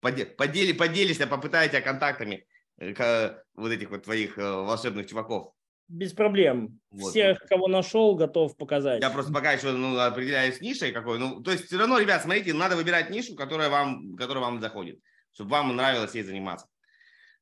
Подели, 0.00 0.72
поделишься, 0.72 1.26
попытай 1.26 1.68
тебя 1.68 1.80
контактами 1.80 2.46
э, 2.78 3.34
вот 3.54 3.72
этих 3.72 3.90
вот 3.90 4.04
твоих 4.04 4.38
э, 4.38 4.42
волшебных 4.42 5.06
чуваков. 5.06 5.54
Без 5.88 6.12
проблем. 6.12 6.78
Вот. 6.90 7.10
Всех, 7.10 7.38
кого 7.40 7.68
нашел, 7.68 8.14
готов 8.14 8.56
показать. 8.56 9.02
Я 9.02 9.10
просто 9.10 9.32
пока 9.32 9.52
еще 9.52 9.72
ну, 9.72 9.98
определяюсь 9.98 10.60
нишей 10.60 10.92
какой. 10.92 11.18
Ну, 11.18 11.42
то 11.42 11.52
есть 11.52 11.66
все 11.66 11.78
равно, 11.78 11.98
ребят, 11.98 12.22
смотрите, 12.22 12.54
надо 12.54 12.76
выбирать 12.76 13.10
нишу, 13.10 13.34
которая 13.34 13.68
вам, 13.68 14.14
которая 14.16 14.44
вам 14.44 14.60
заходит, 14.60 14.98
чтобы 15.32 15.50
вам 15.50 15.76
нравилось 15.76 16.14
ей 16.14 16.22
заниматься. 16.22 16.66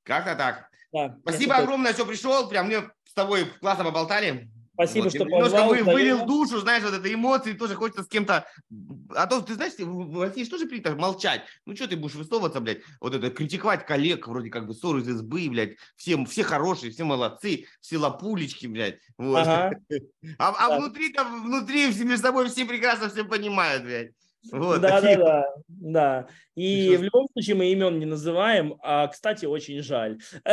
Как-то 0.02 0.34
так. 0.34 0.68
Да, 0.92 1.16
Спасибо 1.22 1.56
огромное, 1.56 1.92
что 1.92 2.04
пришел. 2.04 2.48
Прям 2.48 2.66
мне 2.66 2.82
с 3.04 3.14
тобой 3.14 3.46
классно 3.60 3.84
поболтали. 3.84 4.50
Спасибо, 4.86 5.04
вот. 5.04 5.14
что 5.14 5.24
Немножко 5.24 5.64
вы, 5.64 5.82
вылил 5.82 6.26
душу, 6.26 6.60
знаешь, 6.60 6.82
вот 6.82 6.94
это 6.94 7.12
эмоции, 7.12 7.52
тоже 7.52 7.74
хочется 7.74 8.02
с 8.02 8.08
кем-то... 8.08 8.46
А 9.14 9.26
то, 9.26 9.40
ты 9.40 9.54
знаешь, 9.54 9.72
в 9.78 10.20
России 10.20 10.44
тоже 10.44 10.66
принято 10.66 10.94
молчать. 10.94 11.42
Ну, 11.66 11.74
что 11.76 11.88
ты 11.88 11.96
будешь 11.96 12.14
высовываться, 12.14 12.60
блядь, 12.60 12.80
вот 13.00 13.14
это, 13.14 13.30
критиковать 13.30 13.86
коллег, 13.86 14.26
вроде 14.26 14.50
как 14.50 14.66
бы 14.66 14.74
ссоры 14.74 15.00
из 15.00 15.08
избы, 15.08 15.48
блядь, 15.48 15.76
все, 15.96 16.22
все 16.24 16.42
хорошие, 16.42 16.92
все 16.92 17.04
молодцы, 17.04 17.66
все 17.80 17.98
лапулечки, 17.98 18.66
блядь, 18.66 18.98
вот. 19.16 19.38
Ага. 19.38 19.72
А, 20.38 20.50
а 20.50 20.78
внутри-то, 20.78 21.24
внутри 21.24 21.86
между 21.86 22.18
собой 22.18 22.48
все 22.48 22.64
прекрасно 22.64 23.08
все 23.08 23.24
понимают, 23.24 23.82
блядь. 23.84 24.12
Вот, 24.50 24.80
да, 24.80 25.00
да, 25.00 25.16
да, 25.16 25.46
да. 25.68 26.26
И 26.56 26.96
в 26.96 27.02
любом 27.02 27.28
случае 27.32 27.56
мы 27.56 27.70
имен 27.72 27.98
не 27.98 28.06
называем, 28.06 28.74
а, 28.82 29.06
кстати, 29.06 29.46
очень 29.46 29.82
жаль. 29.82 30.18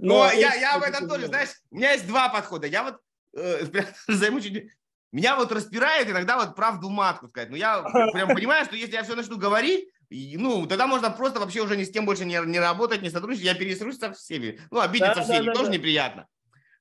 Но 0.00 0.30
я, 0.32 0.78
в 0.78 0.82
этом 0.82 1.08
тоже, 1.08 1.26
знаешь, 1.26 1.50
у 1.70 1.76
меня 1.76 1.92
есть 1.92 2.06
два 2.06 2.28
подхода. 2.28 2.66
Я 2.66 2.84
вот 2.84 2.98
э, 3.36 3.64
займу 4.08 4.40
чуть 4.40 4.70
меня 5.12 5.34
вот 5.36 5.50
распирает 5.50 6.08
иногда 6.08 6.36
вот 6.36 6.54
правду 6.54 6.88
матку 6.88 7.28
сказать. 7.28 7.50
Но 7.50 7.56
я 7.56 7.82
прям 8.12 8.28
понимаю, 8.28 8.64
что 8.64 8.76
если 8.76 8.94
я 8.94 9.02
все 9.02 9.16
начну 9.16 9.36
говорить, 9.36 9.88
ну, 10.10 10.66
тогда 10.66 10.86
можно 10.86 11.10
просто 11.10 11.40
вообще 11.40 11.60
уже 11.62 11.76
ни 11.76 11.84
с 11.84 11.90
кем 11.90 12.06
больше 12.06 12.24
не, 12.24 12.38
не 12.46 12.58
работать, 12.58 13.02
не 13.02 13.10
сотрудничать. 13.10 13.46
Я 13.46 13.54
пересрусь 13.54 13.98
со 13.98 14.12
всеми. 14.12 14.60
Ну, 14.70 14.80
обидеться 14.80 15.16
да, 15.16 15.22
всеми 15.22 15.46
да, 15.46 15.52
тоже 15.52 15.66
да. 15.66 15.72
неприятно. 15.72 16.26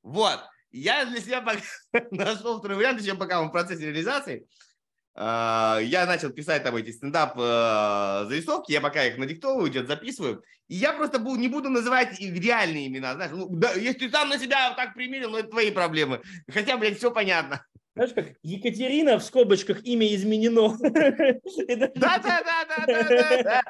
Вот. 0.03 0.39
Я 0.71 1.05
для 1.05 1.19
себя 1.19 1.43
нашел 2.11 2.59
второй 2.59 2.77
вариант, 2.77 3.01
еще 3.01 3.15
пока 3.15 3.41
мы 3.41 3.49
в 3.49 3.51
процессе 3.51 3.85
реализации. 3.85 4.47
А, 5.15 5.79
я 5.81 6.05
начал 6.05 6.29
писать 6.29 6.63
там 6.63 6.75
эти 6.75 6.91
стендап 6.91 7.33
э, 7.37 8.25
зарисовки, 8.29 8.71
я 8.71 8.79
пока 8.79 9.03
их 9.05 9.17
надиктовываю, 9.17 9.69
идет, 9.69 9.87
записываю. 9.87 10.43
И 10.67 10.75
я 10.75 10.93
просто 10.93 11.19
буду, 11.19 11.39
не 11.39 11.47
буду 11.47 11.69
называть 11.69 12.19
их 12.19 12.33
реальные 12.39 12.87
имена. 12.87 13.15
Знаешь, 13.15 13.31
ну, 13.33 13.49
да, 13.49 13.73
если 13.73 13.99
ты 13.99 14.11
сам 14.11 14.29
на 14.29 14.37
себя 14.37 14.73
так 14.75 14.93
примерил, 14.93 15.31
ну 15.31 15.37
это 15.37 15.49
твои 15.49 15.71
проблемы. 15.71 16.21
Хотя, 16.47 16.77
блядь, 16.77 16.99
все 16.99 17.11
понятно. 17.11 17.65
Знаешь, 17.95 18.13
как 18.13 18.27
Екатерина 18.43 19.17
в 19.19 19.23
скобочках 19.23 19.83
имя 19.83 20.13
изменено. 20.15 20.77
Да, 21.67 22.17
да, 22.19 22.19
да, 22.19 22.85
да, 22.87 23.03
да, 23.03 23.43
да. 23.43 23.63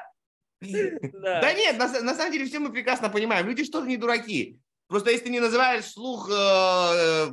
Да 1.40 1.52
нет, 1.54 1.78
на, 1.78 1.88
на 2.02 2.14
самом 2.14 2.32
деле 2.32 2.44
все 2.44 2.58
мы 2.58 2.70
прекрасно 2.70 3.08
понимаем. 3.08 3.46
Люди 3.46 3.64
что-то 3.64 3.86
не 3.86 3.96
дураки. 3.96 4.60
Просто 4.90 5.12
если 5.12 5.26
ты 5.26 5.30
не 5.30 5.38
называешь 5.38 5.84
слух 5.84 6.28
э, 6.28 6.34
э, 6.34 7.28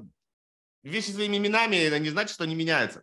вещи 0.84 1.09
своими 1.09 1.38
именами, 1.38 1.75
это 1.75 1.97
не 1.97 2.11
значит, 2.11 2.35
что 2.35 2.43
они 2.43 2.53
меняются. 2.53 3.01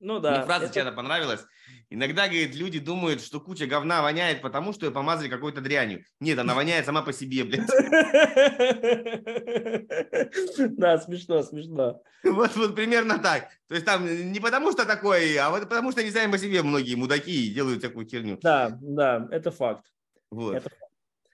Ну 0.00 0.18
да. 0.18 0.32
Мне 0.32 0.44
фраза 0.44 0.64
это... 0.64 0.74
чья-то 0.74 0.90
понравилась. 0.90 1.44
Иногда, 1.88 2.26
говорит, 2.26 2.56
люди 2.56 2.80
думают, 2.80 3.22
что 3.22 3.38
куча 3.38 3.66
говна 3.66 4.02
воняет, 4.02 4.42
потому 4.42 4.72
что 4.72 4.86
ее 4.86 4.92
помазали 4.92 5.28
какой-то 5.28 5.60
дрянью. 5.60 6.02
Нет, 6.18 6.36
она 6.36 6.56
воняет 6.56 6.84
сама 6.84 7.02
по 7.02 7.12
себе, 7.12 7.44
блядь. 7.44 7.60
Да, 10.76 10.98
смешно, 10.98 11.42
смешно. 11.42 12.02
Вот, 12.24 12.56
вот 12.56 12.74
примерно 12.74 13.20
так. 13.20 13.50
То 13.68 13.74
есть 13.74 13.86
там 13.86 14.32
не 14.32 14.40
потому 14.40 14.72
что 14.72 14.84
такое, 14.84 15.40
а 15.40 15.50
вот 15.50 15.68
потому 15.68 15.92
что 15.92 16.00
они 16.00 16.10
сами 16.10 16.32
по 16.32 16.38
себе 16.38 16.64
многие 16.64 16.96
мудаки 16.96 17.46
и 17.46 17.54
делают 17.54 17.78
всякую 17.78 18.08
херню. 18.08 18.38
Да, 18.42 18.76
да, 18.80 19.28
это 19.30 19.52
факт. 19.52 19.86
Вот. 20.30 20.56
Это 20.56 20.70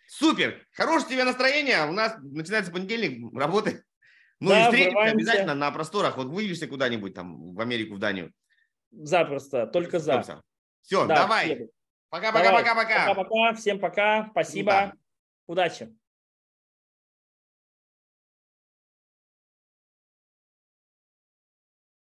Супер! 0.09 0.67
Хорошего 0.73 1.11
тебе 1.11 1.25
настроения. 1.25 1.85
У 1.87 1.93
нас 1.93 2.17
начинается 2.23 2.73
понедельник, 2.73 3.31
работы. 3.39 3.85
Ну 4.41 4.49
да, 4.49 4.63
и 4.63 4.65
встретимся 4.65 5.11
обязательно 5.11 5.55
на 5.55 5.71
просторах. 5.71 6.17
Вот 6.17 6.29
вывешься 6.29 6.67
куда-нибудь 6.67 7.13
там 7.13 7.55
в 7.55 7.61
Америку, 7.61 7.95
в 7.95 7.99
Данию. 7.99 8.33
Запросто, 8.91 9.67
только 9.67 9.99
за. 9.99 10.43
Все, 10.81 11.07
да, 11.07 11.15
давай. 11.15 11.69
Пока-пока-пока-пока. 12.09 13.09
Пока-пока, 13.09 13.55
всем 13.55 13.79
пока, 13.79 14.29
спасибо, 14.31 14.71
да. 14.71 14.93
удачи. 15.47 15.95